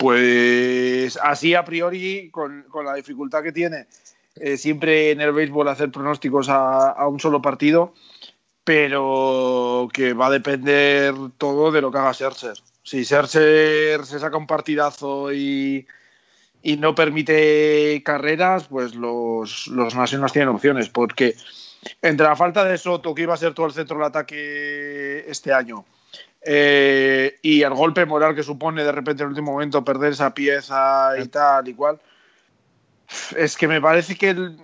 Pues 0.05 1.19
así 1.23 1.55
a 1.55 1.65
priori, 1.65 2.29
con, 2.31 2.67
la 2.85 2.93
dificultad 2.93 3.43
que 3.43 3.53
tiene 3.53 3.87
eh, 4.35 4.59
siempre 4.59 5.13
en 5.13 5.23
el 5.23 5.33
béisbol 5.33 5.67
hacer 5.67 5.91
pronósticos 5.91 6.51
a, 6.51 7.09
un 7.09 7.19
solo 7.19 7.41
partido, 7.41 7.95
pero 8.65 9.89
que 9.91 10.13
va 10.13 10.27
a 10.27 10.31
depender 10.31 11.15
todo 11.39 11.73
de 11.73 11.81
lo 11.81 11.91
que 11.91 11.97
haga 11.97 12.13
Scherzer. 12.13 12.59
Si 12.83 13.03
Scherzer 13.03 14.05
se 14.05 14.19
saca 14.19 14.37
un 14.37 14.47
partidazo 14.47 15.33
y, 15.33 15.87
y 16.63 16.77
no 16.77 16.95
permite 16.95 18.03
carreras, 18.05 18.65
pues 18.65 18.95
los, 18.95 19.69
los 19.69 19.95
Nationals 19.95 20.35
tienen 20.35 20.51
opciones, 20.51 20.91
porque 20.91 21.35
entre 22.03 22.27
la 22.27 22.37
falta 22.37 22.63
de 22.63 22.77
Soto, 22.77 23.15
que 23.15 23.23
iba 23.23 23.33
a 23.33 23.39
ser 23.39 23.55
todo 23.55 23.65
el 23.65 23.73
centro 23.73 23.97
del 23.97 24.05
ataque 24.05 25.25
este 25.31 25.55
año, 25.55 25.87
eh, 26.47 27.39
y 27.43 27.63
el 27.63 27.75
golpe 27.75 28.05
moral 28.05 28.35
que 28.35 28.43
supone 28.43 28.85
de 28.85 28.93
repente 28.93 29.23
en 29.23 29.29
el 29.29 29.31
último 29.31 29.53
momento 29.53 29.85
perder 29.85 30.13
esa 30.13 30.35
pieza 30.35 31.13
y 31.19 31.29
tal 31.29 31.69
y 31.69 31.75
cual. 31.75 32.01
Es 33.37 33.57
que 33.57 33.69
me 33.69 33.81
parece 33.81 34.17
que 34.17 34.31
el, 34.31 34.59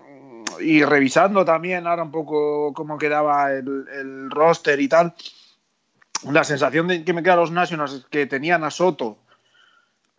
y 0.61 0.85
revisando 0.85 1.45
también 1.45 1.87
ahora 1.87 2.03
un 2.03 2.11
poco 2.11 2.73
cómo 2.75 2.99
quedaba 2.99 3.53
el, 3.53 3.87
el, 3.93 4.31
roster 4.31 4.81
y 4.81 4.89
tal, 4.89 5.15
la 6.31 6.45
sensación 6.45 6.89
de 6.89 7.05
que 7.05 7.13
me 7.13 7.23
quedan 7.23 7.39
los 7.39 7.51
Nationals 7.51 7.93
es 7.93 8.05
que 8.07 8.27
tenían 8.27 8.65
a 8.65 8.71
Soto 8.71 9.19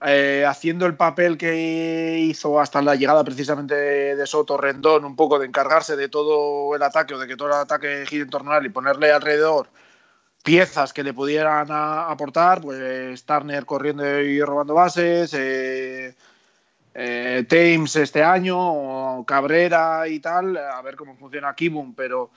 eh, 0.03 0.45
haciendo 0.47 0.88
el 0.88 0.95
papel 0.95 1.38
que 1.38 2.18
hizo 2.20 2.59
hasta 2.59 2.82
la 2.82 2.95
llegada 2.95 3.24
precisamente 3.24 3.76
de, 3.76 4.16
de, 4.16 4.26
Soto 4.26 4.57
Rendón, 4.57 5.05
un 5.05 5.16
poco 5.16 5.38
de 5.38 5.45
encargarse 5.45 5.95
de 5.95 6.09
todo 6.09 6.76
el 6.76 6.82
ataque 6.82 7.14
o 7.14 7.20
de 7.20 7.28
que 7.28 7.38
todo 7.38 7.49
el 7.49 7.53
ataque 7.53 8.05
gire 8.07 8.24
en 8.24 8.30
torno 8.32 8.51
a 8.51 8.57
él 8.57 8.66
y 8.66 8.70
ponerle 8.70 9.12
alrededor 9.12 9.68
piezas 10.44 10.94
que 10.94 11.04
le 11.04 11.14
pudieran 11.14 11.68
aportar, 11.70 12.62
pues 12.62 13.24
Turner 13.26 13.66
corriendo 13.66 14.20
y 14.20 14.42
robando 14.42 14.74
bases, 14.74 15.34
eh, 15.34 16.16
eh, 16.94 17.46
Thames 17.48 17.96
este 17.96 18.24
año, 18.24 19.24
Cabrera 19.26 20.08
y 20.08 20.20
tal, 20.20 20.58
a 20.58 20.82
ver 20.82 20.96
cómo 20.96 21.16
funciona 21.16 21.56
Kibum, 21.56 21.94
pero 21.94 22.32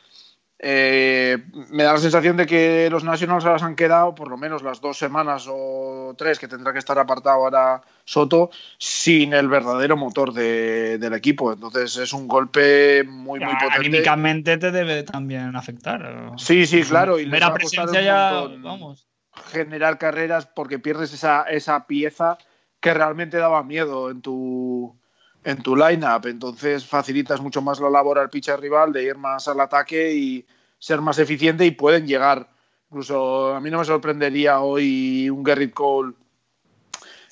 eh, 0.67 1.45
me 1.69 1.83
da 1.83 1.93
la 1.93 1.99
sensación 1.99 2.39
de 2.39 2.47
que 2.47 2.89
los 2.91 3.05
Nationals 3.05 3.45
ahora 3.45 3.59
se 3.59 3.67
han 3.67 3.77
quedado 3.77 4.15
por 4.15 4.29
lo 4.29 4.39
menos 4.39 4.62
las 4.62 4.81
dos 4.81 4.97
semanas 4.97 5.47
o 5.47 6.15
tres 6.17 6.39
que 6.39 6.49
tendrá 6.49 6.73
que 6.73 6.79
estar 6.79 6.99
apartado 6.99 7.37
ahora 7.37 7.83
Soto 8.07 8.49
sin 8.79 9.35
el 9.35 9.49
verdadero 9.49 9.99
motor 9.99 10.33
de, 10.33 10.97
del 10.97 11.12
equipo. 11.12 11.53
Entonces 11.53 11.99
es 11.99 12.15
un 12.15 12.27
golpe 12.27 13.05
muy, 13.05 13.41
muy 13.41 13.53
potente. 13.53 13.77
Anímicamente 13.77 14.57
te 14.57 14.71
debe 14.71 15.03
también 15.03 15.55
afectar. 15.55 16.33
Sí, 16.39 16.65
sí, 16.65 16.83
claro. 16.83 17.19
Y 17.21 17.27
Mera 17.27 17.53
presencia 17.53 18.01
ya, 18.01 18.47
vamos. 18.59 19.07
Generar 19.53 19.99
carreras 19.99 20.47
porque 20.47 20.79
pierdes 20.79 21.12
esa, 21.12 21.43
esa 21.43 21.87
pieza 21.87 22.39
que 22.81 22.95
realmente 22.95 23.37
daba 23.37 23.62
miedo 23.62 24.11
en 24.11 24.23
tu, 24.23 24.99
en 25.45 25.62
tu 25.62 25.77
lineup. 25.77 26.25
Entonces 26.25 26.87
facilitas 26.87 27.43
mucho 27.43 27.61
más 27.61 27.81
la 27.81 27.91
labor 27.91 28.19
al 28.19 28.31
pitcher 28.31 28.59
rival 28.59 28.95
de 28.95 29.05
ir 29.05 29.19
más 29.19 29.47
al 29.47 29.61
ataque 29.61 30.15
y 30.15 30.47
ser 30.85 31.01
más 31.01 31.18
eficiente 31.18 31.64
y 31.64 31.70
pueden 31.70 32.07
llegar. 32.07 32.47
Incluso 32.91 33.55
a 33.55 33.61
mí 33.61 33.70
no 33.70 33.78
me 33.78 33.87
sorprendería 33.87 34.61
hoy 34.61 35.30
un 35.30 35.43
Gerrit 35.43 35.72
Cole 35.72 36.12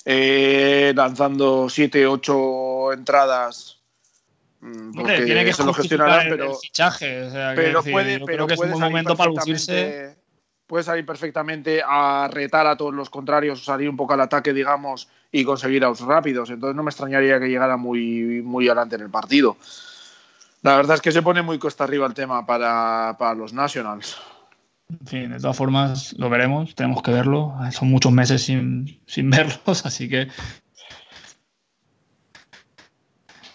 eh, 0.05 0.91
lanzando 0.95 1.69
7, 1.69 2.07
8 2.07 2.93
entradas. 2.93 3.79
mm, 4.59 4.93
Porque 4.95 5.11
Hombre, 5.11 5.25
tiene 5.25 5.45
que 5.45 5.53
se 5.53 5.63
lo 5.63 5.71
gestionarán, 5.71 6.29
pero, 6.29 6.49
el 6.49 6.55
fichaje, 6.57 7.21
o 7.25 7.29
sea, 7.29 7.53
pero 7.55 7.77
decir, 7.77 7.93
puede, 7.93 8.19
yo 8.19 8.25
pero 8.25 8.37
creo 8.37 8.47
que 8.47 8.53
es 8.55 8.59
un 8.59 8.63
puede 8.63 8.71
buen 8.71 8.79
salir 8.81 8.91
momento 8.91 9.15
para 9.15 9.29
lucirse. 9.29 10.17
puede 10.65 10.83
salir 10.83 11.05
perfectamente 11.05 11.83
a 11.85 12.27
retar 12.31 12.65
a 12.65 12.75
todos 12.75 12.95
los 12.95 13.11
contrarios, 13.11 13.63
salir 13.63 13.87
un 13.87 13.95
poco 13.97 14.15
al 14.15 14.21
ataque, 14.21 14.51
digamos, 14.51 15.09
y 15.31 15.43
conseguir 15.43 15.83
outs 15.83 16.01
rápidos. 16.01 16.49
Entonces 16.49 16.75
no 16.75 16.81
me 16.81 16.89
extrañaría 16.89 17.39
que 17.39 17.49
llegara 17.49 17.77
muy, 17.77 18.41
muy 18.41 18.67
adelante 18.67 18.95
en 18.95 19.01
el 19.01 19.11
partido. 19.11 19.57
La 20.63 20.77
verdad 20.77 20.95
es 20.95 21.01
que 21.01 21.11
se 21.11 21.21
pone 21.21 21.41
muy 21.41 21.59
costa 21.59 21.83
arriba 21.83 22.07
el 22.07 22.13
tema 22.13 22.45
para, 22.45 23.17
para 23.19 23.35
los 23.35 23.51
Nationals. 23.51 24.17
Fin, 25.05 25.31
de 25.31 25.39
todas 25.39 25.57
formas, 25.57 26.13
lo 26.17 26.29
veremos, 26.29 26.73
tenemos 26.73 27.03
que 27.03 27.11
verlo. 27.11 27.53
Son 27.71 27.89
muchos 27.89 28.13
meses 28.13 28.43
sin, 28.43 29.01
sin 29.05 29.29
verlos, 29.29 29.85
así 29.85 30.07
que. 30.07 30.29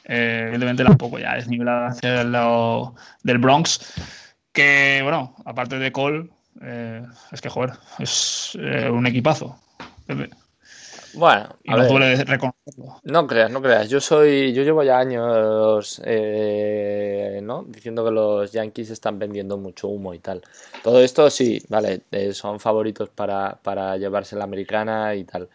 Eh, 0.04 0.44
evidentemente, 0.44 0.84
tampoco 0.84 1.18
ya 1.18 1.34
desnivelada 1.34 1.88
hacia 1.88 2.20
el 2.20 2.32
lado 2.32 2.94
del 3.22 3.38
Bronx. 3.38 3.94
Que, 4.52 5.00
bueno, 5.02 5.34
aparte 5.46 5.78
de 5.78 5.92
Cole, 5.92 6.28
eh, 6.60 7.06
es 7.32 7.40
que, 7.40 7.48
joder, 7.48 7.72
es 7.98 8.56
eh, 8.60 8.90
un 8.90 9.06
equipazo. 9.06 9.58
Bueno, 11.14 11.48
Y 11.64 11.70
no 11.70 11.86
duele 11.86 12.16
reconocerlo. 12.24 13.00
No 13.04 13.26
creas, 13.26 13.50
no 13.50 13.62
creas. 13.62 13.88
Yo 13.88 14.00
soy, 14.00 14.52
yo 14.52 14.62
llevo 14.62 14.82
ya 14.82 14.98
años, 14.98 16.00
eh, 16.04 17.40
¿no? 17.42 17.64
Diciendo 17.64 18.04
que 18.04 18.10
los 18.10 18.52
Yankees 18.52 18.90
están 18.90 19.18
vendiendo 19.18 19.56
mucho 19.56 19.88
humo 19.88 20.14
y 20.14 20.18
tal. 20.18 20.42
Todo 20.82 21.00
esto 21.02 21.30
sí, 21.30 21.62
vale, 21.68 22.02
eh, 22.10 22.32
son 22.32 22.60
favoritos 22.60 23.08
para, 23.08 23.58
para 23.62 23.96
llevarse 23.96 24.36
la 24.36 24.44
americana 24.44 25.14
y 25.14 25.24
tal. 25.24 25.48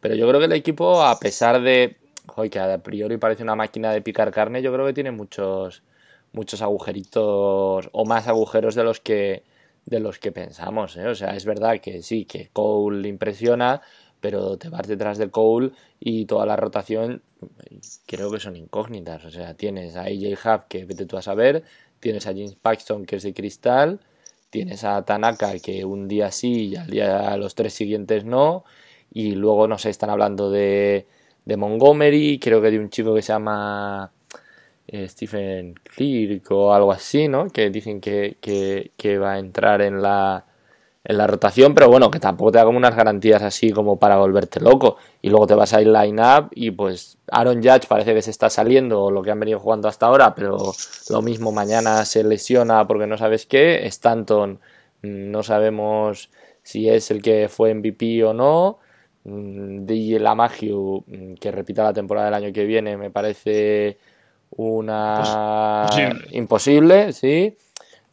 Pero 0.00 0.14
yo 0.14 0.28
creo 0.28 0.40
que 0.40 0.46
el 0.46 0.52
equipo, 0.52 1.02
a 1.02 1.18
pesar 1.18 1.60
de, 1.60 1.96
joder, 2.26 2.50
que 2.50 2.58
a 2.58 2.78
priori 2.78 3.16
parece 3.18 3.42
una 3.42 3.54
máquina 3.54 3.92
de 3.92 4.02
picar 4.02 4.30
carne, 4.30 4.62
yo 4.62 4.72
creo 4.72 4.86
que 4.86 4.92
tiene 4.94 5.10
muchos, 5.10 5.82
muchos 6.32 6.62
agujeritos 6.62 7.88
o 7.92 8.04
más 8.06 8.26
agujeros 8.28 8.74
de 8.74 8.84
los 8.84 9.00
que, 9.00 9.44
de 9.86 10.00
los 10.00 10.18
que 10.18 10.32
pensamos. 10.32 10.96
¿eh? 10.96 11.06
O 11.06 11.14
sea, 11.14 11.36
es 11.36 11.44
verdad 11.44 11.80
que 11.80 12.02
sí, 12.02 12.24
que 12.24 12.48
Cole 12.52 13.08
impresiona 13.08 13.82
pero 14.20 14.56
te 14.58 14.68
vas 14.68 14.86
detrás 14.86 15.18
de 15.18 15.30
Cole 15.30 15.72
y 15.98 16.26
toda 16.26 16.46
la 16.46 16.56
rotación 16.56 17.22
creo 18.06 18.30
que 18.30 18.40
son 18.40 18.56
incógnitas. 18.56 19.24
O 19.24 19.30
sea, 19.30 19.54
tienes 19.54 19.96
a 19.96 20.02
AJ 20.02 20.38
Hub 20.44 20.68
que 20.68 20.84
vete 20.84 21.06
tú 21.06 21.16
a 21.16 21.22
saber, 21.22 21.64
tienes 22.00 22.26
a 22.26 22.30
James 22.30 22.54
Paxton 22.56 23.06
que 23.06 23.16
es 23.16 23.22
de 23.22 23.34
cristal, 23.34 24.00
tienes 24.50 24.84
a 24.84 25.04
Tanaka 25.04 25.58
que 25.58 25.84
un 25.84 26.08
día 26.08 26.30
sí 26.32 26.68
y 26.70 26.76
al 26.76 26.88
día 26.88 27.36
los 27.36 27.54
tres 27.54 27.74
siguientes 27.74 28.24
no, 28.24 28.64
y 29.12 29.32
luego 29.32 29.68
no 29.68 29.78
sé, 29.78 29.90
están 29.90 30.10
hablando 30.10 30.50
de, 30.50 31.06
de 31.44 31.56
Montgomery, 31.56 32.38
creo 32.38 32.62
que 32.62 32.70
de 32.70 32.78
un 32.78 32.90
chico 32.90 33.14
que 33.14 33.22
se 33.22 33.32
llama 33.32 34.12
eh, 34.86 35.08
Stephen 35.08 35.74
Clear 35.74 36.40
o 36.50 36.72
algo 36.74 36.92
así, 36.92 37.28
¿no? 37.28 37.48
Que 37.50 37.70
dicen 37.70 38.00
que, 38.00 38.36
que 38.40 39.18
va 39.18 39.34
a 39.34 39.38
entrar 39.38 39.82
en 39.82 40.02
la 40.02 40.46
en 41.02 41.16
la 41.16 41.26
rotación, 41.26 41.74
pero 41.74 41.88
bueno, 41.88 42.10
que 42.10 42.20
tampoco 42.20 42.52
te 42.52 42.58
da 42.58 42.64
como 42.64 42.76
unas 42.76 42.94
garantías 42.94 43.42
así 43.42 43.70
como 43.70 43.98
para 43.98 44.16
volverte 44.16 44.60
loco. 44.60 44.96
Y 45.22 45.30
luego 45.30 45.46
te 45.46 45.54
vas 45.54 45.72
a 45.72 45.80
ir 45.80 45.88
line-up 45.88 46.50
y 46.52 46.70
pues 46.72 47.16
Aaron 47.30 47.62
Judge 47.62 47.86
parece 47.88 48.14
que 48.14 48.22
se 48.22 48.30
está 48.30 48.50
saliendo 48.50 49.10
lo 49.10 49.22
que 49.22 49.30
han 49.30 49.40
venido 49.40 49.58
jugando 49.58 49.88
hasta 49.88 50.06
ahora, 50.06 50.34
pero 50.34 50.72
lo 51.08 51.22
mismo 51.22 51.52
mañana 51.52 52.04
se 52.04 52.22
lesiona 52.22 52.86
porque 52.86 53.06
no 53.06 53.16
sabes 53.16 53.46
qué. 53.46 53.86
Stanton 53.86 54.60
no 55.02 55.42
sabemos 55.42 56.30
si 56.62 56.88
es 56.90 57.10
el 57.10 57.22
que 57.22 57.48
fue 57.48 57.72
MVP 57.74 58.22
o 58.24 58.34
no. 58.34 58.78
DJ 59.24 60.18
Lamagio, 60.18 61.04
que 61.40 61.50
repita 61.50 61.82
la 61.84 61.92
temporada 61.92 62.26
del 62.26 62.34
año 62.44 62.52
que 62.52 62.64
viene, 62.64 62.96
me 62.96 63.10
parece 63.10 63.98
una 64.56 65.86
Imposible. 65.90 66.28
imposible, 66.32 67.12
sí. 67.12 67.56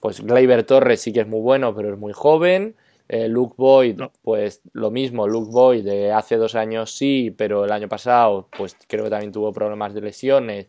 Pues 0.01 0.21
Gleyber 0.21 0.63
Torres 0.63 1.01
sí 1.01 1.11
que 1.13 1.21
es 1.21 1.27
muy 1.27 1.39
bueno, 1.41 1.75
pero 1.75 1.93
es 1.93 1.99
muy 1.99 2.13
joven. 2.13 2.75
Eh, 3.09 3.27
Luke 3.29 3.55
Boyd, 3.57 3.97
No. 3.97 4.11
pues 4.21 4.61
lo 4.73 4.91
mismo, 4.91 5.27
Luke 5.27 5.49
Boyd 5.51 5.83
de 5.85 6.11
hace 6.11 6.35
dos 6.35 6.55
años 6.55 6.91
sí, 6.91 7.33
pero 7.35 7.63
el 7.65 7.71
año 7.71 7.87
pasado 7.87 8.49
pues 8.57 8.75
creo 8.87 9.05
que 9.05 9.09
también 9.09 9.31
tuvo 9.31 9.53
problemas 9.53 9.93
de 9.93 10.01
lesiones 10.01 10.67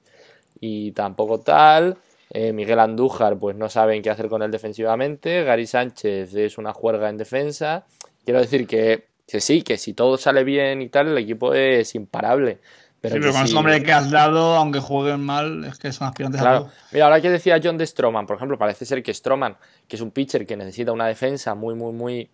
y 0.61 0.93
tampoco 0.93 1.41
tal. 1.41 1.97
eh, 2.31 2.53
Miguel 2.53 2.79
Andújar, 2.79 3.39
pues 3.39 3.57
no 3.57 3.69
saben 3.69 4.03
qué 4.03 4.11
hacer 4.11 4.29
con 4.29 4.43
él 4.43 4.51
defensivamente. 4.51 5.43
Gary 5.45 5.67
Sánchez 5.67 6.35
es 6.35 6.59
una 6.59 6.73
juerga 6.75 7.09
en 7.09 7.17
defensa. 7.17 7.87
Quiero 8.25 8.41
decir 8.41 8.67
que, 8.67 9.07
que 9.27 9.41
sí, 9.41 9.63
que 9.63 9.79
si 9.79 9.95
todo 9.95 10.17
sale 10.19 10.45
bien 10.45 10.83
y 10.83 10.89
tal, 10.91 11.09
el 11.09 11.19
equipo 11.19 11.55
es 11.55 11.95
imparable. 11.95 12.59
Pero, 13.01 13.15
sí, 13.15 13.21
pero 13.21 13.33
con 13.33 13.43
sí- 13.43 13.49
el 13.51 13.55
nombre 13.55 13.83
que 13.83 13.93
has 13.93 14.11
dado, 14.11 14.57
aunque 14.57 14.81
jueguen 14.81 15.21
mal, 15.21 15.65
es 15.65 15.79
que 15.79 15.93
son 15.93 16.09
aspirantes 16.09 16.41
a 16.41 16.45
Claro. 16.45 16.59
todo. 16.65 16.73
Mira, 16.93 17.05
ahora 17.05 17.21
que 17.21 17.31
decía 17.31 17.61
John 17.63 17.79
de 17.79 17.87
Stroman, 17.87 18.27
por 18.27 18.37
ejemplo, 18.37 18.59
parece 18.59 18.85
ser 18.87 19.03
que 19.03 19.15
Stroman, 19.15 19.57
que 19.87 19.97
es 19.97 20.03
un 20.03 20.11
pitcher 20.11 20.45
que 20.47 20.57
necesita 20.57 20.91
una 20.93 21.07
defensa 21.07 21.55
muy, 21.55 21.75
muy, 21.77 21.93
muy 21.93 22.31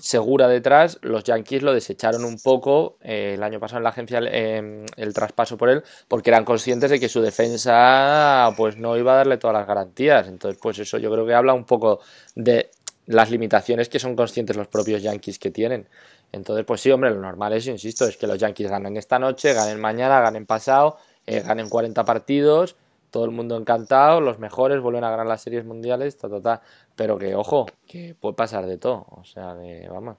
segura 0.00 0.48
detrás, 0.48 0.98
los 1.02 1.22
Yankees 1.24 1.62
lo 1.62 1.72
desecharon 1.72 2.24
un 2.24 2.38
poco 2.40 2.98
eh, 3.00 3.34
el 3.34 3.42
año 3.44 3.60
pasado 3.60 3.78
en 3.78 3.84
la 3.84 3.90
agencia 3.90 4.20
eh, 4.24 4.84
el 4.96 5.14
traspaso 5.14 5.56
por 5.56 5.68
él, 5.70 5.82
porque 6.08 6.30
eran 6.30 6.44
conscientes 6.44 6.90
de 6.90 6.98
que 6.98 7.08
su 7.08 7.20
defensa 7.20 8.52
pues 8.56 8.76
no 8.76 8.96
iba 8.96 9.12
a 9.12 9.16
darle 9.18 9.38
todas 9.38 9.54
las 9.54 9.66
garantías. 9.66 10.26
Entonces, 10.28 10.58
pues 10.60 10.78
eso 10.80 10.98
yo 10.98 11.10
creo 11.12 11.26
que 11.26 11.34
habla 11.34 11.52
un 11.54 11.64
poco 11.64 12.00
de 12.34 12.70
las 13.06 13.30
limitaciones 13.30 13.88
que 13.88 13.98
son 13.98 14.16
conscientes 14.16 14.56
los 14.56 14.68
propios 14.68 15.02
Yankees 15.02 15.38
que 15.38 15.50
tienen. 15.50 15.86
Entonces, 16.32 16.64
pues 16.66 16.80
sí, 16.80 16.90
hombre, 16.90 17.10
lo 17.10 17.20
normal 17.20 17.52
es, 17.54 17.66
insisto, 17.66 18.06
es 18.06 18.16
que 18.16 18.26
los 18.26 18.38
Yankees 18.38 18.70
ganen 18.70 18.96
esta 18.96 19.18
noche, 19.18 19.54
ganen 19.54 19.80
mañana, 19.80 20.20
ganen 20.20 20.46
pasado, 20.46 20.98
eh, 21.26 21.40
ganen 21.40 21.68
40 21.68 22.04
partidos, 22.04 22.76
todo 23.10 23.24
el 23.24 23.30
mundo 23.30 23.56
encantado, 23.56 24.20
los 24.20 24.38
mejores 24.38 24.80
vuelven 24.80 25.04
a 25.04 25.10
ganar 25.10 25.26
las 25.26 25.40
series 25.40 25.64
mundiales, 25.64 26.18
ta, 26.18 26.28
ta, 26.28 26.40
ta. 26.40 26.62
Pero 26.94 27.18
que, 27.18 27.34
ojo, 27.34 27.66
que 27.86 28.14
puede 28.14 28.34
pasar 28.34 28.66
de 28.66 28.76
todo. 28.76 29.06
O 29.10 29.24
sea, 29.24 29.56
que 29.60 29.88
vamos. 29.88 30.16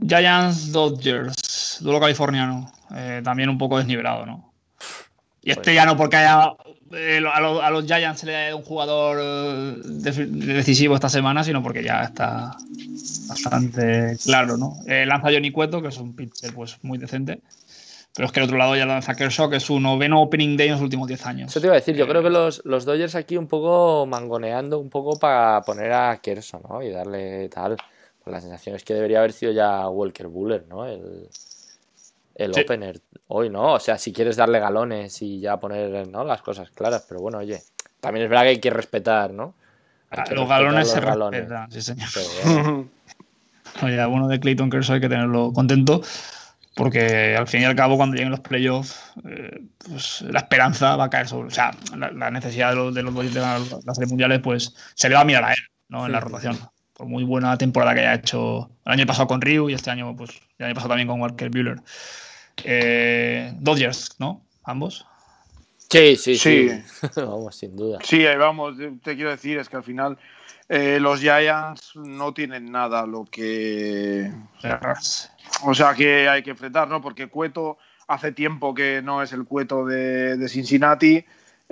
Giants 0.00 0.72
Dodgers, 0.72 1.78
duelo 1.80 2.00
californiano, 2.00 2.72
eh, 2.94 3.20
también 3.22 3.50
un 3.50 3.58
poco 3.58 3.76
desnivelado, 3.76 4.24
¿no? 4.24 4.51
Y 5.42 5.50
este 5.50 5.74
ya 5.74 5.84
no 5.84 5.96
porque 5.96 6.16
haya 6.16 6.54
eh, 6.92 7.22
a, 7.32 7.40
los, 7.40 7.62
a 7.62 7.70
los 7.70 7.86
Giants 7.86 8.20
se 8.20 8.26
le 8.26 8.32
dado 8.32 8.58
un 8.58 8.62
jugador 8.62 9.18
eh, 9.20 9.74
decisivo 9.82 10.94
esta 10.94 11.08
semana, 11.08 11.42
sino 11.42 11.62
porque 11.62 11.82
ya 11.82 12.02
está 12.02 12.56
bastante 13.28 14.16
claro, 14.22 14.56
¿no? 14.56 14.76
Eh, 14.86 15.06
lanza 15.06 15.30
Johnny 15.32 15.50
Cueto, 15.50 15.80
que 15.80 15.88
es 15.88 15.96
un 15.96 16.14
pitcher 16.14 16.52
pues 16.54 16.78
muy 16.82 16.98
decente, 16.98 17.40
pero 18.14 18.26
es 18.26 18.32
que 18.32 18.40
al 18.40 18.44
otro 18.44 18.58
lado 18.58 18.76
ya 18.76 18.84
lanza 18.84 19.14
Kershaw, 19.14 19.48
que 19.48 19.56
es 19.56 19.62
su 19.62 19.80
noveno 19.80 20.20
opening 20.20 20.56
day 20.56 20.68
en 20.68 20.74
los 20.74 20.82
últimos 20.82 21.08
10 21.08 21.26
años. 21.26 21.50
Eso 21.50 21.60
te 21.60 21.66
iba 21.66 21.74
a 21.74 21.78
decir, 21.78 21.96
yo 21.96 22.06
creo 22.06 22.22
que 22.22 22.30
los, 22.30 22.60
los 22.64 22.84
Dodgers 22.84 23.14
aquí 23.14 23.38
un 23.38 23.48
poco 23.48 24.06
mangoneando 24.06 24.78
un 24.78 24.90
poco 24.90 25.18
para 25.18 25.62
poner 25.62 25.92
a 25.92 26.18
Kerso, 26.18 26.60
¿no? 26.68 26.82
Y 26.82 26.90
darle 26.90 27.48
tal. 27.48 27.76
Pues 28.22 28.32
la 28.32 28.40
sensación 28.40 28.76
es 28.76 28.84
que 28.84 28.94
debería 28.94 29.18
haber 29.18 29.32
sido 29.32 29.50
ya 29.50 29.88
Walker 29.88 30.28
Buller, 30.28 30.66
¿no? 30.68 30.86
El, 30.86 31.28
el 32.34 32.54
Sí. 32.54 32.60
opener 32.62 33.00
hoy, 33.28 33.50
¿no? 33.50 33.74
O 33.74 33.80
sea, 33.80 33.98
si 33.98 34.12
quieres 34.12 34.36
darle 34.36 34.58
galones 34.58 35.20
y 35.22 35.40
ya 35.40 35.58
poner 35.58 36.06
¿no? 36.08 36.24
las 36.24 36.42
cosas 36.42 36.70
claras, 36.70 37.04
pero 37.08 37.20
bueno, 37.20 37.38
oye, 37.38 37.62
también 38.00 38.24
es 38.24 38.30
verdad 38.30 38.44
que 38.44 38.48
hay 38.50 38.60
que 38.60 38.70
respetar, 38.70 39.32
¿no? 39.32 39.54
Hay 40.10 40.20
Ah, 40.20 40.24
que 40.24 40.34
los 40.34 40.48
respetar 40.48 40.62
galones 40.64 40.88
se 40.88 40.96
los 40.96 41.04
galones. 41.04 41.40
respetan, 41.40 41.70
sí 41.72 41.82
señor. 41.82 42.08
Pero 42.14 42.26
bueno, 42.62 42.88
Oye, 43.82 44.04
bueno 44.06 44.28
de 44.28 44.38
Clayton 44.40 44.68
Kershaw 44.70 44.94
hay 44.96 45.00
que 45.00 45.08
tenerlo 45.08 45.52
contento 45.52 46.02
porque 46.74 47.36
al 47.36 47.46
fin 47.48 47.62
y 47.62 47.64
al 47.64 47.74
cabo 47.76 47.96
cuando 47.96 48.16
lleguen 48.16 48.30
los 48.30 48.40
playoffs 48.40 49.12
eh, 49.26 49.62
pues 49.78 50.22
la 50.22 50.40
esperanza 50.40 50.96
va 50.96 51.04
a 51.04 51.10
caer 51.10 51.28
sobre 51.28 51.48
o 51.48 51.50
sea 51.50 51.70
la, 51.96 52.10
la 52.10 52.30
necesidad 52.30 52.70
de 52.70 52.76
los, 52.76 52.94
de 52.94 53.02
los 53.02 53.14
de 53.14 53.40
las 53.40 53.68
series 53.94 54.08
mundiales 54.10 54.40
pues 54.40 54.74
se 54.94 55.08
le 55.08 55.14
va 55.14 55.20
a 55.22 55.24
mirar 55.24 55.44
a 55.44 55.52
él 55.52 55.58
no 55.88 56.06
en 56.06 56.12
la 56.12 56.20
rotación 56.20 56.58
por 56.94 57.06
muy 57.06 57.24
buena 57.24 57.56
temporada 57.58 57.94
que 57.94 58.00
haya 58.00 58.14
hecho 58.14 58.70
el 58.84 58.92
año 58.92 59.06
pasado 59.06 59.26
con 59.26 59.40
Ryu 59.40 59.70
y 59.70 59.74
este 59.74 59.90
año 59.90 60.14
pues 60.16 60.40
el 60.58 60.66
año 60.66 60.74
pasado 60.74 60.90
también 60.90 61.08
con 61.08 61.20
Walker 61.20 61.50
Buehler 61.50 61.80
eh, 62.64 63.52
Dodgers 63.58 64.16
¿no? 64.18 64.42
ambos 64.64 65.06
sí, 65.92 66.16
sí, 66.16 66.36
sí. 66.36 66.68
Sí. 66.70 67.08
vamos, 67.16 67.56
sin 67.56 67.76
duda. 67.76 67.98
Sí, 68.02 68.26
ahí 68.26 68.36
vamos. 68.36 68.76
Te 69.02 69.14
quiero 69.14 69.30
decir, 69.30 69.58
es 69.58 69.68
que 69.68 69.76
al 69.76 69.84
final 69.84 70.18
eh, 70.68 70.98
los 71.00 71.20
Giants 71.20 71.96
no 71.96 72.32
tienen 72.32 72.70
nada 72.72 73.06
lo 73.06 73.24
que. 73.24 74.32
O 75.64 75.74
sea, 75.74 75.94
que 75.94 76.28
hay 76.28 76.42
que 76.42 76.50
enfrentar, 76.50 76.88
¿no? 76.88 77.00
Porque 77.02 77.28
Cueto 77.28 77.78
hace 78.08 78.32
tiempo 78.32 78.74
que 78.74 79.02
no 79.02 79.22
es 79.22 79.32
el 79.32 79.44
Cueto 79.44 79.84
de, 79.84 80.36
de 80.36 80.48
Cincinnati. 80.48 81.24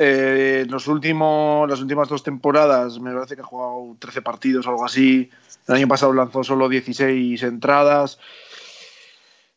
Eh, 0.02 0.64
los 0.70 0.88
últimos, 0.88 1.68
las 1.68 1.78
últimas 1.82 2.08
dos 2.08 2.22
temporadas 2.22 2.98
me 2.98 3.12
parece 3.12 3.34
que 3.36 3.42
ha 3.42 3.44
jugado 3.44 3.96
13 3.98 4.22
partidos 4.22 4.66
o 4.66 4.70
algo 4.70 4.86
así. 4.86 5.28
El 5.68 5.74
año 5.74 5.88
pasado 5.88 6.14
lanzó 6.14 6.42
solo 6.42 6.70
16 6.70 7.42
entradas. 7.42 8.18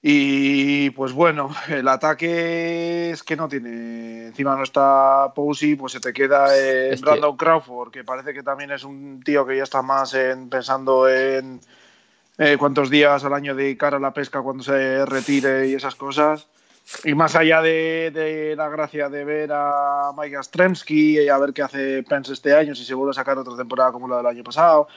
Y 0.01 0.89
pues 0.89 1.13
bueno, 1.13 1.49
el 1.69 1.87
ataque 1.87 3.11
es 3.11 3.23
que 3.23 3.37
no 3.37 3.47
tiene. 3.47 4.27
Encima 4.27 4.57
no 4.57 4.63
está 4.63 5.31
Posey, 5.33 5.75
pues 5.75 5.93
se 5.93 6.01
te 6.01 6.11
queda 6.11 6.47
eh, 6.57 6.93
Brandon 6.99 7.37
Crawford, 7.37 7.91
que 7.91 8.03
parece 8.03 8.33
que 8.33 8.43
también 8.43 8.71
es 8.71 8.83
un 8.83 9.21
tío 9.23 9.45
que 9.45 9.55
ya 9.55 9.63
está 9.63 9.81
más 9.81 10.13
en, 10.13 10.49
pensando 10.49 11.07
en 11.07 11.61
eh, 12.37 12.57
cuántos 12.59 12.89
días 12.89 13.23
al 13.23 13.33
año 13.33 13.55
dedicar 13.55 13.95
a 13.95 13.99
la 13.99 14.13
pesca 14.13 14.41
cuando 14.41 14.61
se 14.61 15.05
retire 15.05 15.69
y 15.69 15.75
esas 15.75 15.95
cosas. 15.95 16.49
Y 17.05 17.15
más 17.15 17.35
allá 17.35 17.61
de, 17.61 18.11
de 18.13 18.55
la 18.55 18.69
gracia 18.69 19.09
de 19.09 19.23
ver 19.23 19.51
a 19.53 20.11
Mike 20.17 20.37
Astremski 20.37 21.19
y 21.19 21.29
a 21.29 21.37
ver 21.37 21.53
qué 21.53 21.61
hace 21.61 22.03
Pence 22.03 22.33
este 22.33 22.53
año, 22.53 22.75
si 22.75 22.83
se 22.83 22.93
vuelve 22.93 23.11
a 23.11 23.13
sacar 23.13 23.37
otra 23.37 23.55
temporada 23.55 23.91
como 23.91 24.07
la 24.07 24.17
del 24.17 24.25
año 24.25 24.43
pasado, 24.43 24.87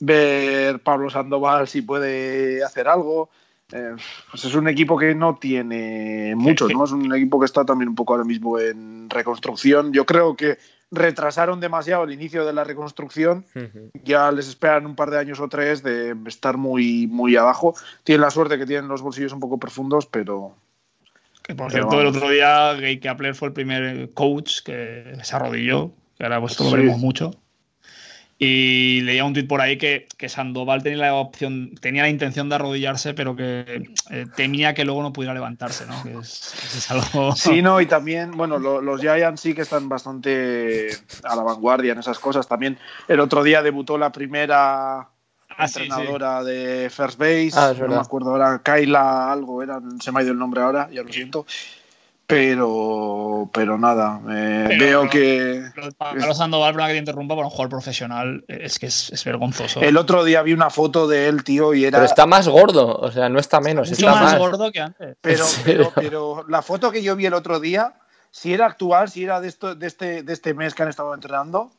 ver 0.00 0.80
Pablo 0.80 1.08
Sandoval 1.08 1.68
si 1.68 1.82
puede 1.82 2.62
hacer 2.64 2.88
algo. 2.88 3.30
Eh, 3.72 3.96
pues 4.30 4.44
es 4.44 4.54
un 4.54 4.68
equipo 4.68 4.96
que 4.96 5.14
no 5.14 5.36
tiene 5.36 6.34
mucho, 6.36 6.68
sí. 6.68 6.74
¿no? 6.74 6.84
Es 6.84 6.92
un 6.92 7.12
equipo 7.14 7.40
que 7.40 7.46
está 7.46 7.64
también 7.64 7.88
un 7.88 7.96
poco 7.96 8.12
ahora 8.12 8.24
mismo 8.24 8.58
en 8.58 9.10
reconstrucción. 9.10 9.92
Yo 9.92 10.06
creo 10.06 10.36
que 10.36 10.58
retrasaron 10.90 11.58
demasiado 11.58 12.04
el 12.04 12.12
inicio 12.12 12.44
de 12.44 12.52
la 12.52 12.62
reconstrucción 12.62 13.44
ya 14.04 14.30
les 14.30 14.48
esperan 14.48 14.86
un 14.86 14.94
par 14.94 15.10
de 15.10 15.18
años 15.18 15.40
o 15.40 15.48
tres 15.48 15.82
de 15.82 16.16
estar 16.26 16.56
muy, 16.56 17.08
muy 17.08 17.34
abajo. 17.36 17.74
Tienen 18.04 18.20
la 18.20 18.30
suerte 18.30 18.56
que 18.56 18.66
tienen 18.66 18.88
los 18.88 19.02
bolsillos 19.02 19.32
un 19.32 19.40
poco 19.40 19.58
profundos, 19.58 20.06
pero 20.06 20.54
que 21.46 21.54
por 21.54 21.70
Pero 21.70 21.84
cierto 21.84 22.00
el 22.00 22.06
vamos. 22.06 22.16
otro 22.16 22.30
día 22.30 22.72
Gay 22.74 22.98
Kapler 22.98 23.34
fue 23.34 23.48
el 23.48 23.54
primer 23.54 24.10
coach 24.14 24.60
que 24.64 25.16
se 25.22 25.36
arrodilló 25.36 25.92
que 26.18 26.24
ahora 26.24 26.40
pues 26.40 26.58
lo 26.58 26.66
Sí. 26.66 26.72
veremos 26.74 26.98
mucho 26.98 27.30
y 28.38 29.00
leía 29.02 29.24
un 29.24 29.32
tuit 29.32 29.48
por 29.48 29.62
ahí 29.62 29.78
que, 29.78 30.08
que 30.18 30.28
Sandoval 30.28 30.82
tenía 30.82 30.98
la 30.98 31.14
opción, 31.14 31.74
tenía 31.80 32.02
la 32.02 32.10
intención 32.10 32.50
de 32.50 32.56
arrodillarse, 32.56 33.14
pero 33.14 33.34
que 33.34 33.88
eh, 34.10 34.26
temía 34.36 34.74
que 34.74 34.84
luego 34.84 35.02
no 35.02 35.10
pudiera 35.14 35.32
levantarse, 35.32 35.86
¿no? 35.86 36.02
Que 36.02 36.18
es, 36.18 36.52
es 36.76 36.90
algo. 36.90 37.32
sí, 37.36 37.62
no, 37.62 37.80
y 37.80 37.86
también, 37.86 38.32
bueno, 38.32 38.58
lo- 38.58 38.82
los 38.82 39.00
Giants 39.00 39.40
sí 39.40 39.54
que 39.54 39.62
están 39.62 39.88
bastante 39.88 40.88
a 41.22 41.34
la 41.34 41.42
vanguardia 41.44 41.94
en 41.94 41.98
esas 42.00 42.18
cosas. 42.18 42.46
También 42.46 42.78
el 43.08 43.20
otro 43.20 43.42
día 43.42 43.62
debutó 43.62 43.96
la 43.96 44.12
primera 44.12 45.08
Ah, 45.58 45.68
sí, 45.68 45.74
sí. 45.74 45.82
entrenadora 45.84 46.42
de 46.44 46.90
First 46.90 47.18
Base, 47.18 47.50
Ah, 47.54 47.72
no 47.78 47.88
me 47.88 47.96
acuerdo 47.96 48.30
ahora, 48.30 48.60
Kyla 48.64 49.32
algo, 49.32 49.62
era, 49.62 49.80
se 50.02 50.12
me 50.12 50.20
ha 50.20 50.22
ido 50.22 50.32
el 50.32 50.38
nombre 50.38 50.60
ahora, 50.62 50.88
ya 50.92 51.02
lo 51.02 51.12
siento. 51.12 51.46
Pero, 52.28 53.48
pero 53.52 53.78
nada, 53.78 54.20
eh, 54.28 54.64
Pero- 54.68 54.84
veo 54.84 55.00
pero- 55.02 55.10
que 55.10 55.62
Pero 55.74 55.88
Pablo 55.92 56.34
Sandoval, 56.34 56.76
que 56.76 56.92
te 56.92 56.96
interrumpa, 56.98 57.34
para 57.36 57.46
un 57.46 57.50
jugador 57.50 57.70
profesional 57.70 58.44
es 58.48 58.78
que 58.80 58.86
es, 58.86 59.10
es 59.12 59.24
vergonzoso. 59.24 59.80
el 59.80 59.96
otro 59.96 60.24
día 60.24 60.42
vi 60.42 60.52
una 60.52 60.68
foto 60.68 61.06
de 61.06 61.28
él, 61.28 61.44
tío, 61.44 61.72
y 61.72 61.84
era 61.84 61.98
Pero 61.98 62.04
está 62.06 62.26
más 62.26 62.48
gordo, 62.48 62.96
o 62.96 63.10
sea, 63.12 63.28
no 63.28 63.38
está 63.38 63.60
menos, 63.60 63.88
mucho 63.88 64.00
está 64.06 64.10
más, 64.20 64.32
más. 64.32 64.38
gordo 64.38 64.70
que 64.72 64.80
antes. 64.80 65.16
Pero, 65.20 65.44
pero, 65.64 65.92
pero 65.94 66.44
la 66.48 66.62
foto 66.62 66.90
que 66.90 67.02
yo 67.02 67.14
vi 67.16 67.26
el 67.26 67.34
otro 67.34 67.60
día, 67.60 67.94
si 68.32 68.52
era 68.52 68.66
actual, 68.66 69.08
si 69.08 69.22
era 69.24 69.40
de 69.40 69.48
esto, 69.48 69.74
de 69.74 69.86
este, 69.86 70.22
de 70.22 70.32
este 70.32 70.52
mes 70.52 70.74
que 70.74 70.82
han 70.82 70.88
estado 70.88 71.14
entrenando, 71.14 71.70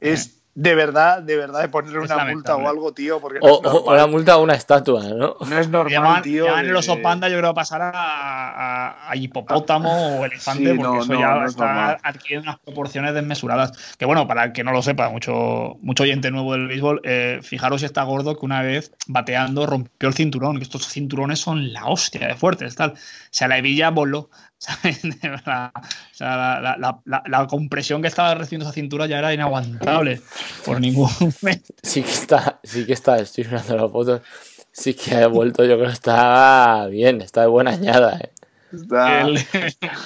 es 0.00 0.41
de 0.54 0.74
verdad, 0.74 1.22
de 1.22 1.36
verdad 1.36 1.62
de 1.62 1.68
ponerle 1.68 2.04
Es 2.04 2.10
una 2.10 2.24
multa 2.26 2.56
o 2.56 2.68
algo, 2.68 2.92
tío, 2.92 3.20
porque 3.20 3.38
no 3.40 3.46
O, 3.46 3.60
es 3.62 3.66
o 3.86 3.90
una 3.92 4.06
multa 4.06 4.36
o 4.36 4.42
una 4.42 4.54
estatua, 4.54 5.02
¿no? 5.04 5.36
No 5.40 5.58
es 5.58 5.68
normal, 5.68 5.90
Llaman, 5.92 6.22
tío. 6.22 6.44
llaman 6.44 6.64
de- 6.64 6.70
el 6.70 6.76
oso 6.76 7.00
panda, 7.00 7.28
yo 7.30 7.38
creo, 7.38 7.54
pasar 7.54 7.80
a, 7.80 7.90
a- 7.94 9.10
a 9.10 9.16
hipopótamo 9.16 10.18
o 10.18 10.24
elefante, 10.26 10.70
Sí, 10.70 10.76
porque 10.76 10.82
no, 10.96 11.02
eso 11.02 11.12
no, 11.14 11.20
ya 11.20 11.34
no 11.34 11.44
es 11.44 11.50
está 11.52 11.64
normal. 11.66 11.98
adquiriendo 12.02 12.50
unas 12.50 12.60
proporciones 12.60 13.14
desmesuradas. 13.14 13.94
Que 13.96 14.04
bueno, 14.04 14.26
para 14.28 14.44
el 14.44 14.52
que 14.52 14.62
no 14.64 14.72
lo 14.72 14.82
sepa, 14.82 15.08
mucho, 15.08 15.76
mucho 15.80 16.02
oyente 16.02 16.30
nuevo 16.30 16.52
del 16.52 16.68
béisbol, 16.68 17.00
eh, 17.04 17.40
fijaros 17.42 17.80
si 17.80 17.86
está 17.86 18.02
gordo 18.02 18.38
que 18.38 18.44
una 18.44 18.60
vez 18.62 18.92
bateando 19.06 19.64
rompió 19.66 20.08
el 20.08 20.14
cinturón, 20.14 20.58
que 20.58 20.64
estos 20.64 20.86
cinturones 20.86 21.38
son 21.40 21.72
la 21.72 21.86
hostia 21.86 22.28
de 22.28 22.34
fuertes, 22.34 22.74
tal. 22.76 22.90
O 22.92 22.96
sea, 23.30 23.48
la 23.48 23.58
hebilla 23.58 23.90
voló. 23.90 24.28
¿Sabes? 24.62 25.02
De 25.20 25.28
verdad. 25.28 25.72
O 25.76 26.14
sea, 26.14 26.36
la, 26.60 26.76
la- 26.78 27.00
la- 27.04 27.22
la- 27.26 27.46
compresión 27.46 28.00
que 28.02 28.08
estaba 28.08 28.34
recibiendo 28.34 28.64
esa 28.66 28.72
cintura 28.74 29.06
ya 29.06 29.18
era 29.18 29.34
inaguantable 29.34 30.20
por 30.64 30.80
ningún 30.80 31.08
Sí 31.82 32.02
que 32.02 32.10
está, 32.10 32.60
sí 32.62 32.86
que 32.86 32.92
está, 32.92 33.18
estoy 33.18 33.44
mirando 33.44 33.76
la 33.76 33.88
foto. 33.88 34.22
Sí 34.70 34.94
que 34.94 35.16
ha 35.16 35.26
vuelto, 35.26 35.64
yo 35.64 35.74
creo 35.76 35.88
que 35.88 35.92
está 35.92 36.86
bien, 36.86 37.20
está 37.20 37.42
de 37.42 37.46
buena 37.48 37.72
añada, 37.72 38.18
¿eh? 38.18 38.30
Está, 38.72 39.20
El- 39.20 39.38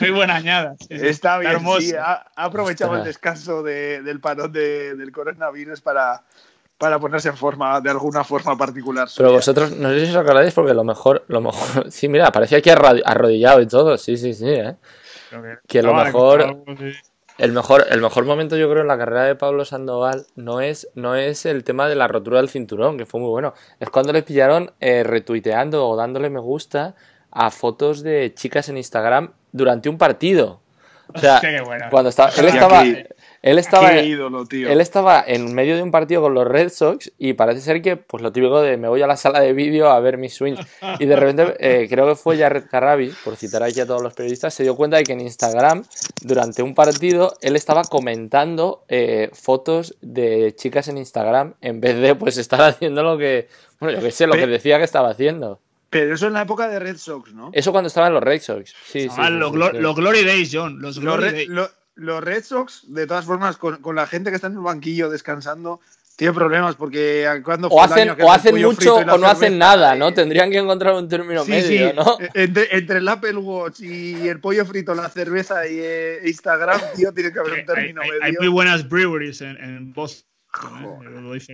muy 0.00 0.10
buena 0.10 0.34
añada. 0.36 0.74
sí, 0.80 0.86
está 0.90 1.38
bien, 1.38 1.52
hermoso. 1.52 1.80
sí, 1.82 1.92
ha, 1.94 2.26
ha 2.34 2.44
aprovechado 2.44 2.92
Está. 2.94 3.02
el 3.02 3.06
descanso 3.06 3.62
de- 3.62 4.02
del 4.02 4.18
parón 4.20 4.50
de- 4.50 4.96
del 4.96 5.12
coronavirus 5.12 5.80
para, 5.82 6.24
para 6.78 6.98
ponerse 6.98 7.28
en 7.28 7.36
forma, 7.36 7.80
de 7.80 7.90
alguna 7.90 8.22
forma 8.24 8.56
particular. 8.56 9.08
Pero 9.16 9.32
vosotros, 9.32 9.72
no 9.72 9.88
sé 9.90 10.04
si 10.06 10.10
os 10.10 10.16
acordáis, 10.16 10.52
porque 10.54 10.74
lo 10.74 10.84
mejor, 10.84 11.24
lo 11.28 11.40
mejor, 11.40 11.90
sí, 11.90 12.08
mira, 12.08 12.30
parecía 12.30 12.58
aquí 12.58 12.70
arrodi- 12.70 13.02
arrodillado 13.04 13.60
y 13.60 13.66
todo, 13.66 13.96
sí, 13.96 14.16
sí, 14.16 14.34
sí, 14.34 14.48
¿eh? 14.48 14.76
Creo 15.30 15.58
Que 15.66 15.82
lo 15.82 15.94
mejor- 15.94 16.40
contar 16.42 16.48
algo, 16.48 16.76
sí. 16.78 16.92
El 17.38 17.52
mejor, 17.52 17.84
el 17.90 18.00
mejor 18.00 18.24
momento, 18.24 18.56
yo 18.56 18.70
creo, 18.70 18.80
en 18.80 18.88
la 18.88 18.96
carrera 18.96 19.24
de 19.24 19.34
Pablo 19.34 19.66
Sandoval 19.66 20.24
no 20.36 20.62
es, 20.62 20.88
no 20.94 21.16
es 21.16 21.44
el 21.44 21.64
tema 21.64 21.86
de 21.86 21.94
la 21.94 22.08
rotura 22.08 22.38
del 22.38 22.48
cinturón, 22.48 22.96
que 22.96 23.04
fue 23.04 23.20
muy 23.20 23.28
bueno. 23.28 23.52
Es 23.78 23.90
cuando 23.90 24.14
le 24.14 24.22
pillaron 24.22 24.72
eh, 24.80 25.02
retuiteando 25.04 25.86
o 25.86 25.96
dándole 25.96 26.30
me 26.30 26.40
gusta 26.40 26.94
a 27.30 27.50
fotos 27.50 28.02
de 28.02 28.32
chicas 28.34 28.70
en 28.70 28.78
Instagram 28.78 29.32
durante 29.52 29.90
un 29.90 29.98
partido. 29.98 30.60
O 31.14 31.18
sea, 31.18 31.38
Qué 31.42 31.62
cuando 31.90 32.08
estaba, 32.08 32.30
él 32.38 32.46
estaba, 32.46 32.82
él 33.46 33.58
estaba, 33.58 33.90
Qué 33.90 34.04
ídolo, 34.04 34.44
tío. 34.44 34.68
él 34.68 34.80
estaba 34.80 35.24
en 35.26 35.54
medio 35.54 35.76
de 35.76 35.82
un 35.82 35.90
partido 35.90 36.20
con 36.22 36.34
los 36.34 36.46
Red 36.46 36.68
Sox 36.70 37.12
y 37.18 37.32
parece 37.32 37.60
ser 37.62 37.80
que, 37.80 37.96
pues 37.96 38.22
lo 38.22 38.32
típico 38.32 38.60
de 38.60 38.76
me 38.76 38.88
voy 38.88 39.00
a 39.02 39.06
la 39.06 39.16
sala 39.16 39.40
de 39.40 39.52
vídeo 39.52 39.88
a 39.90 39.98
ver 40.00 40.18
mis 40.18 40.34
swings. 40.34 40.60
Y 40.98 41.06
de 41.06 41.16
repente, 41.16 41.54
eh, 41.60 41.86
creo 41.88 42.06
que 42.06 42.14
fue 42.16 42.36
Jared 42.36 42.64
Carrabis, 42.70 43.14
por 43.24 43.36
citar 43.36 43.62
aquí 43.62 43.80
a 43.80 43.86
todos 43.86 44.02
los 44.02 44.12
periodistas, 44.14 44.52
se 44.52 44.62
dio 44.64 44.76
cuenta 44.76 44.96
de 44.98 45.04
que 45.04 45.12
en 45.12 45.20
Instagram, 45.20 45.84
durante 46.22 46.62
un 46.62 46.74
partido, 46.74 47.32
él 47.40 47.56
estaba 47.56 47.82
comentando 47.84 48.84
eh, 48.88 49.30
fotos 49.32 49.94
de 50.00 50.54
chicas 50.56 50.88
en 50.88 50.98
Instagram 50.98 51.54
en 51.60 51.80
vez 51.80 51.98
de 52.00 52.14
pues 52.14 52.36
estar 52.38 52.60
haciendo 52.62 53.02
lo 53.02 53.16
que, 53.18 53.48
bueno, 53.80 53.98
yo 53.98 54.04
que 54.04 54.10
sé, 54.10 54.26
lo 54.26 54.34
que 54.34 54.46
decía 54.46 54.78
que 54.78 54.84
estaba 54.84 55.10
haciendo. 55.10 55.60
Pero 55.88 56.14
eso 56.14 56.26
en 56.26 56.32
la 56.32 56.42
época 56.42 56.68
de 56.68 56.80
Red 56.80 56.96
Sox, 56.96 57.32
¿no? 57.32 57.50
Eso 57.52 57.70
cuando 57.70 57.86
estaba 57.88 58.08
en 58.08 58.14
los 58.14 58.22
Red 58.22 58.40
Sox. 58.42 58.74
Sí, 58.86 59.02
sí, 59.02 59.08
Ah, 59.16 59.28
sí, 59.28 59.34
los, 59.34 59.50
sí, 59.52 59.56
glo- 59.56 59.70
sí. 59.70 59.78
los 59.78 59.94
Glory 59.94 60.24
Days, 60.24 60.50
John. 60.52 60.82
Los 60.82 60.98
Glory 60.98 61.30
Days. 61.30 61.48
lo- 61.48 61.70
los 61.96 62.22
Red 62.22 62.44
Sox, 62.44 62.84
de 62.92 63.06
todas 63.06 63.24
formas, 63.24 63.56
con, 63.56 63.78
con 63.78 63.96
la 63.96 64.06
gente 64.06 64.30
que 64.30 64.36
está 64.36 64.46
en 64.46 64.54
el 64.54 64.60
banquillo 64.60 65.10
descansando, 65.10 65.80
tiene 66.14 66.32
problemas 66.32 66.76
porque 66.76 67.28
cuando 67.44 67.68
O 67.68 67.82
hacen, 67.82 68.10
o 68.22 68.32
hacen 68.32 68.56
mucho 68.62 68.96
o 68.96 69.04
no 69.18 69.26
hacen 69.26 69.58
nada, 69.58 69.94
¿no? 69.96 70.14
Tendrían 70.14 70.50
que 70.50 70.56
encontrar 70.56 70.94
un 70.94 71.08
término 71.10 71.44
Sí, 71.44 71.50
medio, 71.50 71.90
sí. 71.90 71.94
¿no? 71.96 72.16
Entre, 72.32 72.74
entre 72.74 72.98
el 73.00 73.08
Apple 73.08 73.36
Watch 73.36 73.80
y 73.80 74.26
el 74.26 74.40
pollo 74.40 74.64
frito, 74.64 74.94
la 74.94 75.10
cerveza 75.10 75.66
y 75.68 75.76
eh, 75.78 76.20
Instagram, 76.24 76.80
tío, 76.96 77.12
tiene 77.12 77.32
que 77.32 77.38
haber 77.38 77.52
un 77.52 77.58
Hay, 77.58 77.66
término 77.66 78.00
hay- 78.00 78.08
medio. 78.10 78.22
hay 78.24 78.32
muy 78.38 78.48
buenas 78.48 78.88
breweries 78.88 79.42
en, 79.42 79.56
en 79.58 79.92
Boston. 79.92 80.26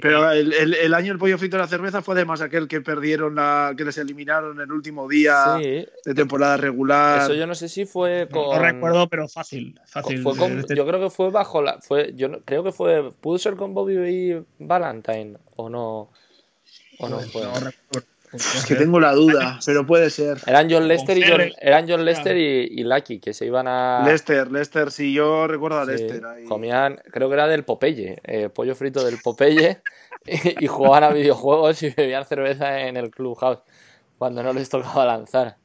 Pero 0.01 0.31
el, 0.31 0.53
el- 0.53 0.75
el 0.75 0.95
año 0.95 1.13
el 1.13 1.19
pollo 1.19 1.39
frito 1.39 1.57
y 1.57 1.61
la 1.61 1.67
cerveza 1.67 2.03
fue 2.03 2.15
además 2.15 2.41
aquel 2.41 2.69
que 2.69 2.81
perdieron, 2.81 3.35
la, 3.35 3.75
que 3.77 3.85
les 3.85 3.99
eliminaron 3.99 4.61
el 4.61 4.71
último 4.73 5.09
día 5.09 5.59
Sí, 5.59 5.87
de 6.05 6.15
temporada 6.15 6.57
regular. 6.57 7.23
eso 7.23 7.35
yo 7.35 7.47
no 7.47 7.55
sé 7.55 7.69
si 7.69 7.85
fue 7.85 8.27
no, 8.31 8.37
con... 8.45 8.57
no 8.57 8.63
recuerdo, 8.63 9.09
pero 9.09 9.29
fácil. 9.29 9.79
fácil 9.87 10.23
Fue 10.23 10.37
con- 10.37 10.59
Este- 10.61 10.77
yo 10.77 10.87
creo 10.87 11.01
que 11.01 11.11
fue 11.11 11.31
bajo 11.31 11.63
la. 11.63 11.81
Fue, 11.81 12.13
yo 12.15 12.29
no- 12.29 12.41
creo 12.45 12.63
que 12.65 12.73
fue. 12.73 13.13
¿Pudo 13.21 13.39
ser 13.39 13.55
con 13.57 13.75
Bobby 13.75 13.95
y 13.97 14.45
Valentine? 14.59 15.37
¿O 15.57 15.69
no? 15.69 16.11
¿O 16.99 17.09
no 17.09 17.19
fue? 17.21 17.43
no 17.43 17.55
recuerdo. 17.55 18.09
Es 18.57 18.65
que 18.67 18.75
tengo 18.77 18.99
la 18.99 19.13
duda, 19.13 19.59
pero 19.67 19.87
puede 19.87 20.09
ser. 20.11 20.39
Eran 20.47 20.71
John 20.71 20.89
Lester 20.89 21.19
y 21.19 21.23
John, 21.23 21.41
eran 21.61 21.87
John 21.89 22.05
Lester 22.05 22.37
y, 22.37 22.69
y 22.81 22.85
Lucky, 22.85 23.21
que 23.21 23.35
se 23.35 23.47
iban 23.47 23.67
a. 23.69 24.03
Lester, 24.07 24.51
Lester, 24.51 24.91
si 24.91 25.13
yo 25.13 25.47
recuerdo 25.47 25.81
a 25.81 25.85
sí, 25.85 25.93
Lester. 25.93 26.25
ahí. 26.25 26.45
comían, 26.45 26.99
creo 27.11 27.29
que 27.29 27.35
era 27.35 27.47
del 27.47 27.65
Popeye, 27.65 28.19
eh, 28.25 28.49
pollo 28.49 28.75
frito 28.75 29.05
del 29.05 29.19
Popeye, 29.19 29.83
y, 30.27 30.65
y 30.65 30.67
jugaban 30.67 31.05
a 31.05 31.11
videojuegos 31.11 31.83
y 31.83 31.91
bebían 31.91 32.25
cerveza 32.25 32.81
en 32.81 32.97
el 32.97 33.11
Clubhouse 33.11 33.59
cuando 34.19 34.43
no 34.43 34.53
les 34.53 34.69
tocaba 34.69 35.05
lanzar. 35.05 35.57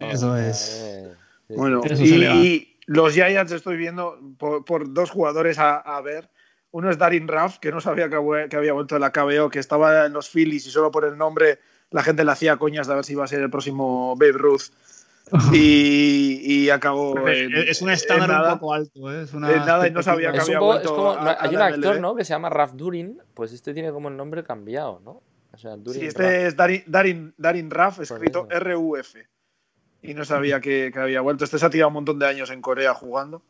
Eso 0.00 0.32
Oh, 0.32 0.36
es. 0.36 0.82
eh, 0.84 1.14
sí, 1.48 1.54
Bueno, 1.54 1.80
Eso 1.84 2.02
y, 2.02 2.76
los 2.86 3.14
Giants 3.14 3.52
estoy 3.52 3.76
viendo 3.76 4.18
por, 4.38 4.64
por 4.64 4.92
dos 4.92 5.10
jugadores 5.10 5.58
a, 5.58 5.76
a 5.78 6.00
ver. 6.02 6.28
Uno 6.70 6.90
es 6.90 6.98
Darin 6.98 7.28
Raff, 7.28 7.58
que 7.60 7.70
no 7.70 7.80
sabía 7.80 8.08
que 8.10 8.56
había 8.56 8.72
vuelto 8.72 8.96
de 8.96 9.00
la 9.00 9.12
KBO, 9.12 9.48
que 9.48 9.60
estaba 9.60 10.06
en 10.06 10.12
los 10.12 10.28
Phillies 10.28 10.66
y 10.66 10.70
solo 10.70 10.90
por 10.90 11.04
el 11.04 11.16
nombre 11.16 11.60
la 11.94 12.02
gente 12.02 12.24
le 12.24 12.32
hacía 12.32 12.56
coñas 12.56 12.86
de 12.88 12.92
a 12.92 12.96
ver 12.96 13.04
si 13.04 13.12
iba 13.12 13.24
a 13.24 13.28
ser 13.28 13.40
el 13.40 13.50
próximo 13.50 14.16
Babe 14.16 14.32
Ruth. 14.32 14.62
Y, 15.52 16.40
y 16.44 16.70
acabó. 16.70 17.16
en- 17.28 17.54
es 17.54 17.80
un 17.82 17.90
estándar 17.90 18.28
nada. 18.28 18.52
un 18.54 18.58
poco 18.58 18.74
alto. 18.74 19.12
¿eh? 19.12 19.22
Es 19.22 19.32
una 19.32 19.48
nada 19.64 19.86
y 19.88 19.90
no 19.90 20.02
sabía 20.02 20.32
que 20.32 20.38
Es 20.38 20.48
un 20.48 20.54
poco- 20.58 20.78
es 20.78 20.86
como- 20.88 21.10
a- 21.12 21.36
hay 21.40 21.54
un 21.54 21.62
actor. 21.62 22.00
¿no? 22.00 22.14
Que 22.14 22.24
se 22.24 22.30
llama 22.34 22.50
Raf 22.50 22.72
Durin, 22.74 23.18
pues 23.34 23.52
este 23.52 23.72
tiene 23.72 23.90
como 23.90 24.08
el 24.08 24.16
nombre 24.16 24.44
cambiado, 24.44 25.00
¿no? 25.04 25.22
O 25.52 25.56
sea, 25.56 25.76
Durin 25.76 26.00
Sí, 26.00 26.06
este 26.08 26.46
es 26.46 26.56
Darin, 26.56 26.82
Darin, 26.86 27.34
Darin 27.38 27.70
Raff, 27.70 28.00
escrito 28.00 28.46
eso. 28.50 28.58
R-U-F. 28.60 29.26
Y 30.02 30.12
no 30.14 30.24
sabía 30.24 30.60
que, 30.60 30.90
que 30.92 30.98
había 30.98 31.20
vuelto. 31.22 31.44
Este 31.44 31.58
se 31.58 31.64
ha 31.64 31.70
tirado 31.70 31.88
un 31.88 31.94
montón 31.94 32.18
de 32.18 32.26
años 32.26 32.50
en 32.50 32.60
Corea 32.60 32.92
jugando. 32.92 33.42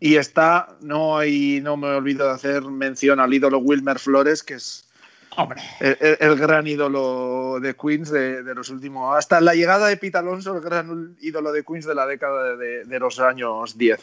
Y 0.00 0.16
está, 0.16 0.76
no, 0.80 1.16
hay, 1.16 1.60
no 1.62 1.76
me 1.76 1.86
olvido 1.88 2.26
de 2.26 2.32
hacer 2.34 2.62
mención 2.64 3.20
al 3.20 3.32
ídolo 3.32 3.58
Wilmer 3.60 3.98
Flores, 4.00 4.42
que 4.42 4.54
es 4.54 4.90
Hombre, 5.36 5.62
el, 5.80 5.96
el- 6.00 6.16
el 6.20 6.36
gran 6.36 6.66
ídolo 6.66 7.58
de 7.60 7.74
Queens 7.74 8.10
de, 8.10 8.42
de 8.42 8.54
los 8.54 8.68
últimos. 8.70 9.16
Hasta 9.16 9.40
la 9.40 9.54
llegada 9.54 9.88
de 9.88 9.96
Pete 9.96 10.18
Alonso, 10.18 10.54
el 10.54 10.60
gran 10.60 11.16
ídolo 11.20 11.52
de 11.52 11.64
Queens 11.64 11.86
de 11.86 11.94
la 11.94 12.06
década 12.06 12.56
de, 12.56 12.84
de 12.84 12.98
los 12.98 13.18
años 13.20 13.76
10. 13.78 14.00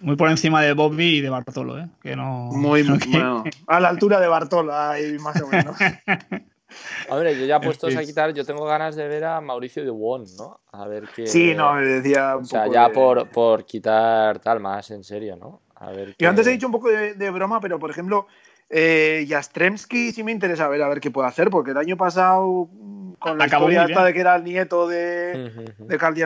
muy 0.00 0.16
por 0.16 0.28
encima 0.28 0.60
de 0.62 0.72
Bobby 0.74 1.18
y 1.18 1.20
de 1.20 1.30
Bartolo, 1.30 1.78
¿eh? 1.78 1.88
Que 2.02 2.16
no. 2.16 2.50
Muy, 2.52 2.82
que- 2.98 3.08
bueno, 3.10 3.44
a 3.66 3.80
la 3.80 3.88
altura 3.88 4.20
de 4.20 4.28
Bartola, 4.28 4.90
ahí 4.90 5.16
más 5.18 5.40
o 5.40 5.46
menos. 5.46 5.76
Hombre, 7.08 7.38
yo 7.38 7.46
ya 7.46 7.60
puestos 7.60 7.94
a 7.96 8.02
quitar, 8.04 8.34
yo 8.34 8.44
tengo 8.44 8.64
ganas 8.66 8.96
de 8.96 9.06
ver 9.08 9.24
a 9.24 9.40
Mauricio 9.40 9.82
de 9.84 9.90
Won, 9.90 10.24
¿no? 10.36 10.60
A 10.72 10.86
ver 10.86 11.04
qué. 11.14 11.26
Sí, 11.26 11.54
no, 11.54 11.74
me 11.74 11.84
decía 11.86 12.36
un 12.36 12.42
O 12.42 12.46
sea, 12.46 12.62
poco 12.64 12.74
ya 12.74 12.88
de- 12.88 12.94
por, 12.94 13.28
por 13.30 13.64
quitar 13.64 14.38
tal 14.40 14.60
más, 14.60 14.90
en 14.90 15.02
serio, 15.04 15.36
¿no? 15.36 15.62
A 15.76 15.90
ver 15.92 16.08
Yo 16.08 16.14
qué- 16.18 16.26
antes 16.26 16.46
he 16.46 16.50
dicho 16.50 16.66
un 16.66 16.72
poco 16.72 16.88
de, 16.88 17.14
de 17.14 17.30
broma, 17.30 17.60
pero 17.60 17.78
por 17.78 17.90
ejemplo, 17.90 18.26
eh, 18.70 19.26
Jastremski 19.28 20.12
sí 20.12 20.22
me 20.22 20.32
interesa 20.32 20.68
ver 20.68 20.82
a 20.82 20.88
ver 20.88 21.00
qué 21.00 21.10
puede 21.10 21.28
hacer, 21.28 21.50
porque 21.50 21.70
el 21.70 21.76
año 21.76 21.96
pasado, 21.96 22.68
mm, 22.72 23.12
con 23.14 23.38
la 23.38 23.44
Acabó 23.44 23.68
historia 23.68 23.84
esta 23.86 24.04
de 24.04 24.12
que 24.12 24.20
era 24.20 24.36
el 24.36 24.44
nieto 24.44 24.88
de, 24.88 25.74
de 25.78 25.98
Karl 25.98 26.16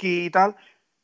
y 0.00 0.30
tal, 0.30 0.56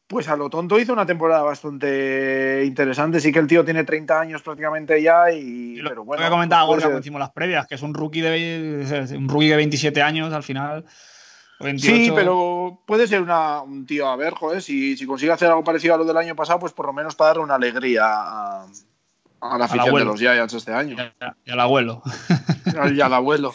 pues 0.07 0.29
a 0.29 0.37
lo 0.37 0.49
tonto 0.49 0.79
hizo 0.79 0.93
una 0.93 1.05
temporada 1.07 1.43
bastante 1.43 2.63
interesante. 2.65 3.19
Sí 3.21 3.33
que 3.33 3.41
el 3.41 3.49
tío 3.49 3.65
tiene 3.65 3.83
30 3.85 4.21
años 4.21 4.43
prácticamente 4.43 5.03
ya, 5.03 5.33
y, 5.33 5.39
Y 5.39 5.77
lo, 5.77 5.89
pero 5.89 6.01
lo 6.03 6.05
bueno. 6.05 6.23
que 6.23 6.31
comentaba 6.31 6.63
pues 6.63 6.67
puede 6.67 6.77
Gorka 6.77 6.83
ser. 6.83 6.91
cuando 6.91 7.01
hicimos 7.01 7.19
las 7.21 7.31
previas, 7.31 7.67
que 7.67 7.75
es 7.75 7.83
un 7.83 7.93
rookie 7.95 8.21
de 8.21 9.17
un 9.17 9.29
rookie 9.29 9.49
de 9.49 9.57
27 9.57 10.03
años 10.03 10.33
al 10.33 10.45
final. 10.45 10.85
o 11.59 11.65
28. 11.65 11.97
Sí, 11.97 12.13
pero 12.15 12.81
puede 12.87 13.09
ser 13.09 13.23
una- 13.23 13.63
un 13.63 13.85
tío 13.87 14.07
a 14.09 14.15
ver, 14.17 14.35
joder, 14.35 14.63
si, 14.63 14.97
si 14.97 15.07
consigue 15.07 15.33
hacer 15.33 15.49
algo 15.49 15.65
parecido 15.65 15.95
a 15.95 15.99
lo 15.99 16.05
del 16.05 16.17
año 16.19 16.37
pasado, 16.37 16.61
pues 16.61 16.73
por 16.73 16.87
lo 16.87 16.93
menos 16.93 17.17
para 17.17 17.29
darle 17.29 17.43
una 17.43 17.55
alegría 17.57 18.05
a, 18.05 18.67
a 19.41 19.59
la 19.59 19.65
afición 19.67 19.95
de 19.95 20.05
los 20.05 20.19
Giants 20.19 20.55
este 20.55 20.73
año. 20.73 20.97
Y 21.45 21.51
al 21.51 21.61
abuelo. 21.61 22.03
Y 22.95 23.01
al 23.01 23.13
abuelo. 23.15 23.55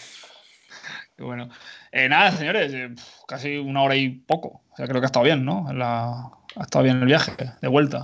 Qué 1.17 1.23
bueno. 1.23 1.49
Eh, 1.91 2.07
nada, 2.09 2.31
señores, 2.31 2.73
eh, 2.73 2.89
casi 3.27 3.57
una 3.57 3.81
hora 3.83 3.95
y 3.95 4.09
poco. 4.09 4.61
O 4.71 4.75
sea, 4.77 4.87
creo 4.87 5.01
que 5.01 5.05
ha 5.05 5.07
estado 5.07 5.25
bien, 5.25 5.43
¿no? 5.43 5.67
La- 5.73 6.29
ha 6.55 6.61
estado 6.63 6.83
bien 6.83 6.99
el 6.99 7.05
viaje, 7.05 7.33
de 7.61 7.67
vuelta. 7.67 8.01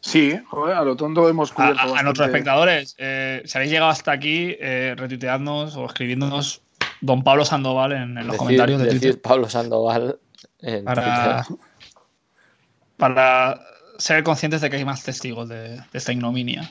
Sí, 0.00 0.38
joder, 0.48 0.76
a 0.76 0.82
lo 0.82 0.96
tonto 0.96 1.28
hemos 1.28 1.52
cubierto. 1.52 1.78
a- 1.78 1.82
a 1.82 1.84
bastante. 1.86 2.04
nuestros 2.04 2.28
espectadores, 2.28 2.94
eh, 2.98 3.42
si 3.44 3.58
habéis 3.58 3.70
llegado 3.70 3.90
hasta 3.90 4.12
aquí, 4.12 4.56
eh, 4.58 4.94
retuiteadnos 4.96 5.76
o 5.76 5.86
escribiéndonos 5.86 6.62
Don 7.02 7.22
Pablo 7.22 7.44
Sandoval 7.44 7.92
en, 7.92 8.18
en 8.18 8.26
los 8.26 8.36
comentarios 8.36 8.78
de 8.80 8.86
decid 8.86 9.00
Twitter 9.00 9.22
Pablo 9.22 9.48
Sandoval 9.48 10.18
en 10.60 10.84
para, 10.84 11.44
Twitter. 11.44 11.58
para 12.96 13.60
ser 14.00 14.22
conscientes 14.24 14.60
de 14.60 14.70
que 14.70 14.76
hay 14.76 14.84
más 14.84 15.02
testigos 15.04 15.48
de, 15.48 15.76
de 15.76 15.84
esta 15.92 16.12
ignominia. 16.12 16.70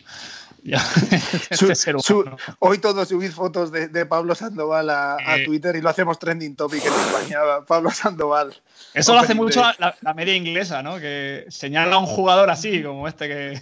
Ya, 0.61 0.83
de 1.09 1.19
Su- 1.57 1.71
este 1.71 1.75
ser 1.75 1.95
su- 2.01 2.19
humano. 2.19 2.35
hoy 2.59 2.79
todos 2.79 3.07
subid 3.07 3.31
fotos 3.31 3.71
de, 3.71 3.87
de 3.87 4.05
Pablo 4.05 4.35
Sandoval 4.35 4.89
a, 4.89 5.15
a 5.15 5.37
Eh. 5.37 5.45
Twitter 5.45 5.73
y 5.77 5.81
lo 5.81 5.87
hacemos 5.89 6.19
trending 6.19 6.55
topic 6.57 6.83
en 6.85 6.91
España. 6.93 7.39
Pablo 7.65 7.91
Sandoval. 7.91 8.53
Eso 8.93 9.13
lo 9.13 9.21
hace 9.21 9.35
mucho 9.35 9.61
la, 9.79 9.95
la 10.01 10.13
media 10.13 10.35
inglesa, 10.35 10.83
¿no? 10.83 10.99
Que 10.99 11.45
señala 11.47 11.95
a 11.95 11.99
un 11.99 12.07
jugador 12.07 12.49
así, 12.49 12.83
como 12.83 13.07
este, 13.07 13.27
que 13.29 13.61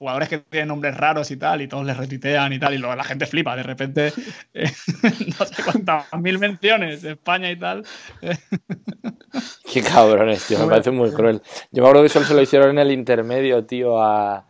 jugadores 0.00 0.30
que 0.30 0.38
tienen 0.38 0.68
nombres 0.68 0.96
raros 0.96 1.30
y 1.30 1.36
tal, 1.36 1.60
y 1.60 1.68
todos 1.68 1.84
les 1.84 1.94
retuitean 1.94 2.54
y 2.54 2.58
tal, 2.58 2.72
y 2.72 2.78
luego 2.78 2.96
la 2.96 3.04
gente 3.04 3.26
flipa. 3.26 3.54
De 3.54 3.62
repente, 3.62 4.14
eh, 4.54 4.72
no 5.38 5.44
sé 5.44 5.62
cuántas 5.62 6.06
mil 6.18 6.38
menciones 6.38 7.02
de 7.02 7.12
España 7.12 7.50
y 7.50 7.56
tal. 7.56 7.84
Qué 9.70 9.82
cabrones, 9.82 10.46
tío, 10.46 10.58
me 10.58 10.68
parece 10.68 10.90
muy 10.90 11.12
cruel. 11.12 11.42
Yo 11.70 11.82
me 11.82 11.88
acuerdo 11.88 12.02
que 12.02 12.08
solo 12.08 12.24
se 12.24 12.32
lo 12.32 12.40
hicieron 12.40 12.70
en 12.70 12.78
el 12.78 12.92
intermedio, 12.92 13.62
tío, 13.66 14.02
a, 14.02 14.46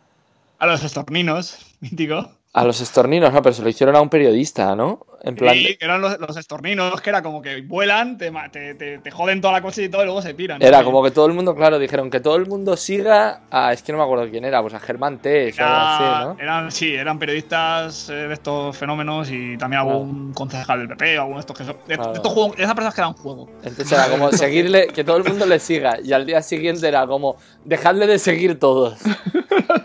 A 0.57 0.65
los 0.65 0.85
estorninos, 0.85 1.57
mítico. 1.81 2.31
a 2.53 2.63
los 2.63 2.79
estorninos, 2.79 3.33
no, 3.33 3.41
pero 3.41 3.53
se 3.53 3.61
lo 3.61 3.67
hicieron 3.67 3.97
a 3.97 4.01
un 4.01 4.09
periodista, 4.09 4.73
¿no? 4.73 5.05
En 5.23 5.35
plan, 5.35 5.55
Y 5.55 5.75
que 5.77 5.85
eran 5.85 6.01
los, 6.01 6.19
los 6.19 6.35
estorninos, 6.35 6.99
que 6.99 7.11
era 7.11 7.21
como 7.21 7.43
que 7.43 7.61
vuelan, 7.61 8.17
te, 8.17 8.31
te, 8.51 8.73
te- 8.73 8.97
te 8.97 9.11
joden 9.11 9.39
toda 9.39 9.53
la 9.53 9.61
cosa 9.61 9.79
y 9.83 9.87
todo, 9.87 10.01
y 10.01 10.05
luego 10.05 10.19
se 10.21 10.33
piran. 10.33 10.59
era 10.63 10.83
como 10.83 11.03
que 11.03 11.11
todo 11.11 11.27
el 11.27 11.33
mundo, 11.33 11.53
claro, 11.55 11.77
dijeron 11.77 12.09
que 12.09 12.19
todo 12.19 12.35
el 12.37 12.47
mundo 12.47 12.75
siga 12.75 13.41
a, 13.51 13.71
es 13.71 13.83
que 13.83 13.91
no 13.91 13.99
me 13.99 14.03
acuerdo 14.03 14.27
quién 14.31 14.45
era, 14.45 14.61
pues 14.63 14.73
a 14.73 14.79
Germán 14.79 15.19
Tess 15.19 15.59
o 15.59 15.63
algo 15.63 15.75
así, 15.75 16.03
Era- 16.03 16.25
¿no? 16.25 16.37
eran, 16.39 16.71
sí, 16.71 16.95
eran 16.95 17.19
periodistas 17.19 18.09
eh, 18.09 18.13
de 18.13 18.33
estos 18.33 18.75
fenómenos 18.75 19.29
y 19.29 19.57
también 19.59 19.81
algún 19.81 20.33
concejal 20.33 20.79
del 20.79 20.87
PP, 20.87 21.17
alguno 21.19 21.35
de 21.37 21.41
estos 21.41 21.55
que 21.55 21.65
son. 21.65 21.75
De, 21.85 21.89
de 21.89 21.95
Claro. 21.97 22.13
estos 22.15 22.31
juegos, 22.33 22.55
esas 22.57 22.73
personas 22.73 22.95
que 22.95 23.01
eran 23.01 23.13
juego. 23.13 23.49
Entonces 23.61 23.91
era 23.91 24.09
como 24.09 24.31
seguirle, 24.31 24.87
que 24.87 25.03
todo 25.03 25.17
el 25.17 25.23
mundo 25.23 25.45
le 25.45 25.59
siga, 25.59 25.99
y 26.03 26.13
al 26.13 26.25
día 26.25 26.41
siguiente 26.41 26.87
era 26.87 27.05
como, 27.05 27.35
dejadle 27.63 28.07
de 28.07 28.17
seguir 28.17 28.57
todos. 28.57 28.97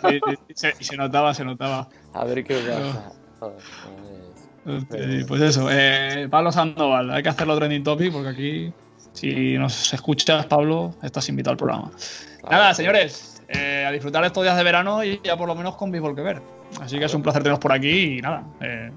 Sí, 0.02 0.20
sí, 0.54 0.68
y 0.78 0.84
se, 0.84 0.96
notaba, 0.96 1.34
se 1.34 1.44
notaba. 1.44 1.88
A 2.14 2.24
ver 2.24 2.44
qué 2.44 2.54
pasa. 2.54 3.12
Joder, 3.40 3.56
Eh, 4.66 5.24
Pues 5.26 5.40
eso, 5.43 5.68
eh, 5.70 6.26
Pablo 6.30 6.51
Sandoval, 6.52 7.10
hay 7.10 7.22
que 7.22 7.28
hacerlo 7.28 7.56
trending 7.56 7.84
topic 7.84 8.12
porque 8.12 8.28
aquí, 8.28 8.72
si 9.12 9.56
nos 9.59 9.93
escuchas, 9.93 10.47
Pablo, 10.47 10.94
estás 11.02 11.28
invitado 11.28 11.52
al 11.52 11.56
programa. 11.59 11.90
Nada, 12.51 12.74
señores, 12.74 13.43
eh, 13.48 13.84
a 13.86 13.90
disfrutar 13.93 14.24
estos 14.24 14.43
días 14.43 14.56
de 14.56 14.62
verano 14.64 15.05
y 15.05 15.20
ya 15.22 15.36
por 15.36 15.48
lo 15.48 15.55
menos 15.55 15.76
con 15.76 15.90
béisbol 15.90 16.14
que 16.14 16.22
ver. 16.22 16.43
Así 16.80 16.98
que 16.98 17.05
es 17.05 17.14
un 17.14 17.22
placer 17.22 17.43
teneros 17.43 17.60
por 17.60 17.72
aquí 17.72 18.18
y 18.18 18.20
nada. 18.20 18.44
eh, 18.60 18.90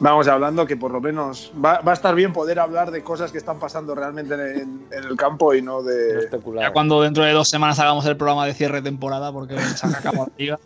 Vamos 0.00 0.26
hablando 0.28 0.64
que 0.64 0.76
por 0.76 0.90
lo 0.92 1.00
menos 1.00 1.52
va, 1.62 1.80
va 1.80 1.90
a 1.90 1.94
estar 1.94 2.14
bien 2.14 2.32
poder 2.32 2.58
hablar 2.58 2.90
de 2.90 3.02
cosas 3.02 3.32
que 3.32 3.38
están 3.38 3.58
pasando 3.58 3.94
realmente 3.94 4.32
en, 4.34 4.86
en 4.90 5.04
el 5.04 5.16
campo 5.16 5.52
y 5.54 5.60
no 5.60 5.82
No 5.82 5.82
de. 5.82 6.20
especular. 6.20 6.64
ya 6.64 6.72
cuando 6.72 7.02
dentro 7.02 7.24
de 7.24 7.32
dos 7.32 7.48
semanas 7.50 7.78
hagamos 7.80 8.06
el 8.06 8.16
programa 8.16 8.46
de 8.46 8.54
cierre 8.54 8.76
de 8.76 8.82
temporada, 8.82 9.32
porque 9.32 9.58
se 9.58 9.86
acabado 9.86 10.26
la 10.28 10.32
liga, 10.38 10.58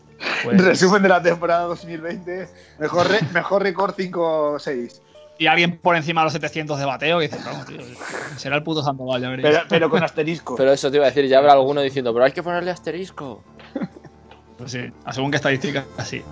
pues- 0.45 0.65
Resumen 0.65 1.03
de 1.03 1.09
la 1.09 1.23
temporada 1.23 1.65
2020. 1.65 2.49
Mejor, 2.79 3.09
re- 3.09 3.21
mejor 3.33 3.63
récord 3.63 3.95
5-6. 3.95 5.01
y 5.39 5.47
alguien 5.47 5.79
por 5.79 5.97
encima 5.97 6.21
de 6.21 6.27
los 6.27 6.33
700 6.35 6.79
de 6.79 6.85
bateo, 6.85 7.19
que 7.19 7.29
dice, 7.29 7.41
vamos, 7.45 7.67
tío, 7.67 7.79
será 8.37 8.57
el 8.57 8.63
puto 8.63 8.83
Sandoval, 8.83 9.21
ya 9.23 9.29
veréis. 9.31 9.49
Pero, 9.49 9.65
pero 9.69 9.91
con 9.91 10.03
asterisco. 10.05 10.55
Pero 10.57 10.73
eso 10.73 10.91
te 10.91 10.99
iba 10.99 11.07
a 11.07 11.09
decir, 11.09 11.27
ya 11.27 11.39
habrá 11.39 11.53
alguno 11.53 11.81
diciendo, 11.81 12.13
pero 12.13 12.25
hay 12.25 12.33
que 12.33 12.43
ponerle 12.43 12.71
asterisco. 12.71 13.43
Pues 14.59 14.71
sí, 14.71 14.93
a 15.05 15.13
según 15.13 15.31
qué 15.33 15.37
estadística, 15.39 15.85
así. 15.97 16.23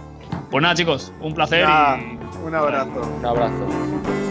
Pues 0.50 0.62
nada, 0.62 0.74
chicos, 0.76 1.12
un 1.20 1.34
placer 1.34 1.60
y 1.66 2.44
un 2.46 2.54
abrazo. 2.54 3.00
Un 3.18 3.26
abrazo. 3.26 4.29